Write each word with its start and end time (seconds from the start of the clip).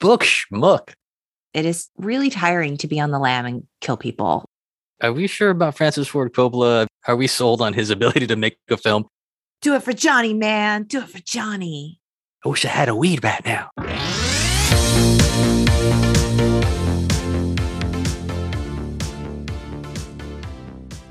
book 0.00 0.22
schmuck. 0.22 0.92
It 1.52 1.64
is 1.64 1.88
really 1.96 2.30
tiring 2.30 2.76
to 2.78 2.88
be 2.88 2.98
on 3.00 3.10
the 3.10 3.18
lam 3.18 3.46
and 3.46 3.62
kill 3.80 3.96
people. 3.96 4.44
Are 5.02 5.12
we 5.12 5.26
sure 5.26 5.50
about 5.50 5.76
Francis 5.76 6.08
Ford 6.08 6.32
Coppola? 6.32 6.86
Are 7.06 7.16
we 7.16 7.26
sold 7.26 7.60
on 7.60 7.74
his 7.74 7.90
ability 7.90 8.26
to 8.26 8.36
make 8.36 8.56
a 8.70 8.76
film? 8.76 9.06
Do 9.60 9.74
it 9.74 9.82
for 9.82 9.92
Johnny, 9.92 10.34
man. 10.34 10.84
Do 10.84 11.00
it 11.00 11.08
for 11.08 11.20
Johnny. 11.20 12.00
I 12.44 12.48
wish 12.48 12.64
I 12.64 12.68
had 12.68 12.88
a 12.88 12.94
weed 12.94 13.22
right 13.24 13.44
now. 13.44 13.70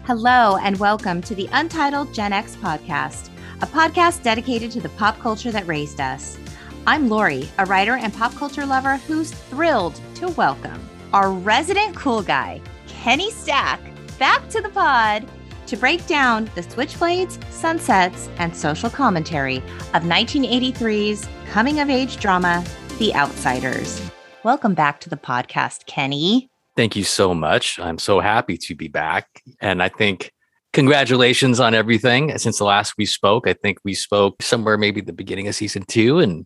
Hello, 0.05 0.57
and 0.57 0.77
welcome 0.77 1.21
to 1.21 1.33
the 1.33 1.47
Untitled 1.53 2.13
Gen 2.13 2.33
X 2.33 2.57
podcast, 2.57 3.29
a 3.61 3.65
podcast 3.65 4.21
dedicated 4.21 4.69
to 4.71 4.81
the 4.81 4.89
pop 4.89 5.17
culture 5.19 5.51
that 5.51 5.65
raised 5.65 6.01
us. 6.01 6.37
I'm 6.85 7.07
Lori, 7.07 7.49
a 7.59 7.65
writer 7.65 7.95
and 7.95 8.13
pop 8.13 8.35
culture 8.35 8.65
lover 8.65 8.97
who's 8.97 9.31
thrilled 9.31 9.97
to 10.15 10.27
welcome 10.27 10.89
our 11.13 11.31
resident 11.31 11.95
cool 11.95 12.21
guy, 12.21 12.59
Kenny 12.87 13.31
Stach, 13.31 13.79
back 14.19 14.49
to 14.49 14.59
the 14.59 14.67
pod 14.67 15.25
to 15.67 15.77
break 15.77 16.05
down 16.07 16.51
the 16.55 16.61
switchblades, 16.61 17.41
sunsets, 17.49 18.27
and 18.37 18.53
social 18.53 18.89
commentary 18.89 19.59
of 19.93 20.03
1983's 20.03 21.25
coming 21.51 21.79
of 21.79 21.89
age 21.89 22.17
drama, 22.17 22.65
The 22.99 23.15
Outsiders. 23.15 24.01
Welcome 24.43 24.73
back 24.73 24.99
to 25.01 25.09
the 25.09 25.15
podcast, 25.15 25.85
Kenny. 25.85 26.49
Thank 26.75 26.97
you 26.97 27.05
so 27.05 27.33
much. 27.33 27.79
I'm 27.79 27.97
so 27.97 28.19
happy 28.19 28.57
to 28.57 28.75
be 28.75 28.89
back. 28.89 29.41
And 29.61 29.81
I 29.81 29.87
think 29.87 30.33
congratulations 30.73 31.61
on 31.61 31.73
everything. 31.73 32.37
Since 32.37 32.57
the 32.57 32.65
last 32.65 32.95
we 32.97 33.05
spoke, 33.05 33.47
I 33.47 33.53
think 33.53 33.77
we 33.85 33.93
spoke 33.93 34.41
somewhere 34.41 34.77
maybe 34.77 34.99
the 34.99 35.13
beginning 35.13 35.47
of 35.47 35.55
season 35.55 35.83
two, 35.87 36.19
and 36.19 36.45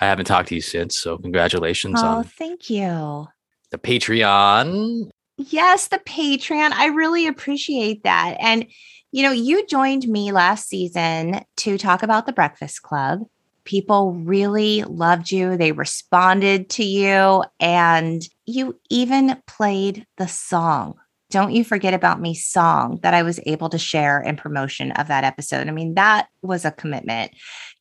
I 0.00 0.06
haven't 0.06 0.26
talked 0.26 0.48
to 0.48 0.54
you 0.54 0.60
since. 0.60 0.98
So 0.98 1.18
congratulations 1.18 2.00
Oh, 2.02 2.22
thank 2.22 2.70
you. 2.70 3.26
the 3.70 3.78
Patreon. 3.78 5.10
Yes, 5.36 5.88
the 5.88 5.98
Patreon. 5.98 6.72
I 6.72 6.86
really 6.86 7.26
appreciate 7.26 8.02
that. 8.04 8.36
And, 8.40 8.66
you 9.12 9.22
know, 9.22 9.30
you 9.32 9.66
joined 9.66 10.08
me 10.08 10.32
last 10.32 10.68
season 10.68 11.42
to 11.58 11.78
talk 11.78 12.02
about 12.02 12.26
the 12.26 12.32
Breakfast 12.32 12.82
Club. 12.82 13.20
People 13.64 14.14
really 14.14 14.82
loved 14.84 15.30
you, 15.30 15.56
they 15.56 15.72
responded 15.72 16.70
to 16.70 16.82
you, 16.84 17.44
and 17.60 18.22
you 18.46 18.80
even 18.88 19.36
played 19.46 20.06
the 20.16 20.26
song. 20.26 20.94
Don't 21.30 21.52
You 21.52 21.62
Forget 21.62 21.92
About 21.92 22.20
Me 22.22 22.32
song 22.34 22.98
that 23.02 23.12
I 23.12 23.22
was 23.22 23.38
able 23.44 23.68
to 23.68 23.78
share 23.78 24.22
in 24.22 24.36
promotion 24.36 24.92
of 24.92 25.08
that 25.08 25.24
episode. 25.24 25.68
I 25.68 25.72
mean, 25.72 25.94
that 25.94 26.28
was 26.40 26.64
a 26.64 26.70
commitment. 26.70 27.32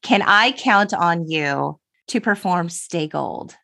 Can 0.01 0.21
I 0.21 0.51
count 0.51 0.93
on 0.93 1.29
you 1.29 1.79
to 2.07 2.21
perform 2.21 2.69
Stay 2.69 3.07
Gold? 3.07 3.55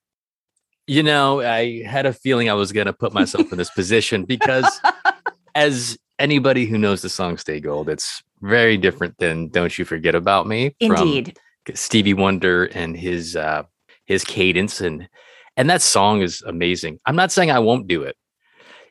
You 0.87 1.03
know, 1.03 1.41
I 1.41 1.83
had 1.83 2.05
a 2.05 2.13
feeling 2.13 2.49
I 2.49 2.53
was 2.53 2.71
going 2.71 2.87
to 2.87 2.93
put 2.93 3.13
myself 3.13 3.51
in 3.51 3.57
this 3.57 3.69
position 3.69 4.25
because, 4.25 4.81
as 5.55 5.97
anybody 6.19 6.65
who 6.65 6.77
knows 6.77 7.01
the 7.01 7.09
song 7.09 7.37
Stay 7.37 7.59
Gold, 7.59 7.89
it's 7.89 8.21
very 8.41 8.77
different 8.77 9.17
than 9.17 9.47
Don't 9.47 9.77
You 9.77 9.85
Forget 9.85 10.15
About 10.15 10.47
Me. 10.47 10.75
from 10.85 10.91
Indeed. 10.91 11.39
Stevie 11.73 12.13
Wonder 12.13 12.65
and 12.65 12.97
his 12.97 13.37
uh 13.37 13.63
his 14.05 14.25
cadence 14.25 14.81
and 14.81 15.07
and 15.55 15.69
that 15.69 15.81
song 15.81 16.21
is 16.21 16.41
amazing. 16.41 16.99
I'm 17.05 17.15
not 17.15 17.31
saying 17.31 17.51
I 17.51 17.59
won't 17.59 17.87
do 17.87 18.03
it. 18.03 18.17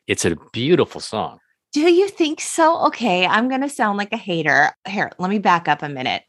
It's 0.07 0.25
a 0.25 0.35
beautiful 0.51 1.01
song. 1.01 1.39
Do 1.73 1.81
you 1.81 2.07
think 2.07 2.39
so? 2.39 2.85
Okay, 2.87 3.25
I'm 3.25 3.49
going 3.49 3.61
to 3.61 3.69
sound 3.69 3.97
like 3.97 4.13
a 4.13 4.17
hater. 4.17 4.71
Here, 4.87 5.11
let 5.17 5.29
me 5.29 5.39
back 5.39 5.67
up 5.67 5.81
a 5.81 5.89
minute. 5.89 6.23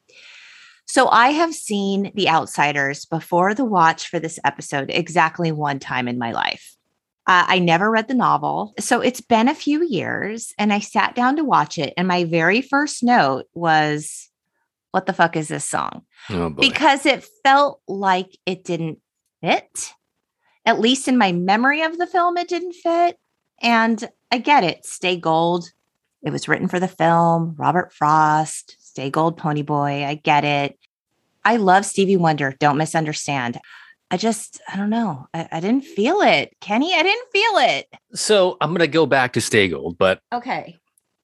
So, 0.87 1.09
I 1.09 1.29
have 1.29 1.55
seen 1.55 2.13
The 2.15 2.29
Outsiders 2.29 3.05
before 3.05 3.55
the 3.55 3.65
watch 3.65 4.09
for 4.09 4.19
this 4.19 4.39
episode 4.45 4.91
exactly 4.91 5.51
one 5.51 5.79
time 5.79 6.09
in 6.09 6.19
my 6.19 6.33
life. 6.33 6.77
Uh, 7.27 7.45
I 7.49 7.59
never 7.59 7.91
read 7.91 8.09
the 8.09 8.15
novel. 8.15 8.75
So, 8.79 9.01
it's 9.01 9.21
been 9.21 9.49
a 9.49 9.55
few 9.55 9.83
years 9.83 10.53
and 10.59 10.73
I 10.73 10.81
sat 10.81 11.15
down 11.15 11.37
to 11.37 11.45
watch 11.45 11.79
it. 11.79 11.95
And 11.97 12.07
my 12.07 12.25
very 12.25 12.61
first 12.61 13.03
note 13.03 13.47
was, 13.55 14.31
What 14.91 15.07
the 15.07 15.13
fuck 15.13 15.37
is 15.37 15.49
this 15.49 15.65
song? 15.65 16.03
Oh 16.31 16.51
because 16.51 17.07
it 17.07 17.27
felt 17.43 17.81
like 17.89 18.37
it 18.47 18.65
didn't 18.65 18.99
fit. 19.43 19.95
At 20.67 20.81
least 20.81 21.09
in 21.09 21.19
my 21.19 21.33
memory 21.33 21.83
of 21.83 21.99
the 21.99 22.07
film, 22.07 22.37
it 22.37 22.49
didn't 22.49 22.75
fit. 22.75 23.19
And 23.61 24.09
I 24.31 24.39
get 24.39 24.65
it. 24.65 24.85
Stay 24.85 25.17
Gold. 25.17 25.71
It 26.23 26.31
was 26.31 26.49
written 26.49 26.69
for 26.69 26.81
the 26.81 26.89
film. 26.89 27.55
Robert 27.59 27.93
Frost, 27.93 28.77
Stay 28.95 29.11
Gold 29.11 29.37
Pony 29.37 29.63
Boy. 29.63 30.05
I 30.05 30.15
get 30.15 30.45
it. 30.45 30.79
I 31.45 31.57
love 31.57 31.85
Stevie 31.85 32.17
Wonder. 32.17 32.55
Don't 32.61 32.77
misunderstand. 32.79 33.59
I 34.09 34.17
just, 34.17 34.61
I 34.73 34.77
don't 34.77 34.89
know. 34.89 35.27
I, 35.35 35.49
I 35.51 35.59
didn't 35.59 35.83
feel 35.85 36.21
it. 36.21 36.55
Kenny, 36.61 36.95
I 36.95 37.03
didn't 37.03 37.29
feel 37.33 37.53
it. 37.57 37.87
so 38.15 38.57
I'm 38.61 38.73
gonna 38.73 38.87
go 38.87 39.05
back 39.05 39.33
to 39.33 39.41
Stay 39.41 39.67
Gold, 39.69 39.99
but 39.99 40.21
Okay. 40.33 40.79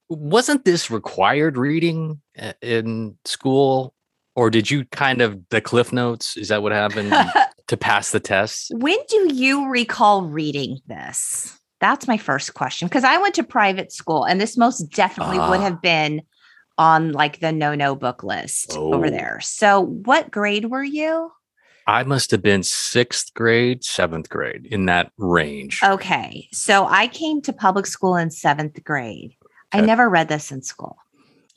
wasn't 0.09 0.65
this 0.65 0.91
required 0.91 1.57
reading 1.57 2.21
uh, 2.37 2.55
in 2.61 3.17
school? 3.25 3.95
Or 4.35 4.51
did 4.51 4.69
you 4.69 4.85
kind 4.87 5.21
of 5.23 5.39
the 5.51 5.61
cliff 5.61 5.93
notes? 5.93 6.37
Is 6.37 6.49
that 6.49 6.65
what 6.65 6.73
happened 6.73 7.15
to 7.69 7.77
pass 7.77 8.11
the 8.11 8.19
test? 8.19 8.73
When 8.75 8.99
do 9.09 9.33
you 9.33 9.69
recall 9.69 10.23
reading 10.25 10.81
this? 10.89 11.57
That's 11.81 12.09
my 12.09 12.17
first 12.19 12.55
question. 12.55 12.89
Because 12.89 13.05
I 13.05 13.19
went 13.19 13.37
to 13.37 13.45
private 13.45 13.93
school 13.93 14.25
and 14.25 14.41
this 14.41 14.57
most 14.57 14.81
definitely 14.91 15.39
would 15.39 15.61
Ah. 15.61 15.63
have 15.63 15.81
been 15.81 16.23
on 16.81 17.13
like 17.13 17.41
the 17.41 17.53
no 17.53 17.75
no 17.75 17.95
book 17.95 18.25
list 18.25 18.75
over 18.77 19.07
Oh. 19.07 19.11
there. 19.11 19.39
So, 19.43 19.81
what 19.85 20.31
grade 20.31 20.65
were 20.71 20.83
you? 20.83 21.31
I 21.87 22.05
must 22.05 22.31
have 22.31 22.43
been 22.43 22.63
sixth 22.63 23.35
grade, 23.35 23.85
seventh 23.85 24.29
grade 24.31 24.67
in 24.67 24.87
that 24.87 25.13
range. 25.19 25.81
Okay. 25.85 26.49
So, 26.53 26.87
I 26.87 27.07
came 27.09 27.43
to 27.43 27.53
public 27.53 27.87
school 27.87 28.17
in 28.17 28.31
seventh 28.31 28.83
grade. 28.83 29.35
I 29.73 29.83
never 29.83 30.09
read 30.09 30.29
this 30.29 30.51
in 30.51 30.63
school. 30.63 30.97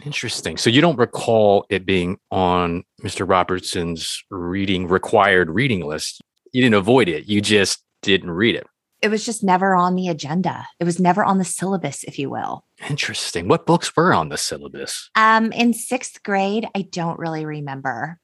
Interesting. 0.05 0.57
So 0.57 0.69
you 0.69 0.81
don't 0.81 0.97
recall 0.99 1.65
it 1.69 1.85
being 1.85 2.17
on 2.29 2.83
Mr. 3.01 3.27
Robertson's 3.27 4.21
reading 4.29 4.87
required 4.87 5.49
reading 5.49 5.85
list. 5.85 6.21
You 6.51 6.61
didn't 6.61 6.75
avoid 6.75 7.07
it. 7.07 7.25
You 7.25 7.39
just 7.41 7.81
didn't 8.01 8.31
read 8.31 8.55
it. 8.55 8.67
It 9.01 9.09
was 9.09 9.25
just 9.25 9.43
never 9.43 9.75
on 9.75 9.95
the 9.95 10.09
agenda. 10.09 10.67
It 10.79 10.83
was 10.83 10.99
never 10.99 11.23
on 11.23 11.37
the 11.37 11.43
syllabus, 11.45 12.03
if 12.03 12.19
you 12.19 12.29
will. 12.29 12.65
Interesting. 12.89 13.47
What 13.47 13.65
books 13.65 13.95
were 13.95 14.13
on 14.13 14.29
the 14.29 14.37
syllabus? 14.37 15.09
Um, 15.15 15.51
in 15.51 15.73
sixth 15.73 16.21
grade, 16.23 16.67
I 16.75 16.81
don't 16.83 17.19
really 17.19 17.45
remember. 17.45 18.19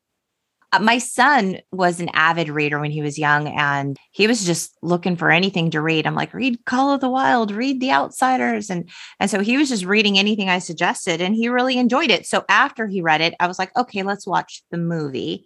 Uh, 0.72 0.80
my 0.80 1.00
son 1.00 1.58
was 1.72 2.00
an 2.00 2.10
avid 2.14 2.50
reader 2.50 2.80
when 2.80 2.92
he 2.92 3.02
was 3.02 3.18
young, 3.18 3.48
and 3.48 3.98
he 4.12 4.28
was 4.28 4.46
just 4.46 4.78
looking 4.84 5.16
for 5.16 5.32
anything 5.32 5.72
to 5.72 5.82
read. 5.82 6.06
I'm 6.06 6.16
like, 6.16 6.34
read 6.34 6.64
Call 6.66 6.94
of 6.94 7.02
the 7.02 7.10
Wild, 7.10 7.52
read 7.52 7.80
The 7.80 7.92
Outsiders, 7.92 8.70
and 8.70 8.90
and 9.20 9.32
so 9.32 9.40
he 9.40 9.58
was 9.58 9.70
just 9.70 9.86
reading 9.86 10.20
anything 10.20 10.50
I 10.50 10.60
suggested, 10.60 11.22
and 11.22 11.36
he 11.36 11.50
really 11.50 11.78
enjoyed 11.78 12.12
it. 12.12 12.28
So 12.28 12.46
after 12.50 12.86
he 12.86 13.02
read 13.02 13.22
it, 13.22 13.34
I 13.40 13.48
was 13.48 13.58
like, 13.58 13.76
okay, 13.76 14.04
let's 14.04 14.28
watch 14.28 14.62
the 14.70 14.78
movie, 14.78 15.46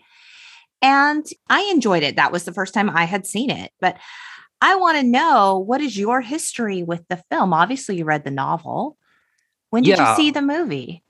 and 0.81 1.25
I 1.50 1.62
enjoyed 1.73 2.03
it. 2.03 2.18
That 2.18 2.31
was 2.31 2.44
the 2.44 2.53
first 2.53 2.73
time 2.73 2.90
I 2.90 3.06
had 3.06 3.25
seen 3.25 3.50
it, 3.50 3.72
but. 3.79 3.97
I 4.66 4.75
want 4.75 4.97
to 4.97 5.03
know 5.03 5.59
what 5.59 5.81
is 5.81 5.97
your 5.97 6.22
history 6.22 6.84
with 6.84 7.06
the 7.09 7.22
film? 7.29 7.53
Obviously, 7.53 7.97
you 7.97 8.06
read 8.06 8.23
the 8.23 8.31
novel. 8.31 8.97
When 9.73 9.81
did 9.81 9.97
Yeah. 9.97 10.11
you 10.11 10.16
see 10.16 10.29
the 10.29 10.44
movie? 10.44 11.01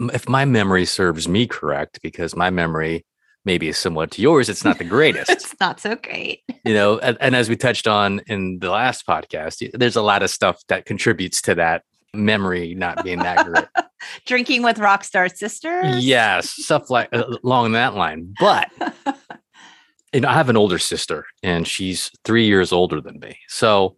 If 0.00 0.30
my 0.30 0.46
memory 0.46 0.86
serves 0.86 1.28
me 1.28 1.46
correct, 1.46 2.00
because 2.02 2.34
my 2.34 2.48
memory 2.48 3.04
maybe 3.44 3.68
is 3.68 3.76
similar 3.76 4.06
to 4.06 4.22
yours, 4.22 4.48
it's 4.48 4.64
not 4.64 4.78
the 4.78 4.84
greatest. 4.84 5.28
it's 5.36 5.54
not 5.60 5.78
so 5.78 5.94
great. 5.94 6.40
you 6.64 6.72
know, 6.72 6.98
and, 7.00 7.18
and 7.20 7.36
as 7.36 7.50
we 7.50 7.56
touched 7.56 7.86
on 7.86 8.20
in 8.26 8.60
the 8.60 8.70
last 8.70 9.06
podcast, 9.06 9.70
there's 9.74 9.94
a 9.96 10.00
lot 10.00 10.22
of 10.22 10.30
stuff 10.30 10.62
that 10.68 10.86
contributes 10.86 11.42
to 11.42 11.54
that 11.56 11.82
memory 12.14 12.74
not 12.74 13.04
being 13.04 13.18
that 13.18 13.44
great. 13.44 13.66
Drinking 14.24 14.62
with 14.62 14.78
rock 14.78 15.04
star 15.04 15.28
sisters. 15.28 16.02
yes, 16.02 16.48
stuff 16.48 16.88
like 16.88 17.10
uh, 17.12 17.24
along 17.44 17.72
that 17.72 17.94
line. 17.94 18.32
But 18.40 18.70
you 20.14 20.20
know, 20.22 20.28
I 20.30 20.32
have 20.32 20.48
an 20.48 20.56
older 20.56 20.78
sister 20.78 21.26
and 21.42 21.68
she's 21.68 22.10
three 22.24 22.46
years 22.46 22.72
older 22.72 23.02
than 23.02 23.20
me. 23.20 23.36
So 23.48 23.97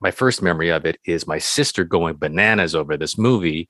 my 0.00 0.10
first 0.10 0.42
memory 0.42 0.70
of 0.70 0.84
it 0.84 0.98
is 1.04 1.26
my 1.26 1.38
sister 1.38 1.84
going 1.84 2.16
bananas 2.16 2.74
over 2.74 2.96
this 2.96 3.16
movie. 3.16 3.68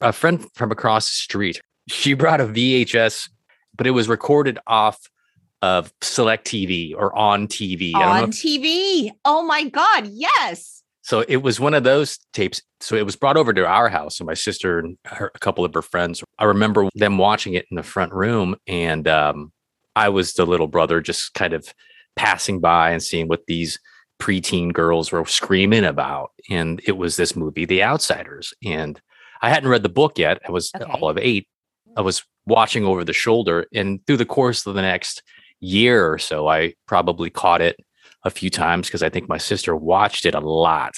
A 0.00 0.12
friend 0.12 0.46
from 0.54 0.70
across 0.70 1.06
the 1.08 1.14
street, 1.14 1.60
she 1.88 2.14
brought 2.14 2.40
a 2.40 2.46
VHS, 2.46 3.28
but 3.76 3.86
it 3.86 3.90
was 3.90 4.08
recorded 4.08 4.58
off 4.66 4.98
of 5.62 5.92
select 6.02 6.46
TV 6.46 6.94
or 6.94 7.16
on 7.16 7.46
TV. 7.48 7.92
I 7.94 7.98
don't 8.00 8.08
know 8.08 8.22
on 8.24 8.28
if- 8.30 8.34
TV. 8.36 9.10
Oh 9.24 9.42
my 9.42 9.64
God. 9.64 10.08
Yes. 10.12 10.82
so 11.02 11.20
it 11.26 11.38
was 11.38 11.58
one 11.60 11.74
of 11.74 11.84
those 11.84 12.18
tapes. 12.32 12.60
So 12.80 12.96
it 12.96 13.04
was 13.06 13.16
brought 13.16 13.36
over 13.38 13.52
to 13.54 13.66
our 13.66 13.88
house, 13.88 14.20
and 14.20 14.26
my 14.26 14.34
sister 14.34 14.78
and 14.78 14.98
her, 15.06 15.30
a 15.34 15.38
couple 15.38 15.64
of 15.64 15.72
her 15.74 15.80
friends. 15.82 16.22
I 16.38 16.44
remember 16.44 16.88
them 16.94 17.16
watching 17.18 17.54
it 17.54 17.66
in 17.70 17.76
the 17.76 17.82
front 17.82 18.12
room, 18.12 18.56
and 18.66 19.08
um, 19.08 19.52
I 19.96 20.10
was 20.10 20.34
the 20.34 20.44
little 20.44 20.66
brother, 20.66 21.00
just 21.00 21.32
kind 21.34 21.54
of 21.54 21.72
passing 22.16 22.60
by 22.60 22.90
and 22.90 23.02
seeing 23.02 23.26
what 23.28 23.46
these 23.46 23.78
preteen 24.20 24.72
girls 24.72 25.12
were 25.12 25.24
screaming 25.26 25.84
about. 25.84 26.30
And 26.50 26.80
it 26.86 26.96
was 26.96 27.16
this 27.16 27.34
movie, 27.36 27.64
The 27.64 27.82
Outsiders. 27.82 28.52
And 28.64 29.00
I 29.42 29.50
hadn't 29.50 29.68
read 29.70 29.82
the 29.82 29.88
book 29.88 30.18
yet. 30.18 30.40
I 30.46 30.50
was 30.52 30.70
Okay. 30.74 30.84
all 30.90 31.08
of 31.08 31.18
eight. 31.18 31.46
I 31.96 32.00
was 32.00 32.24
watching 32.46 32.84
over 32.84 33.04
the 33.04 33.12
shoulder, 33.12 33.66
and 33.74 34.04
through 34.06 34.16
the 34.18 34.24
course 34.26 34.66
of 34.66 34.74
the 34.74 34.82
next 34.82 35.22
year 35.60 36.10
or 36.12 36.18
so, 36.18 36.48
I 36.48 36.74
probably 36.86 37.30
caught 37.30 37.60
it 37.60 37.76
a 38.24 38.30
few 38.30 38.50
times 38.50 38.86
because 38.88 39.02
I 39.02 39.08
think 39.10 39.28
my 39.28 39.38
sister 39.38 39.76
watched 39.76 40.26
it 40.26 40.34
a 40.34 40.40
lot. 40.40 40.94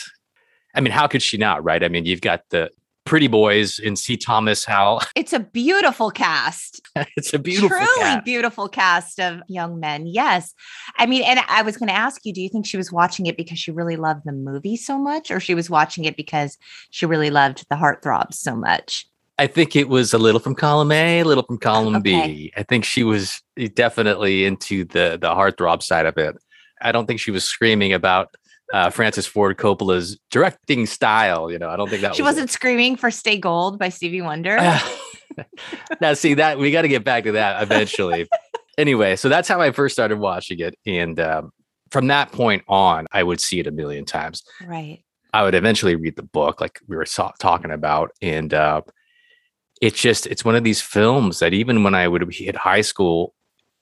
I 0.74 0.80
mean, 0.80 0.92
how 0.92 1.06
could 1.06 1.22
she 1.22 1.36
not, 1.38 1.62
right? 1.64 1.82
I 1.82 1.88
mean, 1.88 2.04
you've 2.04 2.20
got 2.20 2.42
the 2.50 2.70
pretty 3.06 3.28
boys 3.28 3.78
in 3.78 3.96
C. 3.96 4.16
Thomas 4.16 4.64
Howell. 4.64 5.02
It's 5.16 5.32
a 5.32 5.40
beautiful 5.40 6.10
cast. 6.10 6.80
it's 7.16 7.32
a 7.32 7.38
beautiful, 7.38 7.70
truly 7.70 7.86
cast. 8.00 8.24
beautiful 8.24 8.68
cast 8.68 9.18
of 9.18 9.40
young 9.48 9.80
men. 9.80 10.06
Yes. 10.06 10.52
I 10.98 11.06
mean, 11.06 11.22
and 11.22 11.40
I 11.48 11.62
was 11.62 11.76
going 11.76 11.88
to 11.88 11.94
ask 11.94 12.24
you, 12.26 12.32
do 12.32 12.40
you 12.42 12.48
think 12.48 12.66
she 12.66 12.76
was 12.76 12.92
watching 12.92 13.26
it 13.26 13.36
because 13.36 13.58
she 13.58 13.70
really 13.70 13.96
loved 13.96 14.22
the 14.24 14.32
movie 14.32 14.76
so 14.76 14.98
much, 14.98 15.30
or 15.30 15.40
she 15.40 15.54
was 15.54 15.70
watching 15.70 16.04
it 16.04 16.16
because 16.16 16.58
she 16.90 17.06
really 17.06 17.30
loved 17.30 17.64
the 17.70 17.76
heartthrobs 17.76 18.34
so 18.34 18.54
much? 18.54 19.06
I 19.38 19.46
think 19.46 19.76
it 19.76 19.88
was 19.88 20.12
a 20.14 20.18
little 20.18 20.40
from 20.40 20.54
column 20.54 20.92
A, 20.92 21.20
a 21.20 21.24
little 21.24 21.44
from 21.44 21.58
column 21.58 21.96
Okay. 21.96 22.26
B. 22.26 22.52
I 22.56 22.62
think 22.62 22.84
she 22.84 23.04
was 23.04 23.42
eh, 23.58 23.68
definitely 23.74 24.44
into 24.44 24.84
the 24.84 25.18
the 25.20 25.30
heartthrob 25.34 25.82
side 25.82 26.06
of 26.06 26.16
it. 26.18 26.36
I 26.80 26.92
don't 26.92 27.06
think 27.06 27.20
she 27.20 27.30
was 27.30 27.44
screaming 27.44 27.92
about 27.92 28.34
uh, 28.72 28.90
Francis 28.90 29.26
Ford 29.26 29.56
Coppola's 29.56 30.18
directing 30.30 30.86
style. 30.86 31.50
You 31.50 31.58
know, 31.58 31.68
I 31.68 31.76
don't 31.76 31.88
think 31.88 32.02
that 32.02 32.14
She 32.14 32.22
was 32.22 32.30
wasn't 32.34 32.50
screaming 32.50 32.96
for 32.96 33.10
Stay 33.10 33.38
Gold 33.38 33.78
by 33.78 33.88
Stevie 33.88 34.22
Wonder. 34.22 34.56
now, 36.00 36.14
see 36.14 36.34
that 36.34 36.58
we 36.58 36.70
got 36.70 36.82
to 36.82 36.88
get 36.88 37.04
back 37.04 37.24
to 37.24 37.32
that 37.32 37.62
eventually. 37.62 38.28
anyway, 38.78 39.16
so 39.16 39.28
that's 39.28 39.48
how 39.48 39.60
I 39.60 39.70
first 39.72 39.94
started 39.94 40.18
watching 40.18 40.60
it, 40.60 40.76
and 40.86 41.18
um, 41.20 41.52
from 41.90 42.08
that 42.08 42.32
point 42.32 42.62
on, 42.68 43.06
I 43.12 43.22
would 43.22 43.40
see 43.40 43.60
it 43.60 43.66
a 43.66 43.70
million 43.72 44.04
times. 44.04 44.42
right. 44.66 45.02
I 45.32 45.42
would 45.42 45.54
eventually 45.54 45.96
read 45.96 46.16
the 46.16 46.22
book, 46.22 46.62
like 46.62 46.80
we 46.88 46.96
were 46.96 47.04
so- 47.04 47.32
talking 47.38 47.70
about, 47.70 48.10
and 48.22 48.54
uh, 48.54 48.80
it's 49.82 50.00
just 50.00 50.26
it's 50.26 50.44
one 50.46 50.56
of 50.56 50.64
these 50.64 50.80
films 50.80 51.40
that 51.40 51.52
even 51.52 51.82
when 51.84 51.94
I 51.94 52.08
would 52.08 52.32
hit 52.32 52.56
high 52.56 52.80
school, 52.80 53.34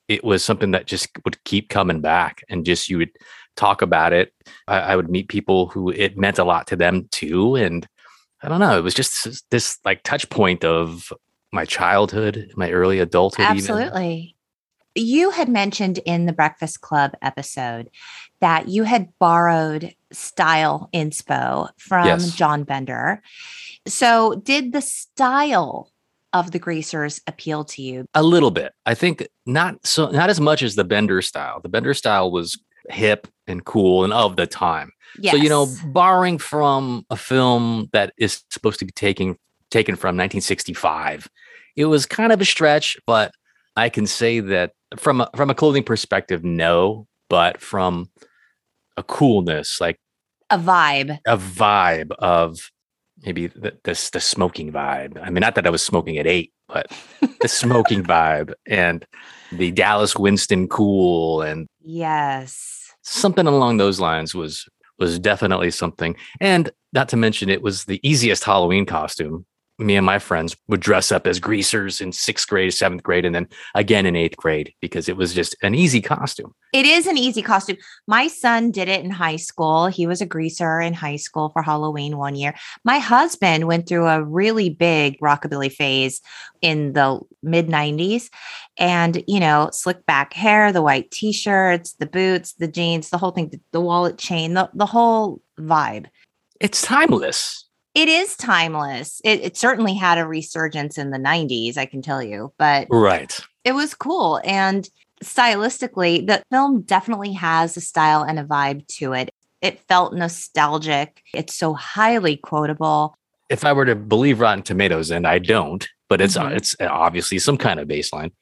it 0.09 0.25
was 0.25 0.45
something 0.45 0.73
that 0.73 0.87
just 0.87 1.09
would 1.25 1.43
keep 1.45 1.69
coming 1.69 2.01
back, 2.01 2.43
and 2.49 2.65
just 2.67 2.91
you 2.91 2.99
would 2.99 3.11
talk 3.57 3.83
about 3.83 4.13
it. 4.13 4.33
I, 4.69 4.81
I 4.81 4.97
would 4.97 5.11
meet 5.11 5.29
people 5.29 5.67
who 5.69 5.91
it 5.91 6.17
meant 6.17 6.39
a 6.39 6.45
lot 6.45 6.67
to 6.69 6.77
them 6.77 7.09
too, 7.11 7.57
and 7.57 7.87
I 8.43 8.49
don't 8.49 8.61
know, 8.61 8.79
it 8.79 8.83
was 8.83 8.95
just 8.95 9.25
this, 9.25 9.43
this 9.51 9.79
like 9.85 10.03
touch 10.03 10.29
point 10.31 10.65
of 10.65 11.13
my 11.53 11.65
childhood, 11.65 12.53
my 12.57 12.71
early 12.71 12.99
adulthood. 12.99 13.45
even. 13.45 13.57
Absolutely. 13.57 14.37
You 14.97 15.31
had 15.31 15.49
mentioned 15.49 15.99
in 16.05 16.27
the 16.27 16.33
Breakfast 16.33 16.81
Club 16.81 17.13
episode 17.23 17.91
that 18.41 18.69
you 18.69 18.85
had 18.85 19.09
borrowed 19.19 19.95
style 20.13 20.89
inspo 20.95 21.69
from 21.79 22.07
Yes. 22.07 22.37
John 22.37 22.63
Bender. 22.65 23.23
So, 23.87 24.37
did 24.37 24.73
the 24.73 24.81
style 24.81 25.91
of 26.33 26.51
the 26.53 26.59
greasers 26.59 27.21
appeal 27.27 27.65
to 27.65 27.83
you? 27.83 28.07
A 28.15 28.23
little 28.23 28.51
bit. 28.51 28.73
I 28.87 28.95
think 28.95 29.27
not 29.47 29.85
so 29.87 30.11
not 30.11 30.31
as 30.31 30.41
much 30.41 30.63
as 30.63 30.75
the 30.75 30.85
Bender 30.85 31.23
style. 31.23 31.61
The 31.61 31.69
Bender 31.69 31.95
style 31.95 32.31
was 32.31 32.59
hip 32.91 33.29
and 33.47 33.65
cool 33.65 34.05
and 34.05 34.13
of 34.13 34.37
the 34.37 34.47
time. 34.47 34.91
Yes. 35.19 35.33
So 35.33 35.43
you 35.43 35.49
know, 35.49 35.69
borrowing 35.87 36.39
from 36.39 37.05
a 37.11 37.17
film 37.17 37.89
that 37.93 38.13
is 38.19 38.43
supposed 38.51 38.79
to 38.81 38.85
be 38.85 38.93
taking 38.93 39.37
taken 39.71 39.97
from 39.97 40.17
1965, 40.17 41.29
it 41.77 41.87
was 41.87 42.07
kind 42.07 42.33
of 42.33 42.41
a 42.41 42.45
stretch, 42.45 42.97
but 43.07 43.33
I 43.77 43.89
can 43.89 44.07
say 44.07 44.41
that 44.41 44.73
from 44.97 45.21
a, 45.21 45.31
from 45.35 45.51
a 45.51 45.55
clothing 45.55 45.83
perspective, 45.83 46.45
no, 46.45 47.07
but 47.29 47.61
from 47.61 48.11
a 48.97 49.03
coolness, 49.03 49.81
like 49.81 49.99
a 50.51 50.59
vibe. 50.59 51.19
a 51.27 51.37
vibe 51.37 52.13
of 52.19 52.71
maybe 53.25 53.49
the, 53.49 53.77
this 53.85 54.11
the 54.11 54.21
smoking 54.21 54.73
vibe. 54.73 55.21
I 55.21 55.31
mean, 55.31 55.41
not 55.41 55.55
that 55.57 55.67
I 55.67 55.71
was 55.71 55.83
smoking 55.83 56.19
at 56.19 56.27
eight, 56.27 56.53
but 56.69 56.87
the 57.41 57.49
smoking 57.49 58.03
vibe 58.05 58.53
and 58.67 59.05
the 59.59 59.71
Dallas 59.71 60.17
Winston 60.17 60.69
cool 60.69 61.43
and 61.43 61.67
Yes. 61.85 62.93
something 63.03 63.47
along 63.47 63.77
those 63.77 64.01
lines 64.01 64.35
was 64.35 64.67
was 64.99 65.19
definitely 65.19 65.71
something. 65.71 66.17
And 66.41 66.71
not 66.93 67.09
to 67.09 67.17
mention, 67.17 67.49
it 67.49 67.63
was 67.63 67.85
the 67.85 68.01
easiest 68.09 68.45
Halloween 68.45 68.87
costume. 68.87 69.45
Me 69.79 69.97
and 69.97 70.07
my 70.07 70.21
friends 70.21 70.57
would 70.69 70.81
dress 70.81 71.11
up 71.11 71.27
as 71.27 71.41
greasers 71.41 72.01
in 72.01 72.13
sixth 72.13 72.49
grade, 72.49 72.73
seventh 72.73 73.03
grade, 73.03 73.25
and 73.25 73.35
then 73.35 73.49
again 73.75 74.07
in 74.07 74.15
eighth 74.15 74.37
grade 74.37 74.73
because 74.81 75.09
it 75.09 75.17
was 75.17 75.35
just 75.35 75.57
an 75.63 75.75
easy 75.75 76.01
costume. 76.01 76.55
It 76.73 76.87
is 76.87 77.09
an 77.09 77.19
easy 77.19 77.43
costume. 77.43 77.77
My 78.07 78.29
son 78.29 78.71
did 78.71 78.89
it 78.89 79.05
in 79.05 79.11
high 79.11 79.37
school. 79.37 79.87
He 79.87 80.07
was 80.07 80.21
a 80.21 80.27
greaser 80.27 80.81
in 80.81 80.95
high 80.95 81.17
school 81.17 81.49
for 81.49 81.63
Halloween 81.63 82.19
one 82.19 82.37
year. 82.37 82.55
My 82.85 82.99
husband 82.99 83.67
went 83.67 83.89
through 83.89 84.07
a 84.07 84.23
really 84.23 84.71
big 84.71 85.19
rockabilly 85.19 85.73
phase 85.73 86.21
in 86.63 86.93
the 86.93 87.21
mid 87.43 87.67
90s. 87.67 88.31
And, 88.79 89.23
you 89.27 89.41
know, 89.41 89.71
slick 89.73 90.07
back 90.07 90.33
hair, 90.33 90.73
the 90.73 90.83
white 90.83 91.11
t 91.11 91.33
shirts, 91.33 91.95
the 91.95 92.07
boots, 92.07 92.55
the 92.55 92.69
jeans, 92.69 93.11
the 93.11 93.19
whole 93.19 93.33
thing, 93.33 93.53
the, 93.73 93.81
wallet 93.81 94.19
chain, 94.19 94.55
the, 94.55 94.71
the 94.73 94.87
whole 94.87 95.41
vibe. 95.59 96.07
It's 96.61 96.83
timeless. 96.83 97.67
It 97.95 98.09
is 98.09 98.37
timeless. 98.37 99.21
It, 99.25 99.41
it 99.43 99.57
certainly 99.57 99.95
had 99.95 100.19
a 100.19 100.27
resurgence 100.27 100.99
in 100.99 101.11
the 101.11 101.19
90s, 101.19 101.77
I 101.77 101.87
can 101.87 102.03
tell 102.03 102.23
you, 102.23 102.53
but 102.59 102.89
Right. 102.91 103.39
it 103.65 103.73
was 103.73 103.95
cool. 103.95 104.41
And 104.45 104.89
stylistically, 105.23 106.27
the 106.27 106.43
film 106.51 106.83
definitely 106.83 107.33
has 107.35 107.77
a 107.77 107.81
style 107.81 108.23
and 108.23 108.39
a 108.39 108.45
vibe 108.45 108.87
to 108.99 109.13
it. 109.13 109.31
It 109.61 109.81
felt 109.89 110.15
nostalgic. 110.15 111.23
It's 111.33 111.55
so 111.55 111.75
highly 111.75 112.37
quotable. 112.37 113.17
if 113.51 113.63
I 113.65 113.73
were 113.75 113.85
to 113.85 113.95
believe 113.95 114.41
Rotten 114.41 114.63
Tomatoes, 114.63 115.11
and 115.11 115.27
I 115.27 115.39
don't, 115.39 115.87
but 116.09 116.21
it's 116.23 116.37
Mhm. 116.37 116.57
it's 116.57 116.75
obviously 116.81 117.39
some 117.39 117.59
kind 117.59 117.79
of 117.79 117.87
baseline. 117.87 118.33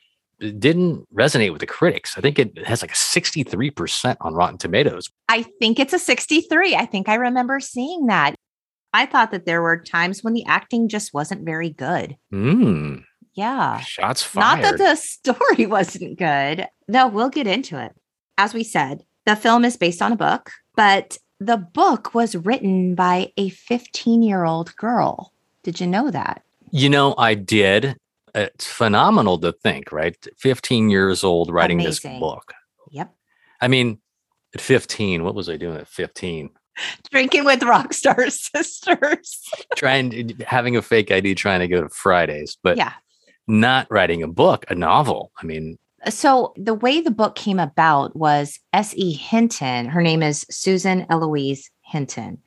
It 0.41 0.61
didn't 0.61 1.05
resonate 1.13 1.51
with 1.51 1.61
the 1.61 1.67
critics. 1.67 2.17
I 2.17 2.21
think 2.21 2.39
it 2.39 2.65
has 2.67 2.83
like 2.83 2.93
a 2.93 2.97
sixty 2.97 3.43
three 3.43 3.71
percent 3.71 4.17
on 4.21 4.33
Rotten 4.35 4.59
Tomatoes. 4.59 5.11
I 5.29 5.43
think 5.61 5.81
it's 5.81 5.93
a 5.93 5.99
63. 5.99 6.77
I 6.77 6.87
think 6.87 7.09
I 7.09 7.17
remember 7.17 7.59
seeing 7.59 8.07
that. 8.07 8.37
I 8.95 9.07
thought 9.07 9.31
that 9.31 9.47
there 9.47 9.63
were 9.63 9.79
times 9.79 10.23
when 10.23 10.35
the 10.35 10.45
acting 10.47 10.89
just 10.89 11.15
wasn't 11.15 11.45
very 11.45 11.71
good. 11.71 12.17
Mm, 12.33 13.05
Yeah. 13.35 13.79
shots 13.81 14.23
fine. 14.23 14.41
Not 14.43 14.63
that 14.63 14.79
the 14.79 14.95
story 14.97 15.67
wasn't 15.67 16.19
good. 16.19 16.67
No, 16.89 17.09
we'll 17.09 17.31
get 17.31 17.47
into 17.47 17.83
it. 17.83 17.93
As 18.39 18.53
we 18.55 18.65
said, 18.65 19.05
the 19.25 19.37
film 19.37 19.65
is 19.65 19.77
based 19.77 20.03
on 20.03 20.13
a 20.13 20.17
book, 20.17 20.51
but 20.77 21.17
the 21.41 21.57
book 21.57 22.15
was 22.15 22.37
written 22.37 22.95
by 22.95 23.33
a 23.37 23.49
15 23.51 24.23
year 24.23 24.45
old 24.45 24.75
girl. 24.77 25.33
Did 25.63 25.81
you 25.81 25.87
know 25.87 26.11
that? 26.11 26.43
you 26.75 26.89
know, 26.89 27.15
I 27.19 27.35
did. 27.35 27.97
It's 28.35 28.67
phenomenal 28.67 29.39
to 29.41 29.53
think, 29.53 29.93
right? 29.93 30.17
Fifteen 30.39 30.89
years 30.89 31.23
old 31.23 31.51
writing 31.51 31.81
Amazing. 31.81 32.13
this 32.13 32.19
book. 32.21 32.55
Yep. 32.91 33.15
I 33.61 33.69
mean, 33.69 33.99
at 34.55 34.61
fifteen, 34.63 35.23
what 35.23 35.35
was 35.35 35.51
I 35.51 35.59
doing 35.59 35.77
at 35.77 35.87
fifteen? 35.87 36.49
Drinking 37.11 37.45
with 37.45 37.63
rock 37.63 37.93
star 37.93 38.31
sisters. 38.31 39.43
trying 39.77 40.37
having 40.47 40.77
a 40.77 40.83
fake 40.83 41.11
ID, 41.11 41.35
trying 41.35 41.61
to 41.61 41.69
go 41.69 41.83
to 41.83 41.89
Fridays, 41.89 42.57
but 42.63 42.77
yeah. 42.77 42.93
not 43.47 43.87
writing 43.91 44.23
a 44.23 44.29
book, 44.29 44.65
a 44.69 44.75
novel. 44.75 45.33
I 45.41 45.47
mean, 45.47 45.79
uh, 46.05 46.11
So 46.11 46.53
the 46.57 46.75
way 46.75 47.01
the 47.01 47.11
book 47.11 47.35
came 47.35 47.59
about 47.59 48.17
was 48.17 48.59
S.E. 48.73 49.13
Hinton. 49.13 49.87
Her 49.87 50.03
name 50.03 50.23
is 50.23 50.47
Susan 50.51 51.07
Eloise 51.11 51.71
Hinton. 51.83 52.39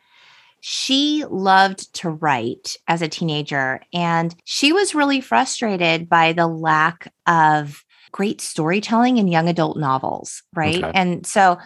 She 0.61 1.23
loved 1.29 1.93
to 1.95 2.09
write 2.09 2.75
as 2.87 3.03
a 3.03 3.07
teenager, 3.07 3.81
and 3.93 4.33
she 4.45 4.73
was 4.73 4.95
really 4.95 5.21
frustrated 5.21 6.09
by 6.09 6.33
the 6.33 6.47
lack 6.47 7.13
of 7.27 7.83
great 8.11 8.41
storytelling 8.41 9.17
in 9.17 9.27
young 9.27 9.47
adult 9.47 9.77
novels, 9.77 10.41
right? 10.55 10.83
Okay. 10.83 10.91
And 10.95 11.27
so 11.27 11.59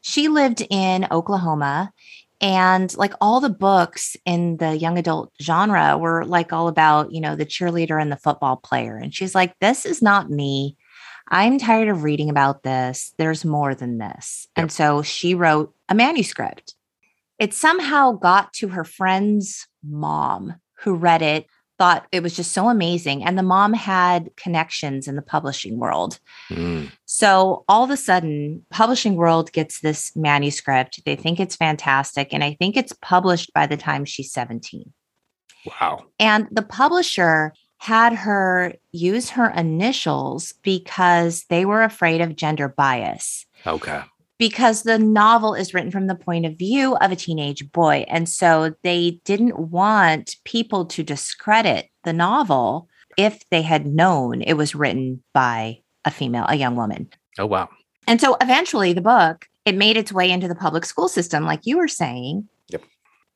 she 0.00 0.28
lived 0.28 0.66
in 0.70 1.06
Oklahoma, 1.10 1.92
and 2.40 2.96
like 2.96 3.14
all 3.20 3.40
the 3.40 3.50
books 3.50 4.16
in 4.24 4.58
the 4.58 4.76
young 4.76 4.96
adult 4.96 5.32
genre 5.42 5.98
were 5.98 6.24
like 6.24 6.52
all 6.52 6.68
about, 6.68 7.12
you 7.12 7.20
know, 7.20 7.34
the 7.34 7.46
cheerleader 7.46 8.00
and 8.00 8.12
the 8.12 8.16
football 8.16 8.56
player. 8.56 8.96
And 8.96 9.12
she's 9.12 9.34
like, 9.34 9.58
this 9.58 9.84
is 9.84 10.00
not 10.00 10.30
me. 10.30 10.76
I'm 11.30 11.58
tired 11.58 11.88
of 11.88 12.04
reading 12.04 12.30
about 12.30 12.62
this. 12.62 13.12
There's 13.18 13.44
more 13.44 13.74
than 13.74 13.98
this. 13.98 14.46
And 14.56 14.70
so 14.70 15.02
she 15.02 15.34
wrote 15.34 15.74
a 15.88 15.94
manuscript. 15.94 16.74
It 17.38 17.52
somehow 17.52 18.12
got 18.12 18.52
to 18.54 18.68
her 18.68 18.84
friend's 18.84 19.66
mom 19.84 20.54
who 20.80 20.94
read 20.94 21.22
it, 21.22 21.46
thought 21.78 22.06
it 22.12 22.22
was 22.22 22.34
just 22.36 22.52
so 22.52 22.68
amazing. 22.68 23.24
And 23.24 23.38
the 23.38 23.42
mom 23.42 23.72
had 23.72 24.30
connections 24.36 25.06
in 25.08 25.16
the 25.16 25.22
publishing 25.22 25.78
world. 25.78 26.18
mm, 26.50 26.90
So 27.04 27.64
all 27.68 27.84
of 27.84 27.90
a 27.90 27.96
sudden, 27.96 28.64
Publishing 28.70 29.14
World 29.16 29.52
gets 29.52 29.80
this 29.80 30.14
manuscript. 30.16 31.04
They 31.04 31.16
think 31.16 31.38
it's 31.40 31.56
fantastic. 31.56 32.34
And 32.34 32.42
I 32.42 32.54
think 32.58 32.76
it's 32.76 32.92
published 33.00 33.52
by 33.54 33.66
the 33.66 33.76
time 33.76 34.04
she's 34.04 34.32
17. 34.32 34.92
wow. 35.80 36.04
And 36.18 36.48
the 36.50 36.62
publisher 36.62 37.52
had 37.78 38.12
her 38.12 38.74
use 38.90 39.30
her 39.30 39.50
initials 39.50 40.52
because 40.62 41.44
they 41.48 41.64
were 41.64 41.82
afraid 41.82 42.20
of 42.20 42.34
gender 42.34 42.68
bias. 42.68 43.46
Okay. 43.66 44.02
Because 44.38 44.84
the 44.84 44.98
novel 44.98 45.54
is 45.54 45.74
written 45.74 45.90
from 45.90 46.06
the 46.06 46.14
point 46.14 46.46
of 46.46 46.56
view 46.56 46.96
of 46.96 47.10
a 47.10 47.16
teenage 47.16 47.70
boy. 47.72 48.04
And 48.08 48.28
so 48.28 48.74
they 48.82 49.20
didn't 49.24 49.58
want 49.58 50.36
people 50.44 50.86
to 50.86 51.02
discredit 51.02 51.90
the 52.04 52.12
novel 52.12 52.88
if 53.16 53.42
they 53.50 53.62
had 53.62 53.84
known 53.84 54.42
it 54.42 54.54
was 54.54 54.76
written 54.76 55.22
by 55.34 55.80
a 56.04 56.10
female, 56.10 56.46
a 56.48 56.54
young 56.54 56.76
woman. 56.76 57.08
Oh 57.38 57.46
wow. 57.46 57.68
And 58.06 58.20
so 58.20 58.36
eventually 58.40 58.92
the 58.92 59.00
book 59.00 59.48
it 59.68 59.76
made 59.76 59.98
its 59.98 60.12
way 60.12 60.30
into 60.30 60.48
the 60.48 60.54
public 60.54 60.86
school 60.86 61.08
system, 61.08 61.44
like 61.44 61.66
you 61.66 61.76
were 61.76 61.88
saying. 61.88 62.48
Yep. 62.68 62.82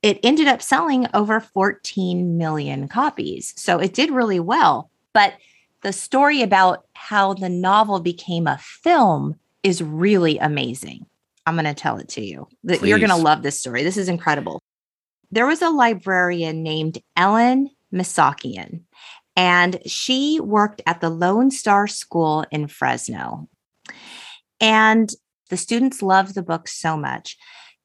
It 0.01 0.19
ended 0.23 0.49
up 0.49 0.63
selling 0.63 1.07
over 1.13 1.41
14 1.41 2.39
million 2.39 2.89
copies. 2.89 3.53
So 3.57 3.79
it 3.79 3.93
did 3.93 4.11
really 4.11 4.41
well. 4.41 4.91
But 5.13 5.35
the 5.83 5.93
story 5.93 6.41
about 6.41 6.87
how 6.95 7.35
the 7.35 7.51
novel 7.51 8.01
became 8.01 8.47
a 8.47 8.59
film 8.59 9.39
is 9.63 9.83
really 9.83 10.39
amazing. 10.39 11.07
I'm 11.47 11.55
going 11.55 11.65
to 11.65 11.75
tell 11.75 11.99
it 11.99 12.09
to 12.11 12.25
you. 12.25 12.49
That 12.65 12.83
You're 12.83 12.99
going 12.99 13.11
to 13.11 13.17
love 13.17 13.43
this 13.43 13.59
story. 13.59 13.83
This 13.83 13.97
is 13.97 14.09
incredible. 14.09 14.61
There 15.31 15.47
was 15.47 15.63
a 15.63 15.71
librarian 15.71 16.63
named 16.63 16.99
Ellen 17.17 17.71
Misakian, 17.93 18.83
and 19.35 19.79
she 19.87 20.41
worked 20.41 20.83
at 20.87 21.01
the 21.01 21.11
Lone 21.11 21.51
Star 21.51 21.87
School 21.87 22.45
in 22.51 22.69
Fresno. 22.69 23.49
And 24.61 25.11
the 25.49 25.57
students 25.57 26.03
loved 26.03 26.35
the 26.35 26.43
book 26.43 26.69
so 26.69 26.97
much 26.97 27.37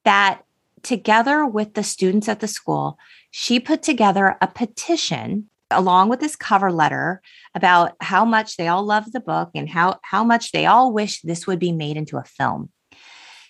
that 0.04 0.44
together 0.84 1.46
with 1.46 1.74
the 1.74 1.84
students 1.84 2.30
at 2.30 2.40
the 2.40 2.48
school, 2.48 2.98
she 3.32 3.60
put 3.60 3.82
together 3.82 4.38
a 4.42 4.48
petition 4.48 5.50
along 5.72 6.10
with 6.10 6.20
this 6.20 6.36
cover 6.36 6.72
letter 6.72 7.22
about 7.54 7.94
how 8.00 8.26
much 8.26 8.58
they 8.58 8.68
all 8.68 8.84
love 8.84 9.12
the 9.12 9.20
book 9.20 9.50
and 9.54 9.70
how, 9.70 10.00
how 10.04 10.24
much 10.24 10.52
they 10.52 10.66
all 10.66 10.94
wish 10.94 11.22
this 11.22 11.46
would 11.46 11.60
be 11.60 11.72
made 11.72 11.98
into 11.98 12.18
a 12.18 12.24
film. 12.24 12.70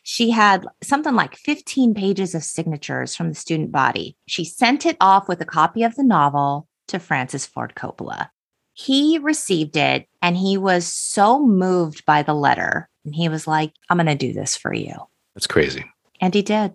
She 0.03 0.29
had 0.31 0.65
something 0.81 1.15
like 1.15 1.35
15 1.35 1.93
pages 1.93 2.33
of 2.33 2.43
signatures 2.43 3.13
from 3.15 3.29
the 3.29 3.35
student 3.35 3.71
body. 3.71 4.15
She 4.25 4.45
sent 4.45 4.85
it 4.85 4.95
off 5.01 5.27
with 5.27 5.41
a 5.41 5.45
copy 5.45 5.83
of 5.83 5.95
the 5.95 6.03
novel 6.03 6.67
to 6.87 6.97
Francis 6.97 7.45
Ford 7.45 7.73
Coppola. 7.75 8.29
He 8.73 9.17
received 9.17 9.75
it 9.75 10.07
and 10.21 10.37
he 10.37 10.57
was 10.57 10.87
so 10.87 11.45
moved 11.45 12.05
by 12.05 12.23
the 12.23 12.33
letter. 12.33 12.89
And 13.03 13.13
he 13.13 13.27
was 13.27 13.47
like, 13.47 13.73
I'm 13.89 13.97
going 13.97 14.07
to 14.07 14.15
do 14.15 14.33
this 14.33 14.55
for 14.55 14.73
you. 14.73 14.93
That's 15.35 15.47
crazy. 15.47 15.83
And 16.21 16.33
he 16.33 16.41
did. 16.41 16.73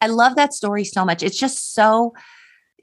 I 0.00 0.08
love 0.08 0.36
that 0.36 0.52
story 0.52 0.84
so 0.84 1.04
much. 1.04 1.22
It's 1.22 1.38
just 1.38 1.74
so, 1.74 2.12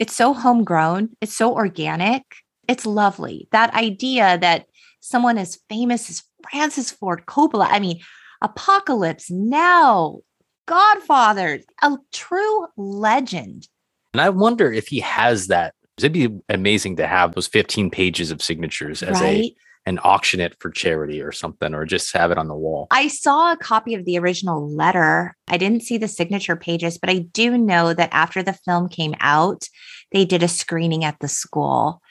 it's 0.03 0.17
so 0.17 0.33
homegrown. 0.33 1.07
It's 1.21 1.33
so 1.33 1.53
organic. 1.53 2.23
It's 2.67 2.85
lovely. 2.85 3.47
That 3.53 3.73
idea 3.73 4.37
that 4.37 4.65
someone 4.99 5.37
as 5.37 5.59
famous 5.69 6.09
as 6.09 6.23
Francis 6.51 6.91
Ford 6.91 7.23
Coppola, 7.25 7.67
I 7.69 7.79
mean, 7.79 8.01
Apocalypse 8.41 9.31
Now, 9.31 10.19
Godfather, 10.65 11.61
a 11.81 11.97
true 12.11 12.67
legend. 12.75 13.69
And 14.13 14.19
I 14.19 14.27
wonder 14.27 14.73
if 14.73 14.89
he 14.89 14.99
has 14.99 15.47
that. 15.47 15.73
It'd 15.97 16.11
be 16.11 16.27
amazing 16.49 16.97
to 16.97 17.07
have 17.07 17.33
those 17.33 17.47
15 17.47 17.89
pages 17.89 18.29
of 18.29 18.41
signatures 18.41 19.03
as 19.03 19.21
a 19.21 19.23
right? 19.23 19.53
And 19.85 19.99
auction 20.03 20.39
it 20.39 20.55
for 20.59 20.69
charity 20.69 21.21
or 21.21 21.33
something, 21.33 21.73
or 21.73 21.85
just 21.85 22.13
have 22.13 22.31
it 22.31 22.37
on 22.37 22.47
the 22.47 22.55
wall. 22.55 22.87
I 22.89 23.09
saw 23.09 23.51
a 23.51 23.57
copy 23.57 23.95
of 23.95 24.05
the 24.05 24.17
original 24.17 24.73
letter. 24.73 25.35
I 25.49 25.57
didn't 25.57 25.83
see 25.83 25.97
the 25.97 26.07
signature 26.07 26.55
pages, 26.55 26.97
but 26.97 27.09
I 27.09 27.19
do 27.19 27.57
know 27.57 27.93
that 27.93 28.07
after 28.13 28.41
the 28.41 28.53
film 28.53 28.87
came 28.87 29.13
out, 29.19 29.67
they 30.13 30.23
did 30.23 30.41
a 30.41 30.47
screening 30.47 31.03
at 31.03 31.19
the 31.19 31.27
school. 31.27 32.01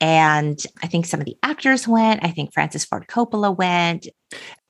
And 0.00 0.62
I 0.82 0.86
think 0.86 1.06
some 1.06 1.20
of 1.20 1.26
the 1.26 1.36
actors 1.42 1.88
went. 1.88 2.24
I 2.24 2.30
think 2.30 2.52
Francis 2.52 2.84
Ford 2.84 3.06
Coppola 3.08 3.56
went. 3.56 4.06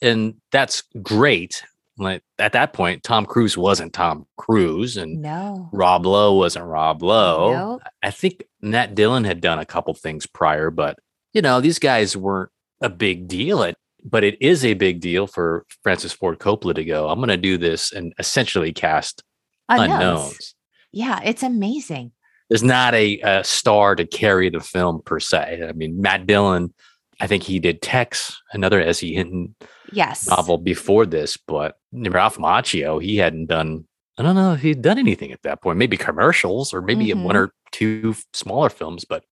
And 0.01 0.37
that's 0.53 0.83
great. 1.03 1.63
Like 1.99 2.23
at 2.39 2.53
that 2.53 2.73
point, 2.73 3.03
Tom 3.03 3.27
Cruise 3.27 3.57
wasn't 3.57 3.93
Tom 3.93 4.27
Cruise 4.37 4.97
and 4.97 5.21
No. 5.23 5.69
Rob 5.73 6.07
Lowe 6.07 6.35
wasn't 6.35 6.67
Rob 6.67 7.03
Lowe. 7.03 7.53
Nope. 7.53 7.83
I 8.03 8.11
think 8.11 8.45
Matt 8.61 8.95
Dillon 8.95 9.25
had 9.25 9.41
done 9.41 9.59
a 9.59 9.67
couple 9.67 9.95
things 9.95 10.27
prior, 10.27 10.71
but 10.71 10.99
you 11.37 11.43
know, 11.43 11.61
these 11.61 11.79
guys 11.79 12.17
weren't 12.17 12.49
a 12.81 12.89
big 12.89 13.29
deal. 13.29 13.71
But 14.09 14.23
it 14.25 14.41
is 14.41 14.65
a 14.65 14.75
big 14.75 15.01
deal 15.01 15.27
for 15.27 15.67
Francis 15.83 16.13
Ford 16.13 16.39
Coppola 16.39 16.75
to 16.77 16.85
go, 16.85 17.09
I'm 17.09 17.19
going 17.19 17.29
to 17.29 17.37
do 17.37 17.59
this 17.59 17.93
and 17.93 18.15
essentially 18.19 18.73
cast 18.73 19.23
Unknowns. 19.69 19.93
unknowns. 19.93 20.55
Yeah, 20.93 21.21
it's 21.25 21.43
amazing. 21.43 22.13
There's 22.49 22.63
not 22.63 22.95
a, 22.95 23.19
a 23.21 23.43
star 23.45 23.97
to 23.97 24.07
carry 24.07 24.49
the 24.49 24.61
film 24.61 25.03
per 25.05 25.19
se. 25.19 25.67
I 25.69 25.73
mean, 25.73 26.01
Matt 26.01 26.27
Dillon, 26.29 26.73
I 27.21 27.27
think 27.27 27.43
he 27.43 27.59
did 27.59 27.83
Tex, 27.83 28.41
another 28.53 28.81
S.E. 28.81 29.13
Hinton 29.13 29.57
Yes. 29.93 30.29
novel 30.29 30.59
before 30.59 31.05
this, 31.05 31.37
but 31.37 31.77
Ralph 31.93 32.39
Macchio, 32.39 33.03
he 33.03 33.17
hadn't 33.17 33.47
done, 33.47 33.87
I 34.19 34.23
don't 34.23 34.37
know 34.37 34.53
if 34.53 34.61
he'd 34.61 34.83
done 34.83 34.99
anything 35.01 35.33
at 35.33 35.43
that 35.43 35.63
point, 35.63 35.79
maybe 35.79 35.97
commercials 35.97 36.73
or 36.73 36.81
maybe 36.81 37.07
Mhm. 37.07 37.25
one 37.25 37.37
or 37.37 37.51
two 37.73 38.15
smaller 38.33 38.69
films, 38.71 39.05
but, 39.05 39.25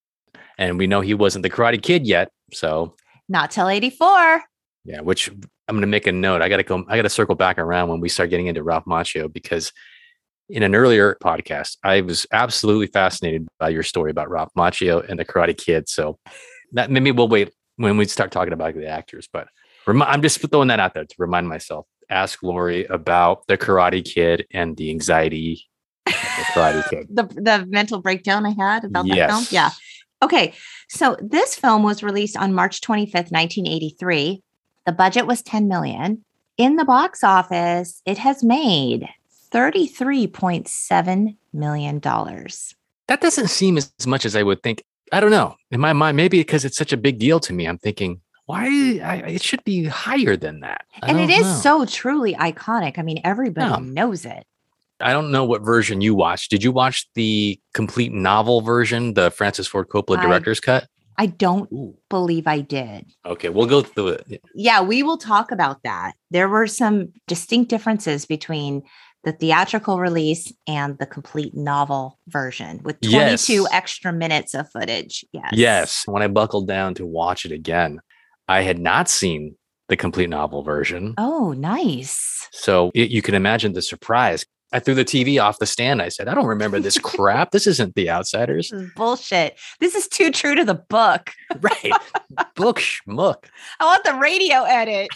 and 0.58 0.78
we 0.78 0.86
know 0.86 1.00
he 1.00 1.14
wasn't 1.14 1.42
the 1.42 1.50
Karate 1.50 1.82
Kid 1.82 2.06
yet. 2.06 2.30
So, 2.52 2.94
Not 3.28 3.50
till 3.50 3.68
84. 3.68 4.42
yeah, 4.84 5.00
which 5.00 5.28
I'm 5.28 5.74
going 5.76 5.80
to 5.80 5.86
make 5.86 6.06
a 6.06 6.12
note. 6.12 6.42
I 6.42 6.48
got 6.48 6.58
to 6.58 6.62
go, 6.62 6.84
I 6.88 6.96
got 6.96 7.02
to 7.02 7.08
circle 7.08 7.34
back 7.34 7.58
around 7.58 7.88
when 7.88 8.00
we 8.00 8.08
start 8.08 8.30
getting 8.30 8.46
into 8.46 8.62
Ralph 8.62 8.84
Macchio 8.84 9.32
because 9.32 9.72
in 10.48 10.62
an 10.62 10.74
earlier 10.74 11.16
podcast, 11.22 11.78
I 11.82 12.02
was 12.02 12.26
absolutely 12.32 12.88
fascinated 12.88 13.48
by 13.58 13.70
your 13.70 13.82
story 13.82 14.10
about 14.10 14.28
Ralph 14.28 14.52
Macchio 14.56 15.08
and 15.08 15.18
the 15.18 15.24
Karate 15.24 15.56
Kid. 15.56 15.88
So, 15.88 16.18
that 16.72 16.90
maybe 16.90 17.12
we'll 17.12 17.28
wait 17.28 17.52
when 17.76 17.96
we 17.96 18.04
start 18.04 18.30
talking 18.30 18.52
about 18.52 18.74
the 18.74 18.86
actors, 18.86 19.28
but 19.32 19.48
I'm 19.86 20.22
just 20.22 20.40
throwing 20.50 20.68
that 20.68 20.80
out 20.80 20.94
there 20.94 21.04
to 21.04 21.14
remind 21.18 21.48
myself. 21.48 21.86
Ask 22.10 22.42
Lori 22.42 22.84
about 22.86 23.46
the 23.46 23.56
Karate 23.56 24.04
Kid 24.04 24.46
and 24.52 24.76
the 24.76 24.90
anxiety 24.90 25.64
the 26.06 26.12
Karate 26.12 26.88
Kid. 26.90 27.06
the 27.10 27.24
the 27.24 27.66
mental 27.68 28.00
breakdown 28.00 28.46
I 28.46 28.50
had 28.50 28.84
about 28.84 29.06
that 29.08 29.30
film. 29.30 29.46
Yeah. 29.50 29.70
Okay. 30.24 30.54
So 30.88 31.16
this 31.20 31.54
film 31.54 31.82
was 31.82 32.02
released 32.02 32.36
on 32.36 32.54
March 32.54 32.80
25th, 32.80 33.30
1983. 33.30 34.42
The 34.86 34.92
budget 34.92 35.26
was 35.26 35.42
10 35.42 35.68
million. 35.68 36.24
In 36.56 36.76
the 36.76 36.84
box 36.84 37.22
office, 37.24 38.00
it 38.06 38.18
has 38.18 38.42
made 38.44 39.08
33.7 39.52 41.36
million 41.52 41.98
dollars. 41.98 42.74
That 43.06 43.20
doesn't 43.20 43.48
seem 43.48 43.76
as 43.76 43.92
much 44.06 44.24
as 44.24 44.34
I 44.34 44.42
would 44.42 44.62
think. 44.62 44.82
I 45.12 45.20
don't 45.20 45.30
know. 45.30 45.56
In 45.70 45.80
my 45.80 45.92
mind, 45.92 46.16
maybe 46.16 46.38
because 46.38 46.64
it's 46.64 46.76
such 46.76 46.92
a 46.92 46.96
big 46.96 47.18
deal 47.18 47.38
to 47.40 47.52
me, 47.52 47.66
I'm 47.66 47.78
thinking, 47.78 48.20
why? 48.46 48.66
I, 49.02 49.22
it 49.28 49.42
should 49.42 49.62
be 49.64 49.84
higher 49.84 50.36
than 50.36 50.60
that. 50.60 50.84
I 51.02 51.08
And 51.10 51.20
it 51.20 51.30
is 51.30 51.42
know. 51.44 51.54
so 51.54 51.84
truly 51.86 52.34
iconic. 52.34 52.98
I 52.98 53.02
mean, 53.02 53.20
everybody 53.24 53.68
Yeah. 53.70 53.78
knows 53.80 54.24
it. 54.24 54.46
I 55.00 55.12
don't 55.12 55.30
know 55.32 55.44
what 55.44 55.62
version 55.62 56.00
you 56.00 56.14
watched. 56.14 56.50
Did 56.50 56.62
you 56.62 56.72
watch 56.72 57.08
the 57.14 57.58
complete 57.74 58.12
novel 58.12 58.60
version, 58.60 59.14
the 59.14 59.30
Francis 59.30 59.66
Ford 59.66 59.88
Coppola 59.88 60.18
I- 60.18 60.22
director's 60.22 60.60
cut? 60.60 60.86
I 61.16 61.26
don't 61.26 61.70
Ooh. 61.72 61.96
believe 62.10 62.48
I 62.48 62.58
did. 62.60 63.06
Okay, 63.24 63.48
we'll 63.48 63.66
go 63.68 63.82
through 63.82 64.08
it. 64.08 64.42
yeah, 64.56 64.82
we 64.82 65.04
will 65.04 65.16
talk 65.16 65.52
about 65.52 65.80
that. 65.84 66.14
There 66.32 66.48
were 66.48 66.66
some 66.66 67.12
distinct 67.28 67.70
differences 67.70 68.26
between 68.26 68.82
the 69.22 69.30
theatrical 69.30 70.00
release 70.00 70.52
and 70.66 70.98
the 70.98 71.06
complete 71.06 71.54
novel 71.54 72.18
version 72.26 72.80
with 72.82 73.00
22 73.00 73.52
Yes. 73.52 73.66
extra 73.72 74.12
minutes 74.12 74.54
of 74.54 74.68
footage. 74.72 75.24
Yes. 75.32 75.50
Yes. 75.52 76.02
When 76.06 76.22
I 76.22 76.26
buckled 76.26 76.66
down 76.66 76.94
to 76.94 77.06
watch 77.06 77.44
it 77.46 77.52
again, 77.52 78.00
I 78.48 78.62
had 78.62 78.80
not 78.80 79.08
seen 79.08 79.54
the 79.88 79.96
complete 79.96 80.28
novel 80.30 80.62
version. 80.64 81.14
Oh, 81.16 81.52
nice. 81.52 82.48
So 82.50 82.90
it, 82.92 83.10
you 83.10 83.22
can 83.22 83.34
imagine 83.36 83.72
the 83.72 83.82
surprise. 83.82 84.44
I 84.74 84.80
threw 84.80 84.94
the 84.94 85.04
TV 85.04 85.40
off 85.40 85.60
the 85.60 85.66
stand. 85.66 86.02
I 86.02 86.08
said, 86.08 86.26
I 86.26 86.34
don't 86.34 86.46
remember 86.46 86.80
this 86.80 86.98
crap. 86.98 87.52
This 87.52 87.66
isn't 87.68 87.94
The 87.94 88.10
Outsiders. 88.10 88.70
This 88.70 88.82
is 88.82 88.90
bullshit. 88.96 89.56
This 89.78 89.94
is 89.94 90.08
too 90.08 90.32
true 90.32 90.56
to 90.56 90.64
the 90.64 90.74
book. 90.74 91.30
Right. 91.60 91.92
Book 92.56 92.80
schmuck. 92.80 93.44
I 93.80 93.84
want 93.84 94.02
the 94.04 94.14
radio 94.14 94.64
edit. 94.64 95.08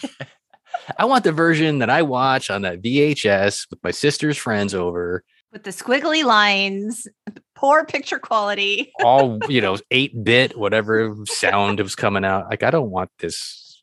I 0.97 1.03
want 1.03 1.25
the 1.25 1.33
version 1.33 1.79
that 1.79 1.89
I 1.89 2.01
watch 2.01 2.49
on 2.49 2.61
that 2.61 2.81
VHS 2.81 3.69
with 3.69 3.83
my 3.83 3.91
sister's 3.91 4.37
friends 4.37 4.73
over, 4.73 5.23
With 5.51 5.63
the 5.63 5.71
squiggly 5.71 6.23
lines, 6.23 7.07
poor 7.55 7.85
picture 7.85 8.19
quality. 8.19 8.93
all, 9.03 9.39
you 9.49 9.59
know, 9.59 9.77
8 9.91 10.23
bit, 10.23 10.57
whatever 10.57 11.15
sound 11.25 11.81
was 11.81 11.95
coming 11.95 12.23
out. 12.23 12.49
Like, 12.49 12.63
I 12.63 12.71
don't 12.71 12.89
want 12.91 13.09
this. 13.19 13.81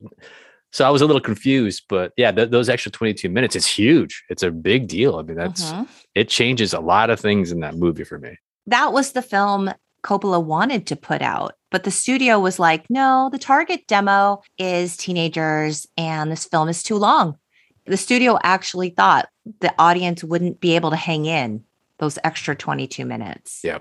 So 0.76 0.84
I 0.86 0.90
was 0.90 1.00
a 1.00 1.06
little 1.06 1.22
confused, 1.22 1.84
but 1.88 2.12
yeah, 2.18 2.30
th- 2.32 2.50
those 2.50 2.68
extra 2.68 2.92
22 2.92 3.30
minutes, 3.30 3.56
it's 3.56 3.64
huge. 3.66 4.22
It's 4.28 4.42
a 4.42 4.50
big 4.50 4.88
deal. 4.88 5.16
I 5.16 5.22
mean, 5.22 5.34
that's, 5.38 5.72
Mhm. 5.72 5.88
it 6.14 6.28
changes 6.28 6.74
a 6.74 6.80
lot 6.80 7.08
of 7.08 7.18
things 7.18 7.50
in 7.50 7.60
that 7.60 7.76
movie 7.76 8.04
for 8.04 8.18
me. 8.18 8.36
That 8.66 8.92
was 8.92 9.12
the 9.12 9.22
film 9.22 9.70
Coppola 10.04 10.44
wanted 10.44 10.86
to 10.88 10.94
put 10.94 11.22
out, 11.22 11.54
but 11.70 11.84
the 11.84 11.90
studio 11.90 12.38
was 12.38 12.58
like, 12.58 12.84
no, 12.90 13.30
the 13.32 13.38
target 13.38 13.86
demo 13.88 14.42
is 14.58 14.98
teenagers 14.98 15.86
and 15.96 16.30
this 16.30 16.44
film 16.44 16.68
is 16.68 16.82
too 16.82 16.96
long. 16.96 17.38
The 17.86 17.96
studio 17.96 18.38
actually 18.42 18.90
thought 18.90 19.30
the 19.60 19.74
audience 19.78 20.22
wouldn't 20.22 20.60
be 20.60 20.76
able 20.76 20.90
to 20.90 20.96
hang 20.96 21.24
in 21.24 21.64
those 22.00 22.18
extra 22.22 22.54
22 22.54 23.06
minutes. 23.06 23.60
Yeah. 23.64 23.78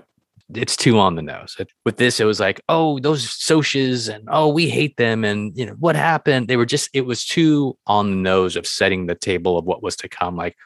It's 0.54 0.76
too 0.76 0.98
on 0.98 1.16
the 1.16 1.22
nose. 1.22 1.56
With 1.84 1.96
this, 1.96 2.20
it 2.20 2.24
was 2.24 2.38
like, 2.38 2.60
oh, 2.68 2.98
those 3.00 3.26
socs 3.26 4.08
and 4.08 4.28
oh, 4.30 4.48
we 4.48 4.68
hate 4.68 4.96
them. 4.96 5.24
And, 5.24 5.56
you 5.56 5.66
know, 5.66 5.74
what 5.78 5.96
happened? 5.96 6.48
They 6.48 6.56
were 6.56 6.66
just, 6.66 6.88
it 6.92 7.00
was 7.00 7.24
too 7.24 7.76
on 7.86 8.10
the 8.10 8.16
nose 8.16 8.54
of 8.54 8.66
setting 8.66 9.06
the 9.06 9.16
table 9.16 9.58
of 9.58 9.64
what 9.64 9.82
was 9.82 9.96
to 9.96 10.08
come. 10.08 10.36
Like, 10.36 10.56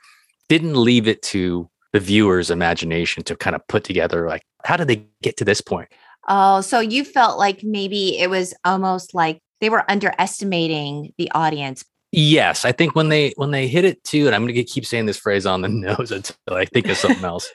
didn't 0.48 0.74
leave 0.74 1.08
it 1.08 1.22
to 1.22 1.70
the 1.92 2.00
viewer's 2.00 2.50
imagination 2.50 3.22
to 3.24 3.36
kind 3.36 3.56
of 3.56 3.66
put 3.68 3.84
together, 3.84 4.28
like, 4.28 4.42
how 4.64 4.76
did 4.76 4.88
they 4.88 5.06
get 5.22 5.36
to 5.38 5.44
this 5.44 5.60
point? 5.60 5.88
Oh, 6.28 6.60
so 6.60 6.80
you 6.80 7.04
felt 7.04 7.38
like 7.38 7.64
maybe 7.64 8.18
it 8.18 8.30
was 8.30 8.54
almost 8.64 9.14
like 9.14 9.40
they 9.60 9.70
were 9.70 9.90
underestimating 9.90 11.12
the 11.18 11.30
audience. 11.32 11.84
Yes, 12.12 12.64
I 12.64 12.72
think 12.72 12.94
when 12.94 13.08
they 13.08 13.32
when 13.36 13.52
they 13.52 13.68
hit 13.68 13.84
it 13.84 14.02
too, 14.04 14.26
and 14.26 14.34
I'm 14.34 14.46
gonna 14.46 14.64
keep 14.64 14.84
saying 14.84 15.06
this 15.06 15.16
phrase 15.16 15.46
on 15.46 15.62
the 15.62 15.68
nose 15.68 16.10
until 16.12 16.36
I 16.50 16.64
think 16.64 16.88
of 16.88 16.96
something 16.96 17.24
else. 17.24 17.48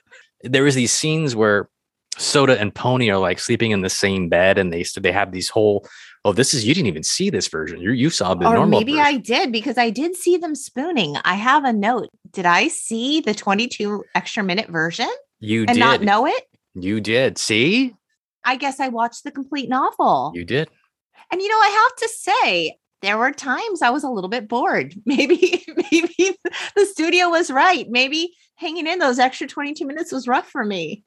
There 0.44 0.63
was 0.63 0.75
these 0.75 0.91
scenes 0.91 1.36
where 1.36 1.70
Soda 2.17 2.60
and 2.60 2.74
Pony 2.74 3.10
are 3.10 3.17
like 3.17 3.39
sleeping 3.39 3.72
in 3.72 3.81
the 3.81 3.89
same 3.89 4.29
bed, 4.29 4.57
and 4.57 4.72
they 4.72 4.84
they 5.00 5.12
have 5.12 5.31
these 5.31 5.50
whole. 5.50 5.88
Oh, 6.24 6.34
this 6.34 6.55
is 6.55 6.65
you 6.65 6.74
didn't 6.74 6.88
even 6.88 7.03
see 7.03 7.29
this 7.29 7.48
version. 7.48 7.79
You 7.79 7.91
you 7.91 8.10
saw 8.10 8.34
the 8.34 8.48
or 8.48 8.55
normal. 8.55 8.79
maybe 8.79 8.93
version. 8.93 9.05
I 9.05 9.17
did 9.17 9.51
because 9.51 9.77
I 9.77 9.89
did 9.89 10.15
see 10.15 10.38
them 10.38 10.55
spooning. 10.55 11.17
I 11.24 11.36
have 11.36 11.63
a 11.65 11.74
note. 11.74 12.10
Did 12.31 12.45
I 12.45 12.67
see 12.67 13.22
the 13.22 13.34
22 13.34 14.03
extra 14.15 14.43
minute 14.43 14.69
version 14.69 15.10
you 15.39 15.62
and 15.62 15.74
did 15.74 15.79
not 15.79 16.01
know 16.01 16.25
it? 16.25 16.43
you 16.77 17.00
did 17.00 17.38
see 17.38 17.95
I 18.45 18.55
guess 18.57 18.79
I 18.79 18.89
watched 18.89 19.24
the 19.24 19.31
complete 19.31 19.67
novel. 19.69 20.31
you 20.36 20.45
did. 20.45 20.69
And 21.31 21.41
you 21.41 21.50
know, 21.50 21.55
I 21.55 21.69
have 21.69 21.95
to 21.98 22.10
say, 22.15 22.77
there 23.01 23.17
were 23.17 23.31
times 23.31 23.81
I 23.81 23.89
was 23.89 24.03
a 24.03 24.10
little 24.10 24.29
bit 24.29 24.48
bored. 24.48 24.93
Maybe, 25.05 25.65
maybe 25.91 26.38
the 26.75 26.86
studio 26.86 27.29
was 27.29 27.51
right. 27.51 27.88
Maybe 27.89 28.34
hanging 28.55 28.88
in 28.88 29.00
those 29.00 29.19
extra 29.19 29.48
22 29.48 29.86
minutes 29.86 30.12
was 30.12 30.27
rough 30.27 30.48
for 30.50 30.63
me. 30.63 31.03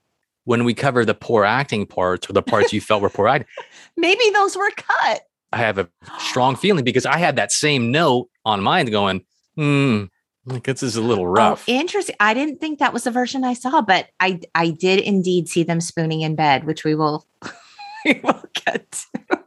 When 0.48 0.64
we 0.64 0.72
cover 0.72 1.04
the 1.04 1.12
poor 1.12 1.44
acting 1.44 1.84
parts 1.84 2.30
or 2.30 2.32
the 2.32 2.40
parts 2.40 2.72
you 2.72 2.80
felt 2.80 3.02
were 3.02 3.10
poor 3.10 3.28
acting, 3.28 3.46
Maybe 3.98 4.22
those 4.32 4.56
were 4.56 4.70
cut. 4.74 5.20
I 5.52 5.58
have 5.58 5.76
a 5.76 5.90
strong 6.20 6.56
feeling 6.62 6.84
because 6.84 7.04
I 7.04 7.18
had 7.18 7.36
that 7.36 7.52
same 7.52 7.90
note 7.90 8.30
on 8.46 8.62
mine 8.62 8.86
going, 8.86 9.26
hmm, 9.56 10.04
like 10.46 10.62
this 10.64 10.82
is 10.82 10.96
a 10.96 11.02
little 11.02 11.26
rough. 11.26 11.66
Oh, 11.68 11.72
interesting. 11.72 12.16
I 12.18 12.32
didn't 12.32 12.62
think 12.62 12.78
that 12.78 12.94
was 12.94 13.04
the 13.04 13.10
version 13.10 13.44
I 13.44 13.52
saw, 13.52 13.82
but 13.82 14.08
I 14.20 14.40
I 14.54 14.70
did 14.70 15.00
indeed 15.00 15.50
see 15.50 15.64
them 15.64 15.82
spooning 15.82 16.22
in 16.22 16.34
bed, 16.34 16.64
which 16.64 16.82
we 16.82 16.94
will 16.94 17.26
we 18.06 18.18
will 18.24 18.42
get 18.64 18.90
to. 18.90 19.38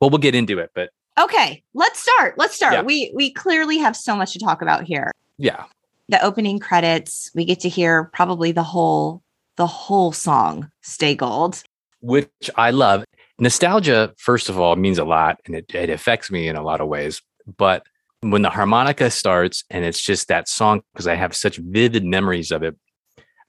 well, 0.00 0.08
we'll 0.08 0.16
get 0.16 0.34
into 0.34 0.58
it, 0.60 0.70
but 0.74 0.88
Okay, 1.20 1.62
let's 1.74 2.00
start. 2.00 2.38
Let's 2.38 2.54
start. 2.56 2.72
Yeah. 2.72 2.80
We 2.80 3.12
we 3.14 3.34
clearly 3.34 3.76
have 3.76 3.94
so 3.94 4.16
much 4.16 4.32
to 4.32 4.38
talk 4.38 4.62
about 4.62 4.84
here. 4.84 5.10
yeah, 5.36 5.64
The 6.08 6.24
opening 6.24 6.58
credits, 6.58 7.30
we 7.34 7.44
get 7.44 7.60
to 7.60 7.68
hear 7.68 8.04
probably 8.14 8.50
the 8.52 8.62
whole 8.62 9.22
the 9.56 9.66
whole 9.66 10.12
song, 10.12 10.70
Stay 10.82 11.14
Gold. 11.14 11.62
which 12.00 12.50
I 12.56 12.70
love. 12.70 13.04
Nostalgia, 13.38 14.12
first 14.18 14.48
of 14.48 14.58
all, 14.58 14.76
means 14.76 14.98
a 14.98 15.04
lot 15.04 15.38
and 15.46 15.54
it, 15.54 15.74
it 15.74 15.90
affects 15.90 16.30
me 16.30 16.48
in 16.48 16.56
a 16.56 16.62
lot 16.62 16.80
of 16.80 16.88
ways. 16.88 17.22
But 17.56 17.84
when 18.20 18.42
the 18.42 18.50
harmonica 18.50 19.10
starts 19.10 19.64
and 19.70 19.84
it's 19.84 20.00
just 20.00 20.28
that 20.28 20.48
song, 20.48 20.82
because 20.92 21.06
I 21.06 21.14
have 21.14 21.34
such 21.34 21.56
vivid 21.56 22.04
memories 22.04 22.50
of 22.52 22.62
it, 22.62 22.76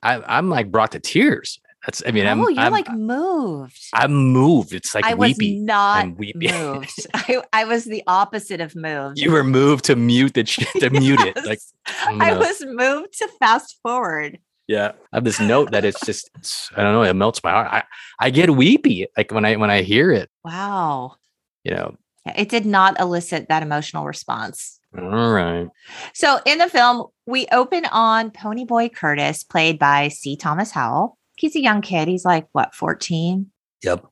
I, 0.02 0.22
I'm 0.26 0.50
like 0.50 0.72
brought 0.72 0.92
to 0.94 1.00
tears. 1.00 1.60
That's, 1.86 2.02
I 2.08 2.12
mean, 2.12 2.26
I'm, 2.26 2.40
oh, 2.40 2.48
you're 2.48 2.64
I'm, 2.64 2.72
like 2.72 2.90
moved. 2.92 3.90
I'm 3.94 4.14
moved. 4.14 4.74
It's 4.74 4.96
like 4.96 5.04
I 5.04 5.16
was 5.16 5.38
weepy. 5.38 5.60
not 5.60 6.04
I'm 6.04 6.16
weepy. 6.16 6.48
moved. 6.52 7.08
I, 7.14 7.42
I 7.52 7.66
was 7.66 7.84
the 7.84 8.04
opposite 8.08 8.62
of 8.62 8.74
moved. 8.74 9.20
You 9.20 9.32
were 9.32 9.44
moved 9.44 9.86
to 9.86 9.98
mute 9.98 10.34
the 10.34 10.44
to 10.44 10.90
mute 10.90 11.20
it. 11.20 11.46
Like 11.46 11.60
I'm 12.02 12.22
I 12.22 12.32
mm. 12.32 12.40
was 12.40 12.64
moved 12.66 13.18
to 13.18 13.28
fast 13.38 13.80
forward. 13.84 14.40
Yeah, 14.67 14.93
I 15.12 15.17
have 15.17 15.24
this 15.24 15.39
note 15.39 15.72
that 15.72 15.86
it's 15.86 16.05
just 16.05 16.29
it's, 16.38 16.70
I 16.75 16.84
don't 16.84 16.93
know. 16.93 17.03
It 17.03 17.13
melts 17.13 17.43
my 17.43 17.51
heart. 17.51 17.67
I 17.72 17.84
I 18.20 18.29
get 18.29 18.50
weepy 18.50 19.08
like 19.17 19.32
when 19.32 19.46
I 19.46 19.55
when 19.55 19.70
I 19.70 19.82
hear 19.82 20.12
it. 20.12 20.29
Wow. 20.43 21.15
You 21.63 21.72
know. 21.72 21.96
It 22.38 22.48
did 22.48 22.65
not 22.65 23.00
elicit 23.00 23.50
that 23.50 23.63
emotional 23.63 24.05
response. 24.05 24.79
All 24.98 25.32
right. 25.32 25.67
So 26.13 26.39
in 26.46 26.58
the 26.60 26.70
film, 26.70 27.08
we 27.25 27.48
open 27.51 27.86
on 27.86 28.32
Ponyboy 28.32 28.96
Curtis, 28.96 29.43
played 29.43 29.77
by 29.77 30.08
C. 30.08 30.38
Thomas 30.38 30.72
Howell. 30.72 31.17
He's 31.36 31.55
a 31.55 31.62
young 31.62 31.82
kid. 31.82 32.08
He's 32.08 32.25
like, 32.25 32.48
what, 32.51 32.75
14? 32.75 33.51
Yep. 33.84 34.05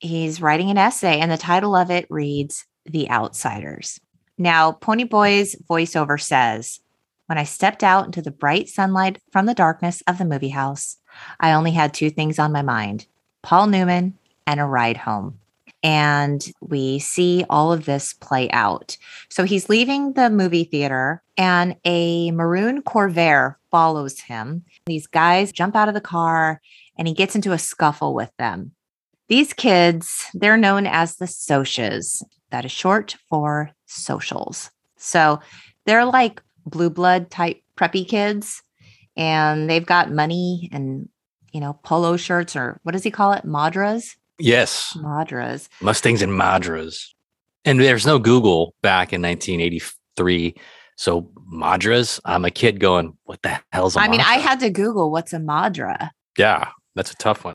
He's 0.00 0.42
writing 0.42 0.70
an 0.70 0.76
essay, 0.76 1.20
and 1.20 1.30
the 1.30 1.38
title 1.38 1.74
of 1.74 1.90
it 1.90 2.06
reads 2.10 2.66
The 2.84 3.08
Outsiders. 3.08 3.98
Now, 4.36 4.72
Ponyboy's 4.72 5.56
voiceover 5.70 6.20
says, 6.20 6.80
When 7.26 7.38
I 7.38 7.44
stepped 7.44 7.82
out 7.82 8.04
into 8.04 8.20
the 8.20 8.30
bright 8.30 8.68
sunlight 8.68 9.18
from 9.32 9.46
the 9.46 9.54
darkness 9.54 10.02
of 10.06 10.18
the 10.18 10.26
movie 10.26 10.50
house, 10.50 10.98
I 11.40 11.52
only 11.52 11.70
had 11.70 11.94
two 11.94 12.10
things 12.10 12.38
on 12.38 12.52
my 12.52 12.62
mind 12.62 13.06
Paul 13.42 13.68
Newman 13.68 14.18
and 14.46 14.60
a 14.60 14.64
ride 14.64 14.98
home. 14.98 15.38
And 15.82 16.46
we 16.60 16.98
see 16.98 17.44
all 17.50 17.72
of 17.72 17.84
this 17.84 18.14
play 18.14 18.50
out. 18.50 18.96
So 19.28 19.44
he's 19.44 19.68
leaving 19.68 20.14
the 20.14 20.30
movie 20.30 20.64
theater, 20.64 21.22
and 21.36 21.76
a 21.84 22.30
maroon 22.30 22.82
Corvair 22.82 23.56
follows 23.70 24.18
him. 24.20 24.64
These 24.86 25.06
guys 25.06 25.52
jump 25.52 25.76
out 25.76 25.88
of 25.88 25.94
the 25.94 26.00
car, 26.00 26.62
and 26.96 27.06
he 27.06 27.12
gets 27.12 27.34
into 27.34 27.52
a 27.52 27.58
scuffle 27.58 28.14
with 28.14 28.30
them. 28.38 28.72
These 29.28 29.52
kids, 29.52 30.24
they're 30.32 30.56
known 30.56 30.86
as 30.86 31.16
the 31.16 31.26
Socs. 31.26 32.22
That 32.50 32.64
is 32.64 32.72
short 32.72 33.16
for 33.28 33.70
socials. 33.86 34.70
So 34.96 35.40
they're 35.84 36.06
like 36.06 36.42
blue 36.66 36.90
blood 36.90 37.30
type 37.30 37.60
preppy 37.78 38.06
kids, 38.06 38.62
and 39.16 39.68
they've 39.68 39.86
got 39.86 40.10
money 40.10 40.68
and, 40.72 41.08
you 41.52 41.60
know, 41.60 41.78
polo 41.84 42.16
shirts 42.16 42.56
or 42.56 42.80
what 42.82 42.92
does 42.92 43.04
he 43.04 43.10
call 43.10 43.32
it? 43.32 43.44
Madras? 43.44 44.16
Yes. 44.38 44.96
Madras. 45.00 45.68
Mustangs 45.80 46.22
and 46.22 46.34
Madras. 46.34 47.14
And 47.64 47.80
there's 47.80 48.06
no 48.06 48.18
Google 48.18 48.74
back 48.82 49.12
in 49.12 49.22
1983. 49.22 50.54
So 50.96 51.30
Madras, 51.46 52.20
I'm 52.24 52.44
a 52.44 52.50
kid 52.50 52.80
going, 52.80 53.16
what 53.24 53.42
the 53.42 53.58
hell's 53.72 53.96
I 53.96 54.08
mean, 54.08 54.20
I 54.20 54.34
had 54.34 54.60
to 54.60 54.70
Google 54.70 55.10
what's 55.10 55.32
a 55.32 55.38
Madra. 55.38 56.10
Yeah, 56.38 56.68
that's 56.94 57.10
a 57.10 57.16
tough 57.16 57.44
one. 57.44 57.54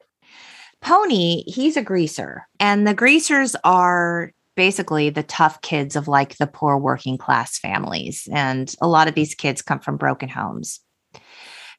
Pony, 0.81 1.43
he's 1.45 1.75
a 1.75 1.81
greaser, 1.81 2.47
and 2.59 2.87
the 2.87 2.93
greasers 2.93 3.55
are 3.65 4.31
basically 4.59 5.09
the 5.09 5.23
tough 5.23 5.61
kids 5.61 5.95
of 5.95 6.09
like 6.09 6.35
the 6.35 6.45
poor 6.45 6.77
working 6.77 7.17
class 7.17 7.57
families. 7.57 8.27
And 8.33 8.75
a 8.81 8.89
lot 8.89 9.07
of 9.07 9.15
these 9.15 9.33
kids 9.33 9.61
come 9.61 9.79
from 9.79 9.95
broken 9.95 10.27
homes. 10.27 10.81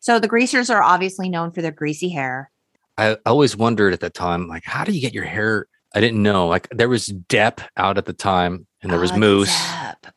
So 0.01 0.19
the 0.19 0.27
greasers 0.27 0.71
are 0.71 0.83
obviously 0.83 1.29
known 1.29 1.53
for 1.53 1.61
their 1.61 1.73
greasy 1.73 2.09
hair. 2.09 2.51
I 2.97 3.19
always 3.27 3.55
wondered 3.55 3.93
at 3.93 4.01
the 4.01 4.09
time, 4.09 4.49
like, 4.49 4.62
how 4.64 4.85
do 4.85 4.93
you 4.93 5.01
get 5.03 5.12
your 5.12 5.27
hair? 5.27 5.66
I 5.95 6.01
didn't 6.01 6.23
know. 6.23 6.49
Like, 6.49 6.69
there 6.71 6.88
was 6.88 7.09
Dep 7.09 7.61
out 7.77 7.99
at 7.99 8.07
the 8.07 8.14
time, 8.14 8.66
and 8.83 8.90
there 8.90 8.99
was 8.99 9.12
Ah, 9.12 9.16
Mousse. 9.19 9.61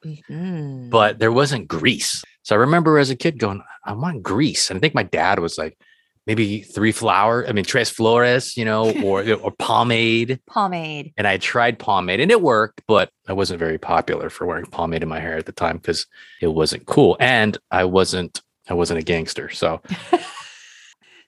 Mhm. 0.06 0.90
but 0.90 1.20
there 1.20 1.34
wasn't 1.34 1.68
grease. 1.68 2.24
So 2.44 2.56
I 2.56 2.60
remember 2.60 2.98
as 2.98 3.10
a 3.10 3.16
kid 3.18 3.40
going, 3.40 3.62
I 3.86 3.92
want 3.92 4.24
grease. 4.24 4.70
And 4.70 4.78
I 4.78 4.80
think 4.80 4.96
my 4.96 5.04
dad 5.04 5.40
was 5.40 5.58
like, 5.58 5.78
maybe 6.26 6.62
three 6.62 6.92
flower. 6.92 7.46
I 7.48 7.52
mean, 7.52 7.66
tres 7.66 7.90
flores, 7.90 8.56
you 8.58 8.66
know, 8.66 8.92
or 9.04 9.30
or 9.34 9.52
pomade. 9.52 10.40
pomade. 10.48 11.14
And 11.18 11.28
I 11.28 11.38
tried 11.38 11.80
pomade, 11.80 12.20
and 12.20 12.32
it 12.32 12.42
worked, 12.42 12.82
but 12.88 13.10
I 13.28 13.34
wasn't 13.34 13.60
very 13.60 13.78
popular 13.78 14.30
for 14.30 14.46
wearing 14.46 14.66
pomade 14.66 15.04
in 15.04 15.10
my 15.10 15.20
hair 15.20 15.38
at 15.38 15.46
the 15.46 15.52
time 15.52 15.78
because 15.78 16.08
it 16.42 16.48
wasn't 16.48 16.86
cool, 16.86 17.18
and 17.20 17.58
I 17.72 17.86
wasn't 17.86 18.42
I 18.70 18.74
wasn't 18.74 19.00
a 19.00 19.04
gangster. 19.04 19.50
So 19.50 19.82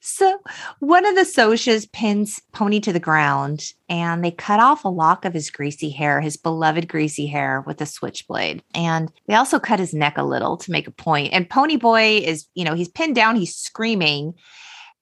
So 0.08 0.40
one 0.82 1.04
of 1.04 1.16
the 1.16 1.22
socs 1.22 1.92
pins 1.92 2.40
Pony 2.52 2.80
to 2.82 2.94
the 2.94 3.00
ground 3.00 3.72
and 3.90 4.24
they 4.24 4.30
cut 4.30 4.60
off 4.60 4.86
a 4.86 4.88
lock 4.88 5.26
of 5.26 5.34
his 5.34 5.50
greasy 5.50 5.90
hair, 5.90 6.22
his 6.22 6.38
beloved 6.38 6.88
greasy 6.88 7.26
hair, 7.26 7.64
with 7.66 7.82
a 7.82 7.88
switchblade. 7.88 8.62
And 8.76 9.12
they 9.28 9.34
also 9.34 9.58
cut 9.58 9.80
his 9.80 9.96
neck 9.96 10.20
a 10.20 10.24
little 10.24 10.58
to 10.58 10.70
make 10.70 10.88
a 10.88 10.92
point. 10.92 11.34
And 11.34 11.50
Pony 11.50 11.78
Boy 11.78 12.18
is, 12.20 12.46
you 12.54 12.64
know, 12.64 12.76
he's 12.76 12.88
pinned 12.88 13.16
down, 13.16 13.36
he's 13.36 13.56
screaming. 13.56 14.36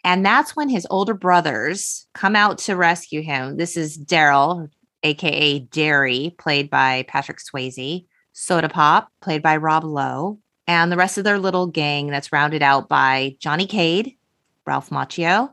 And 0.04 0.26
that's 0.26 0.56
when 0.56 0.70
his 0.70 0.86
older 0.90 1.14
brothers 1.14 2.08
come 2.14 2.36
out 2.36 2.58
to 2.60 2.76
rescue 2.76 3.22
him. 3.22 3.58
This 3.58 3.78
is 3.78 3.98
Daryl, 3.98 4.70
aka 5.04 5.60
Darry, 5.60 6.36
played 6.38 6.70
by 6.70 7.06
Patrick 7.08 7.40
Swayze, 7.40 8.06
Soda 8.34 8.70
Pop, 8.70 9.10
played 9.22 9.42
by 9.42 9.58
Rob 9.58 9.84
Lowe, 9.84 10.40
and 10.68 10.92
the 10.92 10.98
rest 10.98 11.18
of 11.18 11.24
their 11.24 11.40
little 11.40 11.68
gang 11.68 12.08
that's 12.08 12.34
rounded 12.34 12.62
out 12.62 12.90
by 12.90 13.36
Johnny 13.40 13.66
Cade, 13.66 14.18
Ralph 14.66 14.90
Macchio, 14.90 15.52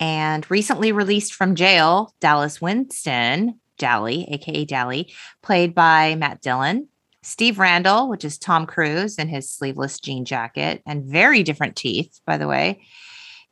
and 0.00 0.48
recently 0.50 0.92
released 0.92 1.34
from 1.34 1.54
jail, 1.54 2.14
Dallas 2.20 2.60
Winston, 2.60 3.58
Dally, 3.78 4.26
aka 4.30 4.64
Dally, 4.64 5.12
played 5.42 5.74
by 5.74 6.14
Matt 6.16 6.42
Dillon. 6.42 6.88
Steve 7.22 7.58
Randall, 7.58 8.08
which 8.08 8.24
is 8.24 8.38
Tom 8.38 8.64
Cruise 8.64 9.18
in 9.18 9.28
his 9.28 9.50
sleeveless 9.50 9.98
jean 10.00 10.24
jacket 10.24 10.82
and 10.86 11.04
very 11.04 11.42
different 11.42 11.76
teeth, 11.76 12.20
by 12.26 12.38
the 12.38 12.46
way. 12.46 12.80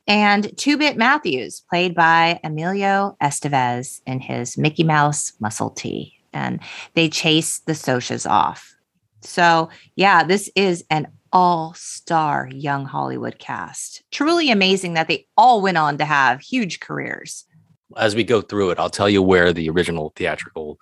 And 0.07 0.57
Two 0.57 0.77
Bit 0.77 0.97
Matthews, 0.97 1.61
played 1.69 1.93
by 1.93 2.39
Emilio 2.43 3.17
Estevez 3.21 4.01
in 4.05 4.19
his 4.21 4.57
Mickey 4.57 4.83
Mouse 4.83 5.33
muscle 5.39 5.69
tee. 5.69 6.13
And 6.33 6.59
they 6.93 7.09
chase 7.09 7.59
the 7.59 7.73
Socs 7.73 8.29
off. 8.29 8.75
So, 9.21 9.69
yeah, 9.95 10.23
this 10.23 10.49
is 10.55 10.85
an 10.89 11.07
all 11.33 11.73
star 11.75 12.49
young 12.53 12.85
Hollywood 12.85 13.39
cast. 13.39 14.03
Truly 14.11 14.49
amazing 14.49 14.93
that 14.93 15.07
they 15.07 15.27
all 15.35 15.61
went 15.61 15.77
on 15.77 15.97
to 15.97 16.05
have 16.05 16.39
huge 16.39 16.79
careers. 16.79 17.45
as 17.97 18.15
we 18.15 18.23
go 18.23 18.41
through 18.41 18.69
it, 18.71 18.79
I'll 18.79 18.89
tell 18.89 19.09
you 19.09 19.21
where 19.21 19.51
the 19.51 19.69
original 19.69 20.13
theatrical 20.15 20.79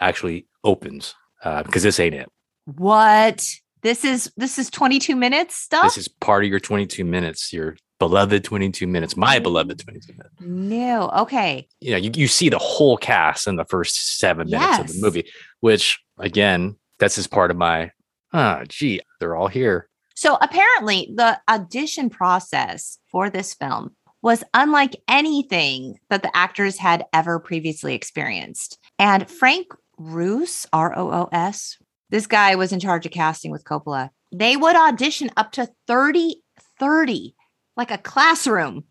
actually 0.00 0.46
opens 0.64 1.14
uh, 1.42 1.62
because 1.62 1.82
this 1.82 1.98
ain't 1.98 2.14
it. 2.14 2.28
What? 2.64 3.46
This 3.82 4.04
is 4.04 4.30
this 4.36 4.58
is 4.58 4.70
22 4.70 5.16
minutes 5.16 5.56
stuff? 5.56 5.84
This 5.84 5.98
is 5.98 6.08
part 6.08 6.44
of 6.44 6.50
your 6.50 6.60
22 6.60 7.04
minutes, 7.04 7.52
your 7.52 7.76
beloved 7.98 8.44
22 8.44 8.86
minutes, 8.86 9.16
my 9.16 9.38
beloved 9.38 9.78
22 9.78 10.12
minutes. 10.12 10.34
no. 10.40 11.10
Okay. 11.10 11.66
You 11.80 11.92
know, 11.92 11.96
you, 11.96 12.10
you 12.14 12.28
see 12.28 12.48
the 12.48 12.58
whole 12.58 12.96
cast 12.96 13.46
in 13.46 13.56
the 13.56 13.64
first 13.64 14.18
seven 14.18 14.48
minutes 14.50 14.78
of 14.78 14.88
the 14.88 15.00
movie, 15.00 15.28
which 15.60 16.00
again, 16.18 16.76
this 16.98 17.18
is 17.18 17.26
part 17.26 17.50
of 17.50 17.56
my 17.56 17.90
Ah, 18.32 18.62
gee, 18.68 19.00
they're 19.20 19.36
all 19.36 19.48
here. 19.48 19.88
So 20.14 20.36
apparently, 20.40 21.12
the 21.14 21.40
audition 21.48 22.10
process 22.10 22.98
for 23.10 23.30
this 23.30 23.54
film 23.54 23.96
was 24.20 24.44
unlike 24.52 24.96
anything 25.06 25.98
that 26.10 26.22
the 26.22 26.36
actors 26.36 26.76
had 26.76 27.04
ever 27.12 27.38
previously 27.38 27.94
experienced. 27.94 28.78
And 28.98 29.30
Frank 29.30 29.68
Roos, 29.96 30.66
R 30.72 30.96
O 30.96 31.10
O 31.10 31.28
S, 31.32 31.78
this 32.10 32.26
guy 32.26 32.54
was 32.56 32.72
in 32.72 32.80
charge 32.80 33.06
of 33.06 33.12
casting 33.12 33.50
with 33.50 33.64
Coppola. 33.64 34.10
They 34.32 34.56
would 34.56 34.76
audition 34.76 35.30
up 35.36 35.52
to 35.52 35.70
30, 35.86 36.42
30, 36.78 37.34
like 37.78 37.90
a 37.90 37.96
classroom, 37.96 38.84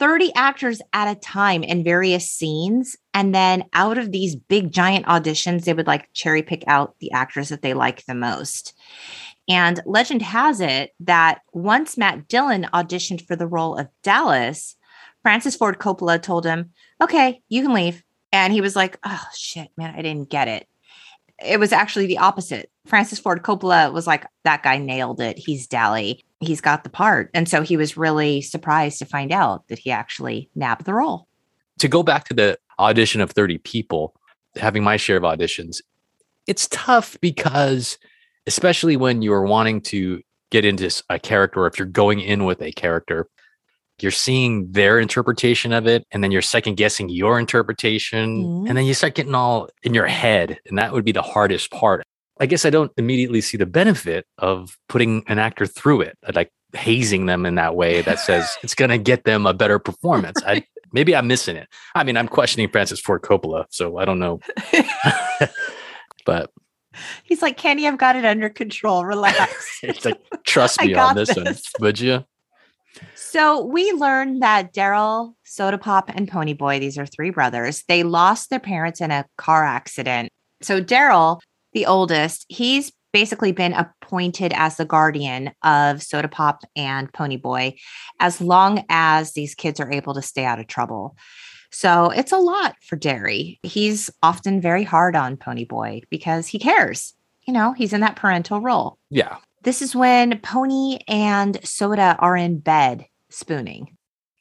30 0.00 0.32
actors 0.34 0.80
at 0.94 1.14
a 1.14 1.20
time 1.20 1.62
in 1.62 1.84
various 1.84 2.28
scenes. 2.28 2.96
And 3.12 3.34
then 3.34 3.64
out 3.74 3.98
of 3.98 4.10
these 4.10 4.34
big 4.34 4.72
giant 4.72 5.06
auditions, 5.06 5.64
they 5.64 5.74
would 5.74 5.86
like 5.86 6.12
cherry 6.14 6.42
pick 6.42 6.64
out 6.66 6.96
the 6.98 7.12
actors 7.12 7.50
that 7.50 7.62
they 7.62 7.74
like 7.74 8.04
the 8.06 8.14
most. 8.14 8.74
And 9.48 9.80
legend 9.84 10.22
has 10.22 10.60
it 10.60 10.92
that 11.00 11.42
once 11.52 11.98
Matt 11.98 12.28
Dillon 12.28 12.66
auditioned 12.72 13.26
for 13.26 13.36
the 13.36 13.46
role 13.46 13.76
of 13.76 13.88
Dallas, 14.02 14.76
Francis 15.22 15.54
Ford 15.54 15.78
Coppola 15.78 16.20
told 16.20 16.46
him, 16.46 16.70
okay, 17.02 17.42
you 17.48 17.62
can 17.62 17.74
leave. 17.74 18.02
And 18.32 18.52
he 18.52 18.60
was 18.60 18.76
like, 18.76 18.98
oh, 19.04 19.24
shit, 19.36 19.68
man, 19.76 19.94
I 19.94 20.02
didn't 20.02 20.30
get 20.30 20.48
it. 20.48 20.66
It 21.44 21.58
was 21.58 21.72
actually 21.72 22.06
the 22.06 22.18
opposite. 22.18 22.70
Francis 22.86 23.18
Ford 23.18 23.42
Coppola 23.42 23.92
was 23.92 24.06
like, 24.06 24.24
that 24.44 24.62
guy 24.62 24.78
nailed 24.78 25.20
it. 25.20 25.36
He's 25.36 25.66
Dally. 25.66 26.24
He's 26.40 26.60
got 26.60 26.84
the 26.84 26.90
part. 26.90 27.30
And 27.34 27.48
so 27.48 27.62
he 27.62 27.76
was 27.76 27.96
really 27.96 28.40
surprised 28.40 28.98
to 28.98 29.04
find 29.04 29.32
out 29.32 29.68
that 29.68 29.78
he 29.78 29.90
actually 29.90 30.50
nabbed 30.54 30.86
the 30.86 30.94
role. 30.94 31.28
To 31.78 31.88
go 31.88 32.02
back 32.02 32.24
to 32.26 32.34
the 32.34 32.58
audition 32.78 33.20
of 33.20 33.30
30 33.30 33.58
people, 33.58 34.14
having 34.56 34.82
my 34.82 34.96
share 34.96 35.16
of 35.16 35.22
auditions, 35.22 35.80
it's 36.46 36.66
tough 36.68 37.16
because, 37.20 37.98
especially 38.46 38.96
when 38.96 39.22
you're 39.22 39.44
wanting 39.44 39.80
to 39.82 40.22
get 40.50 40.64
into 40.64 40.90
a 41.08 41.18
character, 41.18 41.60
or 41.60 41.66
if 41.66 41.78
you're 41.78 41.86
going 41.86 42.20
in 42.20 42.44
with 42.44 42.60
a 42.60 42.72
character, 42.72 43.28
you're 44.02 44.10
seeing 44.10 44.70
their 44.72 44.98
interpretation 44.98 45.72
of 45.72 45.86
it 45.86 46.06
and 46.10 46.24
then 46.24 46.30
you're 46.30 46.42
second 46.42 46.76
guessing 46.76 47.08
your 47.08 47.38
interpretation 47.38 48.44
mm-hmm. 48.44 48.66
and 48.66 48.76
then 48.76 48.84
you 48.84 48.94
start 48.94 49.14
getting 49.14 49.34
all 49.34 49.68
in 49.82 49.94
your 49.94 50.06
head 50.06 50.58
and 50.66 50.78
that 50.78 50.92
would 50.92 51.04
be 51.04 51.12
the 51.12 51.22
hardest 51.22 51.70
part 51.70 52.04
i 52.40 52.46
guess 52.46 52.64
i 52.64 52.70
don't 52.70 52.92
immediately 52.96 53.40
see 53.40 53.56
the 53.56 53.66
benefit 53.66 54.26
of 54.38 54.76
putting 54.88 55.22
an 55.28 55.38
actor 55.38 55.66
through 55.66 56.00
it 56.00 56.18
uh, 56.26 56.32
like 56.34 56.50
hazing 56.74 57.26
them 57.26 57.46
in 57.46 57.56
that 57.56 57.74
way 57.74 58.02
that 58.02 58.18
says 58.18 58.56
it's 58.62 58.74
going 58.74 58.90
to 58.90 58.98
get 58.98 59.24
them 59.24 59.46
a 59.46 59.54
better 59.54 59.78
performance. 59.78 60.40
I, 60.46 60.64
maybe 60.92 61.14
i'm 61.14 61.26
missing 61.26 61.56
it. 61.56 61.68
I 61.94 62.04
mean 62.04 62.16
i'm 62.16 62.28
questioning 62.28 62.68
francis 62.70 63.00
ford 63.00 63.22
coppola 63.22 63.66
so 63.70 63.98
i 63.98 64.04
don't 64.04 64.18
know. 64.18 64.40
But 66.26 66.50
he's 67.24 67.40
like 67.40 67.56
kenny 67.56 67.88
i've 67.88 67.98
got 67.98 68.14
it 68.14 68.24
under 68.24 68.50
control. 68.50 69.04
Relax. 69.04 69.80
It's 69.82 70.04
like 70.04 70.20
trust 70.44 70.80
me 70.82 70.94
on 70.94 71.16
this, 71.16 71.34
this 71.34 71.36
one 71.36 71.56
would 71.80 71.98
you 71.98 72.24
so 73.14 73.64
we 73.64 73.92
learned 73.92 74.42
that 74.42 74.74
Daryl, 74.74 75.34
Soda 75.44 75.78
Pop, 75.78 76.10
and 76.12 76.26
Pony 76.28 76.52
Boy, 76.52 76.80
these 76.80 76.98
are 76.98 77.06
three 77.06 77.30
brothers, 77.30 77.84
they 77.86 78.02
lost 78.02 78.50
their 78.50 78.58
parents 78.58 79.00
in 79.00 79.12
a 79.12 79.24
car 79.38 79.64
accident. 79.64 80.30
So 80.62 80.82
Daryl, 80.82 81.40
the 81.72 81.86
oldest, 81.86 82.46
he's 82.48 82.92
basically 83.12 83.52
been 83.52 83.72
appointed 83.72 84.52
as 84.54 84.76
the 84.76 84.84
guardian 84.84 85.52
of 85.62 86.02
Soda 86.02 86.28
Pop 86.28 86.62
and 86.76 87.12
Pony 87.12 87.36
Boy 87.36 87.76
as 88.20 88.40
long 88.40 88.84
as 88.88 89.32
these 89.32 89.54
kids 89.54 89.80
are 89.80 89.90
able 89.90 90.14
to 90.14 90.22
stay 90.22 90.44
out 90.44 90.60
of 90.60 90.66
trouble. 90.66 91.16
So 91.72 92.10
it's 92.10 92.32
a 92.32 92.38
lot 92.38 92.76
for 92.82 92.96
Darry. 92.96 93.58
He's 93.62 94.10
often 94.22 94.60
very 94.60 94.84
hard 94.84 95.14
on 95.16 95.36
Pony 95.36 95.64
Boy 95.64 96.02
because 96.10 96.46
he 96.46 96.58
cares. 96.58 97.14
You 97.46 97.52
know, 97.52 97.72
he's 97.72 97.92
in 97.92 98.00
that 98.00 98.16
parental 98.16 98.60
role. 98.60 98.98
Yeah. 99.08 99.36
This 99.62 99.82
is 99.82 99.94
when 99.94 100.38
Pony 100.40 100.98
and 101.06 101.58
Soda 101.64 102.16
are 102.18 102.36
in 102.36 102.58
bed 102.58 103.06
spooning. 103.28 103.96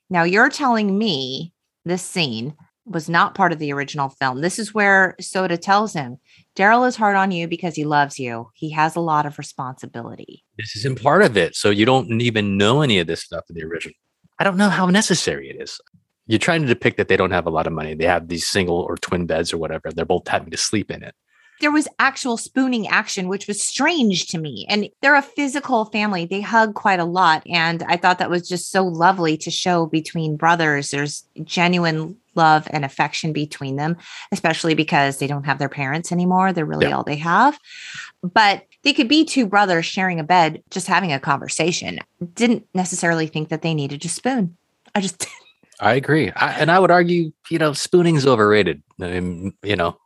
Now 0.10 0.24
you're 0.24 0.50
telling 0.50 0.98
me 0.98 1.54
this 1.86 2.02
scene 2.02 2.56
was 2.90 3.10
not 3.10 3.36
part 3.36 3.52
of 3.52 3.60
the 3.60 3.72
original 3.72 4.10
film. 4.10 4.42
This 4.42 4.60
is 4.60 4.74
where 4.74 5.16
Soda 5.20 5.58
tells 5.58 5.94
him, 5.94 6.18
Daryl 6.56 6.88
is 6.88 6.96
hard 6.96 7.16
on 7.16 7.32
you 7.32 7.48
because 7.48 7.76
he 7.76 7.86
loves 7.86 8.20
you. 8.20 8.50
He 8.54 8.72
has 8.72 8.96
a 8.96 9.00
lot 9.02 9.26
of 9.26 9.38
responsibility. 9.38 10.44
This 10.58 10.76
isn't 10.78 11.02
part 11.02 11.22
of 11.22 11.38
it. 11.38 11.56
So 11.56 11.70
you 11.70 11.86
don't 11.86 12.22
even 12.22 12.58
know 12.58 12.82
any 12.82 13.00
of 13.00 13.08
this 13.08 13.24
stuff 13.24 13.46
in 13.50 13.56
the 13.56 13.64
original. 13.64 13.96
I 14.40 14.44
don't 14.44 14.58
know 14.58 14.70
how 14.70 14.88
necessary 14.88 15.50
it 15.50 15.62
is. 15.62 15.80
You're 16.28 16.40
trying 16.40 16.62
to 16.62 16.68
depict 16.68 16.98
that 16.98 17.08
they 17.08 17.18
don't 17.18 17.32
have 17.32 17.48
a 17.48 17.52
lot 17.52 17.68
of 17.68 17.74
money. 17.74 17.96
They 17.96 18.06
have 18.06 18.28
these 18.28 18.48
single 18.48 18.78
or 18.78 18.98
twin 18.98 19.26
beds 19.26 19.52
or 19.52 19.58
whatever. 19.58 19.92
They're 19.92 20.06
both 20.06 20.28
having 20.28 20.52
to 20.52 20.58
sleep 20.58 20.92
in 20.92 21.04
it 21.04 21.16
there 21.60 21.72
was 21.72 21.88
actual 22.00 22.38
spooning 22.38 22.88
action, 22.88 23.28
which 23.28 23.48
was 23.48 23.66
strange 23.66 24.28
to 24.28 24.38
me. 24.38 24.66
And 24.70 24.90
they're 25.02 25.16
a 25.16 25.22
physical 25.22 25.86
family. 25.86 26.26
They 26.26 26.42
hug 26.42 26.74
quite 26.74 27.00
a 27.00 27.06
lot. 27.06 27.44
And 27.48 27.84
I 27.84 27.98
thought 27.98 28.20
that 28.20 28.30
was 28.30 28.48
just 28.48 28.72
so 28.72 28.86
lovely 28.86 29.38
to 29.38 29.52
show 29.52 29.86
between 29.86 30.38
brothers. 30.38 30.92
There's 30.92 31.26
genuine 31.44 32.18
love 32.36 32.68
and 32.72 32.86
affection 32.86 33.34
between 33.34 33.76
them, 33.76 33.98
especially 34.32 34.74
because 34.74 35.18
they 35.18 35.28
don't 35.28 35.46
have 35.46 35.60
their 35.60 35.70
parents 35.70 36.12
anymore. 36.12 36.54
They're 36.54 36.66
really 36.66 36.88
yeah. 36.88 36.96
all 36.96 37.04
they 37.04 37.18
have. 37.18 37.60
But 38.22 38.64
they 38.84 38.94
could 38.94 39.08
be 39.08 39.26
two 39.26 39.46
brothers 39.46 39.86
sharing 39.86 40.20
a 40.20 40.24
bed, 40.24 40.64
just 40.70 40.88
having 40.88 41.14
a 41.14 41.20
conversation. 41.20 42.00
Didn't 42.34 42.68
necessarily 42.74 43.28
think 43.28 43.50
that 43.50 43.62
they 43.62 43.74
needed 43.74 44.02
to 44.02 44.10
spoon. 44.10 44.58
I 44.96 45.02
just. 45.02 45.28
I 45.82 45.94
agree. 45.94 46.30
I, 46.32 46.52
and 46.54 46.70
I 46.70 46.80
would 46.80 46.92
argue, 46.92 47.32
you 47.50 47.58
know, 47.58 47.72
spooning's 47.72 48.28
overrated. 48.28 48.84
I 49.00 49.22
mean, 49.22 49.54
you 49.64 49.78
know, 49.78 49.98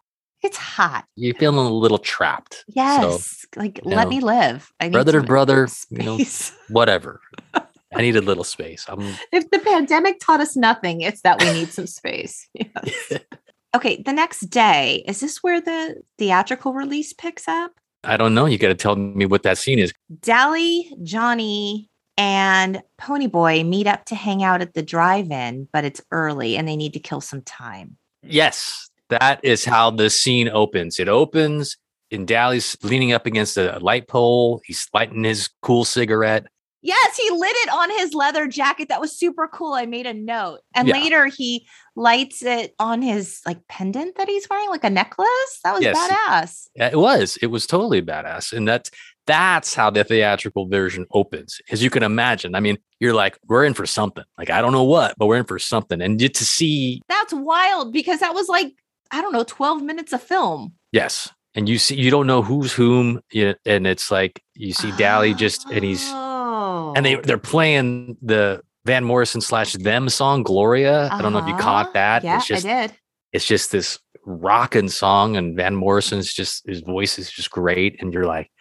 it's 0.44 0.58
hot. 0.58 1.06
You're 1.16 1.34
feeling 1.36 1.66
a 1.66 1.70
little 1.70 1.98
trapped. 1.98 2.66
Yes. 2.68 3.48
So, 3.54 3.60
like, 3.60 3.80
let 3.84 4.04
know, 4.04 4.10
me 4.10 4.20
live. 4.20 4.72
I 4.80 4.90
brother 4.90 5.14
to 5.14 5.24
brother, 5.24 5.68
you 5.90 6.04
know, 6.04 6.20
whatever. 6.70 7.22
I 7.96 8.02
need 8.02 8.16
a 8.16 8.22
little 8.22 8.44
space. 8.44 8.86
I'm... 8.88 9.16
If 9.32 9.50
the 9.50 9.60
pandemic 9.60 10.20
taught 10.20 10.42
us 10.42 10.56
nothing, 10.56 11.02
it's 11.02 11.22
that 11.22 11.42
we 11.42 11.52
need 11.54 11.70
some 11.70 11.88
space. 11.88 12.48
Yes. 12.56 13.14
okay. 13.76 14.02
The 14.02 14.14
next 14.14 14.42
day, 14.50 15.04
is 15.08 15.20
this 15.20 15.42
where 15.42 15.60
the 15.60 16.02
theatrical 16.18 16.74
release 16.74 17.14
picks 17.14 17.48
up? 17.48 17.72
I 18.04 18.18
don't 18.18 18.34
know. 18.34 18.46
You 18.46 18.58
got 18.58 18.68
to 18.68 18.76
tell 18.76 18.96
me 18.96 19.26
what 19.26 19.44
that 19.44 19.58
scene 19.58 19.80
is. 19.80 19.94
Dally, 20.22 20.92
Johnny, 21.04 21.90
and 22.18 22.82
Ponyboy 23.00 23.68
meet 23.68 23.88
up 23.88 24.06
to 24.06 24.16
hang 24.16 24.44
out 24.44 24.62
at 24.62 24.74
the 24.74 24.84
drive 24.84 25.32
in, 25.32 25.68
but 25.72 25.86
it's 25.86 26.02
early 26.12 26.58
and 26.58 26.68
they 26.68 26.76
need 26.76 26.94
to 26.94 27.00
kill 27.00 27.22
some 27.22 27.42
time. 27.42 27.98
Yes, 28.22 28.90
that 29.10 29.40
is 29.44 29.66
how 29.66 29.90
the 29.90 30.10
scene 30.10 30.50
opens. 30.50 31.00
It 31.00 31.08
opens 31.08 31.78
in 32.12 32.26
Dally's 32.26 32.78
leaning 32.84 33.12
up 33.12 33.26
against 33.26 33.58
a 33.58 33.80
light 33.80 34.08
pole. 34.08 34.62
He's 34.66 34.88
lighting 34.94 35.24
his 35.24 35.50
cool 35.62 35.86
cigarette. 35.86 36.48
Yes, 36.84 37.18
he 37.18 37.30
lit 37.32 37.56
it 37.56 37.70
on 37.70 37.90
his 37.90 38.14
leather 38.14 38.48
jacket. 38.48 38.90
That 38.90 39.02
was 39.02 39.18
super 39.18 39.48
cool. 39.48 39.74
I 39.74 39.86
made 39.86 40.06
a 40.06 40.14
note. 40.14 40.60
And 40.76 40.88
yeah. 40.88 41.00
later 41.00 41.26
he 41.26 41.66
lights 41.96 42.44
it 42.44 42.76
on 42.78 43.02
his 43.02 43.42
like 43.46 43.66
pendant 43.68 44.18
that 44.18 44.28
he's 44.28 44.48
wearing, 44.50 44.70
like 44.70 44.84
a 44.84 44.90
necklace. 44.90 45.60
That 45.64 45.74
was 45.74 45.84
yes. 45.84 45.98
badass. 45.98 46.68
Yeah, 46.76 46.90
it 46.92 46.98
was. 46.98 47.38
It 47.42 47.48
was 47.48 47.66
totally 47.66 48.02
badass. 48.02 48.54
And 48.54 48.68
that's 48.68 48.92
that's 49.26 49.74
how 49.74 49.90
the 49.90 50.04
theatrical 50.04 50.68
version 50.68 51.08
opens. 51.12 51.62
As 51.72 51.82
you 51.82 51.90
can 51.90 52.04
imagine. 52.04 52.54
I 52.54 52.60
mean, 52.60 52.78
you're 53.00 53.14
like, 53.14 53.40
we're 53.48 53.64
in 53.64 53.74
for 53.74 53.86
something. 53.86 54.26
Like, 54.38 54.50
I 54.50 54.62
don't 54.62 54.74
know 54.74 54.84
what, 54.84 55.16
but 55.18 55.28
we're 55.28 55.38
in 55.38 55.46
for 55.46 55.60
something. 55.60 56.02
And 56.02 56.20
to 56.20 56.46
see 56.46 57.02
that's 57.08 57.34
wild 57.34 57.94
because 57.94 58.20
that 58.20 58.34
was 58.34 58.50
like 58.50 58.74
I 59.14 59.22
don't 59.22 59.32
know, 59.32 59.44
12 59.44 59.84
minutes 59.84 60.12
of 60.12 60.24
film. 60.24 60.74
Yes. 60.92 61.30
And 61.54 61.70
you 61.70 61.78
see, 61.78 61.96
you 61.96 62.10
don't 62.10 62.26
know 62.26 62.42
who's 62.42 62.74
whom. 62.74 63.22
And 63.32 63.86
it's 63.86 64.10
like, 64.10 64.42
you 64.56 64.74
see 64.74 64.92
Dally 64.98 65.36
just, 65.36 65.70
and 65.70 65.86
he's, 65.86 66.04
oh. 66.08 66.33
And 66.96 67.06
they, 67.06 67.16
they're 67.16 67.38
playing 67.38 68.18
the 68.22 68.62
Van 68.86 69.04
Morrison 69.04 69.42
slash 69.42 69.74
them 69.74 70.10
song, 70.10 70.44
Gloria. 70.44 71.04
Uh-huh. 71.04 71.16
I 71.18 71.22
don't 71.22 71.34
know 71.34 71.40
if 71.40 71.48
you 71.48 71.56
caught 71.56 71.88
uh-huh. 71.88 71.94
that. 71.94 72.24
Yeah, 72.24 72.38
it's 72.38 72.48
just, 72.48 72.66
I 72.66 72.88
did. 72.88 72.98
It's 73.32 73.46
just 73.46 73.72
this 73.72 74.00
rocking 74.26 74.90
song. 74.90 75.38
And 75.38 75.56
Van 75.56 75.76
Morrison's 75.76 76.34
just, 76.34 76.68
his 76.68 76.82
voice 76.82 77.18
is 77.18 77.32
just 77.32 77.52
great. 77.52 78.02
And 78.02 78.14
you're 78.14 78.26
like, 78.26 78.52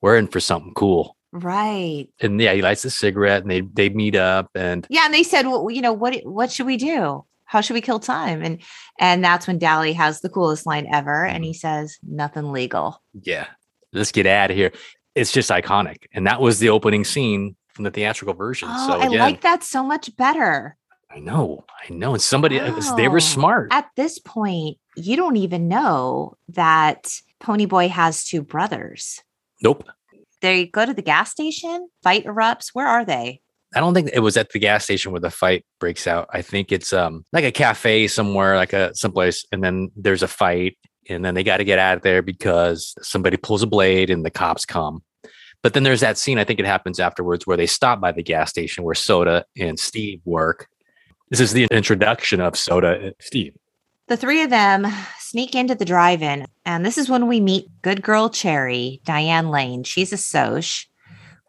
we're 0.00 0.16
in 0.16 0.28
for 0.28 0.40
something 0.40 0.74
cool. 0.74 1.16
Right. 1.32 2.06
And 2.20 2.40
yeah, 2.40 2.54
he 2.54 2.62
lights 2.62 2.84
a 2.84 2.90
cigarette 2.90 3.42
and 3.42 3.50
they, 3.50 3.60
they 3.60 3.88
meet 3.88 4.14
up 4.16 4.50
and 4.54 4.86
yeah. 4.88 5.04
And 5.04 5.12
they 5.12 5.22
said, 5.22 5.46
well, 5.46 5.70
you 5.70 5.82
know, 5.82 5.92
what, 5.92 6.14
what 6.24 6.50
should 6.50 6.66
we 6.66 6.76
do? 6.76 7.24
how 7.46 7.60
should 7.60 7.74
we 7.74 7.80
kill 7.80 7.98
time? 7.98 8.42
And 8.42 8.60
and 8.98 9.24
that's 9.24 9.46
when 9.46 9.58
Dally 9.58 9.92
has 9.94 10.20
the 10.20 10.28
coolest 10.28 10.66
line 10.66 10.86
ever, 10.92 11.24
and 11.24 11.44
he 11.44 11.54
says, 11.54 11.96
"Nothing 12.06 12.52
legal." 12.52 13.02
Yeah, 13.22 13.46
let's 13.92 14.12
get 14.12 14.26
out 14.26 14.50
of 14.50 14.56
here. 14.56 14.72
It's 15.14 15.32
just 15.32 15.50
iconic, 15.50 16.06
and 16.12 16.26
that 16.26 16.40
was 16.40 16.58
the 16.58 16.68
opening 16.68 17.04
scene 17.04 17.56
from 17.76 17.84
the 17.84 17.90
theatrical 17.90 18.34
version. 18.34 18.68
Oh, 18.72 18.88
so 18.88 19.00
again, 19.00 19.20
I 19.20 19.24
like 19.24 19.42
that 19.42 19.62
so 19.62 19.84
much 19.84 20.16
better. 20.16 20.76
I 21.10 21.20
know, 21.20 21.64
I 21.88 21.92
know, 21.92 22.14
and 22.14 22.22
somebody 22.22 22.58
wow. 22.58 22.94
they 22.96 23.08
were 23.08 23.20
smart. 23.20 23.68
At 23.70 23.88
this 23.96 24.18
point, 24.18 24.78
you 24.96 25.14
don't 25.16 25.36
even 25.36 25.68
know 25.68 26.36
that 26.48 27.12
Ponyboy 27.40 27.90
has 27.90 28.24
two 28.24 28.42
brothers. 28.42 29.22
Nope. 29.62 29.84
They 30.40 30.66
go 30.66 30.84
to 30.84 30.92
the 30.92 31.02
gas 31.02 31.30
station. 31.30 31.88
Fight 32.02 32.24
erupts. 32.24 32.70
Where 32.72 32.86
are 32.86 33.04
they? 33.04 33.40
I 33.74 33.80
don't 33.80 33.94
think 33.94 34.10
it 34.12 34.20
was 34.20 34.36
at 34.36 34.50
the 34.50 34.58
gas 34.58 34.84
station 34.84 35.12
where 35.12 35.20
the 35.20 35.30
fight 35.30 35.64
breaks 35.80 36.06
out. 36.06 36.28
I 36.32 36.42
think 36.42 36.72
it's 36.72 36.92
um 36.92 37.24
like 37.32 37.44
a 37.44 37.52
cafe 37.52 38.08
somewhere, 38.08 38.56
like 38.56 38.72
a 38.72 38.94
someplace, 38.94 39.44
and 39.52 39.62
then 39.62 39.90
there's 39.96 40.22
a 40.22 40.28
fight, 40.28 40.78
and 41.08 41.24
then 41.24 41.34
they 41.34 41.44
got 41.44 41.58
to 41.58 41.64
get 41.64 41.78
out 41.78 41.96
of 41.96 42.02
there 42.02 42.22
because 42.22 42.94
somebody 43.02 43.36
pulls 43.36 43.62
a 43.62 43.66
blade 43.66 44.10
and 44.10 44.24
the 44.24 44.30
cops 44.30 44.64
come. 44.64 45.02
But 45.62 45.74
then 45.74 45.82
there's 45.82 46.00
that 46.00 46.18
scene, 46.18 46.38
I 46.38 46.44
think 46.44 46.60
it 46.60 46.66
happens 46.66 47.00
afterwards, 47.00 47.46
where 47.46 47.56
they 47.56 47.66
stop 47.66 48.00
by 48.00 48.12
the 48.12 48.22
gas 48.22 48.50
station 48.50 48.84
where 48.84 48.94
Soda 48.94 49.44
and 49.58 49.78
Steve 49.78 50.20
work. 50.24 50.68
This 51.30 51.40
is 51.40 51.52
the 51.52 51.66
introduction 51.70 52.40
of 52.40 52.56
Soda 52.56 53.00
and 53.00 53.14
Steve. 53.20 53.54
The 54.06 54.16
three 54.16 54.42
of 54.42 54.50
them 54.50 54.86
sneak 55.18 55.56
into 55.56 55.74
the 55.74 55.84
drive 55.84 56.22
in, 56.22 56.46
and 56.64 56.86
this 56.86 56.96
is 56.96 57.08
when 57.08 57.26
we 57.26 57.40
meet 57.40 57.66
good 57.82 58.02
girl 58.02 58.30
Cherry, 58.30 59.00
Diane 59.04 59.50
Lane. 59.50 59.82
She's 59.82 60.12
a 60.12 60.16
Soch. 60.16 60.86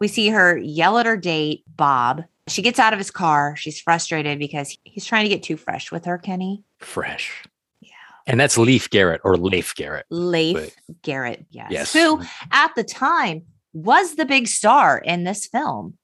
We 0.00 0.08
see 0.08 0.28
her 0.30 0.56
yell 0.58 0.98
at 0.98 1.06
her 1.06 1.16
date, 1.16 1.62
Bob. 1.76 2.24
She 2.48 2.62
gets 2.62 2.80
out 2.80 2.92
of 2.92 2.98
his 2.98 3.10
car. 3.12 3.54
She's 3.56 3.80
frustrated 3.80 4.38
because 4.40 4.76
he's 4.82 5.04
trying 5.04 5.24
to 5.24 5.28
get 5.28 5.44
too 5.44 5.56
fresh 5.56 5.92
with 5.92 6.04
her, 6.06 6.18
Kenny. 6.18 6.64
Fresh. 6.78 7.44
Yeah. 7.80 7.90
And 8.26 8.40
that's 8.40 8.58
Leif 8.58 8.90
Garrett 8.90 9.20
or 9.22 9.36
Leif 9.36 9.74
Garrett. 9.76 10.06
Leif 10.10 10.56
But- 10.86 11.02
Garrett, 11.02 11.46
yes. 11.50 11.68
Yes. 11.70 11.92
Who 11.92 12.20
at 12.50 12.74
the 12.74 12.84
time 12.84 13.42
was 13.72 14.16
the 14.16 14.24
big 14.24 14.48
star 14.48 14.98
in 14.98 15.24
this 15.24 15.46
film. 15.46 15.98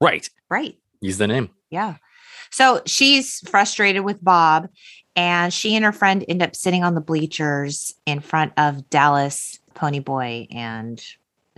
Right. 0.00 0.28
Right. 0.48 0.78
Use 1.00 1.18
the 1.18 1.26
name. 1.26 1.50
Yeah. 1.70 1.96
So 2.50 2.80
she's 2.86 3.40
frustrated 3.48 4.04
with 4.04 4.24
Bob, 4.24 4.68
and 5.14 5.52
she 5.52 5.76
and 5.76 5.84
her 5.84 5.92
friend 5.92 6.24
end 6.28 6.42
up 6.42 6.56
sitting 6.56 6.82
on 6.82 6.94
the 6.94 7.00
bleachers 7.00 7.94
in 8.06 8.20
front 8.20 8.52
of 8.56 8.88
Dallas, 8.88 9.58
Ponyboy, 9.74 10.46
and 10.54 11.04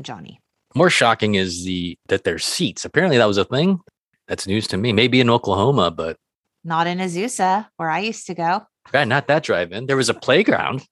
Johnny. 0.02 0.40
More 0.74 0.90
shocking 0.90 1.34
is 1.34 1.64
the 1.64 1.96
that 2.08 2.24
there's 2.24 2.44
seats. 2.44 2.84
Apparently 2.84 3.18
that 3.18 3.26
was 3.26 3.38
a 3.38 3.44
thing. 3.44 3.80
That's 4.26 4.46
news 4.46 4.66
to 4.68 4.76
me. 4.76 4.92
Maybe 4.92 5.20
in 5.20 5.30
Oklahoma, 5.30 5.90
but 5.90 6.16
Not 6.64 6.86
in 6.86 6.98
Azusa, 6.98 7.68
where 7.76 7.90
I 7.90 8.00
used 8.00 8.26
to 8.26 8.34
go. 8.34 8.62
God, 8.92 9.08
not 9.08 9.28
that 9.28 9.42
drive-in. 9.42 9.86
There 9.86 9.96
was 9.96 10.08
a 10.08 10.14
playground. 10.14 10.84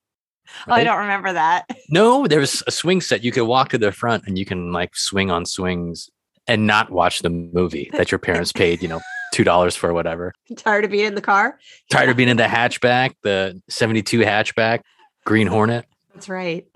Oh, 0.66 0.72
I 0.72 0.84
don't 0.84 0.98
remember 0.98 1.32
that. 1.32 1.66
No, 1.90 2.26
there 2.26 2.40
was 2.40 2.62
a 2.66 2.70
swing 2.70 3.00
set. 3.00 3.24
You 3.24 3.32
could 3.32 3.44
walk 3.44 3.70
to 3.70 3.78
the 3.78 3.92
front 3.92 4.24
and 4.26 4.38
you 4.38 4.44
can 4.44 4.72
like 4.72 4.94
swing 4.94 5.30
on 5.30 5.46
swings 5.46 6.10
and 6.46 6.66
not 6.66 6.90
watch 6.90 7.20
the 7.20 7.30
movie 7.30 7.88
that 7.94 8.10
your 8.12 8.18
parents 8.18 8.52
paid, 8.62 8.82
you 8.82 8.88
know, 8.88 9.00
two 9.32 9.42
dollars 9.42 9.74
for 9.74 9.94
whatever. 9.94 10.34
Tired 10.56 10.84
of 10.84 10.90
being 10.90 11.06
in 11.06 11.14
the 11.14 11.22
car? 11.22 11.58
Tired 11.90 12.10
of 12.10 12.16
being 12.16 12.28
in 12.28 12.36
the 12.36 12.42
hatchback, 12.42 13.14
the 13.22 13.60
72 13.70 14.20
hatchback, 14.20 14.80
Green 15.24 15.46
Hornet. 15.46 15.86
That's 16.12 16.28
right. 16.28 16.66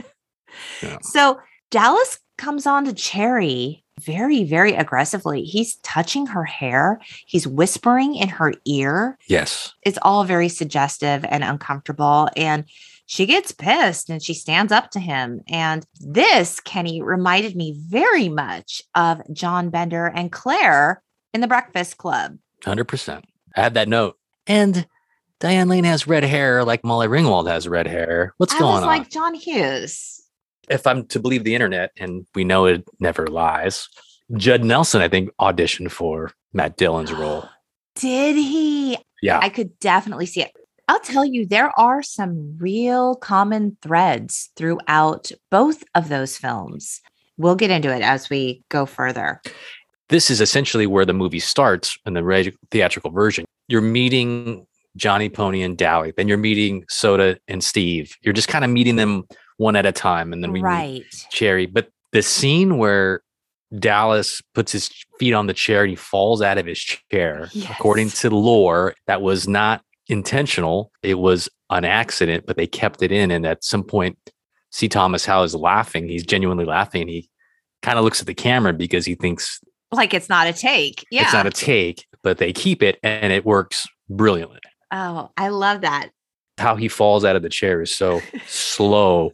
Yeah. 0.82 0.96
So 1.02 1.40
Dallas 1.70 2.18
comes 2.38 2.66
on 2.66 2.86
to 2.86 2.94
Cherry 2.94 3.82
very, 4.00 4.44
very 4.44 4.74
aggressively. 4.74 5.42
He's 5.42 5.76
touching 5.76 6.26
her 6.26 6.44
hair, 6.44 7.00
he's 7.26 7.46
whispering 7.46 8.14
in 8.14 8.28
her 8.28 8.52
ear. 8.64 9.18
Yes. 9.28 9.74
It's 9.82 9.98
all 10.02 10.24
very 10.24 10.48
suggestive 10.48 11.24
and 11.28 11.44
uncomfortable. 11.44 12.28
And 12.36 12.64
she 13.06 13.26
gets 13.26 13.52
pissed 13.52 14.08
and 14.10 14.22
she 14.22 14.34
stands 14.34 14.72
up 14.72 14.90
to 14.92 15.00
him. 15.00 15.40
And 15.48 15.84
this, 16.00 16.60
Kenny, 16.60 17.02
reminded 17.02 17.56
me 17.56 17.76
very 17.88 18.28
much 18.28 18.82
of 18.94 19.20
John 19.32 19.70
Bender 19.70 20.06
and 20.06 20.30
Claire 20.32 21.02
in 21.34 21.40
the 21.40 21.48
Breakfast 21.48 21.98
Club. 21.98 22.38
100%. 22.62 23.22
I 23.56 23.60
had 23.60 23.74
that 23.74 23.88
note. 23.88 24.16
And 24.46 24.86
Diane 25.40 25.68
Lane 25.68 25.84
has 25.84 26.06
red 26.06 26.24
hair 26.24 26.64
like 26.64 26.84
Molly 26.84 27.08
Ringwald 27.08 27.48
has 27.48 27.68
red 27.68 27.86
hair. 27.86 28.32
What's 28.38 28.54
I 28.54 28.58
going 28.60 28.72
was 28.74 28.82
on? 28.82 28.86
like 28.88 29.10
John 29.10 29.34
Hughes. 29.34 30.22
if 30.70 30.86
I'm 30.86 31.04
to 31.08 31.18
believe 31.18 31.44
the 31.44 31.54
internet, 31.54 31.90
and 31.98 32.26
we 32.34 32.44
know 32.44 32.66
it 32.66 32.84
never 33.00 33.26
lies, 33.26 33.88
Judd 34.36 34.64
Nelson, 34.64 35.02
I 35.02 35.08
think, 35.08 35.30
auditioned 35.40 35.90
for 35.90 36.30
Matt 36.52 36.76
Dillon's 36.76 37.12
role. 37.12 37.48
Did 37.96 38.36
he? 38.36 38.96
Yeah. 39.20 39.38
I 39.42 39.48
could 39.50 39.78
definitely 39.80 40.26
see 40.26 40.42
it. 40.42 40.52
I'll 40.92 41.00
tell 41.00 41.24
you, 41.24 41.46
there 41.46 41.72
are 41.80 42.02
some 42.02 42.58
real 42.58 43.14
common 43.14 43.78
threads 43.80 44.50
throughout 44.56 45.32
both 45.50 45.82
of 45.94 46.10
those 46.10 46.36
films. 46.36 47.00
We'll 47.38 47.54
get 47.54 47.70
into 47.70 47.90
it 47.90 48.02
as 48.02 48.28
we 48.28 48.62
go 48.68 48.84
further. 48.84 49.40
this 50.10 50.30
is 50.30 50.42
essentially 50.42 50.86
where 50.86 51.06
the 51.06 51.14
movie 51.14 51.38
starts 51.38 51.96
in 52.04 52.12
the 52.12 52.22
reg- 52.22 52.54
theatrical 52.70 53.10
version. 53.10 53.46
You're 53.68 53.80
meeting 53.80 54.66
Johnny 54.94 55.30
Pony 55.30 55.62
and 55.62 55.78
Dowie, 55.78 56.12
then 56.14 56.28
you're 56.28 56.36
meeting 56.36 56.84
Soda 56.90 57.38
and 57.48 57.64
Steve. 57.64 58.14
You're 58.20 58.34
just 58.34 58.48
kind 58.48 58.62
of 58.62 58.70
meeting 58.70 58.96
them 58.96 59.24
one 59.56 59.76
at 59.76 59.86
a 59.86 59.92
time, 59.92 60.34
and 60.34 60.44
then 60.44 60.52
we 60.52 60.60
meet 60.60 60.66
right. 60.66 61.04
Cherry. 61.30 61.64
But 61.64 61.88
the 62.12 62.20
scene 62.20 62.76
where 62.76 63.22
Dallas 63.78 64.42
puts 64.52 64.72
his 64.72 64.90
feet 65.18 65.32
on 65.32 65.46
the 65.46 65.54
chair 65.54 65.84
and 65.84 65.88
he 65.88 65.96
falls 65.96 66.42
out 66.42 66.58
of 66.58 66.66
his 66.66 66.80
chair, 66.80 67.48
according 67.70 68.10
to 68.10 68.28
lore, 68.28 68.94
that 69.06 69.22
was 69.22 69.48
not 69.48 69.82
intentional. 70.12 70.92
It 71.02 71.18
was 71.18 71.48
an 71.70 71.84
accident, 71.84 72.44
but 72.46 72.56
they 72.56 72.66
kept 72.66 73.02
it 73.02 73.10
in. 73.10 73.30
And 73.30 73.44
at 73.46 73.64
some 73.64 73.82
point, 73.82 74.16
C. 74.70 74.88
Thomas 74.88 75.24
Howell 75.24 75.44
is 75.44 75.54
laughing. 75.54 76.08
He's 76.08 76.24
genuinely 76.24 76.64
laughing. 76.64 77.08
He 77.08 77.28
kind 77.82 77.98
of 77.98 78.04
looks 78.04 78.20
at 78.20 78.26
the 78.26 78.34
camera 78.34 78.72
because 78.72 79.04
he 79.06 79.14
thinks 79.16 79.60
Like 79.90 80.14
it's 80.14 80.28
not 80.28 80.46
a 80.46 80.52
take. 80.52 81.04
Yeah. 81.10 81.22
it's 81.24 81.32
not 81.32 81.46
a 81.46 81.50
take, 81.50 82.06
but 82.22 82.38
they 82.38 82.52
keep 82.52 82.82
it 82.82 82.98
and 83.02 83.32
it 83.32 83.44
works 83.44 83.88
brilliantly. 84.08 84.60
oh, 84.92 85.30
I 85.36 85.48
love 85.48 85.80
that. 85.80 86.10
How 86.58 86.76
he 86.76 86.86
falls 86.88 87.24
out 87.24 87.34
of 87.34 87.42
the 87.42 87.48
chair 87.48 87.80
is 87.82 87.94
so 87.94 88.20
slow. 88.46 89.32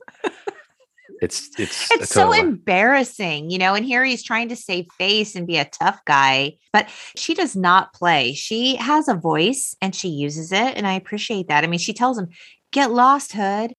It's 1.20 1.50
it's 1.58 1.90
It's 1.90 2.10
so 2.10 2.32
embarrassing, 2.32 3.50
you 3.50 3.58
know. 3.58 3.74
And 3.74 3.84
here 3.84 4.04
he's 4.04 4.22
trying 4.22 4.48
to 4.50 4.56
save 4.56 4.86
face 4.98 5.34
and 5.34 5.46
be 5.46 5.56
a 5.56 5.64
tough 5.64 6.00
guy, 6.06 6.54
but 6.72 6.88
she 7.16 7.34
does 7.34 7.56
not 7.56 7.92
play. 7.92 8.34
She 8.34 8.76
has 8.76 9.08
a 9.08 9.14
voice 9.14 9.74
and 9.82 9.94
she 9.94 10.08
uses 10.08 10.52
it. 10.52 10.76
And 10.76 10.86
I 10.86 10.92
appreciate 10.94 11.48
that. 11.48 11.64
I 11.64 11.66
mean, 11.66 11.80
she 11.80 11.92
tells 11.92 12.18
him, 12.18 12.28
Get 12.72 12.90
lost, 12.90 13.32
Hood. 13.32 13.72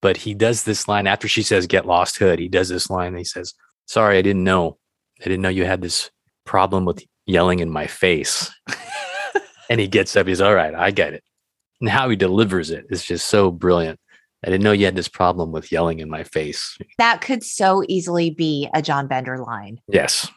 but 0.00 0.18
he 0.18 0.32
does 0.34 0.62
this 0.64 0.86
line 0.88 1.06
after 1.06 1.26
she 1.28 1.42
says 1.42 1.66
get 1.66 1.84
lost 1.86 2.18
hood 2.18 2.38
he 2.38 2.48
does 2.48 2.68
this 2.68 2.88
line 2.90 3.08
and 3.08 3.18
he 3.18 3.24
says 3.24 3.54
sorry 3.86 4.18
i 4.18 4.22
didn't 4.22 4.44
know 4.44 4.78
i 5.20 5.24
didn't 5.24 5.40
know 5.40 5.48
you 5.48 5.64
had 5.64 5.80
this 5.82 6.10
problem 6.44 6.84
with 6.84 7.02
yelling 7.24 7.58
in 7.58 7.68
my 7.70 7.86
face 7.88 8.52
and 9.70 9.80
he 9.80 9.88
gets 9.88 10.14
up 10.14 10.26
he's 10.28 10.40
all 10.40 10.54
right 10.54 10.74
i 10.76 10.90
get 10.92 11.12
it 11.12 11.24
and 11.80 11.90
how 11.90 12.08
he 12.08 12.14
delivers 12.14 12.70
it 12.70 12.84
is 12.90 13.04
just 13.04 13.26
so 13.26 13.50
brilliant 13.50 13.98
i 14.44 14.50
didn't 14.50 14.62
know 14.62 14.72
you 14.72 14.84
had 14.84 14.96
this 14.96 15.08
problem 15.08 15.52
with 15.52 15.70
yelling 15.72 16.00
in 16.00 16.08
my 16.10 16.24
face 16.24 16.76
That 16.98 17.20
could 17.20 17.42
so 17.42 17.82
easily 17.88 18.30
be 18.30 18.68
a 18.74 18.82
John 18.82 19.06
Bender 19.08 19.38
line. 19.38 19.80
yes 19.88 20.30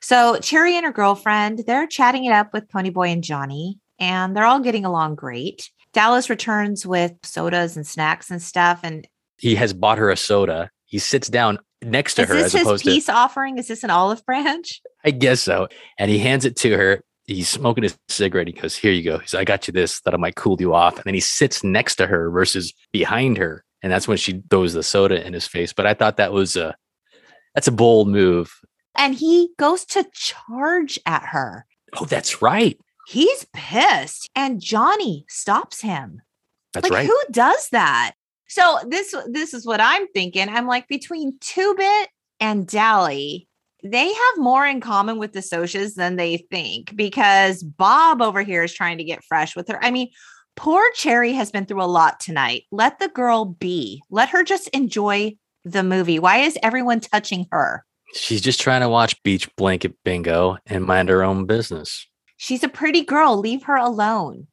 So 0.00 0.38
Cherry 0.38 0.76
and 0.76 0.84
her 0.84 0.92
girlfriend, 0.92 1.64
they're 1.66 1.86
chatting 1.86 2.24
it 2.24 2.32
up 2.32 2.52
with 2.52 2.68
Ponyboy 2.68 3.12
and 3.12 3.22
Johnny, 3.22 3.78
and 4.00 4.36
they're 4.36 4.44
all 4.44 4.58
getting 4.60 4.84
along 4.84 5.14
great. 5.14 5.70
Dallas 5.92 6.28
returns 6.28 6.84
with 6.84 7.12
sodas 7.22 7.76
and 7.76 7.86
snacks 7.86 8.28
and 8.30 8.42
stuff. 8.42 8.80
And 8.82 9.06
he 9.38 9.54
has 9.54 9.72
bought 9.72 9.98
her 9.98 10.10
a 10.10 10.16
soda 10.16 10.70
he 10.92 10.98
sits 10.98 11.28
down 11.28 11.58
next 11.80 12.14
to 12.16 12.22
is 12.22 12.28
her 12.28 12.34
this 12.34 12.44
as 12.46 12.52
his 12.52 12.62
opposed 12.62 12.84
to 12.84 12.90
peace 12.90 13.08
offering? 13.08 13.56
Is 13.56 13.66
this 13.66 13.82
an 13.82 13.88
olive 13.88 14.24
branch? 14.26 14.82
I 15.06 15.10
guess 15.10 15.40
so. 15.40 15.68
And 15.98 16.10
he 16.10 16.18
hands 16.18 16.44
it 16.44 16.54
to 16.56 16.76
her. 16.76 17.02
He's 17.24 17.48
smoking 17.48 17.84
his 17.84 17.96
cigarette. 18.08 18.48
He 18.48 18.52
goes, 18.52 18.76
Here 18.76 18.92
you 18.92 19.02
go. 19.02 19.18
He's, 19.18 19.34
I 19.34 19.44
got 19.44 19.66
you 19.68 19.72
this 19.72 20.00
that 20.00 20.14
I 20.14 20.16
might 20.16 20.36
cool 20.36 20.56
you 20.60 20.74
off. 20.74 20.96
And 20.96 21.04
then 21.04 21.14
he 21.14 21.20
sits 21.20 21.62
next 21.62 21.96
to 21.96 22.06
her 22.06 22.30
versus 22.30 22.72
behind 22.92 23.38
her. 23.38 23.64
And 23.82 23.92
that's 23.92 24.08
when 24.08 24.16
she 24.16 24.42
throws 24.50 24.74
the 24.74 24.82
soda 24.82 25.24
in 25.24 25.32
his 25.32 25.46
face. 25.46 25.72
But 25.72 25.86
I 25.86 25.94
thought 25.94 26.16
that 26.16 26.32
was 26.32 26.56
a 26.56 26.74
that's 27.54 27.68
a 27.68 27.72
bold 27.72 28.08
move. 28.08 28.52
And 28.96 29.14
he 29.14 29.50
goes 29.58 29.84
to 29.86 30.06
charge 30.12 30.98
at 31.06 31.24
her. 31.26 31.66
Oh, 31.94 32.04
that's 32.04 32.42
right. 32.42 32.78
He's 33.08 33.46
pissed, 33.52 34.30
and 34.36 34.60
Johnny 34.60 35.24
stops 35.28 35.80
him. 35.80 36.22
That's 36.72 36.84
like 36.84 36.92
right. 36.92 37.06
who 37.06 37.18
does 37.30 37.68
that? 37.70 38.14
So 38.48 38.78
this 38.86 39.14
this 39.28 39.54
is 39.54 39.66
what 39.66 39.80
I'm 39.80 40.06
thinking. 40.08 40.48
I'm 40.48 40.66
like 40.66 40.88
between 40.88 41.38
Two 41.40 41.74
Bit 41.76 42.08
and 42.38 42.66
Dally, 42.66 43.48
they 43.82 44.06
have 44.12 44.38
more 44.38 44.66
in 44.66 44.80
common 44.80 45.18
with 45.18 45.32
the 45.32 45.40
socs 45.40 45.94
than 45.94 46.16
they 46.16 46.38
think 46.50 46.94
because 46.94 47.62
Bob 47.62 48.22
over 48.22 48.42
here 48.42 48.62
is 48.62 48.72
trying 48.72 48.98
to 48.98 49.04
get 49.04 49.24
fresh 49.24 49.56
with 49.56 49.68
her. 49.68 49.82
I 49.82 49.90
mean, 49.90 50.08
poor 50.56 50.82
Cherry 50.94 51.32
has 51.32 51.50
been 51.50 51.66
through 51.66 51.82
a 51.82 51.84
lot 51.84 52.20
tonight. 52.20 52.64
Let 52.70 52.98
the 52.98 53.08
girl 53.08 53.44
be. 53.44 54.02
Let 54.10 54.28
her 54.30 54.44
just 54.44 54.68
enjoy 54.68 55.36
the 55.64 55.82
movie. 55.82 56.18
Why 56.18 56.38
is 56.38 56.58
everyone 56.62 57.00
touching 57.00 57.46
her? 57.50 57.84
She's 58.14 58.40
just 58.40 58.60
trying 58.60 58.82
to 58.82 58.88
watch 58.88 59.20
Beach 59.22 59.48
Blanket 59.56 59.96
Bingo 60.04 60.58
and 60.66 60.84
mind 60.84 61.08
her 61.08 61.22
own 61.22 61.46
business. 61.46 62.06
She's 62.36 62.62
a 62.62 62.68
pretty 62.68 63.02
girl. 63.02 63.36
Leave 63.36 63.64
her 63.64 63.76
alone. 63.76 64.48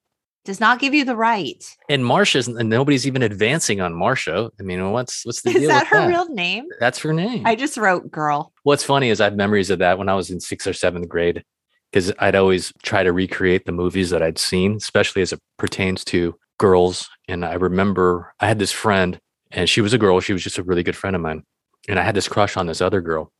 Does 0.49 0.59
not 0.59 0.79
give 0.79 0.95
you 0.95 1.05
the 1.05 1.15
right. 1.15 1.63
And 1.89 2.03
Marsha's 2.03 2.47
and 2.47 2.69
nobody's 2.69 3.05
even 3.05 3.21
advancing 3.21 3.81
on 3.81 3.93
Marsha. 3.93 4.49
I 4.59 4.63
mean, 4.63 4.89
what's 4.89 5.23
what's 5.23 5.43
the 5.43 5.49
Is 5.55 5.57
deal? 5.57 5.67
that 5.67 5.83
with 5.91 6.01
her 6.01 6.07
real 6.07 6.27
name? 6.29 6.65
That's 6.79 6.97
her 6.97 7.13
name. 7.13 7.45
I 7.45 7.53
just 7.53 7.77
wrote 7.77 8.09
girl. 8.09 8.51
What's 8.63 8.83
funny 8.83 9.11
is 9.11 9.21
I 9.21 9.25
have 9.25 9.35
memories 9.35 9.69
of 9.69 9.77
that 9.77 9.99
when 9.99 10.09
I 10.09 10.15
was 10.15 10.31
in 10.31 10.39
sixth 10.39 10.65
or 10.65 10.73
seventh 10.73 11.07
grade, 11.07 11.43
because 11.91 12.11
I'd 12.17 12.33
always 12.33 12.73
try 12.81 13.03
to 13.03 13.13
recreate 13.13 13.67
the 13.67 13.71
movies 13.71 14.09
that 14.09 14.23
I'd 14.23 14.39
seen, 14.39 14.77
especially 14.77 15.21
as 15.21 15.31
it 15.31 15.39
pertains 15.59 16.03
to 16.05 16.35
girls. 16.57 17.07
And 17.27 17.45
I 17.45 17.53
remember 17.53 18.33
I 18.39 18.47
had 18.47 18.57
this 18.57 18.71
friend, 18.71 19.19
and 19.51 19.69
she 19.69 19.81
was 19.81 19.93
a 19.93 19.99
girl. 19.99 20.19
She 20.19 20.33
was 20.33 20.41
just 20.43 20.57
a 20.57 20.63
really 20.63 20.81
good 20.81 20.95
friend 20.95 21.15
of 21.15 21.21
mine, 21.21 21.43
and 21.87 21.99
I 21.99 22.01
had 22.01 22.15
this 22.15 22.27
crush 22.27 22.57
on 22.57 22.65
this 22.65 22.81
other 22.81 23.01
girl. 23.01 23.31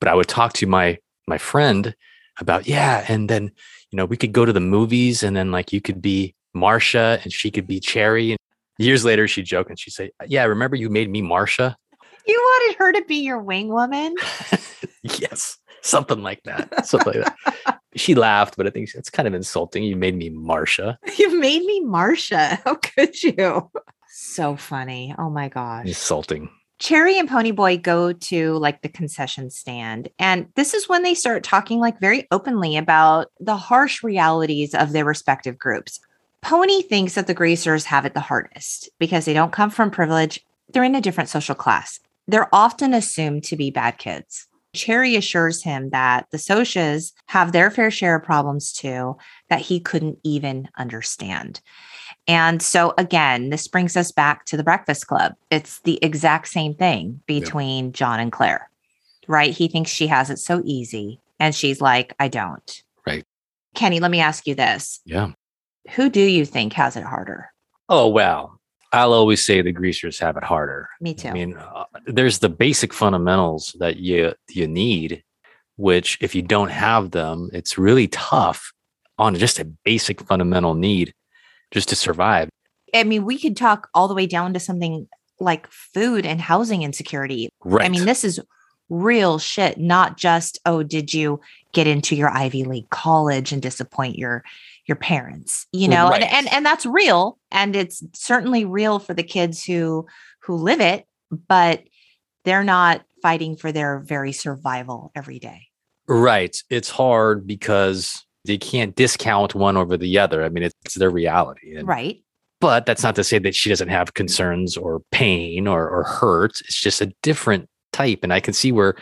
But 0.00 0.08
I 0.08 0.14
would 0.14 0.28
talk 0.28 0.52
to 0.52 0.66
my 0.66 0.98
my 1.26 1.38
friend 1.38 1.94
about 2.38 2.66
yeah, 2.66 3.06
and 3.08 3.30
then 3.30 3.52
you 3.90 3.96
know 3.96 4.04
we 4.04 4.18
could 4.18 4.32
go 4.32 4.44
to 4.44 4.52
the 4.52 4.60
movies, 4.60 5.22
and 5.22 5.34
then 5.34 5.50
like 5.50 5.72
you 5.72 5.80
could 5.80 6.02
be 6.02 6.34
Marsha, 6.56 7.22
and 7.22 7.32
she 7.32 7.50
could 7.50 7.66
be 7.66 7.80
Cherry. 7.80 8.32
And 8.32 8.38
years 8.78 9.04
later, 9.04 9.28
she'd 9.28 9.46
joke 9.46 9.68
and 9.68 9.78
she'd 9.78 9.92
say, 9.92 10.10
"Yeah, 10.26 10.44
remember 10.44 10.76
you 10.76 10.90
made 10.90 11.10
me 11.10 11.22
Marsha." 11.22 11.74
You 12.26 12.38
wanted 12.38 12.76
her 12.78 12.92
to 12.92 13.04
be 13.06 13.16
your 13.16 13.40
wing 13.40 13.68
woman? 13.68 14.14
yes, 15.02 15.56
something 15.80 16.22
like 16.22 16.42
that. 16.44 16.86
Something 16.86 17.22
like 17.22 17.34
that. 17.46 17.80
She 17.96 18.14
laughed, 18.14 18.56
but 18.56 18.66
I 18.66 18.70
think 18.70 18.90
it's 18.94 19.10
kind 19.10 19.26
of 19.26 19.32
insulting. 19.34 19.82
You 19.82 19.96
made 19.96 20.14
me 20.14 20.28
Marcia. 20.28 20.98
You 21.18 21.40
made 21.40 21.64
me 21.64 21.80
Marcia. 21.80 22.60
How 22.64 22.74
could 22.74 23.22
you? 23.22 23.70
So 24.08 24.56
funny. 24.56 25.14
Oh 25.18 25.30
my 25.30 25.48
gosh. 25.48 25.86
Insulting. 25.86 26.50
Cherry 26.78 27.18
and 27.18 27.28
Ponyboy 27.28 27.82
go 27.82 28.12
to 28.12 28.54
like 28.58 28.82
the 28.82 28.88
concession 28.88 29.50
stand. 29.50 30.08
And 30.18 30.46
this 30.54 30.74
is 30.74 30.88
when 30.88 31.02
they 31.02 31.14
start 31.14 31.42
talking 31.42 31.80
like 31.80 31.98
very 32.00 32.28
openly 32.30 32.76
about 32.76 33.28
the 33.40 33.56
harsh 33.56 34.04
realities 34.04 34.74
of 34.74 34.92
their 34.92 35.04
respective 35.04 35.58
groups. 35.58 35.98
Pony 36.42 36.82
thinks 36.82 37.14
that 37.14 37.26
the 37.26 37.34
greasers 37.34 37.84
have 37.86 38.04
it 38.04 38.14
the 38.14 38.20
hardest 38.20 38.88
because 38.98 39.24
they 39.24 39.34
don't 39.34 39.52
come 39.52 39.70
from 39.70 39.90
privilege. 39.90 40.44
They're 40.68 40.84
in 40.84 40.94
a 40.94 41.00
different 41.00 41.30
social 41.30 41.54
class. 41.54 42.00
They're 42.26 42.54
often 42.54 42.94
assumed 42.94 43.44
to 43.44 43.56
be 43.56 43.70
bad 43.70 43.98
kids. 43.98 44.46
Cherry 44.74 45.16
assures 45.16 45.62
him 45.62 45.90
that 45.90 46.26
the 46.30 46.36
Socs 46.36 47.12
have 47.26 47.52
their 47.52 47.70
fair 47.70 47.90
share 47.90 48.16
of 48.16 48.24
problems 48.24 48.72
too, 48.72 49.16
that 49.48 49.62
he 49.62 49.80
couldn't 49.80 50.18
even 50.24 50.68
understand. 50.76 51.60
And 52.28 52.62
so, 52.62 52.92
again, 52.98 53.48
this 53.48 53.66
brings 53.66 53.96
us 53.96 54.12
back 54.12 54.44
to 54.44 54.56
the 54.58 54.62
Breakfast 54.62 55.06
Club. 55.06 55.34
It's 55.50 55.80
the 55.80 55.98
exact 56.02 56.48
same 56.48 56.74
thing 56.74 57.22
between. 57.26 57.92
John 57.92 58.20
and 58.20 58.30
Claire, 58.30 58.70
right? 59.26 59.52
He 59.52 59.68
thinks 59.68 59.90
she 59.90 60.06
has 60.08 60.28
it 60.28 60.38
so 60.38 60.60
easy. 60.64 61.20
And 61.40 61.54
she's 61.54 61.80
like, 61.80 62.14
I 62.20 62.28
don't. 62.28 62.82
Right. 63.06 63.24
Kenny, 63.74 64.00
let 64.00 64.10
me 64.10 64.20
ask 64.20 64.46
you 64.46 64.54
this. 64.54 65.00
Yeah. 65.06 65.32
Who 65.94 66.08
do 66.08 66.20
you 66.20 66.44
think 66.44 66.72
has 66.74 66.96
it 66.96 67.04
harder? 67.04 67.50
Oh, 67.88 68.08
well, 68.08 68.60
I'll 68.92 69.12
always 69.12 69.44
say 69.44 69.60
the 69.60 69.72
greasers 69.72 70.18
have 70.18 70.36
it 70.36 70.44
harder. 70.44 70.88
Me 71.00 71.14
too. 71.14 71.28
I 71.28 71.32
mean, 71.32 71.56
uh, 71.56 71.84
there's 72.06 72.38
the 72.38 72.48
basic 72.48 72.92
fundamentals 72.92 73.76
that 73.80 73.98
you 73.98 74.34
you 74.50 74.66
need, 74.66 75.22
which 75.76 76.18
if 76.20 76.34
you 76.34 76.42
don't 76.42 76.70
have 76.70 77.10
them, 77.10 77.50
it's 77.52 77.78
really 77.78 78.08
tough 78.08 78.72
on 79.18 79.34
just 79.34 79.58
a 79.58 79.64
basic 79.64 80.20
fundamental 80.22 80.74
need 80.74 81.12
just 81.70 81.88
to 81.90 81.96
survive. 81.96 82.48
I 82.94 83.04
mean, 83.04 83.24
we 83.24 83.38
could 83.38 83.56
talk 83.56 83.88
all 83.94 84.08
the 84.08 84.14
way 84.14 84.26
down 84.26 84.54
to 84.54 84.60
something 84.60 85.08
like 85.40 85.70
food 85.70 86.24
and 86.24 86.40
housing 86.40 86.82
insecurity. 86.82 87.50
Right. 87.64 87.84
I 87.84 87.88
mean, 87.88 88.06
this 88.06 88.24
is 88.24 88.40
real 88.88 89.38
shit, 89.38 89.78
not 89.78 90.16
just, 90.16 90.58
oh, 90.64 90.82
did 90.82 91.12
you 91.12 91.40
get 91.72 91.86
into 91.86 92.16
your 92.16 92.30
Ivy 92.30 92.64
League 92.64 92.88
college 92.90 93.52
and 93.52 93.60
disappoint 93.60 94.16
your 94.16 94.42
your 94.88 94.96
parents, 94.96 95.66
you 95.72 95.86
know? 95.86 96.08
Right. 96.08 96.22
And, 96.22 96.32
and 96.32 96.52
and 96.52 96.66
that's 96.66 96.86
real. 96.86 97.38
And 97.52 97.76
it's 97.76 98.02
certainly 98.14 98.64
real 98.64 98.98
for 98.98 99.14
the 99.14 99.22
kids 99.22 99.62
who 99.64 100.06
who 100.42 100.56
live 100.56 100.80
it, 100.80 101.04
but 101.30 101.84
they're 102.44 102.64
not 102.64 103.02
fighting 103.22 103.56
for 103.56 103.70
their 103.70 104.00
very 104.00 104.32
survival 104.32 105.12
every 105.14 105.38
day. 105.38 105.66
Right. 106.08 106.56
It's 106.70 106.88
hard 106.88 107.46
because 107.46 108.24
they 108.46 108.56
can't 108.56 108.96
discount 108.96 109.54
one 109.54 109.76
over 109.76 109.98
the 109.98 110.18
other. 110.18 110.42
I 110.42 110.48
mean, 110.48 110.64
it's 110.64 110.94
their 110.94 111.10
reality. 111.10 111.76
And, 111.76 111.86
right. 111.86 112.24
But 112.60 112.86
that's 112.86 113.02
not 113.02 113.14
to 113.16 113.24
say 113.24 113.38
that 113.40 113.54
she 113.54 113.68
doesn't 113.68 113.90
have 113.90 114.14
concerns 114.14 114.76
or 114.76 115.02
pain 115.12 115.68
or, 115.68 115.88
or 115.88 116.04
hurt. 116.04 116.52
It's 116.62 116.80
just 116.80 117.02
a 117.02 117.12
different 117.22 117.68
type. 117.92 118.20
And 118.22 118.32
I 118.32 118.40
can 118.40 118.54
see 118.54 118.72
where 118.72 118.96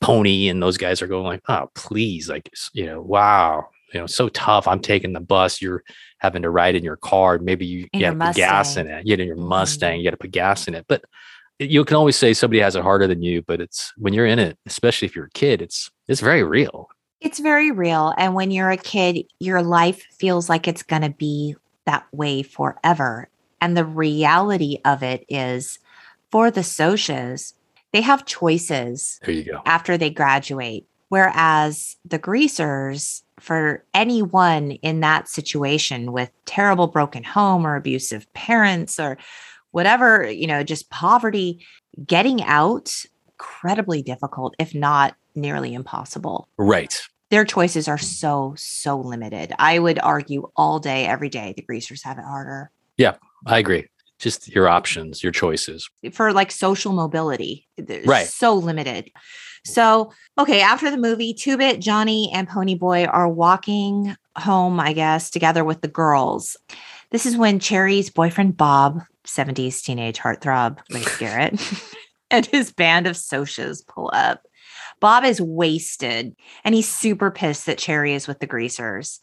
Pony 0.00 0.48
and 0.48 0.62
those 0.62 0.76
guys 0.76 1.02
are 1.02 1.08
going 1.08 1.24
like, 1.24 1.42
oh, 1.48 1.68
please, 1.74 2.28
like, 2.28 2.48
you 2.72 2.86
know, 2.86 3.02
wow, 3.02 3.66
you 3.92 4.00
know, 4.00 4.06
so 4.06 4.28
tough. 4.28 4.68
I'm 4.68 4.80
taking 4.80 5.12
the 5.12 5.20
bus. 5.20 5.62
You're 5.62 5.82
having 6.18 6.42
to 6.42 6.50
ride 6.50 6.74
in 6.74 6.84
your 6.84 6.96
car. 6.96 7.38
Maybe 7.38 7.66
you, 7.66 7.88
you 7.92 8.04
have 8.04 8.18
to 8.18 8.26
put 8.26 8.36
gas 8.36 8.76
in 8.76 8.88
it. 8.88 9.06
You 9.06 9.16
know, 9.16 9.24
your 9.24 9.36
Mustang, 9.36 9.92
mm-hmm. 9.92 9.98
you 9.98 10.04
got 10.04 10.10
to 10.10 10.16
put 10.16 10.30
gas 10.30 10.68
in 10.68 10.74
it. 10.74 10.86
But 10.88 11.04
you 11.58 11.84
can 11.84 11.96
always 11.96 12.16
say 12.16 12.34
somebody 12.34 12.60
has 12.60 12.76
it 12.76 12.82
harder 12.82 13.06
than 13.06 13.22
you, 13.22 13.42
but 13.42 13.60
it's 13.60 13.92
when 13.96 14.14
you're 14.14 14.26
in 14.26 14.38
it, 14.38 14.58
especially 14.66 15.06
if 15.06 15.16
you're 15.16 15.26
a 15.26 15.30
kid, 15.30 15.60
it's 15.60 15.90
it's 16.06 16.20
very 16.20 16.42
real. 16.42 16.88
It's 17.20 17.40
very 17.40 17.72
real. 17.72 18.14
And 18.16 18.34
when 18.34 18.50
you're 18.50 18.70
a 18.70 18.76
kid, 18.76 19.24
your 19.40 19.62
life 19.62 20.06
feels 20.18 20.48
like 20.48 20.68
it's 20.68 20.84
going 20.84 21.02
to 21.02 21.10
be 21.10 21.56
that 21.84 22.06
way 22.12 22.42
forever. 22.42 23.28
And 23.60 23.76
the 23.76 23.84
reality 23.84 24.78
of 24.84 25.02
it 25.02 25.24
is 25.28 25.80
for 26.30 26.50
the 26.50 26.60
Socs, 26.60 27.54
they 27.92 28.02
have 28.02 28.24
choices 28.24 29.18
there 29.24 29.34
you 29.34 29.44
go. 29.44 29.62
after 29.66 29.98
they 29.98 30.10
graduate. 30.10 30.86
Whereas 31.08 31.96
the 32.04 32.18
greasers, 32.18 33.24
for 33.40 33.84
anyone 33.94 34.72
in 34.72 35.00
that 35.00 35.28
situation 35.28 36.12
with 36.12 36.30
terrible 36.44 36.86
broken 36.86 37.22
home 37.22 37.66
or 37.66 37.76
abusive 37.76 38.32
parents 38.32 38.98
or 38.98 39.18
whatever, 39.70 40.28
you 40.28 40.46
know, 40.46 40.62
just 40.62 40.90
poverty, 40.90 41.64
getting 42.06 42.42
out 42.42 42.92
incredibly 43.32 44.02
difficult, 44.02 44.54
if 44.58 44.74
not 44.74 45.14
nearly 45.34 45.74
impossible. 45.74 46.48
Right. 46.56 47.00
Their 47.30 47.44
choices 47.44 47.88
are 47.88 47.98
so, 47.98 48.54
so 48.56 48.98
limited. 48.98 49.52
I 49.58 49.78
would 49.78 49.98
argue 49.98 50.50
all 50.56 50.78
day, 50.80 51.06
every 51.06 51.28
day, 51.28 51.52
the 51.54 51.62
greasers 51.62 52.02
have 52.02 52.18
it 52.18 52.24
harder. 52.24 52.70
Yeah, 52.96 53.16
I 53.46 53.58
agree. 53.58 53.86
Just 54.18 54.48
your 54.48 54.68
options, 54.68 55.22
your 55.22 55.32
choices. 55.32 55.88
For 56.12 56.32
like 56.32 56.50
social 56.50 56.92
mobility, 56.92 57.68
right. 58.04 58.26
so 58.26 58.54
limited. 58.54 59.10
So, 59.64 60.12
okay, 60.38 60.60
after 60.60 60.90
the 60.90 60.96
movie, 60.96 61.34
Two 61.34 61.56
Bit, 61.56 61.80
Johnny, 61.80 62.30
and 62.32 62.48
Ponyboy 62.48 63.08
are 63.12 63.28
walking 63.28 64.16
home, 64.36 64.80
I 64.80 64.92
guess, 64.92 65.30
together 65.30 65.64
with 65.64 65.82
the 65.82 65.88
girls. 65.88 66.56
This 67.10 67.26
is 67.26 67.36
when 67.36 67.58
Cherry's 67.58 68.10
boyfriend, 68.10 68.56
Bob, 68.56 69.02
70s 69.26 69.82
teenage 69.82 70.18
heartthrob, 70.18 70.78
Leif 70.90 71.18
Garrett, 71.20 71.60
and 72.30 72.46
his 72.46 72.72
band 72.72 73.06
of 73.06 73.16
Socs 73.16 73.86
pull 73.86 74.10
up. 74.12 74.42
Bob 75.00 75.24
is 75.24 75.40
wasted 75.40 76.34
and 76.64 76.74
he's 76.74 76.88
super 76.88 77.30
pissed 77.30 77.66
that 77.66 77.78
Cherry 77.78 78.14
is 78.14 78.26
with 78.26 78.40
the 78.40 78.46
greasers. 78.46 79.20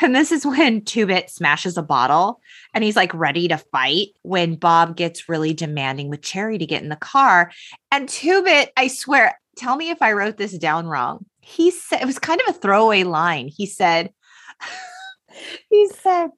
And 0.00 0.14
this 0.14 0.32
is 0.32 0.44
when 0.44 0.84
Two 0.84 1.06
Bit 1.06 1.30
smashes 1.30 1.76
a 1.76 1.82
bottle 1.82 2.40
and 2.72 2.82
he's 2.82 2.96
like 2.96 3.14
ready 3.14 3.48
to 3.48 3.58
fight 3.58 4.08
when 4.22 4.56
Bob 4.56 4.96
gets 4.96 5.28
really 5.28 5.54
demanding 5.54 6.08
with 6.08 6.22
Cherry 6.22 6.58
to 6.58 6.66
get 6.66 6.82
in 6.82 6.88
the 6.88 6.96
car. 6.96 7.52
And 7.92 8.08
Two 8.08 8.42
Bit, 8.42 8.72
I 8.76 8.88
swear, 8.88 9.38
tell 9.56 9.76
me 9.76 9.90
if 9.90 10.02
I 10.02 10.12
wrote 10.12 10.36
this 10.36 10.56
down 10.58 10.86
wrong. 10.86 11.24
He 11.40 11.70
said 11.70 12.00
it 12.02 12.06
was 12.06 12.18
kind 12.18 12.40
of 12.40 12.54
a 12.54 12.58
throwaway 12.58 13.04
line. 13.04 13.48
He 13.48 13.66
said, 13.66 14.12
he 15.70 15.88
said, 15.88 16.30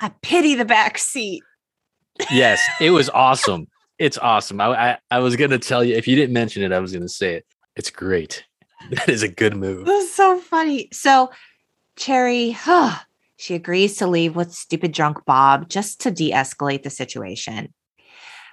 I 0.00 0.12
pity 0.22 0.54
the 0.54 0.64
back 0.64 0.96
seat. 0.98 1.42
yes, 2.30 2.60
it 2.80 2.90
was 2.90 3.08
awesome. 3.14 3.66
It's 3.98 4.16
awesome. 4.16 4.60
I, 4.60 4.92
I, 4.92 4.98
I 5.10 5.18
was 5.18 5.34
gonna 5.36 5.58
tell 5.58 5.82
you 5.82 5.94
if 5.96 6.06
you 6.06 6.14
didn't 6.14 6.32
mention 6.32 6.62
it, 6.62 6.72
I 6.72 6.78
was 6.78 6.92
gonna 6.92 7.08
say 7.08 7.34
it. 7.34 7.46
It's 7.76 7.90
great. 7.90 8.44
That 8.90 9.08
is 9.08 9.24
a 9.24 9.28
good 9.28 9.56
move. 9.56 9.86
That's 9.86 10.12
so 10.12 10.38
funny. 10.38 10.88
So 10.92 11.30
Cherry, 11.98 12.52
huh, 12.52 12.96
she 13.36 13.56
agrees 13.56 13.96
to 13.96 14.06
leave 14.06 14.36
with 14.36 14.54
stupid 14.54 14.92
drunk 14.92 15.24
Bob 15.24 15.68
just 15.68 16.00
to 16.02 16.12
de 16.12 16.30
escalate 16.30 16.84
the 16.84 16.90
situation. 16.90 17.74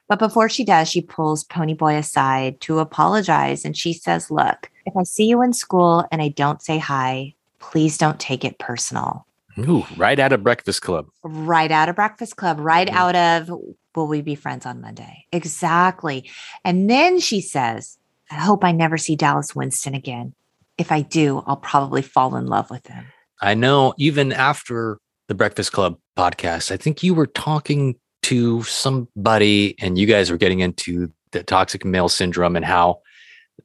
But 0.08 0.20
before 0.20 0.50
she 0.50 0.66
does, 0.66 0.90
she 0.90 1.02
pulls 1.02 1.44
Ponyboy 1.46 1.98
aside 1.98 2.60
to 2.62 2.80
apologize. 2.80 3.64
And 3.64 3.78
she 3.78 3.94
says, 3.94 4.32
Look, 4.32 4.72
if 4.86 4.98
I 4.98 5.04
see 5.04 5.26
you 5.26 5.44
in 5.44 5.54
school 5.54 6.06
and 6.12 6.22
I 6.22 6.30
don't 6.30 6.62
say 6.62 6.80
hi, 6.80 7.36
please 7.60 7.98
don't 7.98 8.20
take 8.20 8.44
it 8.44 8.58
personal. 8.58 9.26
Ooh, 9.60 9.86
right 9.96 10.20
out 10.20 10.34
of 10.34 10.44
Breakfast 10.44 10.82
Club. 10.82 11.08
Right 11.24 11.72
out 11.72 11.88
of 11.88 11.96
Breakfast 11.96 12.36
Club, 12.36 12.60
right 12.60 12.88
mm-hmm. 12.88 12.98
out 12.98 13.16
of 13.16 13.50
Will 13.96 14.08
We 14.08 14.22
Be 14.22 14.36
Friends 14.36 14.66
on 14.66 14.82
Monday? 14.82 15.26
Exactly. 15.32 16.30
And 16.64 16.90
then 16.90 17.20
she 17.20 17.42
says, 17.42 17.98
I 18.30 18.36
hope 18.36 18.64
I 18.64 18.72
never 18.72 18.98
see 18.98 19.16
Dallas 19.16 19.56
Winston 19.56 19.94
again. 19.94 20.34
If 20.78 20.92
I 20.92 21.02
do, 21.02 21.44
I'll 21.46 21.58
probably 21.58 22.02
fall 22.02 22.36
in 22.36 22.48
love 22.48 22.70
with 22.70 22.86
him. 22.88 23.06
I 23.42 23.54
know 23.54 23.94
even 23.98 24.32
after 24.32 25.00
the 25.28 25.36
Breakfast 25.36 25.72
Club 25.72 25.98
podcast, 26.18 26.72
I 26.72 26.78
think 26.78 27.04
you 27.04 27.14
were 27.14 27.28
talking 27.28 27.96
to 28.24 28.64
somebody 28.64 29.76
and 29.80 29.98
you 29.98 30.08
guys 30.08 30.32
were 30.32 30.38
getting 30.38 30.60
into 30.60 31.12
the 31.32 31.44
toxic 31.44 31.86
male 31.86 32.10
syndrome 32.10 32.56
and 32.56 32.66
how 32.66 33.02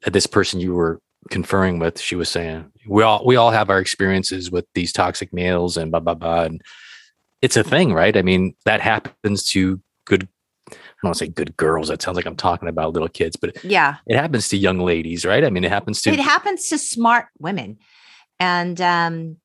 this 0.05 0.27
person 0.27 0.59
you 0.59 0.73
were 0.73 0.99
conferring 1.29 1.79
with, 1.79 1.99
she 1.99 2.15
was 2.15 2.29
saying, 2.29 2.71
we 2.87 3.03
all 3.03 3.25
we 3.25 3.35
all 3.35 3.51
have 3.51 3.69
our 3.69 3.79
experiences 3.79 4.51
with 4.51 4.65
these 4.73 4.91
toxic 4.91 5.31
males 5.33 5.77
and 5.77 5.91
blah 5.91 5.99
blah 5.99 6.15
blah. 6.15 6.43
And 6.43 6.61
it's 7.41 7.57
a 7.57 7.63
thing, 7.63 7.93
right? 7.93 8.15
I 8.15 8.21
mean, 8.21 8.55
that 8.65 8.81
happens 8.81 9.43
to 9.49 9.79
good 10.05 10.27
I 10.69 10.73
don't 11.03 11.09
want 11.09 11.17
to 11.17 11.25
say 11.25 11.31
good 11.31 11.57
girls. 11.57 11.87
That 11.87 12.01
sounds 12.01 12.15
like 12.15 12.25
I'm 12.25 12.35
talking 12.35 12.69
about 12.69 12.93
little 12.93 13.09
kids, 13.09 13.35
but 13.35 13.63
yeah, 13.63 13.97
it 14.05 14.15
happens 14.15 14.49
to 14.49 14.57
young 14.57 14.79
ladies, 14.79 15.25
right? 15.25 15.43
I 15.43 15.49
mean, 15.49 15.63
it 15.63 15.71
happens 15.71 16.01
to 16.03 16.11
it 16.11 16.19
happens 16.19 16.69
to 16.69 16.77
smart 16.77 17.27
women, 17.39 17.79
and 18.39 18.79
um, 18.79 19.37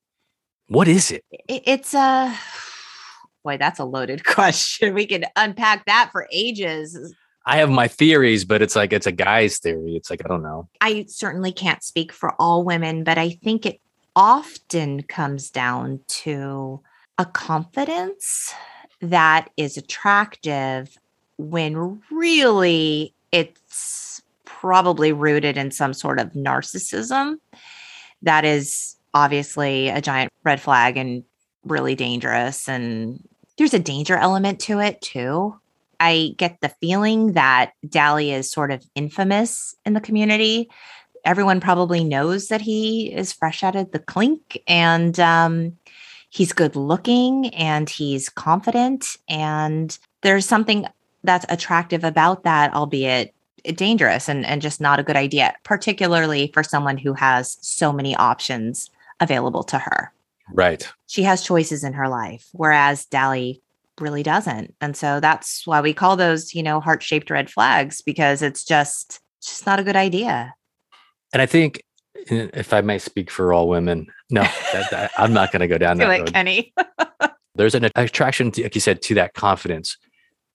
what 0.68 0.88
is 0.88 1.10
it? 1.10 1.24
it 1.30 1.62
it's 1.66 1.94
a 1.94 2.36
boy. 3.44 3.56
That's 3.58 3.78
a 3.78 3.84
loaded 3.84 4.24
question. 4.24 4.94
We 4.94 5.06
can 5.06 5.24
unpack 5.36 5.86
that 5.86 6.10
for 6.12 6.28
ages. 6.32 7.14
I 7.48 7.58
have 7.58 7.70
my 7.70 7.86
theories, 7.86 8.44
but 8.44 8.60
it's 8.60 8.74
like 8.74 8.92
it's 8.92 9.06
a 9.06 9.12
guy's 9.12 9.58
theory. 9.58 9.94
It's 9.96 10.10
like 10.10 10.22
I 10.24 10.28
don't 10.28 10.42
know. 10.42 10.68
I 10.80 11.06
certainly 11.08 11.52
can't 11.52 11.82
speak 11.82 12.12
for 12.12 12.34
all 12.40 12.64
women, 12.64 13.04
but 13.04 13.18
I 13.18 13.30
think 13.30 13.64
it 13.64 13.80
often 14.16 15.02
comes 15.02 15.50
down 15.50 16.00
to 16.08 16.80
a 17.18 17.24
confidence 17.24 18.52
that 19.00 19.50
is 19.56 19.76
attractive 19.76 20.96
when 21.38 22.00
really 22.10 23.14
it's 23.30 24.22
probably 24.44 25.12
rooted 25.12 25.56
in 25.56 25.70
some 25.70 25.92
sort 25.92 26.18
of 26.18 26.32
narcissism 26.32 27.36
that 28.22 28.44
is 28.44 28.95
obviously 29.16 29.88
a 29.88 30.02
giant 30.02 30.30
red 30.44 30.60
flag 30.60 30.98
and 30.98 31.24
really 31.64 31.94
dangerous. 31.94 32.68
And 32.68 33.26
there's 33.56 33.72
a 33.72 33.78
danger 33.78 34.14
element 34.14 34.60
to 34.60 34.78
it 34.78 35.00
too. 35.00 35.58
I 35.98 36.34
get 36.36 36.60
the 36.60 36.68
feeling 36.68 37.32
that 37.32 37.72
Dally 37.88 38.30
is 38.30 38.50
sort 38.50 38.70
of 38.70 38.84
infamous 38.94 39.74
in 39.86 39.94
the 39.94 40.02
community. 40.02 40.68
Everyone 41.24 41.60
probably 41.60 42.04
knows 42.04 42.48
that 42.48 42.60
he 42.60 43.10
is 43.10 43.32
fresh 43.32 43.64
out 43.64 43.74
of 43.74 43.90
the 43.90 43.98
clink 43.98 44.62
and 44.68 45.18
um, 45.18 45.78
he's 46.28 46.52
good 46.52 46.76
looking 46.76 47.48
and 47.54 47.88
he's 47.88 48.28
confident. 48.28 49.16
And 49.30 49.98
there's 50.20 50.44
something 50.44 50.86
that's 51.24 51.46
attractive 51.48 52.04
about 52.04 52.44
that, 52.44 52.74
albeit 52.74 53.34
dangerous 53.74 54.28
and, 54.28 54.44
and 54.44 54.60
just 54.60 54.78
not 54.78 55.00
a 55.00 55.02
good 55.02 55.16
idea, 55.16 55.54
particularly 55.64 56.50
for 56.52 56.62
someone 56.62 56.98
who 56.98 57.14
has 57.14 57.56
so 57.62 57.94
many 57.94 58.14
options 58.14 58.90
available 59.20 59.64
to 59.64 59.78
her. 59.78 60.12
Right. 60.52 60.88
She 61.06 61.22
has 61.24 61.42
choices 61.42 61.82
in 61.82 61.92
her 61.94 62.08
life, 62.08 62.46
whereas 62.52 63.04
Dally 63.06 63.62
really 64.00 64.22
doesn't. 64.22 64.74
And 64.80 64.96
so 64.96 65.20
that's 65.20 65.66
why 65.66 65.80
we 65.80 65.92
call 65.92 66.16
those, 66.16 66.54
you 66.54 66.62
know, 66.62 66.80
heart-shaped 66.80 67.30
red 67.30 67.50
flags 67.50 68.02
because 68.02 68.42
it's 68.42 68.64
just 68.64 69.20
just 69.42 69.66
not 69.66 69.80
a 69.80 69.84
good 69.84 69.96
idea. 69.96 70.54
And 71.32 71.42
I 71.42 71.46
think 71.46 71.82
if 72.14 72.72
I 72.72 72.80
may 72.80 72.98
speak 72.98 73.30
for 73.30 73.52
all 73.52 73.68
women, 73.68 74.06
no, 74.30 74.42
that, 74.72 74.90
that, 74.90 75.10
I'm 75.16 75.32
not 75.32 75.52
going 75.52 75.60
to 75.60 75.68
go 75.68 75.78
down 75.78 75.98
Do 75.98 76.06
that 76.06 76.14
it, 76.14 76.18
road. 76.20 76.32
Kenny. 76.32 76.72
There's 77.54 77.74
an 77.74 77.88
attraction, 77.94 78.50
to, 78.52 78.64
like 78.64 78.74
you 78.74 78.80
said, 78.80 79.00
to 79.02 79.14
that 79.14 79.34
confidence, 79.34 79.96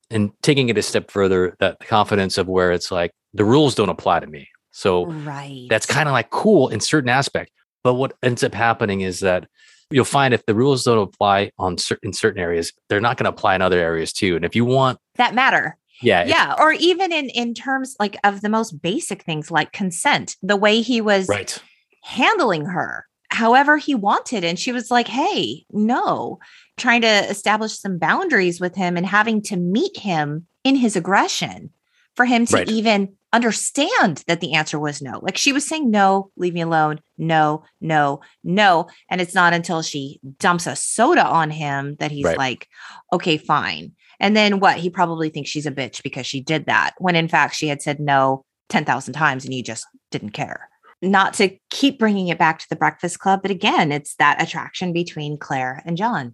and 0.10 0.32
taking 0.42 0.70
it 0.70 0.78
a 0.78 0.82
step 0.82 1.10
further, 1.10 1.56
that 1.60 1.80
confidence 1.80 2.38
of 2.38 2.48
where 2.48 2.72
it's 2.72 2.92
like 2.92 3.12
the 3.34 3.46
rules 3.46 3.74
don't 3.74 3.90
apply 3.90 4.20
to 4.20 4.28
me. 4.28 4.48
So 4.72 5.06
right. 5.06 5.68
that's 5.70 5.86
kind 5.86 6.08
of 6.08 6.14
like 6.14 6.30
cool 6.30 6.70
in 6.70 6.80
certain 6.80 7.10
aspect. 7.10 7.52
But 7.84 7.96
what 7.96 8.14
ends 8.22 8.44
up 8.44 8.54
happening 8.54 9.02
is 9.02 9.20
that 9.22 9.48
you'll 9.90 10.06
find 10.06 10.34
if 10.34 10.46
the 10.46 10.56
rules 10.56 10.84
don't 10.84 10.98
apply 11.00 11.52
on 11.58 11.78
certain 11.78 12.10
in 12.10 12.14
certain 12.14 12.40
areas, 12.42 12.72
they're 12.90 13.02
not 13.02 13.18
going 13.18 13.26
to 13.26 13.30
apply 13.32 13.56
in 13.56 13.62
other 13.62 13.80
areas 13.80 14.14
too. 14.14 14.36
And 14.36 14.46
if 14.46 14.56
you 14.56 14.66
want, 14.66 15.00
that 15.16 15.34
matter. 15.36 15.78
yeah, 16.02 16.26
Yeah. 16.26 16.56
Or 16.60 16.72
even 16.74 17.12
in 17.12 17.30
in 17.30 17.54
terms 17.54 17.96
like 18.00 18.18
of 18.24 18.42
the 18.42 18.50
most 18.50 18.82
basic 18.82 19.24
things 19.24 19.52
like 19.52 19.72
consent, 19.72 20.36
the 20.42 20.56
way 20.56 20.82
he 20.82 21.02
was 21.02 21.28
right, 21.28 21.58
handling 22.04 22.66
her 22.66 23.06
however 23.30 23.78
he 23.78 23.96
wanted. 23.96 24.44
And 24.44 24.60
she 24.60 24.72
was 24.74 24.92
like, 24.92 25.08
hey, 25.08 25.66
no, 25.72 26.40
trying 26.78 27.02
to 27.02 27.30
establish 27.30 27.78
some 27.80 27.98
boundaries 27.98 28.60
with 28.60 28.76
him 28.76 28.98
and 28.98 29.06
having 29.06 29.42
to 29.44 29.56
meet 29.56 29.98
him 29.98 30.48
in 30.64 30.76
his 30.76 30.96
aggression 30.98 31.70
for 32.16 32.26
him 32.26 32.46
to 32.48 32.58
Right. 32.58 32.70
even 32.70 33.16
understand 33.34 34.24
that 34.28 34.42
the 34.42 34.54
answer 34.54 34.80
was 34.80 35.02
no. 35.02 35.20
Like 35.22 35.38
she 35.38 35.54
was 35.54 35.66
saying, 35.66 35.90
no, 35.90 36.32
leave 36.36 36.54
me 36.54 36.62
alone. 36.62 37.00
No, 37.18 37.64
no, 37.80 38.22
no. 38.44 38.88
And 39.10 39.22
it's 39.22 39.36
not 39.36 39.54
until 39.54 39.82
she 39.82 40.20
dumps 40.40 40.68
a 40.68 40.76
soda 40.76 41.26
on 41.26 41.50
him 41.52 41.96
that 42.00 42.12
he's 42.12 42.26
Right. 42.26 42.38
like, 42.38 42.68
okay, 43.14 43.38
fine. 43.38 43.94
And 44.20 44.36
then 44.36 44.60
what? 44.60 44.78
He 44.78 44.90
probably 44.90 45.30
thinks 45.30 45.50
she's 45.50 45.66
a 45.66 45.72
bitch 45.72 46.04
because 46.04 46.26
she 46.28 46.42
did 46.42 46.66
that 46.68 46.92
when 47.00 47.16
in 47.16 47.28
fact 47.28 47.56
she 47.56 47.68
had 47.68 47.82
said 47.82 48.00
no 48.00 48.46
10,000 48.70 49.14
times 49.14 49.44
and 49.46 49.54
he 49.54 49.62
just 49.64 49.86
didn't 50.12 50.30
care 50.32 50.70
not 51.02 51.34
to 51.34 51.58
keep 51.72 51.98
bringing 51.98 52.28
it 52.28 52.38
back 52.38 52.60
to 52.60 52.70
the 52.70 52.76
breakfast 52.76 53.20
club 53.20 53.42
but 53.42 53.50
again 53.52 53.92
it's 53.92 54.16
that 54.16 54.42
attraction 54.42 54.94
between 54.94 55.38
claire 55.38 55.82
and 55.86 55.98
john 55.98 56.34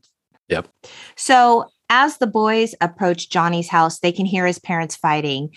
Yep. 0.49 0.67
so 1.15 1.65
as 1.89 2.17
the 2.17 2.27
boys 2.27 2.75
approach 2.81 3.29
johnny's 3.29 3.69
house 3.69 3.99
they 3.99 4.11
can 4.11 4.25
hear 4.27 4.45
his 4.45 4.59
parents 4.59 4.95
fighting 4.95 5.49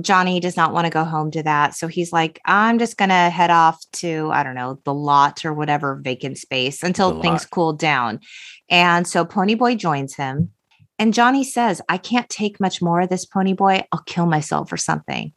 johnny 0.00 0.38
does 0.40 0.56
not 0.56 0.72
want 0.72 0.84
to 0.84 0.90
go 0.90 1.04
home 1.04 1.30
to 1.32 1.42
that. 1.42 1.74
So 1.74 1.88
he's 1.88 2.12
like 2.12 2.40
i'm 2.44 2.78
just 2.78 2.96
going 2.96 3.08
to 3.08 3.14
head 3.30 3.50
off 3.50 3.78
to 3.94 4.30
i 4.32 4.42
don't 4.42 4.54
know 4.54 4.78
the 4.84 4.94
lot 4.94 5.44
or 5.44 5.52
whatever 5.52 5.96
vacant 5.96 6.38
space 6.38 6.82
until 6.82 7.14
The 7.14 7.22
things 7.22 7.42
lot. 7.42 7.50
cool 7.50 7.72
down. 7.72 8.20
And 8.68 9.06
so 9.06 9.24
pony 9.24 9.54
boy 9.54 9.74
joins 9.74 10.14
him. 10.14 10.50
And 10.98 11.12
johnny 11.14 11.42
says 11.44 11.80
i 11.88 11.96
can't 11.98 12.28
take 12.28 12.60
much 12.60 12.80
more 12.80 13.00
of 13.00 13.08
this 13.08 13.24
pony 13.24 13.52
boy. 13.52 13.84
I'll 13.92 14.02
kill 14.06 14.26
myself 14.26 14.72
or 14.72 14.76
something. 14.76 15.32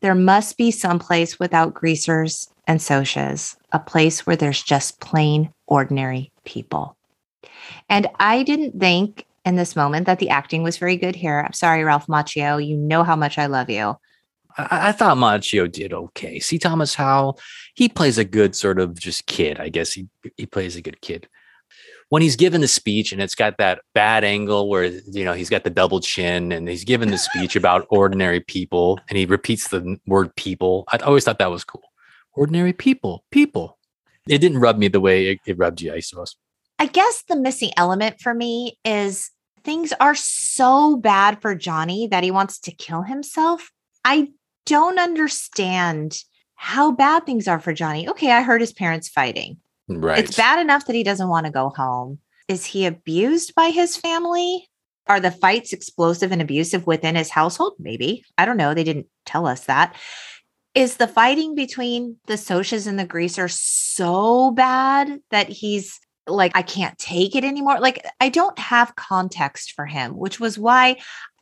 There 0.00 0.14
must 0.14 0.58
be 0.58 0.70
some 0.70 0.98
place 0.98 1.38
without 1.38 1.72
greasers 1.72 2.48
and 2.66 2.80
socs, 2.80 3.56
a 3.72 3.78
place 3.78 4.26
where 4.26 4.36
there's 4.36 4.62
just 4.62 5.00
plain, 5.00 5.52
ordinary 5.66 6.32
people. 6.44 6.96
And 7.88 8.08
I 8.18 8.42
didn't 8.42 8.78
think 8.78 9.24
in 9.44 9.56
this 9.56 9.76
moment 9.76 10.06
that 10.06 10.18
the 10.18 10.30
acting 10.30 10.62
was 10.62 10.78
very 10.78 10.96
good 10.96 11.14
here. 11.14 11.40
I'm 11.40 11.52
sorry, 11.52 11.84
Ralph 11.84 12.06
Macchio. 12.06 12.64
You 12.64 12.76
know 12.76 13.02
how 13.02 13.16
much 13.16 13.38
I 13.38 13.46
love 13.46 13.68
you. 13.68 13.96
I, 14.56 14.88
I 14.88 14.92
thought 14.92 15.16
Macchio 15.16 15.70
did 15.70 15.92
okay. 15.92 16.40
C. 16.40 16.58
Thomas 16.58 16.94
Howell, 16.94 17.38
he 17.74 17.88
plays 17.88 18.18
a 18.18 18.24
good 18.24 18.54
sort 18.54 18.78
of 18.78 18.98
just 18.98 19.26
kid. 19.26 19.58
I 19.60 19.68
guess 19.68 19.92
he 19.92 20.08
he 20.36 20.46
plays 20.46 20.76
a 20.76 20.82
good 20.82 21.00
kid. 21.00 21.28
When 22.10 22.22
he's 22.22 22.36
given 22.36 22.60
the 22.60 22.68
speech 22.68 23.12
and 23.12 23.20
it's 23.20 23.34
got 23.34 23.58
that 23.58 23.80
bad 23.94 24.24
angle 24.24 24.68
where 24.68 24.84
you 24.84 25.24
know 25.24 25.32
he's 25.32 25.50
got 25.50 25.64
the 25.64 25.70
double 25.70 26.00
chin 26.00 26.52
and 26.52 26.68
he's 26.68 26.84
given 26.84 27.10
the 27.10 27.18
speech 27.18 27.56
about 27.56 27.86
ordinary 27.90 28.40
people 28.40 29.00
and 29.08 29.18
he 29.18 29.26
repeats 29.26 29.68
the 29.68 29.98
word 30.06 30.34
people. 30.36 30.84
I 30.92 30.98
always 30.98 31.24
thought 31.24 31.38
that 31.38 31.50
was 31.50 31.64
cool. 31.64 31.82
Ordinary 32.34 32.72
people, 32.72 33.24
people. 33.30 33.78
It 34.28 34.38
didn't 34.38 34.58
rub 34.58 34.78
me 34.78 34.88
the 34.88 35.00
way 35.00 35.26
it, 35.26 35.40
it 35.46 35.58
rubbed 35.58 35.82
you, 35.82 35.92
I 35.92 36.00
suppose. 36.00 36.36
I 36.78 36.86
guess 36.86 37.22
the 37.28 37.36
missing 37.36 37.70
element 37.76 38.20
for 38.20 38.34
me 38.34 38.78
is 38.84 39.30
things 39.64 39.92
are 40.00 40.14
so 40.14 40.96
bad 40.96 41.40
for 41.40 41.54
Johnny 41.54 42.06
that 42.08 42.24
he 42.24 42.30
wants 42.30 42.58
to 42.60 42.72
kill 42.72 43.02
himself. 43.02 43.70
I 44.04 44.28
don't 44.66 44.98
understand 44.98 46.18
how 46.54 46.92
bad 46.92 47.26
things 47.26 47.48
are 47.48 47.60
for 47.60 47.72
Johnny. 47.72 48.08
Okay, 48.08 48.30
I 48.30 48.42
heard 48.42 48.60
his 48.60 48.72
parents 48.72 49.08
fighting. 49.08 49.58
Right. 49.88 50.18
It's 50.18 50.36
bad 50.36 50.60
enough 50.60 50.86
that 50.86 50.96
he 50.96 51.02
doesn't 51.02 51.28
want 51.28 51.46
to 51.46 51.52
go 51.52 51.70
home. 51.70 52.18
Is 52.48 52.64
he 52.64 52.86
abused 52.86 53.54
by 53.54 53.70
his 53.70 53.96
family? 53.96 54.68
Are 55.06 55.20
the 55.20 55.30
fights 55.30 55.72
explosive 55.72 56.32
and 56.32 56.40
abusive 56.40 56.86
within 56.86 57.16
his 57.16 57.30
household? 57.30 57.74
Maybe. 57.78 58.24
I 58.38 58.46
don't 58.46 58.56
know. 58.56 58.72
They 58.72 58.84
didn't 58.84 59.06
tell 59.26 59.46
us 59.46 59.64
that. 59.64 59.94
Is 60.74 60.96
the 60.96 61.06
fighting 61.06 61.54
between 61.54 62.16
the 62.26 62.34
Socs 62.34 62.86
and 62.86 62.98
the 62.98 63.04
Greaser 63.04 63.48
so 63.48 64.50
bad 64.50 65.20
that 65.30 65.48
he's 65.48 66.00
like, 66.26 66.52
I 66.54 66.62
can't 66.62 66.98
take 66.98 67.34
it 67.34 67.44
anymore? 67.44 67.80
Like, 67.80 68.04
I 68.20 68.28
don't 68.28 68.58
have 68.58 68.96
context 68.96 69.72
for 69.72 69.86
him, 69.86 70.16
which 70.16 70.40
was 70.40 70.58
why 70.58 70.96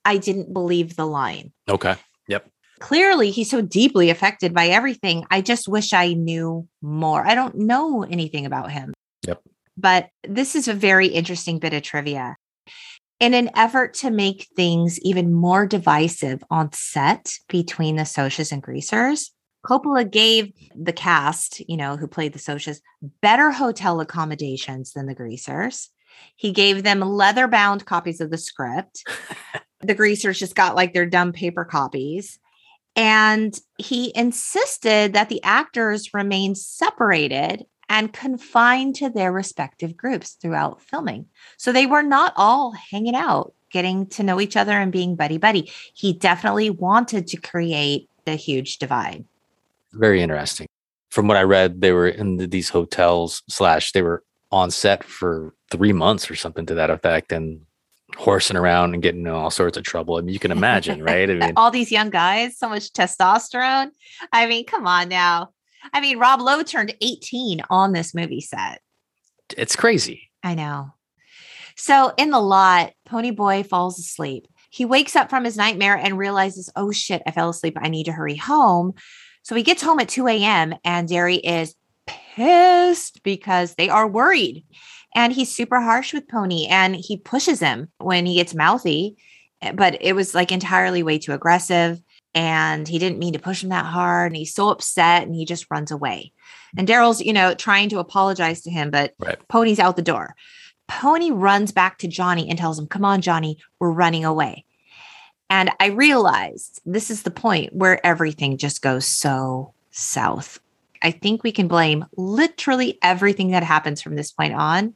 I 0.05 0.16
didn't 0.16 0.53
believe 0.53 0.97
the 0.97 1.07
line 1.07 1.53
Okay. 1.68 1.95
Yep. 2.28 2.49
clearly 2.80 3.30
he's 3.30 3.51
so 3.51 3.61
deeply 3.61 4.11
affected 4.11 4.53
by 4.53 4.68
everything. 4.68 5.24
I 5.30 5.41
just 5.41 5.68
wish 5.68 5.93
I 5.93 6.14
knew 6.14 6.66
more. 6.80 7.26
I 7.26 7.35
don't 7.35 7.57
know 7.57 8.03
anything 8.03 8.47
about 8.47 8.72
him. 8.72 8.93
Yep. 9.26 9.43
But 9.76 10.09
this 10.26 10.55
is 10.55 10.68
a 10.68 10.74
very 10.74 11.07
interesting 11.07 11.59
bit 11.59 11.72
of 11.72 11.83
trivia. 11.83 12.37
In 13.20 13.35
an 13.35 13.51
effort 13.55 13.95
to 13.95 14.11
make 14.11 14.49
things 14.57 14.99
even 15.03 15.33
more 15.33 15.64
divisive 15.64 16.43
on 16.51 16.72
set 16.72 17.35
between 17.49 17.95
the 17.95 18.03
Socs 18.03 18.51
and 18.51 18.61
Greasers, 18.61 19.30
Coppola 19.65 20.11
gave 20.11 20.53
the 20.75 20.93
cast, 20.93 21.61
you 21.69 21.77
know, 21.77 21.97
who 21.97 22.09
played 22.09 22.33
the 22.33 22.39
Socs, 22.39 22.81
better 23.21 23.51
hotel 23.51 24.01
accommodations 24.01 24.93
than 24.93 25.07
the 25.07 25.15
Greasers. 25.15 25.91
He 26.37 26.53
gave 26.53 26.83
them 26.83 27.01
leather 27.01 27.49
bound 27.49 27.87
copies 27.87 28.21
of 28.21 28.31
the 28.31 28.39
script. 28.39 29.05
the 29.81 29.95
Greasers 29.95 30.39
just 30.39 30.55
got 30.55 30.75
like 30.75 30.93
their 30.93 31.07
dumb 31.07 31.33
paper 31.33 31.65
copies. 31.65 32.39
And 32.95 33.59
he 33.79 34.13
insisted 34.15 35.15
that 35.15 35.29
the 35.29 35.43
actors 35.43 36.13
remain 36.13 36.55
separated 36.55 37.65
and 37.89 38.13
confined 38.13 38.97
to 38.97 39.11
their 39.11 39.33
respective 39.33 39.97
groups 39.97 40.33
throughout 40.33 40.83
filming. 40.83 41.27
So 41.57 41.73
they 41.73 41.87
were 41.87 42.03
not 42.03 42.33
all 42.37 42.73
hanging 42.73 43.15
out, 43.15 43.55
getting 43.71 44.07
to 44.09 44.23
know 44.23 44.41
each 44.41 44.57
other 44.57 44.73
and 44.73 44.93
being 44.93 45.17
buddy 45.17 45.39
buddy. 45.39 45.71
He 45.95 46.13
definitely 46.13 46.71
wanted 46.71 47.27
to 47.29 47.37
create 47.39 48.09
a 48.27 48.37
huge 48.37 48.79
divide. 48.79 49.25
Very 49.93 50.22
interesting. 50.22 50.66
From 51.11 51.28
what 51.28 51.36
I 51.36 51.43
read, 51.43 51.80
they 51.80 51.93
were 51.93 52.09
in 52.09 52.36
the, 52.36 52.47
these 52.47 52.70
hotels 52.70 53.43
slash 53.49 53.93
they 53.93 54.03
were 54.03 54.22
on 54.51 54.70
set 54.70 55.05
for 55.05 55.55
three 55.70 55.93
months 55.93 56.30
or 56.30 56.34
something 56.34 56.66
to 56.66 56.74
that 56.74 56.90
effect 56.90 57.32
and 57.32 57.62
horsing 58.16 58.57
around 58.57 58.95
and 58.95 59.03
getting 59.03 59.22
in 59.22 59.28
all 59.28 59.51
sorts 59.51 59.76
of 59.76 59.84
trouble. 59.84 60.16
I 60.16 60.20
mean, 60.20 60.32
you 60.32 60.38
can 60.38 60.53
imagine, 60.53 61.03
right? 61.03 61.30
I 61.30 61.34
mean, 61.47 61.53
all 61.57 61.70
these 61.70 61.90
young 61.93 62.11
guys, 62.11 62.59
so 62.59 62.68
much 62.68 62.93
testosterone. 62.93 63.90
I 64.32 64.47
mean, 64.47 64.66
come 64.66 64.86
on 64.86 65.09
now. 65.09 65.51
I 65.93 66.01
mean, 66.01 66.18
Rob 66.18 66.40
Lowe 66.40 66.62
turned 66.62 66.95
18 67.01 67.62
on 67.70 67.93
this 67.93 68.14
movie 68.14 68.40
set. 68.40 68.80
it's 69.57 69.76
crazy. 69.76 70.30
I 70.43 70.55
know. 70.55 70.93
So 71.76 72.12
in 72.16 72.30
the 72.30 72.40
lot, 72.40 72.93
Pony 73.07 73.30
Boy 73.30 73.62
falls 73.62 73.99
asleep. 73.99 74.47
He 74.70 74.84
wakes 74.84 75.16
up 75.16 75.30
from 75.30 75.45
his 75.45 75.57
nightmare 75.57 75.97
and 75.97 76.18
realizes, 76.18 76.70
oh 76.76 76.93
shit, 76.93 77.22
I 77.26 77.30
fell 77.30 77.51
asleep. 77.51 77.76
I 77.80 77.88
need 77.88 78.05
to 78.05 78.12
hurry 78.12 78.36
home. 78.36 78.95
So 79.43 79.55
he 79.55 79.62
gets 79.62 79.82
home 79.82 80.01
at 80.01 80.09
2 80.09 80.26
a.m. 80.28 80.74
and 80.84 81.09
Darry 81.09 81.36
is 81.36 81.74
pissed 82.07 83.22
because 83.22 83.74
they 83.74 83.88
are 83.88 84.09
worried. 84.09 84.64
And 85.14 85.32
he's 85.32 85.55
super 85.55 85.80
harsh 85.80 86.14
with 86.14 86.28
Pony 86.28 86.66
and 86.66 86.97
he 86.97 87.18
pushes 87.18 87.61
him 87.61 87.90
when 87.99 88.24
he 88.24 88.36
gets 88.36 88.55
mouthy, 88.55 89.16
but 89.74 89.99
it 90.01 90.14
was 90.14 90.34
like 90.34 90.51
entirely 90.53 91.03
way 91.03 91.18
too 91.18 91.32
aggressive. 91.32 92.01
and 92.34 92.88
he 92.88 92.99
didn't 92.99 93.18
mean 93.18 93.34
to 93.34 93.38
push 93.38 93.62
him 93.62 93.68
that 93.68 93.84
hard. 93.84 94.32
And 94.32 94.36
he's 94.36 94.55
so 94.55 94.70
upset 94.70 95.24
and 95.24 95.34
he 95.34 95.45
just 95.45 95.66
runs 95.70 95.90
away. 95.90 96.32
And 96.78 96.86
Darry's, 96.86 97.20
you 97.20 97.34
know, 97.34 97.55
trying 97.55 97.90
to 97.90 97.99
apologize 97.99 98.62
to 98.62 98.70
him, 98.70 98.90
but 98.90 99.12
Right. 99.18 99.38
Pony's 99.49 99.78
out 99.78 99.97
the 99.97 100.03
door. 100.03 100.34
Pony 100.88 101.30
runs 101.30 101.72
back 101.72 101.99
to 101.99 102.09
Johnny 102.09 102.49
and 102.49 102.59
tells 102.59 102.78
him, 102.78 102.86
Come 102.86 103.05
on, 103.05 103.20
Johnny, 103.20 103.59
we're 103.78 103.93
running 103.93 104.24
away. 104.24 104.64
And 105.53 105.71
I 105.81 105.89
realized 105.89 106.81
this 106.87 107.11
is 107.11 107.25
the 107.25 107.31
point 107.31 107.75
where 107.75 108.05
everything 108.07 108.57
just 108.57 108.81
goes 108.81 109.05
so 109.05 109.75
south. 109.91 110.59
I 111.03 111.11
think 111.11 111.43
we 111.43 111.53
can 111.53 111.69
blame 111.69 112.07
literally 112.17 112.99
everything 113.03 113.51
that 113.51 113.63
happens 113.63 114.01
from 114.01 114.17
this 114.17 114.33
point 114.33 114.55
on 114.55 114.95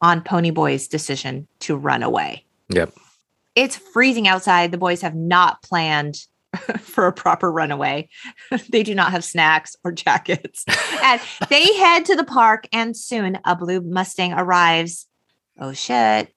on 0.00 0.22
Pony 0.22 0.48
Boy's 0.48 0.88
decision 0.88 1.46
to 1.60 1.76
run 1.76 2.02
away. 2.02 2.46
Yep. 2.70 2.94
It's 3.54 3.76
freezing 3.76 4.26
outside. 4.26 4.70
The 4.70 4.78
boys 4.78 5.02
have 5.02 5.14
not 5.14 5.62
planned 5.62 6.26
for 6.80 7.06
a 7.06 7.12
proper 7.12 7.52
runaway. 7.52 8.08
they 8.70 8.82
do 8.82 8.94
not 8.94 9.10
have 9.10 9.24
snacks 9.24 9.76
or 9.84 9.92
jackets. 9.92 10.64
and 11.02 11.20
they 11.50 11.70
head 11.74 12.06
to 12.06 12.16
the 12.16 12.24
park, 12.24 12.66
and 12.72 12.96
soon 12.96 13.38
a 13.44 13.54
blue 13.54 13.82
Mustang 13.82 14.32
arrives. 14.32 15.06
Oh 15.60 15.74
shit, 15.74 16.34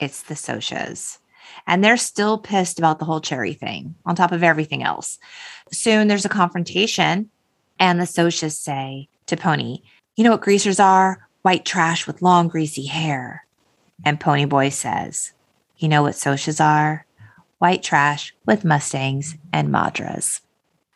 it's 0.00 0.22
the 0.22 0.34
Socs. 0.34 1.18
And 1.66 1.82
they're 1.82 1.96
still 1.96 2.38
pissed 2.38 2.78
about 2.78 2.98
the 2.98 3.04
whole 3.04 3.20
cherry 3.20 3.52
thing 3.52 3.96
on 4.04 4.14
top 4.14 4.32
of 4.32 4.42
everything 4.42 4.82
else. 4.82 5.18
Soon 5.72 6.08
there's 6.08 6.24
a 6.24 6.30
confrontation, 6.30 7.30
and 7.78 8.00
the 8.00 8.04
Socs 8.04 8.52
say 8.52 9.08
to 9.26 9.36
Pony, 9.36 9.80
You 10.16 10.24
know 10.24 10.30
what 10.30 10.42
greasers 10.42 10.80
are? 10.80 11.28
White 11.42 11.64
trash 11.64 12.06
with 12.06 12.22
long, 12.22 12.48
greasy 12.48 12.86
hair. 12.86 13.46
And 14.04 14.20
Pony 14.20 14.44
Boy 14.44 14.68
says, 14.68 15.32
You 15.78 15.88
know 15.88 16.02
what 16.02 16.14
Socs 16.14 16.64
are? 16.64 17.06
White 17.58 17.82
trash 17.82 18.34
with 18.44 18.64
Mustangs 18.64 19.36
and 19.52 19.70
Madras. 19.70 20.42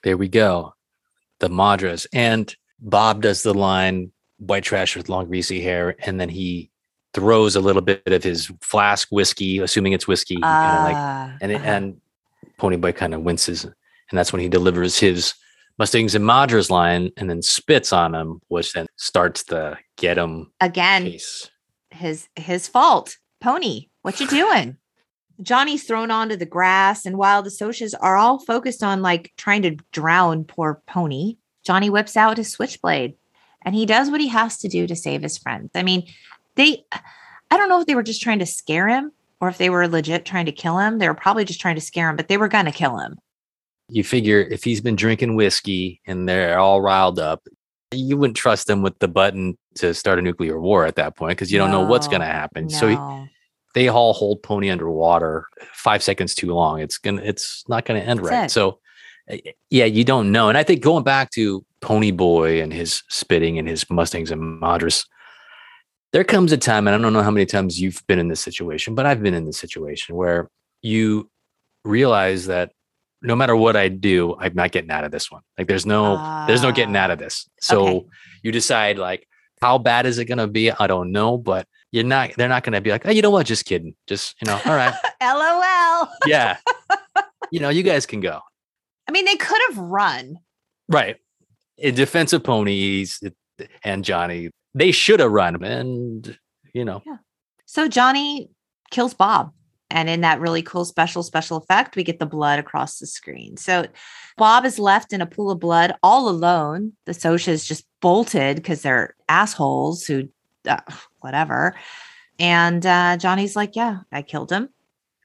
There 0.03 0.17
we 0.17 0.29
go. 0.29 0.75
The 1.39 1.49
Madras. 1.49 2.07
And 2.13 2.55
Bob 2.81 3.23
does 3.23 3.43
the 3.43 3.55
line 3.55 4.13
white 4.39 4.65
trash 4.65 4.97
with 4.97 5.09
long 5.09 5.27
greasy 5.27 5.61
hair. 5.61 5.97
And 6.01 6.21
then 6.21 6.29
he 6.29 6.71
throws 7.15 7.57
a 7.57 7.61
little 7.61 7.83
bit 7.83 8.03
of 8.07 8.23
his 8.23 8.51
flask 8.63 9.09
whiskey, 9.11 9.59
assuming 9.59 9.93
it's 9.93 10.07
whiskey. 10.09 10.35
kinda 10.35 10.47
like, 10.47 10.97
Ah, 10.97 11.37
and, 11.41 11.53
uh-huh. 11.53 11.65
and 11.65 12.01
Ponyboy 12.59 12.95
kind 12.95 13.15
of 13.15 13.23
winces. 13.23 13.65
And 13.65 14.19
that's 14.19 14.33
when 14.33 14.43
he 14.43 14.49
delivers 14.49 14.99
his 14.99 15.35
Mustangs 15.79 16.15
and 16.15 16.27
Madras 16.27 16.71
line 16.71 17.11
and 17.17 17.31
then 17.31 17.43
spits 17.43 17.93
on 17.93 18.15
him, 18.15 18.41
which 18.49 18.73
then 18.75 18.87
starts 18.97 19.45
the 19.45 19.77
get 19.97 20.19
him 20.19 20.53
again, 20.61 21.05
case. 21.05 21.51
his 21.91 22.29
his 22.37 22.69
fault. 22.69 23.17
Pony, 23.41 23.89
what 24.03 24.21
you 24.21 24.27
doing? 24.27 24.77
Johnny's 25.41 25.85
thrown 25.85 26.11
onto 26.11 26.37
the 26.37 26.45
grass, 26.45 27.07
and 27.07 27.17
while 27.17 27.43
the 27.43 27.49
Socs 27.49 27.95
are 27.99 28.17
all 28.17 28.39
focused 28.41 28.83
on 28.83 29.01
like 29.01 29.33
trying 29.39 29.63
to 29.63 29.77
drown 29.91 30.45
poor 30.45 30.83
Pony, 30.87 31.37
Johnny 31.65 31.89
whips 31.89 32.15
out 32.17 32.37
his 32.37 32.53
switchblade 32.53 33.15
and 33.65 33.75
he 33.75 33.87
does 33.87 34.11
what 34.11 34.21
he 34.21 34.29
has 34.29 34.59
to 34.59 34.69
do 34.69 34.87
to 34.87 34.95
save 34.97 35.23
his 35.23 35.39
friends. 35.39 35.71
I 35.75 35.83
mean, 35.83 36.07
they 36.61 36.85
I 37.51 37.57
don't 37.57 37.69
know 37.69 37.81
if 37.81 37.87
they 37.87 37.95
were 37.95 38.03
just 38.03 38.23
trying 38.23 38.39
to 38.39 38.47
scare 38.47 38.89
him 38.89 39.13
or 39.41 39.49
if 39.49 39.59
they 39.59 39.71
were 39.71 39.89
legit 39.89 40.25
trying 40.25 40.47
to 40.47 40.53
kill 40.53 40.79
him. 40.79 40.99
They 40.99 41.09
were 41.09 41.15
probably 41.15 41.45
just 41.45 41.61
trying 41.61 41.75
to 41.75 41.81
scare 41.81 42.09
him, 42.09 42.17
but 42.17 42.29
they 42.29 42.37
were 42.37 42.49
gonna 42.49 42.73
kill 42.73 42.99
him. 42.99 43.19
You 43.89 44.05
figure 44.05 44.41
if 44.41 44.63
he's 44.63 44.81
been 44.81 44.97
drinking 44.97 45.35
whiskey 45.35 46.01
and 46.07 46.29
they're 46.29 46.59
all 46.59 46.81
riled 46.81 47.19
up, 47.19 47.43
you 47.93 48.17
wouldn't 48.17 48.37
trust 48.37 48.67
them 48.67 48.83
with 48.83 48.99
the 49.01 49.09
button 49.09 49.59
to 49.77 49.95
start 49.95 50.19
a 50.19 50.23
nuclear 50.23 50.61
war 50.61 50.87
at 50.87 50.97
that 50.97 51.17
point 51.17 51.33
because 51.33 51.51
you 51.51 51.59
don't 51.59 51.73
know 51.73 51.83
what's 51.83 52.07
going 52.07 52.21
to 52.21 52.27
No, 52.27 52.33
happen. 52.33 52.71
So 52.71 52.89
he, 52.89 52.97
they 53.75 53.89
all 53.89 54.13
hold 54.13 54.43
Pony 54.45 54.71
underwater 54.71 55.47
five 55.73 56.03
seconds 56.03 56.37
too 56.37 56.55
long. 56.55 56.81
It's 56.81 56.99
gonna, 56.99 57.23
it's 57.23 57.65
not 57.69 57.85
going 57.85 58.01
to 58.01 58.07
end 58.07 58.21
That's 58.21 58.31
right. 58.31 58.45
it. 58.45 58.51
So, 58.51 58.79
uh, 59.29 59.39
yeah, 59.71 59.87
you 59.87 60.05
don't 60.05 60.31
know. 60.31 60.49
And 60.49 60.57
I 60.57 60.63
think 60.63 60.83
going 60.83 61.03
back 61.03 61.31
to 61.33 61.65
Pony 61.81 62.13
Boy 62.13 62.63
and 62.63 62.73
his 62.73 63.03
spitting 63.09 63.59
and 63.59 63.67
his 63.67 63.89
Mustangs 63.91 64.31
and 64.31 64.61
Madras, 64.61 65.05
there 66.13 66.25
comes 66.25 66.53
a 66.53 66.57
time, 66.59 66.87
and 66.89 66.95
I 66.95 66.99
don't 66.99 67.13
know 67.13 67.23
how 67.23 67.31
many 67.31 67.47
times 67.47 67.81
you've 67.81 68.03
been 68.07 68.19
in 68.19 68.29
this 68.29 68.41
situation, 68.41 68.95
but 68.95 69.07
I've 69.07 69.23
been 69.23 69.35
in 69.35 69.45
this 69.45 69.59
situation 69.59 70.17
where 70.17 70.49
you 70.83 71.31
realize 71.85 72.47
that 72.47 72.73
no 73.23 73.37
matter 73.37 73.55
what 73.55 73.77
I 73.77 73.89
do, 73.89 74.35
I'm 74.39 74.55
not 74.55 74.73
getting 74.73 74.91
out 74.91 75.05
of 75.05 75.11
this 75.13 75.31
one. 75.31 75.43
Like 75.59 75.69
there's 75.69 75.85
no, 75.87 76.17
there's 76.47 76.63
no 76.63 76.73
getting 76.73 76.97
out 76.97 77.11
of 77.11 77.19
Ah, 77.19 77.25
this. 77.25 77.49
So 77.61 77.87
okay. 77.87 78.07
you 78.43 78.51
decide 78.53 78.99
like, 78.99 79.27
how 79.61 79.77
bad 79.77 80.07
is 80.07 80.19
it 80.19 80.25
going 80.25 80.39
to 80.39 80.47
be? 80.47 80.71
I 80.71 80.87
don't 80.87 81.13
know, 81.13 81.37
but 81.37 81.67
you're 81.93 82.03
not, 82.05 82.31
they're 82.37 82.49
not 82.49 82.63
going 82.65 82.73
to 82.73 82.81
be 82.81 82.91
like, 82.91 83.07
oh, 83.07 83.11
you 83.11 83.21
know 83.21 83.31
what? 83.31 83.45
Just 83.45 83.67
kidding. 83.67 83.95
Just, 84.07 84.35
you 84.41 84.47
know, 84.51 84.59
all 84.65 84.75
right. 84.75 84.95
LOL. 85.23 86.09
yeah. 86.27 86.57
You 87.53 87.59
know, 87.59 87.69
you 87.69 87.83
guys 87.83 88.07
can 88.07 88.21
go. 88.21 88.39
I 89.09 89.11
mean, 89.11 89.25
they 89.25 89.35
could 89.35 89.59
have 89.71 89.79
run. 89.79 90.39
Right. 90.89 91.17
In 91.79 91.97
defense 91.97 92.33
of 92.33 92.45
ponies 92.45 93.21
and 93.83 94.05
Johnny, 94.05 94.51
they 94.75 94.93
should 94.93 95.21
have 95.21 95.33
run. 95.33 95.63
And, 95.63 96.39
you 96.73 96.85
know, 96.85 97.03
So 97.67 97.89
Johnny 97.89 98.51
kills 98.91 99.15
Bob. 99.15 99.53
And 99.93 100.09
in 100.09 100.21
that 100.21 100.41
really 100.41 100.63
cool 100.63 100.85
special, 100.85 101.23
special 101.25 101.57
effect, 101.57 101.97
we 101.97 102.05
get 102.05 102.21
the 102.21 102.27
blood 102.27 102.61
across 102.61 102.99
the 102.99 103.07
screen. 103.07 103.57
So 103.57 103.87
Bob 104.37 104.65
is 104.65 104.79
left 104.79 105.13
in 105.13 105.21
a 105.21 105.27
pool 105.27 105.51
of 105.51 105.59
blood 105.59 105.93
all 106.03 106.29
alone. 106.29 106.93
The 107.07 107.13
Socs 107.13 107.67
just 107.67 107.85
bolted 108.01 108.57
because 108.57 108.83
they're 108.83 109.17
assholes 109.29 110.05
who, 110.05 110.29
uh, 110.69 110.81
whatever. 111.21 111.75
And 112.39 112.87
uh, 112.87 113.17
Johnny's 113.17 113.57
like, 113.57 113.75
Yeah, 113.75 113.99
I 114.13 114.23
killed 114.23 114.53
him. 114.53 114.69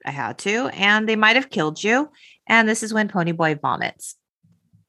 I 0.04 0.10
had 0.10 0.38
to. 0.38 0.66
And 0.68 1.08
they 1.08 1.16
might 1.16 1.36
have 1.36 1.50
killed 1.50 1.82
you. 1.82 2.10
And 2.48 2.68
this 2.68 2.82
is 2.82 2.92
when 2.92 3.08
Ponyboy 3.08 3.60
vomits. 3.60 4.16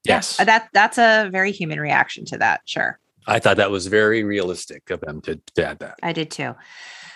Yeah, 0.03 0.15
yes. 0.15 0.37
that 0.37 0.69
that's 0.73 0.97
a 0.97 1.29
very 1.31 1.51
human 1.51 1.79
reaction 1.79 2.25
to 2.25 2.37
that. 2.37 2.61
Sure. 2.65 2.99
I 3.27 3.39
thought 3.39 3.57
that 3.57 3.71
was 3.71 3.87
very 3.87 4.23
realistic 4.23 4.89
of 4.89 5.01
them 5.01 5.21
to, 5.21 5.39
to 5.55 5.65
add 5.67 5.79
that. 5.79 5.99
I 6.01 6.13
did 6.13 6.31
too. 6.31 6.55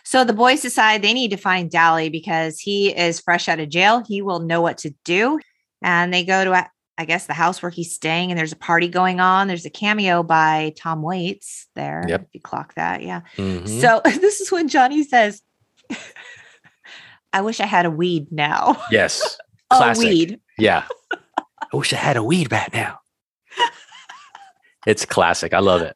So 0.04 0.24
the 0.24 0.34
boys 0.34 0.62
decide 0.62 1.02
they 1.02 1.14
need 1.14 1.32
to 1.32 1.38
find 1.38 1.70
Dally 1.72 2.10
because 2.10 2.60
he 2.60 2.90
is 2.90 3.20
fresh 3.20 3.48
out 3.48 3.60
of 3.60 3.70
jail. 3.70 4.04
He 4.06 4.22
will 4.22 4.40
know 4.40 4.62
what 4.62 4.80
to 4.80 4.94
do. 5.06 5.40
And 5.82 6.14
they 6.14 6.24
go 6.24 6.44
to, 6.44 6.68
I 6.98 7.06
guess, 7.06 7.28
the 7.28 7.34
house 7.34 7.62
where 7.62 7.70
he's 7.70 7.94
staying, 7.94 8.30
and 8.32 8.38
there's 8.40 8.52
a 8.52 8.56
party 8.58 8.88
going 8.88 9.20
on. 9.20 9.48
There's 9.48 9.66
a 9.66 9.70
cameo 9.70 10.22
by 10.24 10.74
Tom 10.78 11.02
Waits 11.02 11.68
there. 11.76 12.04
Yep. 12.08 12.22
If 12.22 12.28
you 12.34 12.42
clock 12.42 12.74
that. 12.76 13.02
Yeah. 13.04 13.22
Mhm. 13.38 13.68
So 13.82 14.02
this 14.20 14.42
is 14.42 14.52
when 14.52 14.68
Johnny 14.68 15.04
says, 15.04 15.42
I 17.34 17.42
wish 17.42 17.60
I 17.60 17.66
had 17.66 17.86
a 17.86 17.92
weed 17.92 18.32
now. 18.32 18.82
yes. 18.92 19.38
A 19.72 19.96
weed. 19.98 20.40
Yeah. 20.58 20.84
I 21.38 21.78
wish 21.78 21.94
I 21.94 21.96
had 21.96 22.18
a 22.18 22.24
weed 22.24 22.52
right 22.52 22.74
now. 22.74 23.00
It's 24.86 25.06
classic. 25.06 25.54
I 25.54 25.60
love 25.60 25.82
it. 25.82 25.96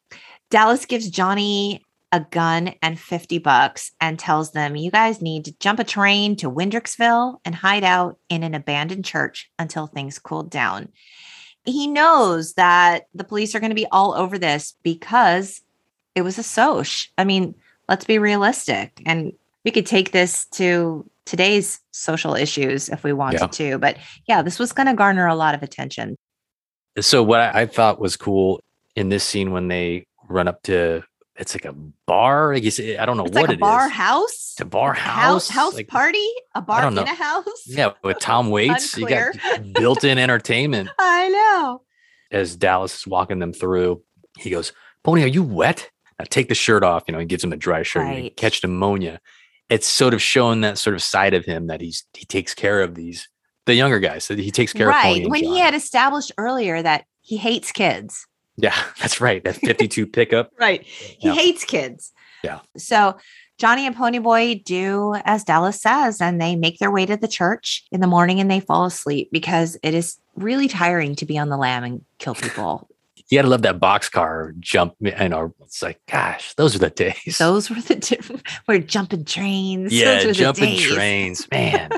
Dallas 0.50 0.86
gives 0.86 1.10
Johnny 1.10 1.82
a 2.12 2.20
gun 2.20 2.72
and 2.82 2.98
50 2.98 3.38
bucks 3.38 3.90
and 4.00 4.18
tells 4.18 4.52
them, 4.52 4.76
You 4.76 4.90
guys 4.90 5.20
need 5.20 5.44
to 5.46 5.52
jump 5.58 5.80
a 5.80 5.84
train 5.84 6.36
to 6.36 6.50
Windrixville 6.50 7.38
and 7.44 7.54
hide 7.54 7.84
out 7.84 8.18
in 8.28 8.42
an 8.42 8.54
abandoned 8.54 9.04
church 9.04 9.50
until 9.58 9.86
things 9.86 10.18
cool 10.18 10.44
down. 10.44 10.88
He 11.64 11.88
knows 11.88 12.54
that 12.54 13.06
the 13.12 13.24
police 13.24 13.54
are 13.54 13.60
going 13.60 13.70
to 13.70 13.74
be 13.76 13.88
all 13.90 14.14
over 14.14 14.38
this 14.38 14.76
because 14.84 15.60
it 16.14 16.22
was 16.22 16.38
a 16.38 16.44
Soc. 16.44 16.86
I 17.18 17.24
mean, 17.24 17.56
let's 17.88 18.04
be 18.04 18.18
realistic. 18.20 19.02
And 19.04 19.32
we 19.64 19.72
could 19.72 19.84
take 19.86 20.12
this 20.12 20.46
to 20.52 21.10
today's 21.24 21.80
social 21.90 22.34
issues 22.34 22.88
if 22.88 23.02
we 23.02 23.12
wanted 23.12 23.40
Yeah. 23.40 23.46
to. 23.48 23.78
But 23.78 23.96
yeah, 24.28 24.42
this 24.42 24.60
was 24.60 24.72
going 24.72 24.86
to 24.86 24.94
garner 24.94 25.26
a 25.26 25.34
lot 25.34 25.56
of 25.56 25.62
attention. 25.64 26.14
So 27.00 27.22
what 27.24 27.40
I, 27.40 27.62
I 27.62 27.66
thought 27.66 28.00
was 28.00 28.16
cool 28.16 28.60
in 28.96 29.08
this 29.08 29.22
scene 29.24 29.50
when 29.52 29.68
they 29.68 30.06
run 30.28 30.48
up 30.48 30.62
to 30.64 31.02
it's 31.38 31.54
like 31.54 31.66
a 31.66 31.74
bar. 32.06 32.54
I 32.54 32.60
guess 32.60 32.78
eh, 32.80 32.96
I 32.98 33.04
don't 33.04 33.16
know 33.18 33.26
It's 33.26 33.34
what 33.34 33.42
like 33.42 33.50
a 33.50 33.52
it 33.54 33.60
bar 33.60 33.86
is. 33.86 33.92
house. 33.92 34.54
A 34.58 34.64
bar 34.64 34.94
house 34.94 35.22
house, 35.22 35.48
house 35.50 35.74
like- 35.74 35.88
party 35.88 36.26
a 36.54 36.62
bar 36.62 36.88
in 36.88 36.96
a 36.96 37.06
house 37.14 37.44
Yeah, 37.66 37.90
with 38.02 38.18
Tom 38.20 38.48
Waits, 38.50 38.96
you 38.96 39.06
got 39.06 39.34
built-in 39.74 40.16
entertainment. 40.26 40.88
i 40.98 41.28
know 41.28 41.82
As 42.30 42.56
Dallas 42.56 42.96
is 43.00 43.06
walking 43.06 43.38
them 43.38 43.52
through, 43.52 44.02
he 44.38 44.48
goes, 44.50 44.72
"Pony, 45.04 45.22
are 45.24 45.26
you 45.28 45.42
wet? 45.42 45.90
Now 46.18 46.24
take 46.30 46.48
the 46.48 46.54
shirt 46.54 46.82
off." 46.82 47.04
You 47.06 47.12
know, 47.12 47.18
he 47.20 47.26
gives 47.26 47.44
him 47.44 47.52
a 47.52 47.56
dry 47.56 47.82
shirt. 47.82 48.06
and 48.06 48.14
Right. 48.14 48.36
catch 48.36 48.62
pneumonia. 48.62 49.20
It's 49.68 49.86
sort 49.86 50.14
of 50.14 50.22
showing 50.22 50.62
that 50.62 50.78
sort 50.78 50.94
of 50.96 51.02
side 51.02 51.34
of 51.34 51.44
him 51.44 51.66
that 51.66 51.80
he's 51.82 52.04
he 52.14 52.24
takes 52.24 52.54
care 52.54 52.80
of 52.82 52.94
these 52.94 53.28
the 53.66 53.74
younger 53.74 53.98
guys. 53.98 54.28
That 54.28 54.38
he 54.38 54.50
takes 54.50 54.72
care 54.72 54.88
of 54.88 54.94
right 54.94 55.20
and 55.22 55.30
when 55.30 55.44
he 55.44 55.58
had 55.58 55.74
established 55.74 56.32
earlier 56.38 56.80
that 56.82 57.04
he 57.20 57.36
hates 57.36 57.72
kids 57.72 58.26
Yeah, 58.56 58.74
that's 59.00 59.20
right. 59.20 59.42
That 59.44 59.56
52 59.56 60.06
pickup. 60.06 60.50
right 60.58 60.82
he 60.82 61.28
Yeah. 61.28 61.34
hates 61.34 61.64
kids 61.64 62.12
Yeah. 62.44 62.60
so 62.76 63.16
johnny 63.58 63.86
and 63.86 63.96
ponyboy 63.96 64.62
do 64.64 65.14
as 65.24 65.42
dallas 65.44 65.80
says 65.80 66.20
and 66.20 66.40
they 66.40 66.54
make 66.56 66.78
their 66.78 66.90
way 66.90 67.06
to 67.06 67.16
the 67.16 67.26
church 67.28 67.84
in 67.90 68.00
the 68.00 68.06
morning 68.06 68.38
and 68.40 68.50
they 68.50 68.60
fall 68.60 68.84
asleep 68.84 69.30
because 69.32 69.78
it 69.82 69.94
is 69.94 70.18
really 70.34 70.68
tiring 70.68 71.14
to 71.16 71.24
be 71.24 71.38
on 71.38 71.48
the 71.48 71.56
lam 71.56 71.82
and 71.84 72.04
kill 72.18 72.34
people 72.34 72.88
You 73.28 73.38
gotta 73.38 73.48
love 73.48 73.62
that 73.62 73.80
boxcar 73.80 74.56
jump. 74.60 74.94
You 75.00 75.28
know, 75.28 75.52
it's 75.62 75.82
like, 75.82 75.98
gosh, 76.08 76.54
those 76.54 76.76
are 76.76 76.78
the 76.78 76.90
days. 76.90 77.38
those 77.38 77.68
were 77.68 77.80
the 77.80 77.96
different 77.96 78.42
we're 78.68 78.78
jumping 78.78 79.24
trains 79.24 79.92
yeah, 79.92 80.16
Those 80.16 80.26
were 80.26 80.32
the 80.32 80.38
jumping 80.38 80.78
trains, 80.78 81.50
man. 81.50 81.90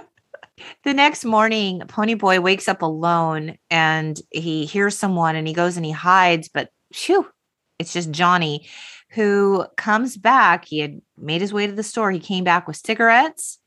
The 0.84 0.94
next 0.94 1.24
morning, 1.24 1.80
Ponyboy 1.80 2.42
wakes 2.42 2.68
up 2.68 2.82
alone 2.82 3.58
and 3.70 4.20
he 4.30 4.64
hears 4.64 4.98
someone 4.98 5.36
and 5.36 5.46
he 5.46 5.54
goes 5.54 5.76
and 5.76 5.86
he 5.86 5.92
hides, 5.92 6.48
but 6.48 6.70
phew, 6.92 7.28
it's 7.78 7.92
just 7.92 8.10
Johnny 8.10 8.68
who 9.10 9.66
comes 9.76 10.16
back. 10.16 10.66
He 10.66 10.78
had 10.80 11.00
made 11.16 11.40
his 11.40 11.52
way 11.52 11.66
to 11.66 11.72
the 11.72 11.82
store. 11.82 12.10
He 12.10 12.20
came 12.20 12.44
back 12.44 12.66
with 12.66 12.76
cigarettes, 12.76 13.58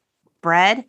bread, 0.41 0.85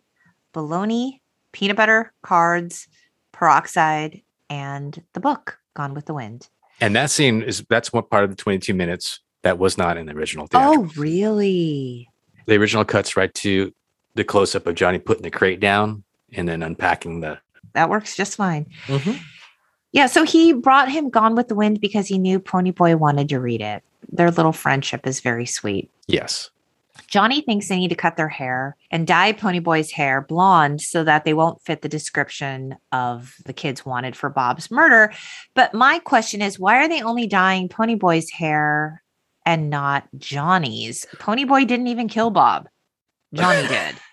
bologna, 0.53 1.21
peanut 1.51 1.77
butter, 1.77 2.13
cards, 2.21 2.87
peroxide, 3.31 4.21
and 4.49 5.01
the 5.13 5.19
book 5.19 5.57
Gone 5.75 5.93
with 5.93 6.05
the 6.05 6.13
Wind. 6.13 6.49
And 6.81 6.95
that 6.95 7.11
scene 7.11 7.41
is 7.41 7.63
that's 7.69 7.93
what 7.93 8.09
part 8.09 8.23
of 8.23 8.29
the 8.29 8.35
22 8.35 8.73
minutes 8.73 9.19
that 9.43 9.57
was 9.57 9.77
not 9.77 9.97
in 9.97 10.05
the 10.05 10.13
original. 10.13 10.47
theatrical. 10.47 10.85
Oh, 10.85 11.01
really? 11.01 12.09
The 12.45 12.55
original 12.55 12.85
cuts 12.85 13.15
right 13.15 13.33
to 13.35 13.73
the 14.15 14.23
close 14.23 14.55
up 14.55 14.67
of 14.67 14.75
Johnny 14.75 14.99
putting 14.99 15.23
the 15.23 15.31
crate 15.31 15.59
down 15.59 16.03
and 16.33 16.47
then 16.47 16.63
unpacking 16.63 17.21
the. 17.21 17.39
That 17.73 17.89
works 17.89 18.15
just 18.15 18.35
fine. 18.35 18.67
Mm-hmm. 18.87 19.17
Yeah, 19.91 20.07
so 20.07 20.23
he 20.23 20.53
brought 20.53 20.91
him 20.91 21.09
Gone 21.09 21.35
with 21.35 21.47
the 21.47 21.55
Wind 21.55 21.79
because 21.79 22.07
he 22.07 22.17
knew 22.17 22.39
Ponyboy 22.39 22.95
wanted 22.95 23.29
to 23.29 23.39
read 23.39 23.61
it. 23.61 23.83
Their 24.11 24.31
little 24.31 24.51
friendship 24.51 25.05
is 25.05 25.19
very 25.19 25.45
sweet. 25.45 25.91
Yes. 26.07 26.49
Johnny 27.07 27.41
thinks 27.41 27.67
they 27.67 27.77
need 27.77 27.89
to 27.89 27.95
cut 27.95 28.17
their 28.17 28.29
hair 28.29 28.75
and 28.89 29.05
dye 29.05 29.33
Ponyboy's 29.33 29.91
hair 29.91 30.21
blonde 30.21 30.81
so 30.81 31.03
that 31.03 31.25
they 31.25 31.33
won't 31.33 31.61
fit 31.61 31.81
the 31.81 31.89
description 31.89 32.75
of 32.91 33.35
the 33.45 33.53
kids 33.53 33.85
wanted 33.85 34.15
for 34.15 34.29
Bob's 34.29 34.71
murder. 34.71 35.13
But 35.53 35.75
my 35.75 35.99
question 35.99 36.41
is 36.41 36.59
why 36.59 36.77
are 36.77 36.87
they 36.87 37.01
only 37.01 37.27
dyeing 37.27 37.69
Ponyboy's 37.69 38.31
hair 38.31 39.03
and 39.45 39.69
not 39.69 40.07
Johnny's? 40.17 41.05
Ponyboy 41.17 41.67
didn't 41.67 41.87
even 41.87 42.07
kill 42.07 42.31
Bob. 42.31 42.67
Johnny 43.33 43.67
did. 43.67 43.95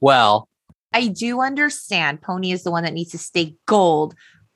Well, 0.00 0.48
I 0.92 1.08
do 1.08 1.40
understand 1.40 2.22
Pony 2.22 2.52
is 2.52 2.62
the 2.62 2.70
one 2.70 2.84
that 2.84 2.92
needs 2.92 3.10
to 3.10 3.18
stay 3.18 3.56
gold 3.66 4.14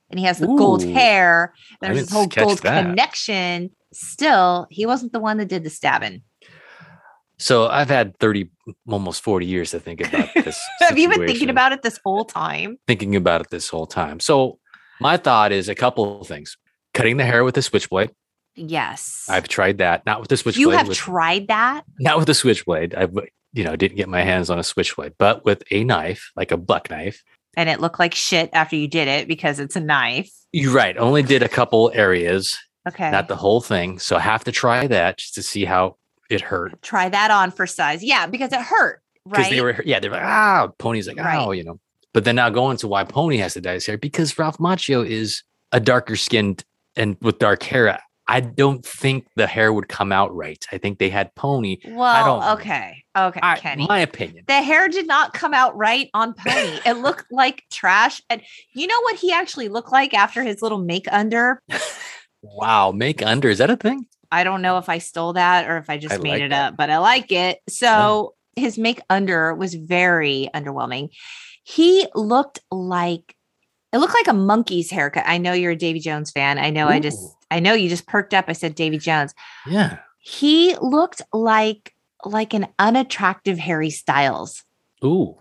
and 0.09 0.17
he 0.17 0.25
has 0.25 0.39
the 0.39 0.47
gold 0.47 0.81
hair. 0.83 1.53
There's 1.81 1.99
this 1.99 2.11
whole 2.11 2.27
gold 2.27 2.59
that. 2.59 2.85
connection. 2.85 3.71
Still, 3.91 4.67
he 4.69 4.85
wasn't 4.85 5.11
the 5.11 5.19
one 5.19 5.37
that 5.37 5.49
did 5.49 5.65
the 5.65 5.69
stabbing. 5.69 6.21
so 7.37 7.67
I've 7.67 7.89
had 7.89 8.17
30, 8.19 8.49
almost 8.87 9.21
40 9.23 9.45
years 9.45 9.71
to 9.71 9.79
think 9.81 9.99
about 9.99 10.29
this. 10.35 10.59
Have 10.79 10.97
you 10.97 11.09
been 11.09 11.27
thinking 11.27 11.49
about 11.49 11.73
it 11.73 11.81
this 11.81 11.99
whole 12.03 12.23
time? 12.23 12.77
thinking 12.87 13.17
about 13.17 13.41
it 13.41 13.49
this 13.49 13.67
whole 13.67 13.87
time. 13.87 14.21
So 14.21 14.59
my 15.01 15.17
thought 15.17 15.51
is 15.51 15.67
a 15.67 15.75
couple 15.75 16.21
of 16.21 16.27
things. 16.27 16.57
Cutting 16.93 17.17
the 17.17 17.25
hair 17.25 17.43
with 17.43 17.57
a 17.57 17.61
switchblade. 17.61 18.11
Yes. 18.55 19.25
I've 19.29 19.47
tried 19.47 19.79
that. 19.79 20.05
Not 20.05 20.21
with 20.21 20.29
the 20.29 20.37
switchblade. 20.37 20.61
you 20.61 20.69
have 20.69 20.87
with, 20.87 20.97
tried 20.97 21.47
that? 21.49 21.83
not 21.99 22.17
with 22.17 22.27
the 22.27 22.33
switchblade. 22.33 22.95
I 22.95 23.07
you 23.53 23.63
know 23.63 23.75
didn't 23.75 23.97
get 23.97 24.09
my 24.09 24.21
hands 24.21 24.49
on 24.49 24.59
a 24.59 24.63
switchblade, 24.63 25.13
but 25.17 25.45
with 25.45 25.63
a 25.71 25.83
knife, 25.83 26.31
like 26.35 26.51
a 26.51 26.57
buck 26.57 26.89
knife. 26.89 27.23
And 27.57 27.67
it 27.69 27.79
looked 27.81 27.99
like 27.99 28.13
shit 28.13 28.49
after 28.53 28.75
you 28.75 28.87
did 28.87 29.07
it 29.07 29.27
because 29.27 29.59
it's 29.59 29.75
a 29.75 29.79
knife. 29.79 30.31
You're 30.51 30.73
right. 30.73 30.97
Only 30.97 31.23
did 31.23 31.43
a 31.43 31.49
couple 31.49 31.91
areas, 31.93 32.57
Okay. 32.87 33.09
not 33.11 33.27
the 33.27 33.35
whole 33.35 33.59
thing. 33.61 33.99
So 33.99 34.15
I 34.15 34.19
have 34.21 34.43
to 34.45 34.51
try 34.51 34.87
that 34.87 35.17
just 35.17 35.35
to 35.35 35.43
see 35.43 35.65
how 35.65 35.97
it 36.29 36.41
hurt. 36.41 36.79
Try 36.81 37.09
that 37.09 37.31
on 37.31 37.51
for 37.51 37.65
size. 37.67 38.03
Yeah, 38.03 38.27
because 38.27 38.51
it 38.53 38.61
hurt. 38.61 39.01
Because 39.25 39.45
Right. 39.45 39.51
they 39.51 39.61
were 39.61 39.81
yeah, 39.85 39.99
they're 39.99 40.11
like, 40.11 40.21
ah, 40.23 40.69
Pony's 40.77 41.07
like, 41.07 41.17
Right. 41.17 41.37
oh, 41.39 41.51
you 41.51 41.63
know. 41.63 41.79
But 42.13 42.23
then 42.23 42.35
now 42.35 42.49
going 42.49 42.77
to 42.77 42.87
why 42.87 43.03
Pony 43.03 43.37
has 43.37 43.53
to 43.55 43.61
dye 43.61 43.73
his 43.73 43.85
hair, 43.85 43.97
because 43.97 44.37
Ralph 44.39 44.57
Macchio 44.57 45.05
is 45.05 45.43
a 45.71 45.79
darker 45.79 46.15
skinned 46.15 46.63
and 46.95 47.17
with 47.21 47.37
dark 47.39 47.61
hair. 47.63 47.99
I 48.29 48.41
don't 48.41 48.85
think 48.85 49.25
the 49.35 49.47
hair 49.47 49.73
would 49.73 49.87
come 49.89 50.11
out 50.11 50.35
right. 50.35 50.63
I 50.71 50.77
think 50.77 50.99
they 50.99 51.09
had 51.09 51.33
Pony. 51.33 51.77
well, 51.87 52.39
don't- 52.41 52.59
okay. 52.59 53.03
Okay, 53.17 53.39
I- 53.41 53.57
Kenny. 53.57 53.87
my 53.87 53.99
opinion. 53.99 54.45
the 54.47 54.61
hair 54.61 54.87
did 54.87 55.07
not 55.07 55.33
come 55.33 55.53
out 55.53 55.75
right 55.75 56.09
on 56.13 56.33
Pony. 56.35 56.79
it 56.85 56.97
looked 57.01 57.31
like 57.31 57.63
trash. 57.71 58.21
And 58.29 58.41
you 58.73 58.85
know 58.87 59.01
what 59.01 59.15
he 59.15 59.33
actually 59.33 59.67
looked 59.67 59.91
like 59.91 60.13
after 60.13 60.43
his 60.43 60.61
little 60.61 60.77
make 60.77 61.07
under? 61.11 61.61
Wow, 62.41 62.91
make 62.91 63.21
under 63.21 63.49
is 63.49 63.57
that 63.57 63.69
a 63.69 63.75
thing? 63.75 64.05
I 64.31 64.43
don't 64.43 64.61
know 64.61 64.77
if 64.77 64.89
I 64.89 64.99
stole 64.99 65.33
that 65.33 65.67
or 65.67 65.77
if 65.77 65.89
I 65.89 65.97
just 65.97 66.13
I 66.13 66.17
made 66.19 66.29
like 66.29 66.41
it 66.43 66.49
that. 66.49 66.73
up, 66.73 66.77
but 66.77 66.89
I 66.89 66.99
like 66.99 67.31
it. 67.31 67.57
So 67.67 68.35
his 68.55 68.77
make 68.77 69.01
under 69.09 69.53
was 69.55 69.73
very 69.73 70.49
underwhelming. 70.53 71.09
He 71.63 72.07
looked 72.15 72.59
like 72.71 73.35
it 73.91 73.97
looked 73.97 74.13
like 74.13 74.27
a 74.27 74.33
monkey's 74.33 74.91
haircut. 74.91 75.23
I 75.25 75.37
know 75.37 75.53
you're 75.53 75.71
a 75.71 75.75
Davy 75.75 75.99
Jones 75.99 76.31
fan. 76.31 76.59
I 76.59 76.69
know 76.69 76.87
I 76.87 76.99
just 76.99 77.35
I 77.49 77.59
know 77.59 77.73
you 77.73 77.89
just 77.89 78.07
perked 78.07 78.33
up. 78.33 78.45
I 78.47 78.53
said 78.53 78.75
Davy 78.75 78.99
Jones. 78.99 79.33
Yeah. 79.65 79.99
He 80.19 80.75
looked 80.77 81.21
like 81.33 81.95
like 82.25 82.53
an 82.53 82.67
unattractive 82.77 83.57
Harry 83.57 83.89
Styles. 83.89 84.63
Ooh, 85.03 85.37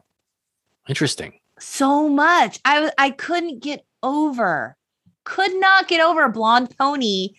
interesting. 0.89 1.41
So 1.59 2.09
much. 2.09 2.61
I 2.65 2.91
I 2.97 3.11
couldn't 3.11 3.61
get 3.61 3.85
over. 4.03 4.77
Could 5.25 5.55
not 5.61 5.89
get 5.89 6.01
over 6.01 6.29
blonde 6.29 6.75
pony 6.79 7.31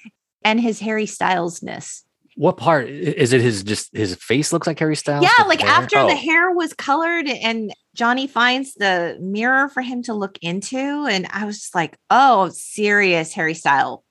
and 0.43 0.59
his 0.59 0.79
Harry 0.79 1.05
Stylesness. 1.05 2.03
What 2.39 2.55
part 2.55 2.87
is 2.87 3.33
it? 3.33 3.41
His 3.41 3.63
just 3.63 3.93
his 3.93 4.15
face 4.15 4.53
looks 4.53 4.65
like 4.65 4.79
Harry 4.79 4.95
Styles. 4.95 5.25
Yeah, 5.25 5.43
like 5.45 5.59
hair? 5.59 5.71
after 5.71 5.97
Oh, 5.97 6.07
the 6.07 6.15
hair 6.15 6.51
was 6.51 6.73
colored 6.73 7.27
and 7.27 7.73
Johnny 7.95 8.27
finds 8.27 8.75
the 8.75 9.17
mirror 9.19 9.67
for 9.67 9.81
him 9.81 10.03
to 10.03 10.13
look 10.13 10.37
into. 10.41 10.77
And 10.77 11.27
I 11.31 11.43
was 11.43 11.59
just 11.59 11.75
like, 11.75 11.97
oh, 12.09 12.47
serious 12.53 13.33
Harry 13.33 13.55
Style 13.55 14.05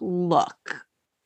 look. 0.00 0.76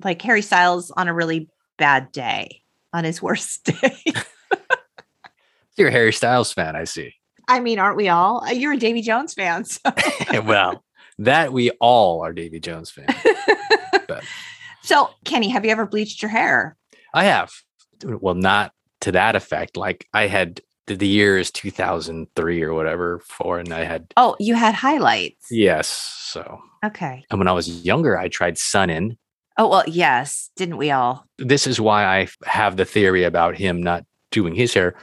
Like 0.02 0.22
Harry 0.22 0.40
Styles 0.40 0.90
on 0.90 1.08
a 1.08 1.12
really 1.12 1.50
bad 1.76 2.10
day, 2.10 2.62
on 2.94 3.04
his 3.04 3.20
worst 3.20 3.64
day. 3.82 4.02
you're 5.76 5.88
a 5.88 5.92
Harry 5.92 6.14
Styles 6.14 6.54
fan. 6.54 6.74
I 6.74 6.84
see. 6.84 7.12
I 7.48 7.60
mean, 7.60 7.78
aren't 7.78 7.98
we 7.98 8.08
all? 8.08 8.42
Uh, 8.46 8.52
You're 8.52 8.72
a 8.72 8.78
Davy 8.78 9.02
Jones 9.02 9.34
fan. 9.34 9.66
So. 9.66 9.80
well, 10.44 10.82
that 11.18 11.52
we 11.52 11.70
all 11.82 12.24
are 12.24 12.32
Davy 12.32 12.60
Jones 12.60 12.90
fans. 12.90 13.12
So, 14.82 15.10
Kenny, 15.24 15.48
have 15.48 15.64
you 15.64 15.70
ever 15.70 15.86
bleached 15.86 16.22
your 16.22 16.30
hair? 16.30 16.76
I 17.14 17.24
have. 17.24 17.52
Well, 18.04 18.34
not 18.34 18.72
to 19.02 19.12
that 19.12 19.36
effect. 19.36 19.76
Like 19.76 20.06
I 20.14 20.26
had 20.26 20.60
the, 20.86 21.06
year 21.06 21.38
is 21.38 21.50
2003 21.52 22.62
or 22.62 22.74
whatever, 22.74 23.20
four, 23.20 23.58
and 23.58 23.72
I 23.72 23.84
had 23.84 24.12
Oh, 24.16 24.36
you 24.40 24.54
had 24.54 24.74
highlights. 24.74 25.46
yes. 25.50 25.86
So, 25.88 26.60
Okay. 26.84 27.24
and 27.30 27.38
when 27.38 27.48
I 27.48 27.52
was 27.52 27.84
younger, 27.84 28.18
I 28.18 28.28
tried 28.28 28.58
Sun-In. 28.58 29.16
Oh, 29.58 29.68
well, 29.68 29.84
yes. 29.86 30.50
Didn't 30.56 30.78
we 30.78 30.90
all? 30.90 31.26
This 31.38 31.66
is 31.66 31.80
why 31.80 32.04
I 32.04 32.28
have 32.44 32.76
the 32.76 32.84
theory 32.84 33.24
about 33.24 33.56
him 33.56 33.82
not 33.82 34.04
doing 34.32 34.54
his 34.54 34.72
hair 34.74 34.94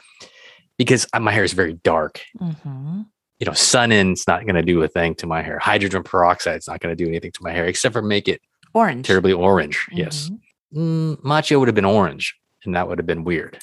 because 0.78 1.06
my 1.20 1.32
hair 1.32 1.44
is 1.44 1.54
very 1.54 1.74
dark. 1.74 2.22
Mm-hmm. 2.40 3.02
You 3.40 3.46
know, 3.46 3.54
Sun-In's 3.54 4.26
not 4.28 4.44
going 4.44 4.56
to 4.56 4.64
do 4.64 4.82
a 4.82 4.88
thing 4.88 5.16
to 5.16 5.28
my 5.28 5.42
hair. 5.44 5.60
Hydrogen 5.60 6.02
peroxide 6.04 6.58
is 6.58 6.68
not 6.68 6.80
going 6.80 6.96
to 6.96 7.02
do 7.04 7.08
anything 7.10 7.32
to 7.34 7.44
my 7.44 7.52
hair 7.52 7.66
except 7.66 7.94
for 7.94 8.02
make 8.02 8.28
it 8.28 8.42
Orange. 8.78 9.06
terribly 9.08 9.34
orange. 9.34 9.86
Yes. 9.92 10.30
Mhm. 10.30 10.40
Mm, 11.16 11.22
Macchio 11.24 11.60
would 11.60 11.68
have 11.68 11.76
been 11.76 11.86
orange, 11.86 12.36
and 12.66 12.76
that 12.76 12.88
would 12.88 13.00
have 13.00 13.08
been 13.08 13.24
weird. 13.24 13.58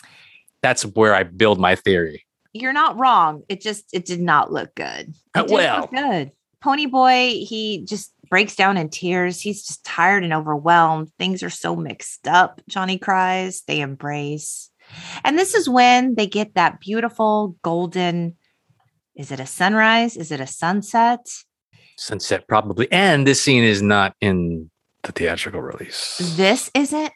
That's 0.63 0.83
where 0.85 1.15
I 1.15 1.23
build 1.25 1.61
my 1.61 1.75
theory. 1.77 2.25
You're 2.53 2.73
not 2.73 2.99
wrong. 2.99 3.43
It 3.49 3.61
just 3.61 3.85
it 3.93 4.05
did 4.07 4.21
not 4.21 4.53
look 4.53 4.75
good. 4.75 5.15
It 5.37 5.39
Uh, 5.41 5.47
well. 5.49 5.81
look 5.83 5.91
good. 5.93 6.31
Pony 6.63 6.87
Boy, 6.87 7.45
he 7.47 7.85
just 7.87 8.13
breaks 8.31 8.57
down 8.57 8.77
in 8.79 8.89
tears. 8.89 9.41
He's 9.41 9.67
just 9.67 9.85
tired 9.85 10.25
and 10.25 10.33
overwhelmed. 10.33 11.11
Things 11.19 11.43
are 11.43 11.51
so 11.51 11.77
mixed 11.77 12.27
up. 12.27 12.63
Johnny 12.69 12.97
cries. 12.97 13.63
They 13.67 13.81
embrace. 13.81 14.71
And 15.25 15.39
this 15.39 15.55
is 15.55 15.69
when 15.69 16.15
they 16.15 16.27
get 16.27 16.55
that 16.55 16.81
beautiful 16.81 17.57
golden. 17.63 18.37
Is 19.15 19.31
it 19.31 19.41
a 19.41 19.47
sunrise? 19.47 20.17
Is 20.17 20.33
it 20.33 20.41
a 20.41 20.47
sunset? 20.47 21.21
Sunset 21.99 22.49
probably, 22.49 22.91
and 22.91 23.27
this 23.27 23.41
scene 23.43 23.63
is 23.63 23.83
not 23.83 24.15
in 24.21 24.71
the 25.05 25.13
theatrical 25.13 25.63
release. 25.63 26.19
This 26.37 26.71
isn't. 26.75 27.13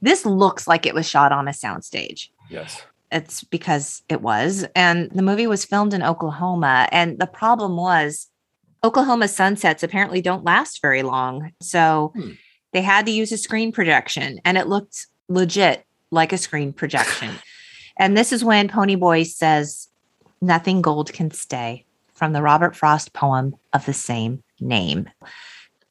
This 0.00 0.24
looks 0.24 0.66
like 0.66 0.86
it 0.86 0.94
was 0.94 1.08
shot 1.08 1.32
on 1.32 1.48
a 1.48 1.52
soundstage. 1.52 2.28
yes. 2.48 2.82
it's 3.12 3.42
because 3.44 4.02
it 4.08 4.20
was. 4.22 4.64
And 4.76 5.10
the 5.10 5.22
movie 5.22 5.46
was 5.48 5.64
filmed 5.64 5.92
in 5.94 6.02
Oklahoma. 6.02 6.88
And 6.92 7.18
the 7.18 7.26
problem 7.26 7.76
was 7.76 8.28
Oklahoma 8.84 9.26
sunsets 9.28 9.82
apparently 9.82 10.20
don't 10.22 10.44
last 10.44 10.80
very 10.80 11.02
long. 11.02 11.52
So 11.60 12.12
Hmm. 12.14 12.30
they 12.72 12.82
had 12.82 13.06
to 13.06 13.12
use 13.12 13.32
a 13.32 13.36
screen 13.36 13.72
projection 13.72 14.40
and 14.44 14.56
it 14.56 14.68
looked 14.68 15.06
legit 15.28 15.84
like 16.10 16.32
a 16.32 16.38
screen 16.38 16.72
projection. 16.80 17.30
and 17.98 18.16
this 18.16 18.32
is 18.32 18.44
when 18.44 18.68
Ponyboy 18.68 19.26
says, 19.26 19.88
Nothing 20.40 20.80
gold 20.80 21.12
can 21.12 21.30
stay 21.30 21.84
from 22.14 22.32
the 22.32 22.42
Robert 22.42 22.74
Frost 22.76 23.12
poem 23.12 23.56
of 23.72 23.84
the 23.86 23.92
same 23.92 24.42
name. 24.60 25.08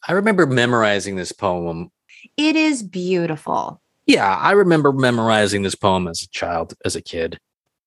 I 0.09 0.13
remember 0.13 0.47
memorizing 0.47 1.15
this 1.17 1.31
poem. 1.31 1.91
It 2.35 2.55
is 2.55 2.81
beautiful. 2.81 3.79
Yeah, 4.07 4.27
I 4.35 4.51
remember 4.53 4.91
memorizing 4.91 5.61
this 5.61 5.75
poem 5.75 6.07
as 6.07 6.23
a 6.23 6.27
child, 6.29 6.73
as 6.83 6.95
a 6.95 7.01
kid, 7.01 7.37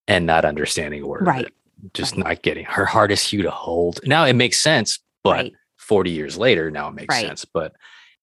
and 0.06 0.24
not 0.24 0.44
understanding 0.44 1.02
a 1.02 1.06
word. 1.08 1.26
Right. 1.26 1.52
Just 1.94 2.14
Right. 2.14 2.24
not 2.28 2.42
getting 2.42 2.64
her 2.64 2.84
hardest 2.84 3.28
hue 3.28 3.42
to 3.42 3.50
hold. 3.50 3.98
Now 4.06 4.24
it 4.24 4.34
makes 4.34 4.62
sense, 4.62 5.00
but 5.24 5.32
Right. 5.46 5.52
40 5.78 6.12
years 6.12 6.38
later, 6.38 6.70
now 6.70 6.86
it 6.88 6.94
makes 6.94 7.12
Right. 7.12 7.26
sense. 7.26 7.44
But 7.44 7.72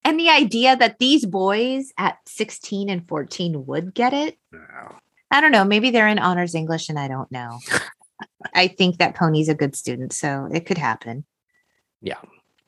And 0.06 0.18
the 0.18 0.30
idea 0.30 0.78
that 0.78 1.00
these 1.00 1.26
boys 1.26 1.92
at 1.98 2.20
16 2.26 2.90
and 2.90 3.06
14 3.06 3.66
would 3.66 3.94
get 3.94 4.14
it 4.14 4.38
uh, 4.56 4.94
I 5.30 5.42
don't 5.42 5.52
know. 5.52 5.66
Maybe 5.66 5.92
they're 5.92 6.08
in 6.08 6.18
honors 6.20 6.56
English 6.56 6.88
and 6.88 6.98
I 6.98 7.08
don't 7.10 7.30
know. 7.32 7.60
I 8.56 8.68
think 8.70 8.98
that 8.98 9.14
Pony's 9.16 9.50
a 9.50 9.54
good 9.54 9.76
student, 9.76 10.14
so 10.14 10.48
it 10.52 10.66
could 10.66 10.78
happen. 10.78 11.26
Yeah. 12.02 12.18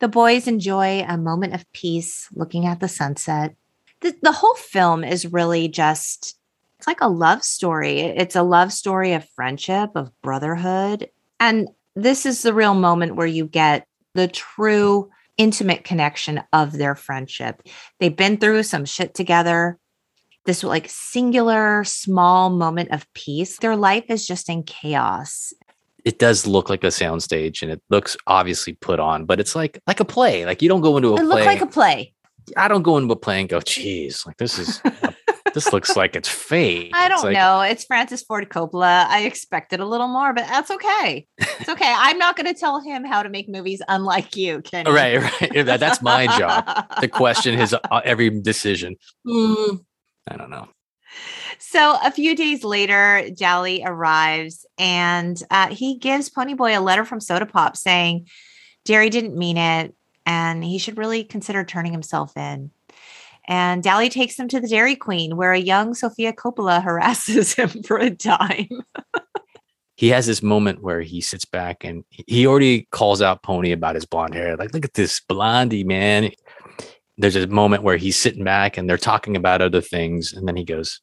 The 0.02 0.08
boys 0.08 0.48
enjoy 0.48 1.06
a 1.08 1.16
moment 1.16 1.54
of 1.54 1.72
peace 1.74 2.28
looking 2.34 2.66
at 2.66 2.80
the 2.80 2.88
sunset. 2.88 3.56
The, 4.02 4.16
the 4.24 4.32
whole 4.32 4.56
film 4.56 5.04
is 5.04 5.32
really 5.32 5.68
just, 5.68 6.36
it's 6.80 6.88
like 6.88 7.02
a 7.02 7.08
love 7.08 7.44
story. 7.44 8.00
It's 8.00 8.36
a 8.36 8.42
love 8.42 8.74
story 8.74 9.14
of 9.14 9.30
friendship, 9.36 9.92
of 9.94 10.12
brotherhood. 10.24 11.08
And 11.40 11.70
this 11.96 12.26
is 12.26 12.42
the 12.42 12.54
real 12.54 12.74
moment 12.74 13.16
where 13.16 13.28
you 13.28 13.46
get 13.46 13.86
the 14.16 14.28
true 14.28 15.12
intimate 15.38 15.84
connection 15.84 16.42
of 16.52 16.72
their 16.72 16.96
friendship. 16.96 17.62
They've 18.00 18.16
been 18.16 18.38
through 18.38 18.64
some 18.64 18.86
shit 18.86 19.14
together. 19.14 19.78
This 20.46 20.64
like 20.64 20.90
singular 20.90 21.84
small 21.84 22.50
moment 22.50 22.90
of 22.90 23.06
peace. 23.14 23.60
Their 23.60 23.76
life 23.76 24.06
is 24.10 24.26
just 24.26 24.50
in 24.50 24.64
chaos. 24.64 25.54
It 26.06 26.20
does 26.20 26.48
look 26.48 26.70
like 26.70 26.84
a 26.84 26.88
soundstage 26.88 27.62
and 27.62 27.72
it 27.72 27.82
looks 27.90 28.18
obviously 28.28 28.74
put 28.74 29.00
on, 29.00 29.26
but 29.26 29.40
it's 29.40 29.56
like 29.56 29.80
like 29.88 30.00
a 30.00 30.06
play. 30.06 30.46
Like 30.46 30.62
you 30.62 30.70
don't 30.70 30.82
go 30.82 30.98
into 30.98 31.10
a 31.10 31.14
It 31.14 31.18
play. 31.18 31.26
looked 31.26 31.46
like 31.46 31.62
a 31.62 31.68
play. 31.68 32.14
I 32.58 32.68
don't 32.68 32.82
go 32.82 32.98
into 32.98 33.14
a 33.14 33.16
play 33.16 33.40
and 33.40 33.48
go, 33.50 33.60
geez, 33.62 34.26
like 34.26 34.38
this 34.38 34.58
is 34.58 34.82
this 35.54 35.72
looks 35.72 35.96
like 35.96 36.16
it's 36.16 36.28
fake. 36.28 36.92
I 36.96 37.08
don't 37.08 37.24
like, 37.24 37.34
know. 37.34 37.62
It's 37.62 37.86
Francis 37.86 38.24
Ford 38.24 38.50
Coppola. 38.50 39.06
I 39.08 39.24
expected 39.26 39.80
a 39.80 39.86
little 39.86 40.08
more, 40.08 40.34
but 40.34 40.48
that's 40.48 40.72
okay. 40.72 41.28
It's 41.38 41.70
okay. 41.70 41.94
I'm 41.96 42.18
not 42.18 42.36
going 42.36 42.52
to 42.52 42.60
tell 42.60 42.80
him 42.82 43.04
how 43.04 43.22
to 43.22 43.30
make 43.30 43.48
movies 43.48 43.82
unlike 43.88 44.36
you, 44.36 44.62
Kenny. 44.62 44.90
Right, 44.92 45.18
right. 45.22 45.66
That- 45.66 45.80
That's 45.80 46.02
my 46.02 46.26
job 46.38 46.90
to 47.00 47.08
question 47.08 47.58
his 47.58 47.74
uh, 47.74 48.02
every 48.04 48.30
decision. 48.42 48.96
Mm. 49.28 49.82
I 50.30 50.38
don't 50.38 50.50
know. 50.50 50.68
So 51.60 51.98
a 52.04 52.12
few 52.12 52.36
days 52.36 52.64
later, 52.64 53.30
Dally 53.36 53.84
arrives 53.86 54.66
and 54.78 55.42
uh, 55.50 55.68
he 55.68 55.98
gives 55.98 56.30
Ponyboy 56.30 56.78
a 56.78 56.82
letter 56.82 57.06
from 57.06 57.20
Soda 57.20 57.46
Pop 57.46 57.78
saying 57.78 58.28
Darry 58.86 59.10
didn't 59.10 59.38
mean 59.38 59.58
it 59.58 59.96
and 60.26 60.64
he 60.64 60.78
should 60.78 60.98
really 60.98 61.24
consider 61.24 61.64
turning 61.64 61.92
himself 61.92 62.36
in. 62.38 62.72
And 63.46 63.82
Dally 63.84 64.10
takes 64.10 64.38
him 64.38 64.48
to 64.50 64.60
the 64.60 64.68
Dairy 64.68 64.96
Queen, 64.96 65.36
where 65.36 65.52
a 65.52 65.60
young 65.60 65.94
Sofia 65.94 66.32
Coppola 66.34 66.82
harasses 66.84 67.54
him 67.54 67.70
for 67.84 67.98
a 67.98 68.10
dime. 68.10 68.84
He 69.96 70.10
has 70.10 70.26
this 70.26 70.42
moment 70.42 70.82
where 70.82 71.02
he 71.02 71.22
sits 71.22 71.46
back 71.46 71.84
and 71.84 72.04
he 72.10 72.48
already 72.48 72.88
calls 72.92 73.22
out 73.22 73.44
Pony 73.44 73.72
about 73.72 73.96
his 73.96 74.06
blonde 74.06 74.34
hair. 74.34 74.58
Like, 74.58 74.74
look 74.74 74.86
at 74.86 74.96
this 74.96 75.20
blondie, 75.20 75.84
man. 75.84 76.32
There's 77.18 77.36
a 77.36 77.48
moment 77.48 77.84
where 77.84 77.98
he's 77.98 78.18
sitting 78.18 78.44
back 78.44 78.78
and 78.78 78.90
they're 78.90 78.98
talking 78.98 79.36
about 79.36 79.62
other 79.62 79.82
things. 79.82 80.34
And 80.34 80.48
then 80.48 80.56
he 80.56 80.64
goes, 80.64 81.02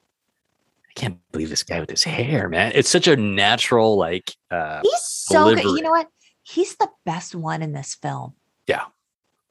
I 0.88 0.92
can't 0.98 1.18
believe 1.32 1.50
this 1.50 1.62
guy 1.62 1.80
with 1.80 1.90
his 1.90 2.04
hair, 2.04 2.48
man. 2.48 2.72
It's 2.74 2.88
such 2.88 3.06
a 3.06 3.16
natural, 3.16 3.96
like, 3.96 4.34
uh, 4.50 4.80
He's 4.82 5.00
so 5.02 5.54
good. 5.54 5.62
You 5.64 5.82
know 5.82 5.90
what? 5.90 6.08
He's 6.42 6.76
the 6.76 6.88
best 7.04 7.34
one 7.34 7.62
in 7.62 7.72
this 7.72 7.94
film. 7.94 8.34
Yeah, 8.66 8.84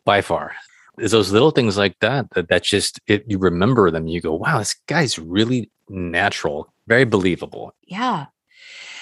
by 0.04 0.22
far. 0.22 0.56
It's 0.98 1.12
those 1.12 1.32
little 1.32 1.52
things 1.52 1.78
like 1.78 2.00
that 2.00 2.32
that, 2.32 2.50
that 2.50 2.64
just 2.64 3.00
it, 3.06 3.24
you 3.28 3.38
remember 3.38 3.92
them. 3.92 4.08
You 4.08 4.20
go, 4.20 4.34
wow, 4.34 4.58
this 4.58 4.76
guy's 4.88 5.20
really 5.20 5.70
natural, 5.90 6.74
very 6.88 7.06
believable. 7.06 7.76
Yeah. 7.84 8.26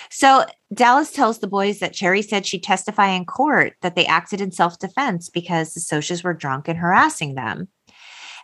So 0.09 0.45
Dallas 0.73 1.11
tells 1.11 1.39
the 1.39 1.47
boys 1.47 1.79
that 1.79 1.93
Cherry 1.93 2.21
said 2.21 2.45
she'd 2.45 2.63
testify 2.63 3.09
in 3.09 3.25
court 3.25 3.73
that 3.81 3.95
they 3.95 4.05
acted 4.05 4.41
in 4.41 4.51
self 4.51 4.79
defense 4.79 5.29
because 5.29 5.73
the 5.73 5.79
Socs 5.79 6.23
were 6.23 6.33
drunk 6.33 6.67
and 6.67 6.77
harassing 6.77 7.35
them. 7.35 7.67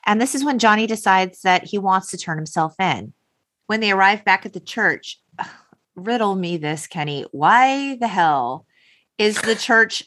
And 0.05 0.21
this 0.21 0.33
is 0.35 0.43
when 0.43 0.59
Johnny 0.59 0.87
decides 0.87 1.41
that 1.41 1.63
he 1.65 1.77
wants 1.77 2.09
to 2.11 2.17
turn 2.17 2.37
himself 2.37 2.75
in. 2.79 3.13
When 3.67 3.79
they 3.79 3.91
arrive 3.91 4.25
back 4.25 4.45
at 4.45 4.53
the 4.53 4.59
church, 4.59 5.19
riddle 5.95 6.35
me 6.35 6.57
this, 6.57 6.87
Kenny. 6.87 7.25
Why 7.31 7.97
the 7.97 8.07
hell 8.07 8.65
is 9.17 9.39
the 9.41 9.55
church 9.55 10.03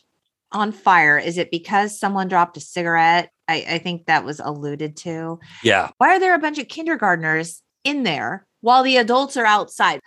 on 0.53 0.73
fire? 0.73 1.19
Is 1.19 1.39
it 1.39 1.51
because 1.51 1.99
someone 1.99 2.29
dropped 2.29 2.57
a 2.57 2.61
cigarette? 2.61 3.31
I, 3.47 3.65
I 3.69 3.79
think 3.79 4.07
that 4.07 4.25
was 4.25 4.41
alluded 4.41 4.97
to 4.99 5.39
Yeah, 5.63 5.91
why 5.99 6.17
are 6.17 6.21
there 6.21 6.35
a 6.35 6.39
bunch 6.39 6.59
of 6.59 6.69
kindergartners 6.69 7.63
in 7.85 8.03
there 8.03 8.47
while 8.63 8.83
the 8.83 8.97
adults 8.97 9.37
are 9.37 9.47
outside? 9.47 10.01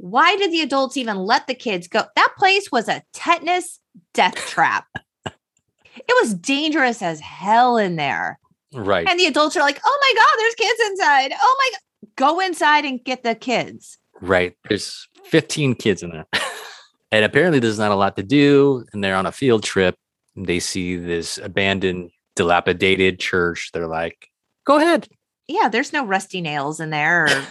Why 0.00 0.34
did 0.36 0.50
the 0.50 0.62
adults 0.62 0.96
even 0.96 1.18
let 1.18 1.46
the 1.46 1.54
kids 1.54 1.86
go? 1.86 2.04
That 2.16 2.32
place 2.38 2.72
was 2.72 2.88
a 2.88 3.02
tetanus 3.12 3.80
death 4.14 4.34
trap. 4.34 4.86
it 5.26 6.14
was 6.22 6.32
dangerous 6.32 7.02
as 7.02 7.20
hell 7.20 7.76
in 7.76 7.96
there. 7.96 8.38
right. 8.72 9.06
And 9.06 9.20
the 9.20 9.26
adults 9.26 9.56
are 9.58 9.60
like, 9.60 9.78
oh 9.84 9.98
my 10.00 10.14
God, 10.16 10.38
there's 10.38 10.54
kids 10.54 10.80
inside. 10.90 11.32
Oh 11.38 11.56
my 11.58 11.70
God. 11.72 11.80
Go 12.16 12.40
inside 12.40 12.86
and 12.86 13.02
get 13.04 13.22
the 13.24 13.34
kids. 13.34 13.98
Right. 14.22 14.56
There's 14.68 15.06
15 15.24 15.74
kids 15.74 16.02
in 16.02 16.10
there. 16.10 16.26
and 17.12 17.24
apparently 17.24 17.58
there's 17.58 17.78
not 17.78 17.92
a 17.92 17.94
lot 17.96 18.16
to 18.16 18.22
do. 18.22 18.84
And 18.94 19.04
they're 19.04 19.16
on 19.16 19.26
a 19.26 19.32
field 19.32 19.62
trip. 19.64 19.96
And 20.34 20.46
they 20.46 20.60
see 20.60 20.96
this 20.96 21.36
abandoned, 21.36 22.10
dilapidated 22.36 23.20
church. 23.20 23.70
They're 23.74 23.86
like, 23.86 24.30
go 24.64 24.78
ahead. 24.78 25.08
Yeah, 25.46 25.68
there's 25.68 25.92
no 25.92 26.06
rusty 26.06 26.40
nails 26.40 26.80
in 26.80 26.88
there. 26.88 27.24
Or, 27.24 27.44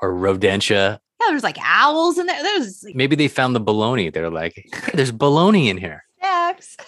Or 0.00 0.12
rodentia. 0.12 0.98
There's 1.28 1.42
like 1.42 1.58
owls 1.62 2.18
in 2.18 2.26
there. 2.26 2.42
There's 2.42 2.82
like 2.84 2.94
Maybe 2.94 3.16
they 3.16 3.28
found 3.28 3.54
the 3.56 3.60
baloney. 3.60 4.12
They're 4.12 4.30
like, 4.30 4.54
hey, 4.56 4.92
there's 4.94 5.12
baloney 5.12 5.66
in 5.68 5.76
here. 5.78 6.04
snacks. 6.18 6.76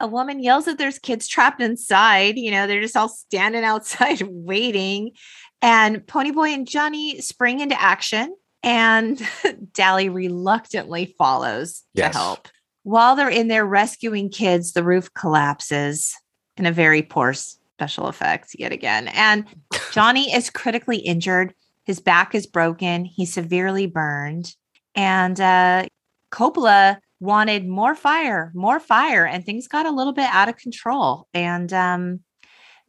A 0.00 0.06
woman 0.08 0.42
yells 0.42 0.64
that 0.64 0.78
there's 0.78 0.98
kids 0.98 1.28
trapped 1.28 1.60
inside. 1.60 2.36
You 2.36 2.50
know, 2.50 2.66
they're 2.66 2.80
just 2.80 2.96
all 2.96 3.08
standing 3.08 3.62
outside 3.62 4.22
waiting. 4.28 5.12
And 5.60 5.98
Ponyboy 6.00 6.48
and 6.52 6.66
Johnny 6.66 7.20
spring 7.20 7.60
into 7.60 7.80
action, 7.80 8.34
and 8.64 9.22
Dally 9.74 10.08
reluctantly 10.08 11.14
follows 11.16 11.84
Yes. 11.94 12.12
to 12.14 12.18
help. 12.18 12.48
While 12.82 13.14
they're 13.14 13.28
in 13.28 13.46
there 13.46 13.64
rescuing 13.64 14.28
kids, 14.28 14.72
the 14.72 14.82
roof 14.82 15.14
collapses 15.14 16.16
in 16.56 16.66
a 16.66 16.72
very 16.72 17.02
poor 17.02 17.32
special 17.32 18.08
effects 18.08 18.56
yet 18.58 18.72
again. 18.72 19.06
And 19.08 19.44
Johnny 19.92 20.34
is 20.34 20.50
critically 20.50 20.96
injured. 20.98 21.54
His 21.84 22.00
back 22.00 22.34
is 22.34 22.46
broken. 22.46 23.04
He's 23.04 23.32
severely 23.32 23.86
burned. 23.86 24.54
And 24.94 25.40
uh, 25.40 25.86
Coppola 26.32 26.98
wanted 27.20 27.66
more 27.68 27.94
fire, 27.94 28.52
more 28.54 28.78
fire, 28.80 29.24
and 29.26 29.44
things 29.44 29.68
got 29.68 29.86
a 29.86 29.90
little 29.90 30.12
bit 30.12 30.28
out 30.30 30.48
of 30.48 30.56
control. 30.56 31.26
And 31.34 31.72
um, 31.72 32.20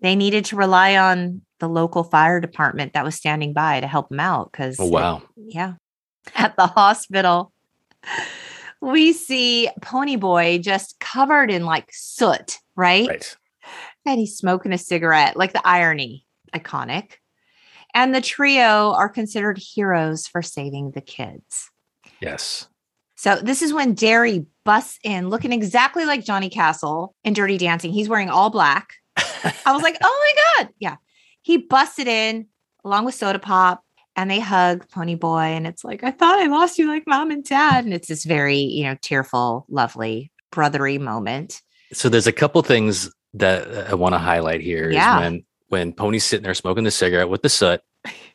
they 0.02 0.16
needed 0.16 0.46
to 0.46 0.56
rely 0.56 0.96
on 0.98 1.42
the 1.60 1.70
local 1.70 2.04
fire 2.04 2.40
department 2.40 2.94
that 2.94 3.06
was 3.06 3.16
standing 3.16 3.54
by 3.54 3.80
to 3.80 3.88
help 3.88 4.10
them 4.10 4.20
out. 4.20 4.52
Because, 4.52 4.78
Oh, 4.80 4.88
wow. 4.88 5.22
yeah. 5.38 5.74
At 6.36 6.56
the 6.56 6.68
hospital, 6.68 7.52
we 8.82 9.14
see 9.14 9.70
Ponyboy 9.82 10.62
just 10.62 11.00
covered 11.00 11.50
in 11.52 11.66
like 11.66 11.90
soot, 11.92 12.60
right? 12.76 13.08
Right. 13.08 13.38
and 14.06 14.20
he's 14.20 14.36
smoking 14.38 14.74
a 14.74 14.78
cigarette, 14.78 15.36
like 15.38 15.54
the 15.54 15.66
irony, 15.66 16.26
iconic. 16.54 17.14
And 17.94 18.14
the 18.14 18.22
trio 18.22 18.94
are 18.94 19.10
considered 19.10 19.58
heroes 19.58 20.28
for 20.28 20.42
saving 20.42 20.92
the 20.92 21.02
kids. 21.02 21.70
Yes. 22.20 22.68
So 23.16 23.36
this 23.36 23.62
is 23.62 23.72
when 23.74 23.94
Darry 23.94 24.46
busts 24.66 25.00
in 25.04 25.30
looking 25.30 25.54
exactly 25.54 26.06
like 26.06 26.26
Johnny 26.26 26.50
Castle 26.50 27.16
in 27.24 27.34
Dirty 27.34 27.58
Dancing. 27.58 27.94
He's 27.94 28.10
wearing 28.10 28.30
all 28.30 28.50
black. 28.50 28.96
I 29.18 29.72
was 29.72 29.84
like, 29.84 29.98
oh 30.04 30.34
my 30.58 30.64
God. 30.64 30.74
Yeah. 30.80 30.96
He 31.42 31.58
busted 31.58 32.08
in 32.08 32.48
along 32.84 33.06
with 33.06 33.16
Soda 33.16 33.40
Pop 33.40 33.84
and 34.16 34.30
they 34.30 34.40
hug 34.40 34.90
Pony 34.90 35.16
Boy. 35.16 35.40
And 35.40 35.68
it's 35.68 35.84
like, 35.84 36.04
I 36.04 36.12
thought 36.12 36.40
I 36.40 36.48
lost 36.48 36.78
you 36.78 36.88
like 36.88 37.04
mom 37.08 37.32
and 37.32 37.44
dad. 37.44 37.86
And 37.86 37.94
it's 37.94 38.08
this 38.08 38.26
very, 38.26 38.58
you 38.58 38.84
know, 38.84 38.98
tearful, 39.02 39.66
lovely, 39.70 40.32
brothery 40.52 41.00
moment. 41.00 41.62
So 41.92 42.10
there's 42.10 42.28
a 42.28 42.34
couple 42.34 42.62
things 42.64 43.12
that 43.36 43.90
I 43.90 43.94
want 43.94 44.14
to 44.16 44.20
highlight 44.20 44.62
here. 44.62 44.92
Yeah. 44.92 45.20
when 45.20 45.46
when 45.74 45.92
Pony's 45.92 46.24
sitting 46.24 46.44
there 46.44 46.54
smoking 46.54 46.84
the 46.84 46.92
cigarette 46.92 47.30
with 47.30 47.42
the 47.42 47.50
soot, 47.50 47.82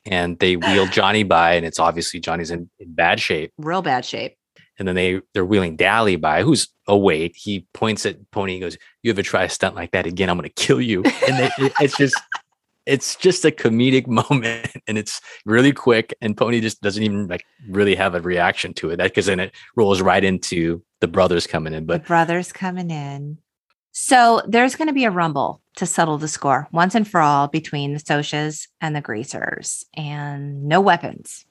and 0.04 0.38
they 0.40 0.56
wheel 0.56 0.86
Johnny 0.98 1.22
by, 1.22 1.54
and 1.54 1.64
it's 1.64 1.78
obviously 1.78 2.18
Johnny's 2.20 2.50
in, 2.50 2.68
in 2.80 2.92
bad 2.94 3.20
shape. 3.20 3.52
Real 3.58 3.80
bad 3.80 4.04
shape. 4.04 4.34
And 4.78 4.86
then 4.88 4.94
they 4.96 5.20
they're 5.34 5.44
wheeling 5.44 5.76
Dally 5.76 6.16
by, 6.16 6.42
who's 6.42 6.68
awake. 6.88 7.34
He 7.36 7.66
points 7.74 8.04
at 8.06 8.16
Pony 8.32 8.54
and 8.54 8.62
goes, 8.62 8.76
"You 9.02 9.10
ever 9.12 9.22
try 9.22 9.44
a 9.44 9.48
stunt 9.48 9.74
like 9.76 9.92
that 9.92 10.06
again? 10.06 10.28
I'm 10.30 10.36
going 10.36 10.48
to 10.48 10.62
kill 10.66 10.80
you." 10.80 11.02
And 11.04 11.38
they, 11.38 11.50
it- 11.58 11.72
it's 11.80 11.96
just 11.96 12.16
it's 12.86 13.16
just 13.16 13.44
a 13.44 13.50
comedic 13.50 14.06
moment, 14.20 14.70
and 14.88 14.96
it's 14.98 15.20
really 15.44 15.72
quick. 15.72 16.14
And 16.20 16.36
Pony 16.36 16.60
just 16.60 16.80
doesn't 16.80 17.02
even 17.02 17.26
like 17.28 17.44
really 17.68 17.94
have 17.96 18.14
a 18.14 18.20
reaction 18.20 18.72
to 18.74 18.90
it. 18.90 18.96
That 18.96 19.04
because 19.10 19.26
then 19.26 19.40
it 19.40 19.52
rolls 19.76 20.00
right 20.00 20.22
into 20.24 20.82
the 21.00 21.08
brothers 21.08 21.46
coming 21.46 21.72
in. 21.74 21.84
but 21.86 21.94
the 21.94 21.98
But 22.00 22.06
brothers 22.08 22.52
coming 22.52 22.90
in. 22.90 23.38
So 24.00 24.42
there's 24.46 24.76
going 24.76 24.86
to 24.86 24.94
be 24.94 25.06
a 25.06 25.10
rumble 25.10 25.60
to 25.74 25.84
settle 25.84 26.18
the 26.18 26.28
score 26.28 26.68
once 26.70 26.94
and 26.94 27.06
for 27.06 27.20
all 27.20 27.48
between 27.48 27.94
the 27.94 27.98
Socs 27.98 28.68
and 28.80 28.94
the 28.94 29.00
Greasers, 29.00 29.84
and 29.92 30.64
no 30.68 30.80
weapons. 30.80 31.44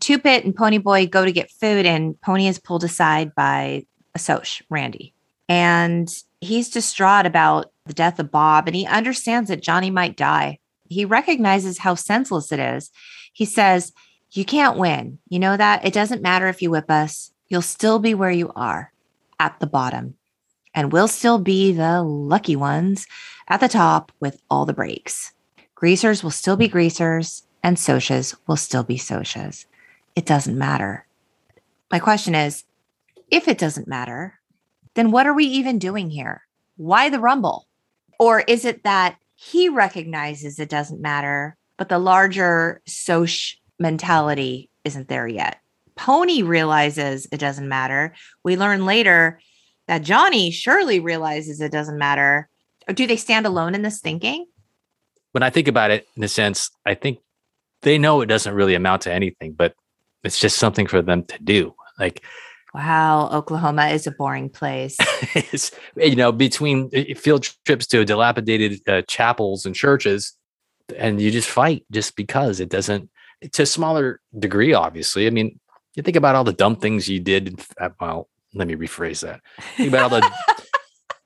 Two 0.00 0.18
Bit 0.18 0.44
and 0.44 0.54
Pony 0.54 0.78
Boy 0.78 1.06
go 1.06 1.24
to 1.24 1.30
get 1.30 1.48
food, 1.48 1.86
and 1.86 2.20
Pony 2.20 2.48
is 2.48 2.58
pulled 2.58 2.82
aside 2.82 3.36
by 3.36 3.86
a 4.16 4.18
Soc, 4.18 4.48
Randy. 4.68 5.14
And 5.48 6.12
he's 6.40 6.70
distraught 6.70 7.24
about 7.24 7.70
the 7.86 7.94
death 7.94 8.18
of 8.18 8.32
Bob, 8.32 8.66
and 8.66 8.74
he 8.74 8.84
understands 8.84 9.48
that 9.48 9.62
Johnny 9.62 9.88
might 9.88 10.16
die. 10.16 10.58
He 10.88 11.04
recognizes 11.04 11.78
how 11.78 11.94
senseless 11.94 12.50
it 12.50 12.58
is. 12.58 12.90
He 13.32 13.44
says, 13.44 13.92
You 14.32 14.44
can't 14.44 14.76
win. 14.76 15.20
You 15.28 15.38
know 15.38 15.56
that? 15.56 15.84
It 15.84 15.94
doesn't 15.94 16.20
matter 16.20 16.48
if 16.48 16.60
you 16.60 16.70
whip 16.72 16.90
us, 16.90 17.30
you'll 17.46 17.62
still 17.62 18.00
be 18.00 18.12
where 18.12 18.32
you 18.32 18.50
are 18.56 18.92
at 19.38 19.60
the 19.60 19.68
bottom. 19.68 20.16
And 20.76 20.92
we'll 20.92 21.08
still 21.08 21.38
be 21.38 21.72
the 21.72 22.02
lucky 22.02 22.54
ones 22.54 23.06
at 23.48 23.60
the 23.60 23.68
top 23.68 24.12
with 24.20 24.40
all 24.50 24.66
the 24.66 24.74
breaks. 24.74 25.32
Greasers 25.74 26.22
will 26.22 26.30
still 26.30 26.56
be 26.56 26.68
greasers, 26.68 27.42
and 27.62 27.76
socs 27.76 28.36
will 28.46 28.56
still 28.56 28.84
be 28.84 28.98
socs. 28.98 29.64
It 30.14 30.26
doesn't 30.26 30.56
matter. 30.56 31.06
My 31.90 31.98
question 31.98 32.34
is 32.34 32.64
if 33.30 33.48
it 33.48 33.58
doesn't 33.58 33.88
matter, 33.88 34.38
then 34.94 35.10
what 35.10 35.26
are 35.26 35.34
we 35.34 35.46
even 35.46 35.78
doing 35.78 36.10
here? 36.10 36.42
Why 36.76 37.08
the 37.08 37.20
rumble? 37.20 37.66
Or 38.18 38.40
is 38.40 38.64
it 38.64 38.84
that 38.84 39.16
he 39.34 39.68
recognizes 39.68 40.58
it 40.58 40.68
doesn't 40.68 41.00
matter, 41.00 41.56
but 41.76 41.88
the 41.88 41.98
larger 41.98 42.80
soc 42.86 43.56
mentality 43.78 44.70
isn't 44.84 45.08
there 45.08 45.26
yet? 45.26 45.58
Pony 45.94 46.42
realizes 46.42 47.26
it 47.32 47.38
doesn't 47.38 47.68
matter. 47.68 48.14
We 48.42 48.56
learn 48.56 48.84
later 48.84 49.40
that 49.88 50.02
Johnny 50.02 50.50
surely 50.50 51.00
realizes 51.00 51.60
it 51.60 51.72
doesn't 51.72 51.98
matter. 51.98 52.48
Or 52.88 52.94
do 52.94 53.06
they 53.06 53.16
stand 53.16 53.46
alone 53.46 53.74
in 53.74 53.82
this 53.82 54.00
thinking? 54.00 54.46
When 55.32 55.42
I 55.42 55.50
think 55.50 55.68
about 55.68 55.90
it, 55.90 56.06
in 56.16 56.22
a 56.22 56.28
sense, 56.28 56.70
I 56.84 56.94
think 56.94 57.18
they 57.82 57.98
know 57.98 58.20
it 58.20 58.26
doesn't 58.26 58.54
really 58.54 58.74
amount 58.74 59.02
to 59.02 59.12
anything, 59.12 59.52
but 59.52 59.74
it's 60.24 60.38
just 60.38 60.58
something 60.58 60.86
for 60.86 61.02
them 61.02 61.24
to 61.24 61.38
do. 61.42 61.74
Like, 61.98 62.24
wow, 62.74 63.28
Oklahoma 63.32 63.88
is 63.88 64.06
a 64.06 64.10
boring 64.10 64.48
place. 64.48 64.96
you 65.96 66.16
know, 66.16 66.32
between 66.32 66.90
uh, 66.94 67.14
field 67.16 67.48
trips 67.64 67.86
to 67.88 68.04
dilapidated 68.04 68.80
uh, 68.88 69.02
chapels 69.08 69.66
and 69.66 69.74
churches, 69.74 70.36
and 70.96 71.20
you 71.20 71.30
just 71.30 71.48
fight 71.48 71.84
just 71.90 72.16
because 72.16 72.60
it 72.60 72.68
doesn't, 72.68 73.10
to 73.52 73.62
a 73.62 73.66
smaller 73.66 74.20
degree, 74.38 74.72
obviously. 74.72 75.26
I 75.26 75.30
mean, 75.30 75.58
you 75.94 76.02
think 76.02 76.16
about 76.16 76.34
all 76.34 76.44
the 76.44 76.52
dumb 76.52 76.76
things 76.76 77.08
you 77.08 77.20
did. 77.20 77.60
Uh, 77.80 77.90
well, 78.00 78.28
let 78.56 78.68
me 78.68 78.74
rephrase 78.74 79.20
that. 79.22 79.40
Think 79.76 79.90
about 79.90 80.12
all 80.12 80.20
the 80.20 80.30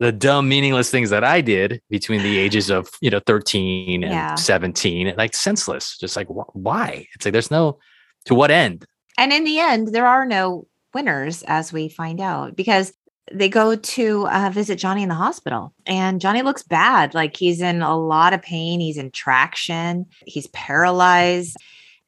the 0.01 0.12
dumb, 0.12 0.49
meaningless 0.49 0.91
things 0.91 1.11
that 1.11 1.22
I 1.22 1.43
did 1.43 1.83
between 1.91 2.22
the 2.22 2.39
ages 2.39 2.70
of 2.70 2.91
you 3.01 3.11
know 3.11 3.20
13 3.26 4.03
and 4.03 4.12
yeah. 4.12 4.35
17, 4.35 5.14
like 5.16 5.35
senseless. 5.35 5.97
Just 5.99 6.16
like 6.16 6.26
wh- 6.28 6.55
why? 6.57 7.07
It's 7.14 7.24
like 7.24 7.33
there's 7.33 7.51
no 7.51 7.78
to 8.24 8.35
what 8.35 8.51
end. 8.51 8.85
And 9.18 9.33
in 9.33 9.45
the 9.45 9.59
end, 9.59 9.89
there 9.89 10.07
are 10.07 10.24
no 10.24 10.66
winners, 10.95 11.43
as 11.47 11.72
we 11.72 11.89
find 11.89 12.20
out, 12.20 12.57
because 12.57 12.93
they 13.33 13.49
go 13.49 13.76
to 13.76 14.26
uh, 14.28 14.51
visit 14.53 14.76
Johnny 14.76 15.03
in 15.03 15.09
the 15.09 15.14
hospital, 15.14 15.74
and 15.87 16.20
Johnny 16.20 16.43
looks 16.43 16.62
bad. 16.62 17.14
Like 17.14 17.37
he's 17.37 17.61
in 17.61 17.83
a 17.83 17.97
lot 17.97 18.33
of 18.33 18.43
pain. 18.43 18.81
He's 18.81 18.97
in 18.97 19.11
traction. 19.11 20.07
He's 20.26 20.49
paralyzed. 20.49 21.57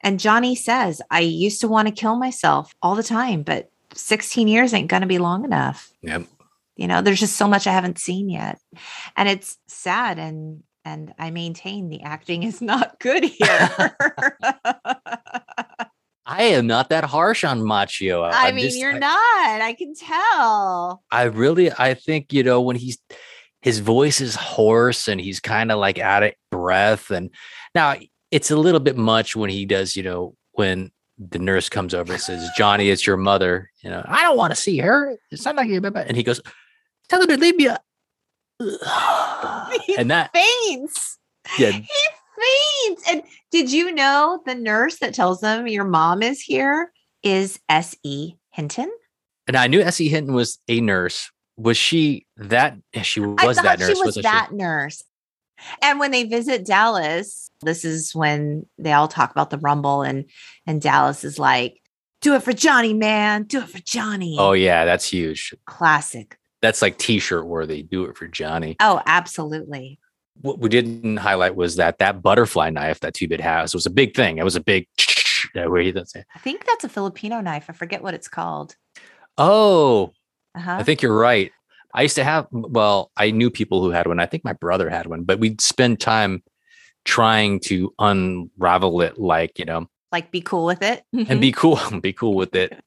And 0.03 0.18
Johnny 0.18 0.57
says, 0.57 1.01
I 1.11 1.20
used 1.20 1.61
to 1.61 1.68
want 1.68 1.87
to 1.87 1.95
kill 1.95 2.16
myself 2.16 2.75
all 2.83 2.97
the 2.97 3.05
time, 3.05 3.43
but 3.43 3.70
16 3.95 4.49
years 4.49 4.74
ain't 4.74 4.90
going 4.90 5.03
to 5.03 5.07
be 5.07 5.18
long 5.18 5.45
enough. 5.45 5.93
Yep. 6.03 6.26
You 6.76 6.88
know, 6.88 7.03
there's 7.03 7.20
just 7.20 7.36
so 7.36 7.47
much 7.47 7.66
I 7.66 7.72
haven't 7.72 7.99
seen 7.99 8.28
yet. 8.28 8.59
And 9.16 9.28
it's 9.28 9.59
sad 9.68 10.18
and 10.18 10.62
and 10.84 11.14
I 11.16 11.30
maintain 11.30 11.88
the 11.88 12.03
acting 12.03 12.43
is 12.43 12.61
not 12.61 12.99
good 13.01 13.24
here. 13.24 13.97
I 16.24 16.45
am 16.45 16.66
not 16.66 16.88
that 16.90 17.05
harsh 17.05 17.45
on 17.45 17.61
Macchio. 17.61 18.24
I 18.24 18.49
I'm 18.49 18.55
mean, 18.55 18.64
just, 18.66 18.78
you're 18.78 18.95
I, 18.95 18.99
not. 18.99 19.61
I 19.61 19.74
can 19.76 19.95
tell. 19.95 21.03
I 21.11 21.24
really 21.24 21.70
I 21.72 21.95
think, 21.95 22.32
you 22.32 22.43
know, 22.43 22.61
when 22.61 22.76
he's 22.76 22.99
his 23.61 23.78
voice 23.78 24.20
is 24.20 24.34
hoarse 24.34 25.09
and 25.09 25.20
he's 25.20 25.40
kind 25.40 25.70
of 25.70 25.78
like 25.78 25.99
out 25.99 26.22
of 26.22 26.32
breath 26.51 27.11
and 27.11 27.30
now 27.74 27.97
it's 28.30 28.51
a 28.51 28.57
little 28.57 28.80
bit 28.80 28.97
much 28.97 29.36
when 29.36 29.51
he 29.51 29.66
does, 29.66 29.95
you 29.95 30.03
know, 30.03 30.34
when 30.53 30.90
the 31.18 31.38
nurse 31.38 31.68
comes 31.68 31.94
over 31.94 32.12
and 32.12 32.22
says, 32.22 32.48
Johnny, 32.56 32.88
it's 32.88 33.06
your 33.06 33.16
mother. 33.16 33.70
You 33.82 33.90
know, 33.90 34.02
I 34.06 34.22
don't 34.22 34.36
want 34.36 34.52
to 34.52 34.60
see 34.60 34.78
her. 34.78 35.16
It's 35.30 35.44
not 35.44 35.56
like 35.56 35.68
you. 35.68 35.80
And 35.82 36.16
he 36.16 36.22
goes, 36.22 36.40
Tell 37.08 37.20
her 37.20 37.26
to 37.26 37.36
leave 37.36 37.56
me. 37.56 37.66
and 39.98 40.10
that 40.10 40.30
faints. 40.32 41.18
Yeah. 41.58 41.70
He 41.70 41.86
faints. 42.86 43.02
And 43.08 43.22
did 43.50 43.70
you 43.70 43.92
know 43.92 44.40
the 44.46 44.54
nurse 44.54 44.98
that 44.98 45.14
tells 45.14 45.40
them 45.40 45.66
your 45.66 45.84
mom 45.84 46.22
is 46.22 46.40
here 46.40 46.92
is 47.22 47.60
S.E. 47.68 48.34
Hinton? 48.50 48.90
And 49.46 49.56
I 49.56 49.66
knew 49.66 49.80
S.E. 49.80 50.08
Hinton 50.08 50.34
was 50.34 50.58
a 50.68 50.80
nurse. 50.80 51.30
Was 51.56 51.76
she 51.76 52.26
that? 52.36 52.78
She 53.02 53.20
was 53.20 53.56
that 53.58 53.78
nurse. 53.78 53.98
She 53.98 54.02
was 54.04 54.14
that 54.16 54.48
she? 54.50 54.56
nurse. 54.56 55.02
And 55.80 55.98
when 55.98 56.10
they 56.10 56.24
visit 56.24 56.66
Dallas, 56.66 57.50
this 57.62 57.84
is 57.84 58.14
when 58.14 58.66
they 58.78 58.92
all 58.92 59.08
talk 59.08 59.30
about 59.30 59.50
the 59.50 59.58
Rumble, 59.58 60.02
and 60.02 60.24
and 60.66 60.80
Dallas 60.80 61.24
is 61.24 61.38
like, 61.38 61.80
"Do 62.20 62.34
it 62.34 62.42
for 62.42 62.52
Johnny, 62.52 62.94
man! 62.94 63.44
Do 63.44 63.60
it 63.60 63.68
for 63.68 63.80
Johnny!" 63.80 64.36
Oh 64.38 64.52
yeah, 64.52 64.84
that's 64.84 65.08
huge. 65.08 65.54
Classic. 65.66 66.36
That's 66.60 66.80
like 66.80 66.98
T-shirt 66.98 67.46
worthy. 67.46 67.82
Do 67.82 68.04
it 68.04 68.16
for 68.16 68.28
Johnny. 68.28 68.76
Oh, 68.78 69.02
absolutely. 69.04 69.98
What 70.40 70.60
we 70.60 70.68
didn't 70.68 71.16
highlight 71.16 71.56
was 71.56 71.76
that 71.76 71.98
that 71.98 72.22
butterfly 72.22 72.70
knife 72.70 73.00
that 73.00 73.14
Two 73.14 73.28
Bit 73.28 73.40
has 73.40 73.74
was 73.74 73.84
a 73.84 73.90
big 73.90 74.14
thing. 74.14 74.38
It 74.38 74.44
was 74.44 74.56
a 74.56 74.60
big 74.60 74.86
where 75.52 75.82
he 75.82 75.92
does 75.92 76.14
it. 76.14 76.24
I 76.34 76.38
think 76.38 76.64
that's 76.64 76.84
a 76.84 76.88
Filipino 76.88 77.40
knife. 77.40 77.66
I 77.68 77.72
forget 77.72 78.02
what 78.02 78.14
it's 78.14 78.28
called. 78.28 78.76
Oh, 79.36 80.12
uh-huh. 80.54 80.76
I 80.78 80.82
think 80.82 81.02
you're 81.02 81.16
right. 81.16 81.52
I 81.95 82.03
used 82.03 82.16
to 82.16 82.24
have, 82.24 82.47
well, 82.51 83.11
I 83.16 83.30
knew 83.30 83.51
people 83.51 83.82
who 83.82 83.90
had 83.90 84.07
one. 84.07 84.18
I 84.18 84.26
think 84.26 84.45
my 84.45 84.55
brother 84.55 84.88
had 84.88 85.07
one, 85.07 85.24
but 85.24 85.38
we'd 85.38 85.61
spend 85.61 86.01
time 86.01 86.43
trying 87.05 87.61
to 87.61 87.93
unravel 87.99 89.03
it, 89.03 89.18
like, 89.18 89.59
you 89.59 89.64
know, 89.64 89.88
like 90.12 90.30
be 90.30 90.43
cool 90.43 90.66
with 90.66 90.82
it 90.82 91.03
and 91.12 91.26
mm-hmm. 91.26 91.40
be 91.40 91.53
cool, 91.53 91.78
be 92.01 92.12
cool 92.12 92.34
with 92.34 92.55
it. 92.55 92.78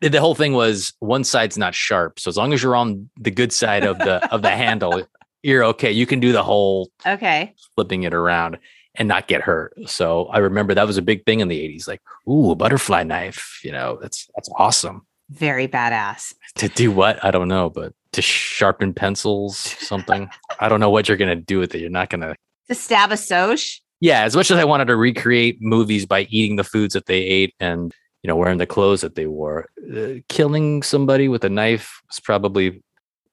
The 0.00 0.20
whole 0.20 0.34
thing 0.34 0.52
was 0.52 0.92
one 1.00 1.24
side's 1.24 1.58
not 1.58 1.74
sharp. 1.74 2.20
So 2.20 2.28
as 2.28 2.36
long 2.36 2.52
as 2.52 2.62
you're 2.62 2.76
on 2.76 3.10
the 3.18 3.30
good 3.30 3.52
side 3.52 3.84
of 3.84 3.98
the 3.98 4.32
of 4.32 4.42
the 4.42 4.50
handle, 4.50 5.02
you're 5.42 5.64
okay. 5.64 5.90
You 5.90 6.06
can 6.06 6.20
do 6.20 6.30
the 6.30 6.44
whole 6.44 6.90
okay 7.04 7.54
flipping 7.74 8.04
it 8.04 8.14
around 8.14 8.58
and 8.94 9.08
not 9.08 9.26
get 9.26 9.40
hurt. 9.40 9.74
So 9.86 10.26
I 10.26 10.38
remember 10.38 10.74
that 10.74 10.86
was 10.86 10.98
a 10.98 11.02
big 11.02 11.24
thing 11.24 11.40
in 11.40 11.48
the 11.48 11.58
80s. 11.58 11.88
Like, 11.88 12.00
ooh, 12.28 12.52
a 12.52 12.54
butterfly 12.54 13.02
knife. 13.02 13.60
You 13.64 13.72
know, 13.72 13.98
that's 14.00 14.28
that's 14.36 14.48
awesome. 14.56 15.04
Very 15.30 15.68
badass. 15.68 16.34
To 16.56 16.68
do 16.68 16.90
what? 16.90 17.22
I 17.24 17.30
don't 17.30 17.48
know, 17.48 17.70
but 17.70 17.92
to 18.12 18.22
sharpen 18.22 18.94
pencils, 18.94 19.58
something. 19.58 20.28
I 20.60 20.68
don't 20.68 20.80
know 20.80 20.90
what 20.90 21.08
you're 21.08 21.18
gonna 21.18 21.36
do 21.36 21.58
with 21.58 21.74
it. 21.74 21.80
You're 21.80 21.90
not 21.90 22.08
gonna 22.08 22.34
to 22.68 22.74
stab 22.74 23.12
a 23.12 23.16
soc. 23.16 23.58
Yeah, 24.00 24.22
as 24.22 24.36
much 24.36 24.50
as 24.50 24.58
I 24.58 24.64
wanted 24.64 24.86
to 24.86 24.96
recreate 24.96 25.58
movies 25.60 26.06
by 26.06 26.22
eating 26.30 26.56
the 26.56 26.64
foods 26.64 26.94
that 26.94 27.06
they 27.06 27.20
ate 27.20 27.54
and 27.58 27.92
you 28.22 28.28
know 28.28 28.36
wearing 28.36 28.58
the 28.58 28.66
clothes 28.66 29.00
that 29.02 29.14
they 29.16 29.26
wore, 29.26 29.68
uh, 29.94 30.20
killing 30.28 30.82
somebody 30.82 31.28
with 31.28 31.44
a 31.44 31.48
knife 31.48 32.00
was 32.08 32.20
probably 32.20 32.82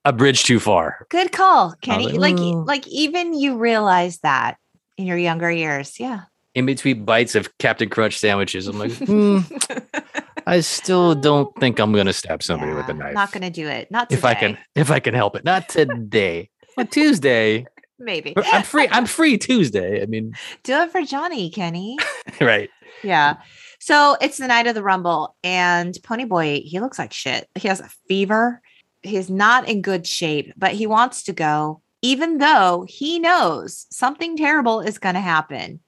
a 0.04 0.14
bridge 0.14 0.44
too 0.44 0.60
far. 0.60 1.06
Good 1.10 1.32
call, 1.32 1.74
Kenny. 1.82 2.10
Like, 2.10 2.38
like, 2.38 2.68
like 2.68 2.88
even 2.88 3.34
you 3.34 3.58
realize 3.58 4.20
that 4.20 4.58
in 4.98 5.06
your 5.06 5.18
younger 5.18 5.52
years, 5.52 6.00
yeah. 6.00 6.24
In 6.54 6.66
between 6.66 7.04
bites 7.04 7.36
of 7.36 7.58
Cap'n 7.58 7.90
Crunch 7.90 8.18
sandwiches, 8.18 8.68
I'm 8.68 8.80
like, 8.80 8.92
hmm, 8.98 9.40
I 10.46 10.60
still 10.60 11.16
don't 11.16 11.54
think 11.60 11.80
I'm 11.80 11.94
gonna 11.94 12.14
stab 12.14 12.44
somebody 12.44 12.72
yeah, 12.72 12.78
with 12.78 12.90
a 12.90 12.94
knife. 12.94 13.14
Not 13.14 13.32
gonna 13.32 13.50
do 13.50 13.68
it. 13.68 13.90
Not 13.92 14.10
today. 14.10 14.18
if 14.18 14.26
I 14.26 14.34
can 14.34 14.58
if 14.76 14.92
I 14.92 15.00
can 15.00 15.14
help 15.14 15.36
it. 15.36 15.44
Not 15.44 15.70
today. 15.70 16.50
but 16.76 16.92
Tuesday. 16.92 17.66
Maybe. 17.98 18.34
I'm 18.38 18.64
free. 18.64 18.88
I'm 18.92 19.06
free 19.06 19.38
Tuesday. 19.38 20.02
I 20.02 20.06
mean 20.06 20.34
do 20.64 20.74
it 20.74 20.92
for 20.92 21.02
Johnny, 21.02 21.50
Kenny. 21.50 21.98
right. 22.42 22.70
Yeah. 23.04 23.38
So 23.80 24.18
it's 24.20 24.38
the 24.38 24.48
night 24.48 24.68
of 24.68 24.76
the 24.76 24.84
rumble, 24.84 25.36
and 25.44 25.94
Ponyboy, 25.94 26.64
he 26.64 26.80
looks 26.80 26.98
like 26.98 27.14
shit. 27.14 27.48
He 27.56 27.68
has 27.68 27.80
a 27.80 27.90
fever. 28.08 28.62
He's 29.04 29.30
not 29.30 29.70
in 29.70 29.84
good 29.84 30.08
shape, 30.08 30.54
but 30.58 30.72
he 30.72 30.88
wants 30.88 31.24
to 31.24 31.34
go, 31.34 31.82
even 32.02 32.40
though 32.40 32.86
he 32.88 33.20
knows 33.20 33.86
something 33.92 34.38
terrible 34.38 34.80
is 34.80 34.98
going 34.98 35.14
to 35.14 35.22
happen. 35.22 35.82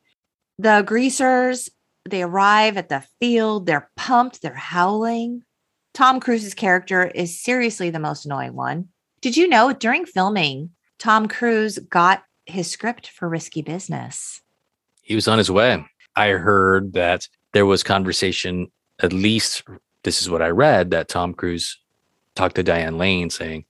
The 0.60 0.84
greasers 0.86 1.70
they 2.08 2.24
arrive 2.24 2.78
at 2.78 2.90
the 2.90 3.04
field, 3.20 3.66
they're 3.66 3.90
pumped, 3.96 4.42
they're 4.42 4.54
howling. 4.54 5.44
Tom 5.94 6.20
Cruise's 6.20 6.54
character 6.54 7.06
is 7.06 7.42
seriously 7.42 7.90
the 7.90 8.00
most 8.00 8.26
annoying 8.26 8.54
one. 8.54 8.90
Did 9.22 9.36
you 9.36 9.48
know 9.48 9.74
during 9.74 10.06
filming, 10.06 10.72
Tom 11.00 11.28
Cruise 11.28 11.80
got 11.80 12.24
his 12.46 12.70
script 12.70 13.10
for 13.10 13.28
Risky 13.28 13.62
Business? 13.62 14.42
He 15.02 15.16
was 15.16 15.28
on 15.28 15.38
his 15.38 15.50
way. 15.50 15.86
I 16.16 16.30
heard 16.30 16.94
that 16.94 17.28
there 17.54 17.66
was 17.66 17.84
conversation, 17.84 18.72
at 19.00 19.14
least 19.14 19.64
this 20.04 20.22
is 20.22 20.30
what 20.30 20.42
I 20.42 20.50
read, 20.50 20.92
that 20.92 21.08
Tom 21.08 21.34
Cruise 21.34 21.80
talked 22.36 22.56
to 22.56 22.64
Diane 22.64 22.98
Lane 22.98 23.30
saying, 23.30 23.66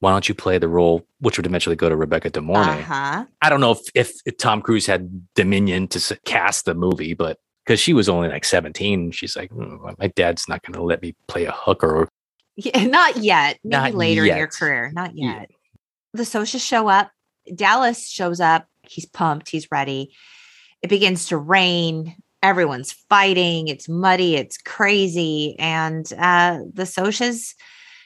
why 0.00 0.10
don't 0.10 0.28
you 0.28 0.34
play 0.34 0.58
the 0.58 0.68
role, 0.68 1.06
which 1.20 1.38
would 1.38 1.46
eventually 1.46 1.76
go 1.76 1.88
to 1.88 1.94
Rebecca 1.94 2.28
De 2.28 2.40
Mornay? 2.40 2.80
Uh-huh. 2.80 3.24
I 3.40 3.48
don't 3.48 3.60
know 3.60 3.70
if, 3.70 3.80
if, 3.94 4.12
if 4.26 4.36
Tom 4.36 4.60
Cruise 4.60 4.86
had 4.86 5.28
dominion 5.34 5.86
to 5.88 6.18
cast 6.24 6.64
the 6.64 6.74
movie, 6.74 7.14
but 7.14 7.38
because 7.64 7.80
she 7.80 7.92
was 7.92 8.08
only 8.08 8.28
like 8.28 8.44
17. 8.44 9.10
She's 9.12 9.36
like, 9.36 9.50
mm, 9.50 9.98
my 9.98 10.06
dad's 10.08 10.48
not 10.48 10.62
going 10.62 10.74
to 10.74 10.82
let 10.82 11.02
me 11.02 11.14
play 11.28 11.44
a 11.44 11.52
hooker. 11.52 12.08
Yeah, 12.56 12.84
not 12.86 13.18
yet. 13.18 13.58
Maybe 13.64 13.76
not 13.76 13.94
later 13.94 14.24
yet. 14.24 14.32
in 14.32 14.38
your 14.38 14.48
career. 14.48 14.90
Not 14.94 15.16
yet. 15.16 15.48
Yeah. 15.50 15.56
The 16.14 16.24
socials 16.24 16.64
show 16.64 16.88
up. 16.88 17.10
Dallas 17.54 18.08
shows 18.08 18.40
up. 18.40 18.66
He's 18.82 19.06
pumped. 19.06 19.48
He's 19.48 19.70
ready. 19.70 20.14
It 20.82 20.88
begins 20.88 21.26
to 21.28 21.36
rain. 21.36 22.16
everyone's 22.42 22.92
fighting. 23.08 23.68
It's 23.68 23.88
muddy, 23.88 24.34
it's 24.36 24.58
crazy. 24.58 25.56
And 25.58 26.10
uh, 26.18 26.58
the 26.72 26.82
Socs, 26.82 27.54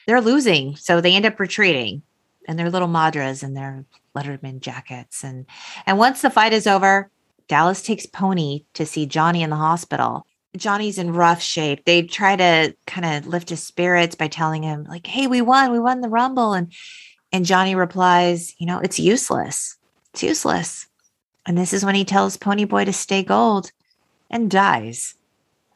they're 0.05 0.21
losing. 0.21 0.75
So 0.75 1.01
they 1.01 1.15
end 1.15 1.25
up 1.25 1.39
retreating 1.39 2.03
and 2.47 2.57
their 2.57 2.69
little 2.69 2.87
madras 2.87 3.43
and 3.43 3.57
their 3.57 3.85
Letterman 4.15 4.61
jackets. 4.61 5.23
And 5.23 5.45
and 5.85 5.97
once 5.97 6.21
the 6.21 6.29
fight 6.29 6.53
is 6.53 6.67
over, 6.67 7.09
Dallas 7.47 7.81
takes 7.81 8.05
Pony 8.05 8.65
to 8.73 8.85
see 8.85 9.05
Johnny 9.05 9.41
in 9.41 9.49
the 9.49 9.55
hospital. 9.55 10.25
Johnny's 10.55 10.97
in 10.97 11.13
rough 11.13 11.41
shape. 11.41 11.85
They 11.85 12.01
try 12.01 12.35
to 12.35 12.75
kind 12.85 13.05
of 13.05 13.27
lift 13.27 13.49
his 13.49 13.63
spirits 13.63 14.15
by 14.15 14.27
telling 14.27 14.63
him, 14.63 14.85
like, 14.85 15.05
hey, 15.07 15.27
we 15.27 15.41
won, 15.41 15.71
we 15.71 15.79
won 15.79 16.01
the 16.01 16.09
rumble. 16.09 16.53
And 16.53 16.73
and 17.31 17.45
Johnny 17.45 17.75
replies, 17.75 18.55
you 18.57 18.65
know, 18.65 18.79
it's 18.79 18.99
useless. 18.99 19.77
It's 20.13 20.23
useless. 20.23 20.87
And 21.45 21.57
this 21.57 21.73
is 21.73 21.83
when 21.83 21.95
he 21.95 22.05
tells 22.05 22.37
Ponyboy 22.37 22.85
to 22.85 22.93
stay 22.93 23.23
gold 23.23 23.71
and 24.29 24.49
dies. 24.49 25.15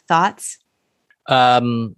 Thoughts? 0.07 0.57
Um, 1.27 1.95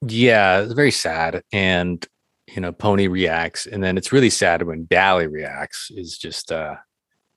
yeah, 0.00 0.60
it's 0.60 0.72
very 0.72 0.90
sad. 0.90 1.42
And 1.52 2.04
you 2.48 2.60
know, 2.60 2.72
Pony 2.72 3.06
reacts, 3.06 3.66
and 3.66 3.82
then 3.82 3.96
it's 3.96 4.12
really 4.12 4.30
sad 4.30 4.62
when 4.62 4.84
Dally 4.86 5.26
reacts. 5.26 5.90
Is 5.94 6.18
just 6.18 6.52
uh 6.52 6.76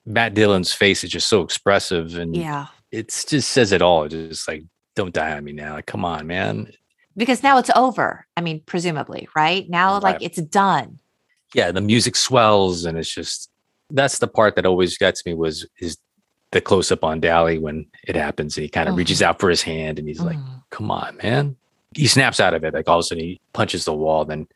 Matt 0.05 0.33
Dillon's 0.33 0.73
face 0.73 1.03
is 1.03 1.09
just 1.09 1.27
so 1.27 1.41
expressive, 1.41 2.15
and 2.17 2.35
Yeah. 2.35 2.67
it 2.91 3.07
just 3.27 3.49
says 3.51 3.71
it 3.71 3.81
all. 3.81 4.03
It's 4.03 4.13
just 4.13 4.47
like, 4.47 4.63
don't 4.95 5.13
die 5.13 5.33
on 5.35 5.43
me 5.43 5.51
now. 5.51 5.73
Like, 5.73 5.85
come 5.87 6.05
on, 6.05 6.27
man. 6.27 6.71
Because 7.17 7.41
now 7.43 7.57
it's 7.57 7.71
over. 7.75 8.25
I 8.37 8.41
mean, 8.41 8.61
presumably, 8.65 9.27
right? 9.35 9.69
Now, 9.69 9.99
like 9.99 10.17
it's 10.21 10.41
done. 10.41 10.99
Yeah, 11.53 11.71
the 11.71 11.81
music 11.81 12.15
swells, 12.15 12.85
and 12.85 12.97
it's 12.97 13.13
just 13.13 13.49
that's 13.89 14.17
the 14.19 14.27
part 14.27 14.55
that 14.55 14.65
always 14.65 14.97
gets 14.97 15.25
me 15.25 15.33
was 15.33 15.65
is 15.79 15.97
the 16.51 16.59
close 16.61 16.91
up 16.91 17.03
on 17.03 17.19
Dally 17.19 17.57
when 17.57 17.85
it 18.07 18.15
happens, 18.15 18.57
and 18.57 18.63
he 18.63 18.69
kind 18.69 18.89
of 18.89 18.95
reaches 18.95 19.21
out 19.21 19.39
for 19.39 19.49
his 19.49 19.61
hand, 19.61 19.97
and 19.99 20.07
he's 20.07 20.19
like, 20.21 20.37
Mm. 20.37 20.63
come 20.71 20.91
on, 20.91 21.17
man. 21.17 21.55
He 21.95 22.07
snaps 22.07 22.39
out 22.41 22.53
of 22.53 22.63
it. 22.65 22.73
Like 22.73 22.89
all 22.89 22.97
of 22.99 23.01
a 23.01 23.03
sudden 23.03 23.23
he 23.23 23.39
punches 23.53 23.85
the 23.85 23.93
wall. 23.93 24.25
Then 24.25 24.47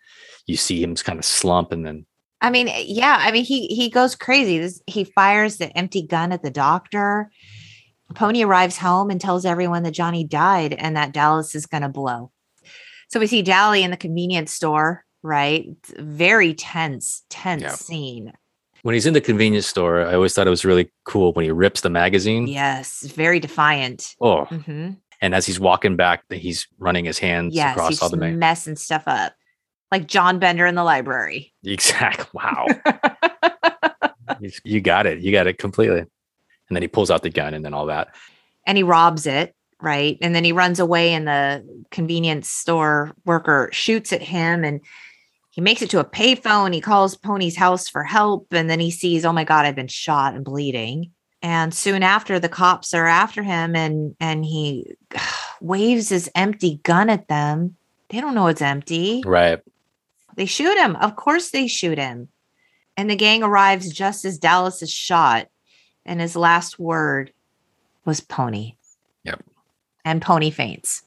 you 0.46 0.58
see 0.58 0.84
him 0.84 0.96
kind 0.96 1.18
of 1.20 1.24
slump 1.26 1.72
and 1.72 1.86
then 1.86 2.06
I 2.42 2.50
mean, 2.50 2.68
eh, 2.70 2.84
yeah. 2.88 3.18
I 3.20 3.32
mean, 3.32 3.44
he 3.44 3.68
he 3.68 3.90
goes 3.90 4.16
crazy. 4.16 4.58
This, 4.60 4.82
he 4.88 5.04
fires 5.04 5.58
the 5.58 5.76
empty 5.78 6.02
gun 6.02 6.32
at 6.32 6.42
the 6.44 6.50
doctor. 6.52 7.32
Pony 8.16 8.44
arrives 8.44 8.78
home 8.78 9.10
and 9.12 9.22
tells 9.22 9.46
everyone 9.46 9.84
that 9.84 9.92
Johnny 9.92 10.24
died 10.24 10.74
and 10.74 10.96
that 10.98 11.12
Dallas 11.12 11.54
is 11.54 11.66
going 11.68 11.84
to 11.84 11.90
blow. 11.90 12.32
So 13.10 13.20
we 13.20 13.28
see 13.28 13.42
Dally 13.44 13.84
in 13.84 13.92
the 13.92 13.98
convenience 13.98 14.52
store, 14.52 15.06
right? 15.22 15.68
Very 15.98 16.54
tense, 16.56 17.24
tense 17.30 17.62
Yeah. 17.64 17.70
scene. 17.76 18.34
when 18.84 18.94
he's 18.94 19.06
in 19.06 19.14
the 19.14 19.20
convenience 19.22 19.68
store, 19.68 20.06
I 20.08 20.14
always 20.14 20.34
thought 20.34 20.48
it 20.48 20.52
was 20.52 20.64
really 20.64 20.90
cool 21.04 21.34
when 21.34 21.44
he 21.46 21.52
rips 21.52 21.82
the 21.82 21.90
magazine. 21.90 22.48
Yes, 22.48 23.02
very 23.02 23.40
defiant. 23.40 24.16
Oh, 24.22 24.46
hmm 24.46 24.92
and 25.22 25.36
as 25.36 25.46
he's 25.46 25.60
walking 25.60 25.98
back, 25.98 26.24
he's 26.32 26.66
running 26.78 27.04
his 27.04 27.20
hands 27.20 27.54
Yes, 27.54 27.74
across 27.74 27.90
he's 27.90 28.02
all 28.02 28.10
the 28.10 28.16
mag- 28.16 28.38
messing 28.38 28.78
stuff 28.78 29.04
up, 29.06 29.34
like 29.92 30.08
John 30.08 30.40
Bender 30.40 30.66
in 30.66 30.76
the 30.76 30.84
library. 30.84 31.54
Exact. 31.64 32.28
Wow. 32.34 32.68
You 34.64 34.80
got 34.80 35.06
it. 35.06 35.20
You 35.20 35.32
got 35.32 35.48
it 35.48 35.58
completely. 35.58 36.00
And 36.00 36.08
then 36.76 36.82
he 36.82 36.88
pulls 36.88 37.12
out 37.12 37.24
the 37.24 37.30
gun 37.30 37.54
and 37.54 37.66
then 37.66 37.74
all 37.74 37.88
that. 37.88 38.16
and 38.66 38.78
he 38.78 38.84
robs 38.84 39.26
it, 39.26 39.54
right? 39.82 40.18
And 40.22 40.34
then 40.36 40.44
he 40.44 40.52
runs 40.52 40.80
away, 40.80 41.14
and 41.14 41.28
the 41.28 41.84
convenience 41.92 42.50
store 42.50 43.12
worker 43.26 43.70
shoots 43.74 44.14
at 44.14 44.22
him, 44.22 44.64
and 44.64 44.80
he 45.50 45.62
makes 45.62 45.82
it 45.82 45.90
to 45.90 46.00
a 46.00 46.06
payphone. 46.06 46.74
He 46.74 46.80
calls 46.80 47.18
Pony's 47.18 47.58
house 47.58 47.90
for 47.90 48.04
help, 48.04 48.48
and 48.54 48.70
then 48.70 48.80
he 48.80 48.92
sees, 48.92 49.26
oh 49.26 49.34
my 49.34 49.44
god, 49.44 49.66
I've 49.66 49.76
been 49.76 49.88
shot 49.88 50.36
and 50.36 50.46
bleeding. 50.46 51.12
And 51.42 51.74
soon 51.74 52.04
after, 52.04 52.40
the 52.40 52.50
cops 52.50 52.94
are 52.94 53.08
after 53.08 53.44
him, 53.44 53.76
and 53.76 54.16
and 54.22 54.46
he 54.46 54.96
waves 55.60 56.08
his 56.10 56.30
empty 56.36 56.80
gun 56.84 57.10
at 57.10 57.28
them. 57.28 57.76
They 58.10 58.22
don't 58.22 58.36
know 58.36 58.48
it's 58.48 58.62
empty. 58.62 59.22
Right. 59.26 59.60
They 60.40 60.46
shoot 60.46 60.78
him. 60.78 60.96
Of 60.96 61.18
course, 61.18 61.50
they 61.50 61.68
shoot 61.68 61.98
him. 61.98 62.30
And 62.96 63.10
the 63.10 63.18
gang 63.18 63.44
arrives 63.44 63.92
just 63.92 64.24
as 64.24 64.38
Dallas 64.38 64.82
is 64.82 64.90
shot. 64.90 65.50
And 66.06 66.22
his 66.22 66.38
last 66.38 66.80
word 66.80 67.34
was 68.06 68.22
pony. 68.22 68.76
Yep. 69.26 69.44
And 70.06 70.22
pony 70.22 70.50
faints. 70.50 71.04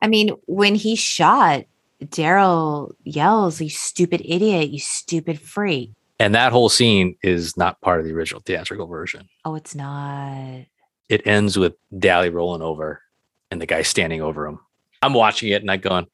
I 0.00 0.06
mean, 0.06 0.30
when 0.46 0.76
he's 0.76 0.98
shot, 0.98 1.64
Darry 2.08 2.86
yells, 3.04 3.60
You 3.60 3.68
stupid 3.68 4.22
idiot, 4.24 4.70
you 4.70 4.78
stupid 4.78 5.38
freak. 5.38 5.90
And 6.18 6.34
that 6.34 6.50
whole 6.50 6.70
scene 6.70 7.16
is 7.22 7.58
not 7.58 7.78
part 7.82 8.00
of 8.00 8.06
the 8.06 8.12
original 8.12 8.40
theatrical 8.46 8.86
version. 8.86 9.28
Oh, 9.44 9.56
it's 9.56 9.74
not. 9.74 10.64
It 11.10 11.26
ends 11.26 11.58
with 11.58 11.74
Dally 11.98 12.30
rolling 12.30 12.62
over 12.62 13.02
and 13.50 13.60
the 13.60 13.66
guy 13.66 13.82
standing 13.82 14.22
over 14.22 14.46
him. 14.46 14.58
I'm 15.02 15.12
watching 15.12 15.50
it 15.50 15.60
and 15.60 15.70
I'm 15.70 15.80
going, 15.80 16.06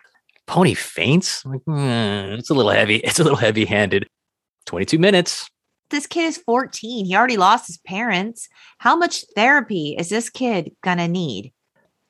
Pony 0.51 0.74
faints? 0.74 1.46
Like, 1.46 1.62
"Hmm, 1.62 2.34
it's 2.34 2.51
a 2.51 2.55
little 2.55 2.72
heavy. 2.72 2.96
It's 3.05 3.20
a 3.20 3.22
little 3.22 3.38
heavy 3.38 3.64
handed. 3.64 4.09
22 4.66 4.98
minutes. 4.98 5.48
This 5.90 6.09
kid 6.09 6.24
is 6.24 6.38
14. 6.38 7.07
He 7.07 7.14
already 7.14 7.36
lost 7.36 7.68
his 7.68 7.78
parents. 7.78 8.48
How 8.78 8.96
much 8.96 9.24
therapy 9.36 9.94
is 9.96 10.09
this 10.09 10.28
kid 10.28 10.72
gonna 10.82 11.07
need? 11.07 11.53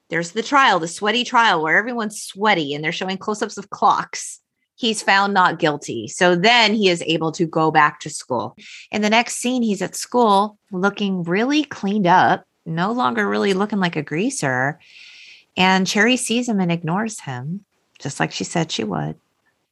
There's 0.08 0.32
the 0.32 0.42
trial, 0.42 0.78
the 0.80 0.88
sweaty 0.88 1.22
trial 1.22 1.62
where 1.62 1.76
everyone's 1.76 2.22
sweaty 2.22 2.72
and 2.72 2.82
they're 2.82 2.92
showing 2.92 3.18
close 3.18 3.42
ups 3.42 3.58
of 3.58 3.68
clocks. 3.68 4.40
He's 4.74 5.02
found 5.02 5.34
not 5.34 5.58
guilty. 5.58 6.08
So 6.08 6.34
then 6.34 6.72
he 6.74 6.88
is 6.88 7.02
able 7.02 7.32
to 7.32 7.44
go 7.44 7.70
back 7.70 8.00
to 8.00 8.10
school. 8.10 8.56
In 8.90 9.02
the 9.02 9.10
next 9.10 9.36
scene, 9.36 9.60
he's 9.62 9.82
at 9.82 9.94
school 9.94 10.56
looking 10.72 11.24
really 11.24 11.64
cleaned 11.64 12.06
up, 12.06 12.46
no 12.64 12.90
longer 12.90 13.28
really 13.28 13.52
looking 13.52 13.80
like 13.80 13.96
a 13.96 14.02
greaser. 14.02 14.80
And 15.58 15.86
Cherry 15.86 16.16
sees 16.16 16.48
him 16.48 16.58
and 16.58 16.72
ignores 16.72 17.20
him, 17.20 17.66
just 18.00 18.18
like 18.18 18.32
she 18.32 18.44
said 18.44 18.72
she 18.72 18.84
would. 18.84 19.16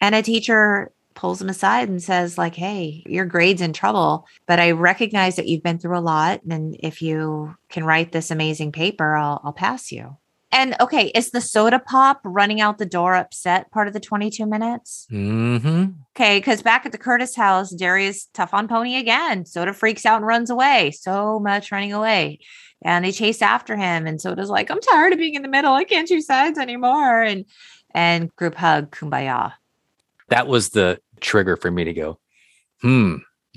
And 0.00 0.14
a 0.14 0.22
teacher 0.22 0.92
pulls 1.18 1.42
him 1.42 1.48
aside 1.48 1.88
and 1.88 2.00
says 2.00 2.38
like 2.38 2.54
hey 2.54 3.02
your 3.04 3.24
grade's 3.24 3.60
in 3.60 3.72
trouble 3.72 4.24
but 4.46 4.60
i 4.60 4.70
recognize 4.70 5.34
that 5.34 5.48
you've 5.48 5.64
been 5.64 5.76
through 5.76 5.98
a 5.98 6.00
lot 6.00 6.40
and 6.48 6.76
if 6.78 7.02
you 7.02 7.52
can 7.68 7.82
write 7.82 8.12
this 8.12 8.30
amazing 8.30 8.70
paper 8.70 9.16
i'll, 9.16 9.40
I'll 9.42 9.52
pass 9.52 9.90
you. 9.90 10.16
And 10.52 10.76
okay 10.80 11.08
is 11.08 11.32
the 11.32 11.40
soda 11.40 11.80
pop 11.80 12.20
running 12.22 12.60
out 12.60 12.78
the 12.78 12.86
door 12.86 13.16
upset 13.16 13.68
part 13.72 13.88
of 13.88 13.94
the 13.94 14.00
22 14.00 14.46
minutes? 14.46 15.08
Hmm 15.10 15.86
okay 16.16 16.38
because 16.38 16.62
back 16.62 16.86
at 16.86 16.92
the 16.92 16.98
curtis 16.98 17.34
house 17.34 17.74
Darry's 17.74 18.26
tough 18.32 18.54
on 18.54 18.68
pony 18.68 18.94
again. 18.94 19.44
Soda 19.44 19.72
freaks 19.72 20.06
out 20.06 20.18
and 20.18 20.26
runs 20.26 20.50
away. 20.50 20.92
So 20.92 21.40
much 21.40 21.72
running 21.72 21.92
away. 21.92 22.38
And 22.84 23.04
they 23.04 23.10
chase 23.10 23.42
after 23.42 23.74
him 23.74 24.06
and 24.06 24.20
soda's 24.20 24.50
like 24.50 24.70
i'm 24.70 24.80
tired 24.80 25.12
of 25.12 25.18
being 25.18 25.34
in 25.34 25.42
the 25.42 25.48
middle. 25.48 25.72
I 25.72 25.82
can't 25.82 26.06
choose 26.06 26.26
sides 26.26 26.60
anymore. 26.60 27.22
And 27.22 27.44
and 27.98 28.34
group 28.36 28.54
hug 28.54 28.90
kumbaya 28.92 29.52
That 30.28 30.46
was 30.46 30.70
the 30.70 31.00
trigger 31.20 31.56
for 31.56 31.70
me 31.70 31.84
to 31.84 31.92
go, 31.92 32.18
hmm, 32.80 33.16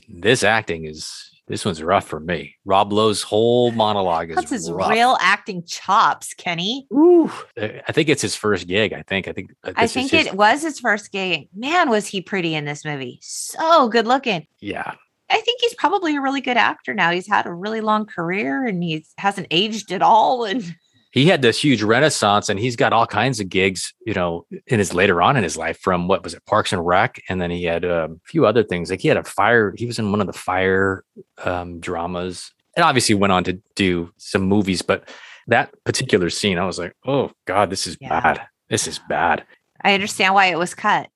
this 0.09 0.43
acting 0.43 0.85
is, 0.85 1.29
this 1.47 1.63
one's 1.65 1.83
rough 1.83 2.07
for 2.07 2.19
me. 2.19 2.55
Rob 2.65 2.91
Lowe's 2.93 3.21
whole 3.21 3.71
monologue 3.71 4.29
is 4.31 4.35
That's 4.37 4.49
his 4.51 4.71
rough. 4.71 4.89
real 4.89 5.17
acting 5.19 5.63
chops, 5.65 6.33
Kenny. 6.33 6.87
Ooh, 6.93 7.29
I 7.57 7.91
think 7.91 8.07
it's 8.09 8.21
his 8.21 8.35
first 8.35 8.67
gig. 8.67 8.93
I 8.93 9.01
think. 9.03 9.27
I 9.27 9.33
think. 9.33 9.51
uh, 9.63 9.73
I 9.75 9.85
think 9.87 10.11
his- 10.11 10.27
it 10.27 10.33
was 10.33 10.61
his 10.63 10.79
first 10.79 11.11
gig. 11.11 11.49
Man, 11.53 11.89
was 11.89 12.07
he 12.07 12.21
pretty 12.21 12.55
in 12.55 12.63
this 12.65 12.85
movie. 12.85 13.19
So 13.21 13.89
good 13.89 14.07
looking. 14.07 14.47
Yeah, 14.61 14.93
I 15.29 15.41
think 15.41 15.59
he's 15.61 15.73
probably 15.75 16.15
a 16.15 16.21
really 16.21 16.41
good 16.41 16.57
actor 16.57 16.93
now. 16.93 17.11
He's 17.11 17.27
had 17.27 17.45
a 17.45 17.53
really 17.53 17.81
long 17.81 18.05
career 18.05 18.65
and 18.65 18.81
he 18.81 19.05
hasn't 19.17 19.47
aged 19.51 19.91
at 19.91 20.01
all. 20.01 20.45
And 20.45 20.63
he 21.11 21.27
had 21.27 21.41
this 21.41 21.61
huge 21.63 21.83
renaissance, 21.83 22.49
and 22.49 22.59
he's 22.59 22.75
got 22.75 22.93
all 22.93 23.05
kinds 23.05 23.39
of 23.39 23.49
gigs. 23.49 23.93
You 24.05 24.13
know, 24.13 24.45
in 24.67 24.79
his 24.79 24.93
later 24.93 25.21
on 25.21 25.37
in 25.37 25.43
his 25.43 25.57
life, 25.57 25.77
from 25.79 26.07
what 26.07 26.23
was 26.23 26.33
it, 26.33 26.45
Parks 26.45 26.71
and 26.73 26.85
Rec, 26.85 27.21
and 27.29 27.41
then 27.41 27.51
he 27.51 27.65
had 27.65 27.83
um, 27.85 28.21
a 28.25 28.29
few 28.29 28.45
other 28.45 28.63
things. 28.63 28.89
Like 28.89 29.01
he 29.01 29.07
had 29.07 29.17
a 29.17 29.23
fire. 29.23 29.73
He 29.77 29.85
was 29.85 29.99
in 29.99 30.11
one 30.11 30.21
of 30.21 30.27
the 30.27 30.33
fire 30.33 31.03
um, 31.43 31.79
dramas, 31.79 32.51
and 32.75 32.83
obviously 32.83 33.15
went 33.15 33.33
on 33.33 33.43
to 33.45 33.59
do 33.75 34.11
some 34.17 34.43
movies. 34.43 34.81
But 34.81 35.09
that 35.47 35.73
particular 35.83 36.29
scene, 36.29 36.57
I 36.57 36.65
was 36.65 36.79
like, 36.79 36.95
oh 37.05 37.31
god, 37.45 37.69
this 37.69 37.87
is 37.87 37.97
Yeah. 37.99 38.19
bad. 38.21 38.41
This 38.69 38.87
is 38.87 38.99
bad. 39.09 39.43
I 39.83 39.93
understand 39.93 40.33
why 40.33 40.45
it 40.45 40.57
was 40.57 40.73
cut. 40.73 41.09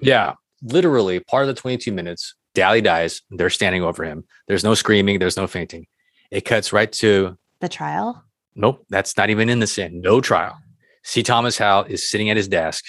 Yeah, 0.00 0.34
literally 0.62 1.20
part 1.20 1.42
of 1.48 1.54
the 1.54 1.60
22 1.60 1.92
minutes, 1.92 2.34
Dally 2.54 2.80
dies. 2.80 3.20
They're 3.30 3.50
standing 3.50 3.82
over 3.82 4.04
him. 4.04 4.24
There's 4.48 4.64
no 4.64 4.74
screaming, 4.74 5.18
there's 5.18 5.36
no 5.36 5.46
fainting. 5.46 5.86
It 6.30 6.46
cuts 6.46 6.72
right 6.72 6.90
to 6.92 7.36
The 7.60 7.68
trial. 7.68 8.24
Nope, 8.54 8.84
that's 8.90 9.16
not 9.16 9.30
even 9.30 9.48
in 9.48 9.60
the 9.60 9.66
scene. 9.66 10.00
No 10.00 10.20
trial. 10.20 10.58
C. 11.04 11.22
Thomas 11.22 11.58
Howell 11.58 11.84
is 11.84 12.08
sitting 12.08 12.30
at 12.30 12.36
his 12.36 12.48
desk. 12.48 12.84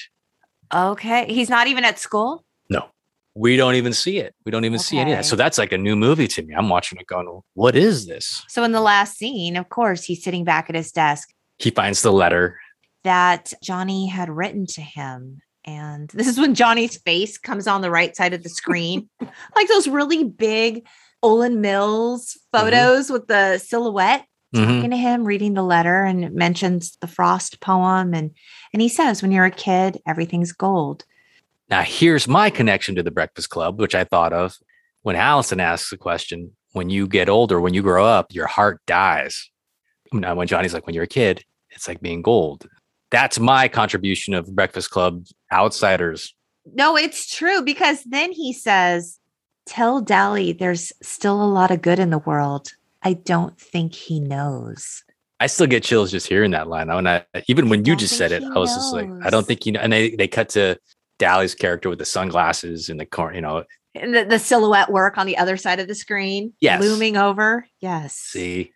Okay. 0.74 1.32
He's 1.32 1.50
not 1.50 1.68
even 1.68 1.86
at 1.86 2.00
school. 2.00 2.44
No, 2.70 2.88
we 3.36 3.58
don't 3.58 3.76
even 3.76 3.94
see 3.94 4.20
it. 4.20 4.36
We 4.46 4.52
don't 4.52 4.66
even 4.66 4.80
see 4.80 4.98
any 4.98 5.12
of 5.12 5.20
that. 5.20 5.26
So 5.26 5.36
that's 5.36 5.58
like 5.58 5.72
a 5.72 5.78
new 5.78 5.96
movie 5.96 6.28
to 6.30 6.42
me. 6.44 6.54
I'm 6.54 6.70
watching 6.70 7.00
it 7.00 7.08
going, 7.08 7.42
what 7.54 7.76
is 7.76 8.06
this? 8.08 8.44
So 8.50 8.64
in 8.64 8.72
the 8.72 8.82
last 8.82 9.18
scene, 9.18 9.56
of 9.56 9.70
course, 9.70 10.04
he's 10.04 10.24
sitting 10.24 10.44
back 10.44 10.70
at 10.70 10.76
his 10.76 10.92
desk 10.92 11.30
He 11.60 11.70
finds 11.72 12.02
the 12.02 12.12
letter. 12.12 12.60
that 13.04 13.54
Johnny 13.62 14.08
had 14.08 14.30
written 14.30 14.66
to 14.68 14.82
him. 14.82 15.42
And 15.66 16.10
this 16.14 16.28
is 16.28 16.40
when 16.40 16.56
Johnny's 16.56 16.98
face 16.98 17.38
comes 17.38 17.68
on 17.68 17.82
the 17.82 17.92
right 17.92 18.16
side 18.16 18.34
of 18.34 18.44
the 18.44 18.50
screen, 18.50 19.10
like 19.56 19.68
those 19.68 19.88
really 19.88 20.24
big 20.24 20.86
Olan 21.24 21.58
Mills 21.58 22.38
mm-hmm. 22.54 22.66
photos 22.66 23.10
with 23.10 23.28
the 23.28 23.58
silhouette. 23.58 24.26
Talking 24.54 24.82
mm-hmm. 24.82 24.90
to 24.92 24.98
him, 24.98 25.24
reading 25.24 25.56
the 25.56 25.64
letter, 25.64 26.04
and 26.04 26.24
it 26.24 26.34
mentions 26.34 26.96
the 26.98 27.08
Frost 27.08 27.60
poem. 27.60 28.14
And 28.14 28.32
and 28.72 28.82
he 28.82 28.90
says, 28.90 29.22
when 29.22 29.32
you're 29.32 29.46
a 29.46 29.52
kid, 29.52 30.00
everything's 30.06 30.52
gold. 30.52 31.06
Now, 31.70 31.82
here's 31.82 32.28
my 32.28 32.52
connection 32.52 32.94
to 32.96 33.04
the 33.04 33.10
Breakfast 33.10 33.50
Club, 33.50 33.80
which 33.80 33.96
I 33.96 34.04
thought 34.04 34.32
of 34.32 34.56
when 35.02 35.16
Allison 35.16 35.60
asks 35.60 35.90
the 35.90 35.98
question 35.98 36.52
when 36.74 36.90
you 36.90 37.08
get 37.08 37.30
older, 37.30 37.62
when 37.62 37.74
you 37.74 37.82
grow 37.82 38.06
up, 38.06 38.34
your 38.34 38.48
heart 38.48 38.82
dies. 38.86 39.50
Now, 40.12 40.36
when 40.36 40.48
Johnny's 40.48 40.74
like, 40.74 40.86
when 40.86 40.94
you're 40.94 41.06
a 41.06 41.08
kid, 41.08 41.44
it's 41.72 41.88
like 41.88 42.02
being 42.02 42.22
gold. 42.22 42.68
That's 43.10 43.40
my 43.40 43.68
contribution 43.68 44.34
of 44.34 44.54
Breakfast 44.56 44.92
Club 44.92 45.26
outsiders. 45.52 46.34
No, 46.74 46.98
it's 46.98 47.36
true 47.36 47.64
because 47.64 48.04
then 48.04 48.32
he 48.32 48.54
says, 48.54 49.20
Tell 49.66 50.02
Dally 50.02 50.52
there's 50.52 50.92
still 51.02 51.42
a 51.42 51.46
lot 51.46 51.72
of 51.72 51.82
good 51.82 52.00
in 52.00 52.10
the 52.10 52.20
world. 52.20 52.74
I 53.04 53.14
don't 53.14 53.58
think 53.60 53.94
he 53.96 54.20
knows. 54.20 55.04
I 55.40 55.48
still 55.48 55.68
get 55.68 55.84
chills 55.84 56.12
just 56.12 56.28
hearing 56.28 56.52
that 56.52 56.68
line. 56.70 56.88
When 56.88 57.06
I, 57.08 57.26
even 57.48 57.68
when 57.70 57.84
you 57.86 57.96
just 57.96 58.16
said 58.18 58.32
it, 58.32 58.44
I 58.44 58.58
was 58.58 58.74
just 58.74 58.94
like, 58.94 59.10
I 59.26 59.30
don't 59.30 59.46
think 59.46 59.66
you 59.66 59.74
know. 59.74 59.80
And 59.82 59.92
they, 59.92 60.12
they 60.16 60.28
cut 60.28 60.50
to 60.50 60.78
Dally's 61.20 61.54
character 61.56 61.90
with 61.90 62.00
the 62.00 62.06
sunglasses 62.06 62.88
and 62.90 63.00
the 63.00 63.06
car, 63.06 63.34
you 63.34 63.42
know, 63.42 63.64
And 63.94 64.16
the, 64.16 64.24
the 64.24 64.40
silhouette 64.40 64.90
work 64.92 65.18
on 65.18 65.26
the 65.26 65.38
other 65.38 65.58
side 65.58 65.80
of 65.80 65.88
the 65.88 65.96
screen, 65.96 66.54
Yes. 66.62 66.82
looming 66.82 67.18
over. 67.18 67.68
Yes. 67.82 68.16
see. 68.16 68.72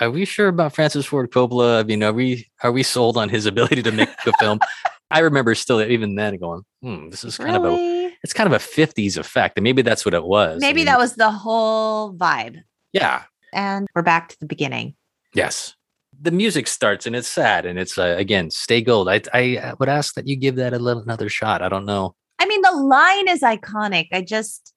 Are 0.00 0.10
we 0.10 0.24
sure 0.26 0.48
about 0.48 0.74
Francis 0.74 1.06
Ford 1.06 1.30
Coppola? 1.30 1.80
I 1.80 1.82
mean, 1.84 2.02
are 2.02 2.12
we 2.12 2.48
are 2.62 2.70
we 2.72 2.82
sold 2.82 3.16
on 3.16 3.28
his 3.30 3.46
ability 3.46 3.82
to 3.84 3.92
make 3.92 4.10
the 4.24 4.32
film? 4.40 4.58
I 5.10 5.20
remember 5.20 5.54
still 5.54 5.80
even 5.80 6.16
then 6.16 6.36
going, 6.36 6.62
hmm, 6.82 7.08
this 7.10 7.22
is 7.24 7.38
kind 7.38 7.56
of 7.56 7.64
a 7.64 8.12
it's 8.22 8.32
kind 8.34 8.46
of 8.46 8.52
a 8.52 8.62
50s 8.62 9.16
effect. 9.16 9.56
And 9.56 9.62
maybe 9.64 9.80
that's 9.82 10.04
what 10.04 10.12
it 10.14 10.24
was. 10.24 10.62
I 10.62 10.66
Maybe 10.66 10.80
mean, 10.80 10.86
that 10.86 10.98
was 10.98 11.14
the 11.14 11.30
whole 11.30 12.12
vibe. 12.12 12.58
yeah. 12.92 13.22
And 13.52 13.86
we're 13.94 14.02
back 14.02 14.28
to 14.30 14.38
the 14.38 14.46
beginning. 14.46 14.94
Yes. 15.34 15.74
The 16.18 16.30
music 16.30 16.66
starts 16.66 17.06
and 17.06 17.14
it's 17.14 17.28
sad 17.28 17.66
and 17.66 17.78
it's 17.78 17.98
uh, 17.98 18.14
again, 18.18 18.50
stay 18.50 18.80
gold. 18.80 19.08
I 19.08 19.20
I 19.32 19.74
would 19.78 19.88
ask 19.88 20.14
that 20.14 20.26
you 20.26 20.36
give 20.36 20.56
that 20.56 20.72
a 20.72 20.78
little 20.78 21.02
another 21.02 21.28
shot. 21.28 21.62
I 21.62 21.68
don't 21.68 21.84
know. 21.84 22.14
I 22.38 22.46
mean, 22.46 22.62
the 22.62 22.72
line 22.72 23.28
is 23.28 23.40
iconic. 23.40 24.08
I 24.12 24.20
just, 24.20 24.72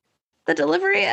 the 0.47 0.53
delivery, 0.53 1.05
uh, 1.05 1.09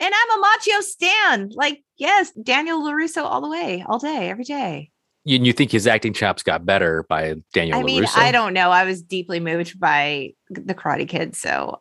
and 0.00 0.14
I'm 0.14 0.38
a 0.38 0.44
Macchio 0.44 0.80
Stan. 0.82 1.50
Like, 1.54 1.82
yes, 1.96 2.32
Daniel 2.32 2.82
LaRusso 2.82 3.22
all 3.22 3.40
the 3.40 3.48
way, 3.48 3.84
all 3.86 3.98
day, 3.98 4.28
every 4.28 4.44
day. 4.44 4.90
You, 5.24 5.38
you 5.38 5.52
think 5.52 5.70
his 5.70 5.86
acting 5.86 6.12
chops 6.12 6.42
got 6.42 6.66
better 6.66 7.04
by 7.08 7.36
Daniel 7.54 7.78
I 7.78 7.82
mean, 7.82 8.04
LaRusso? 8.04 8.18
I 8.18 8.32
don't 8.32 8.52
know. 8.52 8.70
I 8.70 8.84
was 8.84 9.02
deeply 9.02 9.40
moved 9.40 9.78
by 9.78 10.32
the 10.50 10.74
Karate 10.74 11.08
Kid. 11.08 11.36
So 11.36 11.80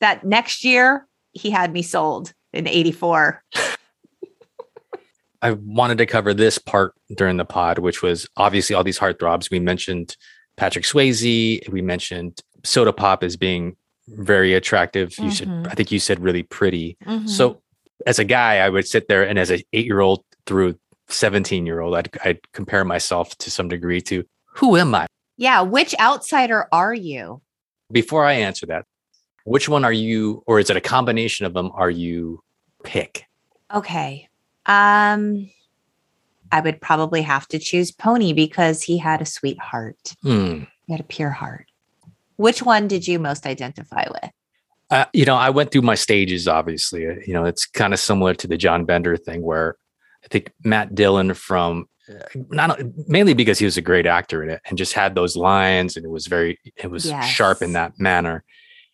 that 0.00 0.24
next 0.24 0.64
year, 0.64 1.08
he 1.32 1.50
had 1.50 1.72
me 1.72 1.82
sold 1.82 2.32
in 2.52 2.68
84. 2.68 3.42
I 5.44 5.52
wanted 5.52 5.98
to 5.98 6.06
cover 6.06 6.32
this 6.32 6.56
part 6.58 6.94
during 7.14 7.36
the 7.36 7.44
pod, 7.44 7.78
which 7.78 8.02
was 8.02 8.26
obviously 8.36 8.74
all 8.74 8.82
these 8.82 8.98
heartthrobs. 8.98 9.50
We 9.50 9.60
mentioned 9.60 10.16
Patrick 10.56 10.84
Swayze. 10.86 11.68
We 11.68 11.82
mentioned 11.82 12.40
Soda 12.64 12.92
Pop 12.94 13.22
as 13.22 13.36
being 13.36 13.76
very 14.08 14.54
attractive. 14.54 15.16
You 15.18 15.30
said, 15.30 15.48
Mhm. 15.48 15.66
I 15.70 15.74
think 15.74 15.92
you 15.92 15.98
said 15.98 16.20
really 16.20 16.42
pretty. 16.44 16.96
Mhm. 17.06 17.28
So 17.28 17.60
as 18.06 18.18
a 18.18 18.24
guy, 18.24 18.58
I 18.58 18.70
would 18.70 18.86
sit 18.88 19.06
there 19.08 19.22
and 19.22 19.38
as 19.38 19.50
an 19.50 19.60
eight 19.74 19.84
year 19.84 20.00
old 20.00 20.24
through 20.46 20.78
17 21.08 21.66
year 21.66 21.80
old, 21.80 21.94
I'd, 21.94 22.08
I'd 22.24 22.52
compare 22.52 22.84
myself 22.84 23.36
to 23.38 23.50
some 23.50 23.68
degree 23.68 24.00
to 24.02 24.24
who 24.46 24.76
am 24.76 24.94
I? 24.94 25.06
yeah, 25.36 25.60
which 25.62 25.94
outsider 26.00 26.68
are 26.72 26.94
you? 26.94 27.42
Before 27.92 28.24
I 28.24 28.32
answer 28.34 28.64
that, 28.66 28.86
which 29.44 29.68
one 29.68 29.84
are 29.84 29.92
you, 29.92 30.42
or 30.46 30.58
is 30.58 30.70
it 30.70 30.76
a 30.76 30.80
combination 30.80 31.44
of 31.44 31.52
them? 31.52 31.70
Are 31.74 31.90
you 31.90 32.40
pick? 32.82 33.24
Okay. 33.74 34.28
Um, 34.66 35.50
I 36.52 36.60
would 36.60 36.80
probably 36.80 37.22
have 37.22 37.48
to 37.48 37.58
choose 37.58 37.90
Pony 37.90 38.32
because 38.32 38.82
he 38.82 38.98
had 38.98 39.20
a 39.20 39.26
sweet 39.26 39.58
heart. 39.58 40.14
Hmm. 40.22 40.64
He 40.86 40.92
had 40.92 41.00
a 41.00 41.04
pure 41.04 41.30
heart. 41.30 41.66
Which 42.36 42.62
one 42.62 42.88
did 42.88 43.06
you 43.06 43.18
most 43.18 43.46
identify 43.46 44.04
with? 44.08 44.30
Uh, 44.90 45.06
you 45.12 45.24
know, 45.24 45.36
I 45.36 45.50
went 45.50 45.70
through 45.70 45.82
my 45.82 45.94
stages. 45.94 46.46
Obviously, 46.46 47.06
Uh, 47.06 47.14
you 47.26 47.32
know, 47.32 47.44
it's 47.44 47.66
kind 47.66 47.92
of 47.92 48.00
similar 48.00 48.34
to 48.34 48.46
the 48.46 48.56
John 48.56 48.84
Bender 48.84 49.16
thing, 49.16 49.42
where 49.42 49.76
I 50.24 50.28
think 50.28 50.52
Matt 50.62 50.94
Dillon 50.94 51.34
from 51.34 51.88
uh, 52.08 52.40
not 52.50 52.80
mainly 53.08 53.34
because 53.34 53.58
he 53.58 53.64
was 53.64 53.76
a 53.76 53.82
great 53.82 54.06
actor 54.06 54.42
in 54.42 54.50
it 54.50 54.60
and 54.66 54.76
just 54.76 54.92
had 54.92 55.14
those 55.14 55.36
lines 55.36 55.96
and 55.96 56.04
it 56.04 56.10
was 56.10 56.26
very 56.26 56.58
it 56.76 56.90
was 56.90 57.10
sharp 57.26 57.62
in 57.62 57.72
that 57.72 57.98
manner 57.98 58.44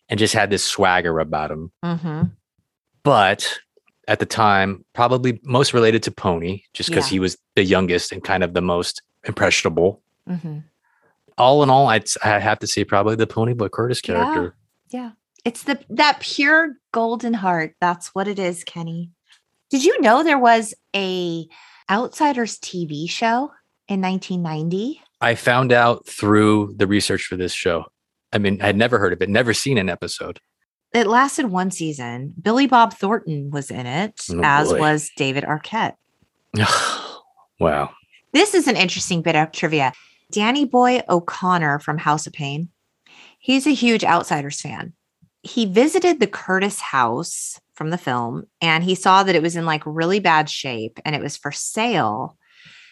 and 0.07 0.17
just 0.17 0.33
had 0.33 0.49
this 0.49 0.63
swagger 0.63 1.19
about 1.19 1.51
him. 1.51 1.71
Mm-hmm. 1.83 2.23
But 3.03 3.59
at 4.07 4.19
the 4.19 4.25
time, 4.25 4.83
probably 4.93 5.39
most 5.43 5.73
related 5.73 6.03
to 6.03 6.11
Pony, 6.11 6.63
just 6.73 6.89
because 6.89 7.05
Yeah. 7.07 7.15
he 7.15 7.19
was 7.19 7.37
the 7.55 7.63
youngest 7.63 8.11
and 8.11 8.23
kind 8.23 8.43
of 8.43 8.53
the 8.53 8.61
most 8.61 9.01
impressionable. 9.27 10.01
Mm-hmm. 10.27 10.59
All 11.37 11.63
in 11.63 11.69
all, 11.69 11.87
I'd 11.87 12.05
I 12.23 12.39
have 12.39 12.59
to 12.59 12.67
say 12.67 12.83
probably 12.83 13.15
the 13.15 13.27
Pony 13.27 13.53
Boy 13.53 13.69
Curtis 13.69 14.01
Yeah. 14.03 14.15
character. 14.15 14.55
Yeah. 14.89 15.11
It's 15.45 15.63
the 15.63 15.79
that 15.89 16.19
pure 16.19 16.73
golden 16.91 17.33
heart. 17.33 17.75
That's 17.79 18.09
what 18.13 18.27
it 18.27 18.37
is, 18.37 18.63
Kenny. 18.63 19.09
Did 19.69 19.83
you 19.83 19.99
know 20.01 20.23
there 20.23 20.37
was 20.39 20.73
a 20.95 21.47
Outsiders 21.89 22.59
TV 22.59 23.09
show 23.09 23.51
in 23.87 24.01
1990? 24.01 25.01
I 25.19 25.35
found 25.35 25.71
out 25.71 26.05
through 26.07 26.73
the 26.77 26.87
research 26.87 27.23
for 27.25 27.35
this 27.37 27.53
show. 27.53 27.85
I 28.33 28.37
mean, 28.37 28.61
I'd 28.61 28.77
never 28.77 28.97
heard 28.99 29.13
of 29.13 29.21
it, 29.21 29.29
never 29.29 29.53
seen 29.53 29.77
an 29.77 29.89
episode. 29.89 30.39
It 30.93 31.07
lasted 31.07 31.45
one 31.45 31.71
season. 31.71 32.33
Billy 32.41 32.67
Bob 32.67 32.93
Thornton 32.93 33.49
was 33.49 33.71
in 33.71 33.85
it, 33.85 34.25
Oh, 34.29 34.41
as 34.43 34.69
boy. 34.71 34.79
was 34.79 35.09
David 35.15 35.43
Arquette. 35.45 35.95
wow. 37.59 37.91
This 38.33 38.53
is 38.53 38.67
an 38.67 38.75
interesting 38.77 39.21
bit 39.21 39.35
of 39.35 39.51
trivia. 39.51 39.93
Danny 40.31 40.65
Boy 40.65 41.01
O'Connor 41.09 41.79
from 41.79 41.97
House 41.97 42.25
of 42.27 42.33
Pain, 42.33 42.69
he's 43.39 43.67
a 43.67 43.73
huge 43.73 44.03
Outsiders 44.03 44.61
fan. 44.61 44.93
He 45.43 45.65
visited 45.65 46.19
the 46.19 46.27
Curtis 46.27 46.79
house 46.79 47.59
from 47.73 47.89
the 47.89 47.97
film 47.97 48.45
and 48.61 48.83
he 48.83 48.95
saw 48.95 49.23
that 49.23 49.35
it 49.35 49.41
was 49.41 49.55
in 49.55 49.65
like 49.65 49.81
really 49.85 50.19
bad 50.19 50.49
shape 50.49 50.99
and 51.03 51.15
it 51.15 51.21
was 51.21 51.35
for 51.35 51.51
sale. 51.51 52.37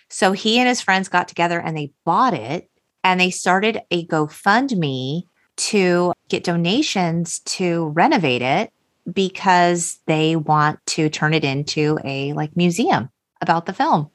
So 0.09 0.31
he 0.31 0.57
and 0.57 0.67
his 0.67 0.81
friends 0.81 1.07
got 1.07 1.27
together 1.27 1.59
and 1.59 1.77
they 1.77 1.91
bought 2.05 2.33
it 2.33 2.69
and 3.03 3.19
they 3.19 3.29
started 3.29 3.81
a 3.91 4.05
GoFundMe 4.07 5.23
to 5.59 6.13
get 6.29 6.43
donations 6.43 7.39
to 7.39 7.89
renovate 7.89 8.41
it 8.41 8.71
because 9.11 9.99
they 10.05 10.35
want 10.35 10.79
to 10.87 11.09
turn 11.09 11.33
it 11.33 11.43
into 11.43 11.97
a 12.03 12.33
like 12.33 12.55
museum 12.55 13.09
about 13.41 13.65
the 13.65 13.73
film. 13.73 14.09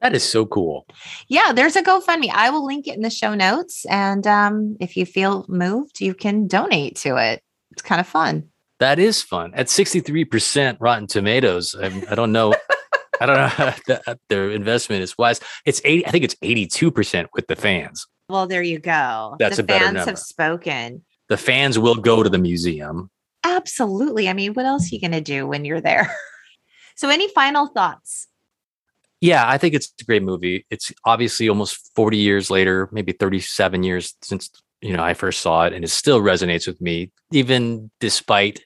That 0.00 0.14
is 0.14 0.22
so 0.22 0.44
cool. 0.44 0.86
Yeah, 1.28 1.52
there's 1.52 1.76
a 1.76 1.82
GoFundMe. 1.82 2.30
I 2.30 2.50
will 2.50 2.64
link 2.64 2.86
it 2.86 2.94
in 2.94 3.00
the 3.00 3.10
show 3.10 3.34
notes. 3.34 3.86
And 3.86 4.26
um, 4.26 4.76
if 4.78 4.96
you 4.96 5.06
feel 5.06 5.46
moved, 5.48 6.00
you 6.00 6.14
can 6.14 6.46
donate 6.46 6.96
to 6.96 7.16
it. 7.16 7.42
It's 7.70 7.82
kind 7.82 8.00
of 8.00 8.06
fun. 8.06 8.50
That 8.80 8.98
is 8.98 9.22
fun. 9.22 9.54
At 9.54 9.68
63% 9.68 10.76
Rotten 10.78 11.06
Tomatoes, 11.06 11.74
I, 11.80 11.86
I 12.10 12.14
don't 12.14 12.32
know. 12.32 12.54
I 13.20 13.26
don't 13.26 13.36
know 13.36 13.74
the, 13.86 14.18
their 14.28 14.50
investment 14.50 15.02
is 15.02 15.16
wise. 15.16 15.40
It's 15.64 15.80
80, 15.84 16.06
I 16.06 16.10
think 16.10 16.24
it's 16.24 16.34
82% 16.36 17.26
with 17.32 17.46
the 17.46 17.56
fans. 17.56 18.06
Well, 18.28 18.46
there 18.46 18.62
you 18.62 18.78
go. 18.78 19.36
That's 19.38 19.56
the 19.56 19.62
a 19.62 19.66
better 19.66 19.84
fans 19.84 19.94
number. 19.94 20.10
have 20.10 20.18
spoken. 20.18 21.04
The 21.28 21.36
fans 21.36 21.78
will 21.78 21.96
go 21.96 22.22
to 22.22 22.28
the 22.28 22.38
museum. 22.38 23.10
Absolutely. 23.44 24.28
I 24.28 24.32
mean, 24.32 24.54
what 24.54 24.66
else 24.66 24.90
are 24.90 24.94
you 24.94 25.00
going 25.00 25.12
to 25.12 25.20
do 25.20 25.46
when 25.46 25.64
you're 25.64 25.80
there? 25.80 26.14
so, 26.96 27.10
any 27.10 27.28
final 27.28 27.66
thoughts? 27.66 28.28
Yeah, 29.20 29.48
I 29.48 29.58
think 29.58 29.74
it's 29.74 29.92
a 30.00 30.04
great 30.04 30.22
movie. 30.22 30.66
It's 30.70 30.92
obviously 31.04 31.48
almost 31.48 31.90
40 31.94 32.16
years 32.18 32.50
later, 32.50 32.88
maybe 32.92 33.12
37 33.12 33.82
years 33.82 34.14
since 34.22 34.50
you 34.80 34.94
know 34.94 35.02
I 35.02 35.14
first 35.14 35.40
saw 35.40 35.64
it, 35.64 35.72
and 35.72 35.84
it 35.84 35.88
still 35.88 36.20
resonates 36.20 36.66
with 36.66 36.80
me, 36.80 37.10
even 37.32 37.90
despite 38.00 38.64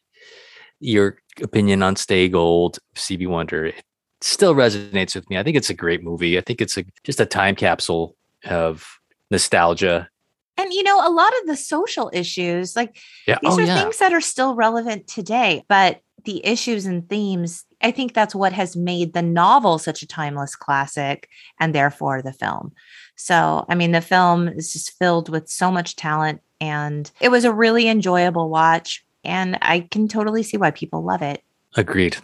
your 0.81 1.19
opinion 1.43 1.83
on 1.83 1.97
Stay 1.97 2.29
Gold, 2.29 2.79
CB 2.97 3.29
Wonder. 3.29 3.67
It 3.67 3.85
still 4.21 4.55
resonates 4.55 5.15
with 5.15 5.29
me. 5.31 5.39
I 5.39 5.43
think 5.43 5.57
it's 5.57 5.71
a 5.71 5.75
great 5.75 6.03
movie. 6.03 6.39
I 6.39 6.41
think 6.41 6.61
it's 6.61 6.77
a 6.77 6.85
just 7.05 7.21
a 7.21 7.27
time 7.27 7.55
capsule 7.55 8.17
of 8.45 8.98
nostalgia. 9.31 10.09
And, 10.57 10.73
you 10.73 10.83
know, 10.83 11.07
a 11.07 11.11
lot 11.11 11.33
of 11.41 11.47
the 11.47 11.57
social 11.57 12.11
issues, 12.13 12.75
like 12.75 12.99
Yeah. 13.27 13.39
these 13.43 13.55
oh 13.55 13.63
are 13.63 13.67
yeah. 13.67 13.81
things 13.81 13.99
that 13.99 14.13
are 14.13 14.21
still 14.21 14.55
relevant 14.55 15.07
today, 15.07 15.65
but 15.69 16.01
the 16.25 16.45
issues 16.45 16.85
and 16.85 17.09
themes, 17.09 17.65
I 17.81 17.93
think 17.93 18.13
that's 18.13 18.35
what 18.35 18.53
has 18.53 18.77
made 18.77 19.13
the 19.13 19.23
novel 19.23 19.79
such 19.79 20.03
a 20.03 20.07
timeless 20.07 20.57
classic 20.57 21.29
and 21.61 21.75
therefore 21.75 22.23
the 22.23 22.33
film. 22.33 22.73
So, 23.15 23.65
I 23.69 23.77
mean, 23.77 23.93
the 23.93 24.01
film 24.01 24.49
is 24.49 24.73
just 24.73 24.99
filled 24.99 25.29
with 25.29 25.49
so 25.49 25.71
much 25.71 25.95
talent 25.95 26.41
and 26.61 27.11
it 27.21 27.31
was 27.31 27.45
a 27.45 27.53
really 27.53 27.89
enjoyable 27.89 28.49
watch. 28.49 29.05
And 29.25 29.59
I 29.63 29.81
can 29.81 30.09
totally 30.09 30.43
see 30.43 30.57
why 30.57 30.73
people 30.73 31.05
love 31.05 31.23
it. 31.23 31.45
Agreed. 31.77 32.17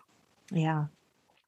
Yeah. 0.51 0.87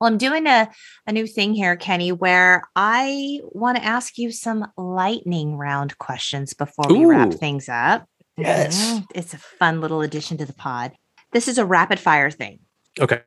Well, 0.00 0.08
I'm 0.10 0.18
doing 0.18 0.46
a, 0.46 0.68
a 1.06 1.12
new 1.12 1.26
thing 1.26 1.54
here, 1.54 1.74
Kenny, 1.76 2.12
where 2.12 2.64
I 2.76 3.40
want 3.44 3.78
to 3.78 3.84
ask 3.84 4.18
you 4.18 4.30
some 4.30 4.66
lightning 4.76 5.56
round 5.56 5.96
questions 5.98 6.52
before 6.52 6.84
we 6.88 7.04
wrap 7.06 7.32
things 7.32 7.68
up. 7.68 8.06
Yes. 8.36 8.78
Mhm. 8.92 9.06
It's 9.14 9.32
a 9.32 9.38
fun 9.38 9.80
little 9.80 10.02
addition 10.02 10.36
to 10.38 10.44
the 10.44 10.52
pod. 10.52 10.92
This 11.32 11.48
is 11.48 11.56
a 11.56 11.64
rapid 11.64 11.98
fire 11.98 12.30
thing. 12.30 12.58
Okay. 13.00 13.22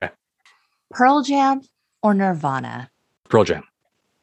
Pearl 0.91 1.23
Jam, 1.23 1.61
or 2.03 2.13
Nirvana? 2.13 2.91
Pearl 3.29 3.43
Jam. 3.43 3.63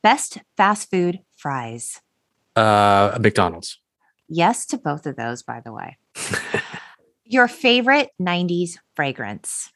Best 0.03 0.39
fast 0.57 0.89
food 0.89 1.21
fries. 1.37 2.01
Uh, 2.55 3.19
McDonald's. 3.21 3.81
Yes 4.29 4.67
to 4.67 4.79
both 4.79 5.07
of 5.07 5.17
those, 5.17 5.43
by 5.43 5.61
the 5.61 5.73
way. 5.73 5.97
Your 7.25 7.49
favorite 7.49 8.11
90s 8.23 8.79
fragrance? 8.95 9.71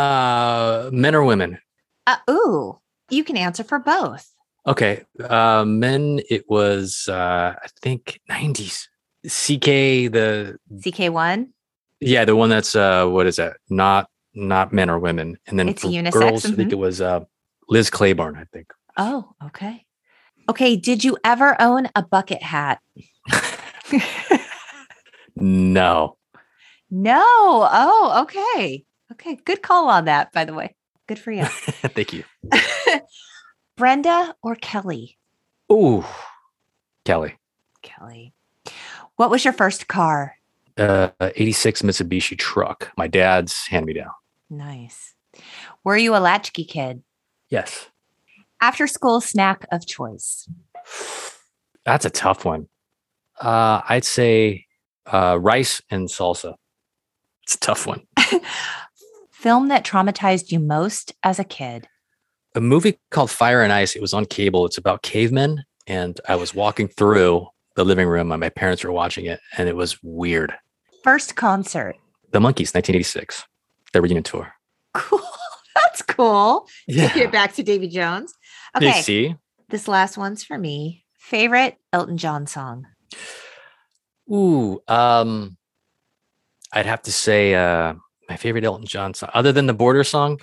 Uh, 0.00 0.90
men 0.92 1.14
or 1.14 1.24
women? 1.24 1.58
Uh, 2.06 2.16
ooh, 2.30 2.78
you 3.10 3.24
can 3.24 3.36
answer 3.36 3.62
for 3.64 3.78
both. 3.78 4.32
Okay. 4.66 5.04
Uh, 5.22 5.64
men, 5.64 6.20
it 6.30 6.48
was, 6.48 7.08
uh, 7.08 7.54
I 7.62 7.66
think 7.80 8.20
90s. 8.30 8.86
CK, 9.26 10.10
the, 10.10 10.58
CK1? 10.72 11.48
yeah, 12.00 12.24
the 12.24 12.34
one 12.34 12.48
that's, 12.48 12.74
uh, 12.74 13.06
what 13.06 13.26
is 13.26 13.36
that? 13.36 13.58
Not, 13.68 14.08
not 14.34 14.72
men 14.72 14.88
or 14.88 14.98
women. 14.98 15.36
And 15.46 15.58
then 15.58 15.68
It's 15.68 15.82
for 15.82 15.88
unisex, 15.88 16.12
girls, 16.12 16.46
I 16.46 16.52
think 16.52 16.70
mhm. 16.70 16.72
it 16.72 16.78
was, 16.78 17.00
uh, 17.00 17.20
Liz 17.68 17.90
Claiborne, 17.90 18.36
I 18.36 18.44
think. 18.52 18.72
Oh, 18.96 19.34
okay. 19.44 19.84
Okay. 20.48 20.76
Did 20.76 21.04
you 21.04 21.18
ever 21.22 21.60
own 21.60 21.88
a 21.94 22.02
bucket 22.02 22.42
hat? 22.42 22.80
No. 25.36 26.16
no. 26.90 27.22
Oh, 27.24 28.20
okay. 28.22 28.84
Okay. 29.12 29.36
Good 29.44 29.62
call 29.62 29.88
on 29.88 30.04
that, 30.06 30.32
by 30.32 30.44
the 30.44 30.54
way. 30.54 30.74
Good 31.06 31.18
for 31.18 31.32
you. 31.32 31.44
Thank 31.46 32.12
you. 32.12 32.24
Brenda 33.76 34.34
or 34.42 34.54
Kelly? 34.54 35.18
Ooh, 35.72 36.04
Kelly. 37.04 37.36
Kelly. 37.82 38.32
What 39.16 39.30
was 39.30 39.44
your 39.44 39.52
first 39.52 39.88
car? 39.88 40.36
Uh, 40.76 41.10
86 41.20 41.82
Mitsubishi 41.82 42.38
truck. 42.38 42.92
My 42.96 43.06
dad's 43.06 43.66
hand 43.66 43.86
me 43.86 43.94
down. 43.94 44.10
Nice. 44.48 45.14
Were 45.84 45.96
you 45.96 46.14
a 46.14 46.18
latchkey 46.18 46.64
kid? 46.64 47.02
Yes. 47.48 47.88
After 48.60 48.86
school 48.86 49.20
snack 49.20 49.66
of 49.72 49.86
choice. 49.86 50.48
That's 51.84 52.04
a 52.04 52.10
tough 52.10 52.44
one. 52.44 52.68
Uh, 53.40 53.80
I'd 53.88 54.04
say 54.04 54.66
uh, 55.06 55.38
rice 55.40 55.80
and 55.90 56.08
salsa. 56.08 56.54
It's 57.42 57.54
a 57.54 57.60
tough 57.60 57.86
one. 57.86 58.02
Film 59.40 59.68
that 59.68 59.86
traumatized 59.86 60.52
you 60.52 60.60
most 60.60 61.14
as 61.22 61.38
a 61.38 61.44
kid. 61.44 61.88
A 62.54 62.60
movie 62.60 62.98
called 63.10 63.30
Fire 63.30 63.62
and 63.62 63.72
Ice. 63.72 63.96
It 63.96 64.02
was 64.02 64.12
on 64.12 64.26
cable. 64.26 64.66
It's 64.66 64.76
about 64.76 65.00
cavemen. 65.02 65.64
And 65.86 66.20
I 66.28 66.34
was 66.34 66.54
walking 66.54 66.88
through 66.88 67.46
the 67.74 67.82
living 67.82 68.06
room 68.06 68.30
and 68.32 68.38
my 68.40 68.50
parents 68.50 68.84
were 68.84 68.92
watching 68.92 69.24
it. 69.24 69.40
And 69.56 69.66
it 69.66 69.74
was 69.76 69.96
weird. 70.02 70.52
First 71.02 71.36
concert. 71.36 71.96
The 72.32 72.38
Monkees, 72.38 72.74
1986, 72.74 73.44
the 73.94 74.02
reunion 74.02 74.24
tour. 74.24 74.52
Cool. 74.92 75.22
That's 75.74 76.02
cool. 76.02 76.66
Yeah. 76.86 77.14
Get 77.14 77.32
back 77.32 77.54
to 77.54 77.62
Davy 77.62 77.88
Jones. 77.88 78.34
You 78.78 78.88
Okay. 78.88 79.00
see? 79.00 79.36
This 79.70 79.88
last 79.88 80.18
one's 80.18 80.44
for 80.44 80.58
me. 80.58 81.06
Favorite 81.16 81.76
Elton 81.94 82.18
John 82.18 82.46
song. 82.46 82.86
Ooh, 84.30 84.80
um, 84.86 85.56
I'd 86.74 86.84
have 86.84 87.00
to 87.02 87.12
say 87.12 87.54
uh, 87.54 87.94
my 88.30 88.36
favorite 88.36 88.64
Elton 88.64 88.86
John 88.86 89.12
song, 89.12 89.28
other 89.34 89.50
than 89.52 89.66
the 89.66 89.74
Border 89.74 90.04
song. 90.04 90.40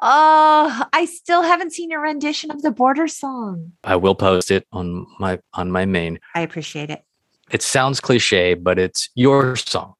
Oh, 0.00 0.84
I 0.92 1.04
still 1.04 1.42
haven't 1.42 1.72
seen 1.72 1.90
your 1.90 2.00
rendition 2.00 2.50
of 2.50 2.62
the 2.62 2.70
Border 2.70 3.08
song. 3.08 3.72
I 3.82 3.96
will 3.96 4.14
post 4.14 4.50
it 4.50 4.66
on 4.72 5.06
my 5.18 5.40
on 5.52 5.70
my 5.70 5.84
main. 5.84 6.20
I 6.34 6.40
appreciate 6.40 6.90
it. 6.90 7.04
It 7.50 7.60
sounds 7.62 8.00
cliche, 8.00 8.54
but 8.54 8.78
it's 8.78 9.10
your 9.14 9.56
song. 9.56 9.94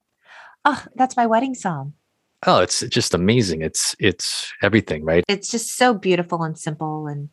Oh, 0.64 0.82
that's 0.94 1.16
my 1.16 1.26
wedding 1.26 1.54
song. 1.54 1.92
Oh, 2.46 2.60
it's 2.60 2.80
just 2.82 3.14
amazing. 3.14 3.62
It's 3.62 3.96
it's 3.98 4.52
everything, 4.62 5.04
right? 5.04 5.24
It's 5.28 5.50
just 5.50 5.76
so 5.76 5.92
beautiful 5.92 6.42
and 6.44 6.56
simple. 6.58 7.06
And 7.08 7.28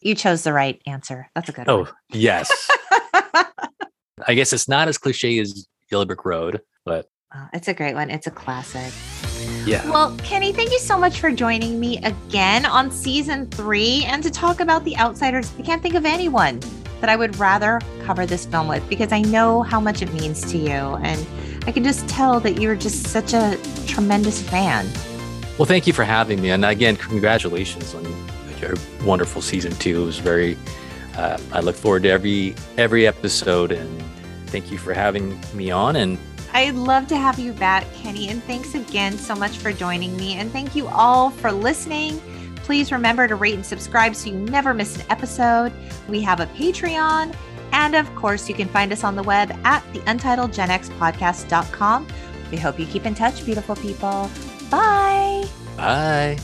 you 0.00 0.14
chose 0.14 0.44
the 0.44 0.52
right 0.52 0.80
answer. 0.86 1.28
That's 1.34 1.48
a 1.48 1.52
good 1.52 1.68
Oh, 1.68 1.82
one. 1.82 1.92
yes. 2.12 2.50
I 3.14 4.34
guess 4.34 4.52
it's 4.52 4.68
not 4.68 4.86
as 4.88 4.98
cliche 4.98 5.38
as 5.40 5.66
Yellow 5.90 6.04
Brick 6.04 6.24
Road, 6.24 6.60
but 6.84 7.06
Oh, 7.34 7.48
it's 7.54 7.66
a 7.68 7.74
great 7.74 7.94
one. 7.94 8.10
It's 8.10 8.26
a 8.26 8.30
classic. 8.30 8.92
Yeah. 9.64 9.88
Well, 9.90 10.16
Kenny, 10.18 10.52
thank 10.52 10.70
you 10.70 10.78
so 10.78 10.98
much 10.98 11.20
for 11.20 11.30
joining 11.30 11.78
me 11.78 11.98
again 11.98 12.66
on 12.66 12.90
season 12.90 13.46
three 13.46 14.04
and 14.04 14.22
to 14.22 14.30
talk 14.30 14.60
about 14.60 14.84
The 14.84 14.96
Outsiders. 14.96 15.52
I 15.58 15.62
can't 15.62 15.82
think 15.82 15.94
of 15.94 16.04
anyone 16.04 16.60
that 17.00 17.10
I 17.10 17.16
would 17.16 17.36
rather 17.36 17.80
cover 18.04 18.26
this 18.26 18.46
film 18.46 18.68
with 18.68 18.88
because 18.88 19.12
I 19.12 19.22
know 19.22 19.62
how 19.62 19.80
much 19.80 20.02
it 20.02 20.12
means 20.14 20.50
to 20.52 20.58
you. 20.58 20.70
And 20.70 21.26
I 21.66 21.72
can 21.72 21.84
just 21.84 22.08
tell 22.08 22.40
that 22.40 22.60
you're 22.60 22.76
just 22.76 23.06
such 23.06 23.34
a 23.34 23.58
tremendous 23.86 24.40
fan. 24.42 24.88
Well, 25.58 25.66
thank 25.66 25.86
you 25.86 25.92
for 25.92 26.04
having 26.04 26.40
me, 26.40 26.50
and 26.50 26.64
again, 26.64 26.96
congratulations 26.96 27.94
on 27.94 28.04
your 28.60 28.74
wonderful 29.04 29.42
season 29.42 29.72
two. 29.72 30.02
It 30.02 30.06
was 30.06 30.18
very. 30.18 30.56
Uh, 31.16 31.38
I 31.52 31.60
look 31.60 31.76
forward 31.76 32.04
to 32.04 32.08
every 32.08 32.54
every 32.78 33.06
episode, 33.06 33.70
and 33.70 34.02
thank 34.46 34.70
you 34.70 34.78
for 34.78 34.94
having 34.94 35.38
me 35.52 35.70
on. 35.70 35.96
And 35.96 36.18
I'd 36.52 36.74
love 36.74 37.06
to 37.08 37.16
have 37.16 37.38
you 37.38 37.52
back, 37.52 37.86
Kenny. 37.94 38.28
And 38.28 38.42
thanks 38.44 38.74
again 38.74 39.16
so 39.16 39.34
much 39.34 39.58
for 39.58 39.72
joining 39.72 40.16
me. 40.16 40.34
And 40.34 40.52
thank 40.52 40.76
you 40.76 40.86
all 40.88 41.30
for 41.30 41.50
listening. 41.50 42.20
Please 42.56 42.92
remember 42.92 43.26
to 43.26 43.34
rate 43.34 43.54
and 43.54 43.64
subscribe 43.64 44.14
so 44.14 44.30
you 44.30 44.36
never 44.36 44.74
miss 44.74 44.96
an 44.96 45.04
episode. 45.10 45.72
We 46.08 46.20
have 46.22 46.40
a 46.40 46.46
Patreon. 46.46 47.34
And 47.72 47.94
of 47.94 48.14
course, 48.14 48.48
you 48.48 48.54
can 48.54 48.68
find 48.68 48.92
us 48.92 49.02
on 49.02 49.16
the 49.16 49.22
web 49.22 49.50
at 49.64 49.82
the 49.92 50.00
untitledgenxpodcast.com. 50.00 52.06
We 52.50 52.58
hope 52.58 52.78
you 52.78 52.86
keep 52.86 53.06
in 53.06 53.14
touch, 53.14 53.44
beautiful 53.44 53.76
people. 53.76 54.30
Bye. 54.70 55.46
bye. 55.76 56.38